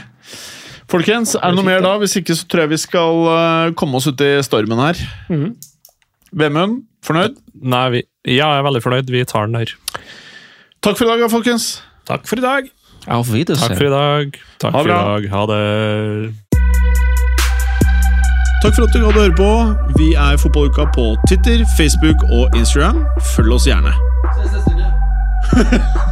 Folkens, 0.92 1.34
er 1.38 1.52
det 1.52 1.56
noe 1.56 1.66
mer 1.66 1.80
da? 1.84 1.94
Hvis 2.02 2.16
ikke 2.20 2.34
så 2.36 2.46
tror 2.50 2.64
jeg 2.66 2.72
vi 2.74 2.80
skal 2.82 3.22
eh, 3.32 3.70
komme 3.78 3.96
oss 3.98 4.08
ut 4.10 4.20
i 4.24 4.34
stormen 4.44 4.82
her. 4.82 4.98
Mm. 5.32 5.54
Vemund, 6.42 6.82
fornøyd? 7.04 7.38
Nei, 7.62 7.86
vi, 7.94 8.02
ja, 8.28 8.50
jeg 8.52 8.60
er 8.60 8.66
veldig 8.66 8.82
fornøyd. 8.84 9.10
Vi 9.12 9.24
tar 9.28 9.48
den 9.48 9.56
der. 9.60 9.72
Takk 10.82 10.98
for 10.98 11.06
i 11.06 11.10
dag, 11.12 11.24
da, 11.24 11.30
folkens. 11.32 11.72
Takk 12.08 12.26
for 12.28 12.42
i 12.42 12.44
dag. 12.44 12.70
Auf 13.08 13.32
Wiedersehen. 13.32 13.68
Takk 13.72 13.78
for 13.78 13.86
i 13.86 13.92
dag. 13.92 14.38
Takk 14.62 14.72
Ha 14.74 14.82
for 14.82 14.88
i 14.88 14.92
dag. 14.92 15.28
Ha 15.32 15.42
det. 15.50 15.62
Takk 18.62 18.76
for 18.76 18.86
at 18.86 18.94
du 18.94 19.00
gadd 19.02 19.16
å 19.16 19.24
høre 19.24 19.34
på. 19.38 19.50
Vi 19.98 20.12
er 20.14 20.38
Fotballuka 20.38 20.86
på 20.94 21.08
Twitter, 21.26 21.64
Facebook 21.78 22.22
og 22.30 22.54
Instagram. 22.58 23.02
Følg 23.34 23.58
oss 23.58 23.66
gjerne. 23.66 23.96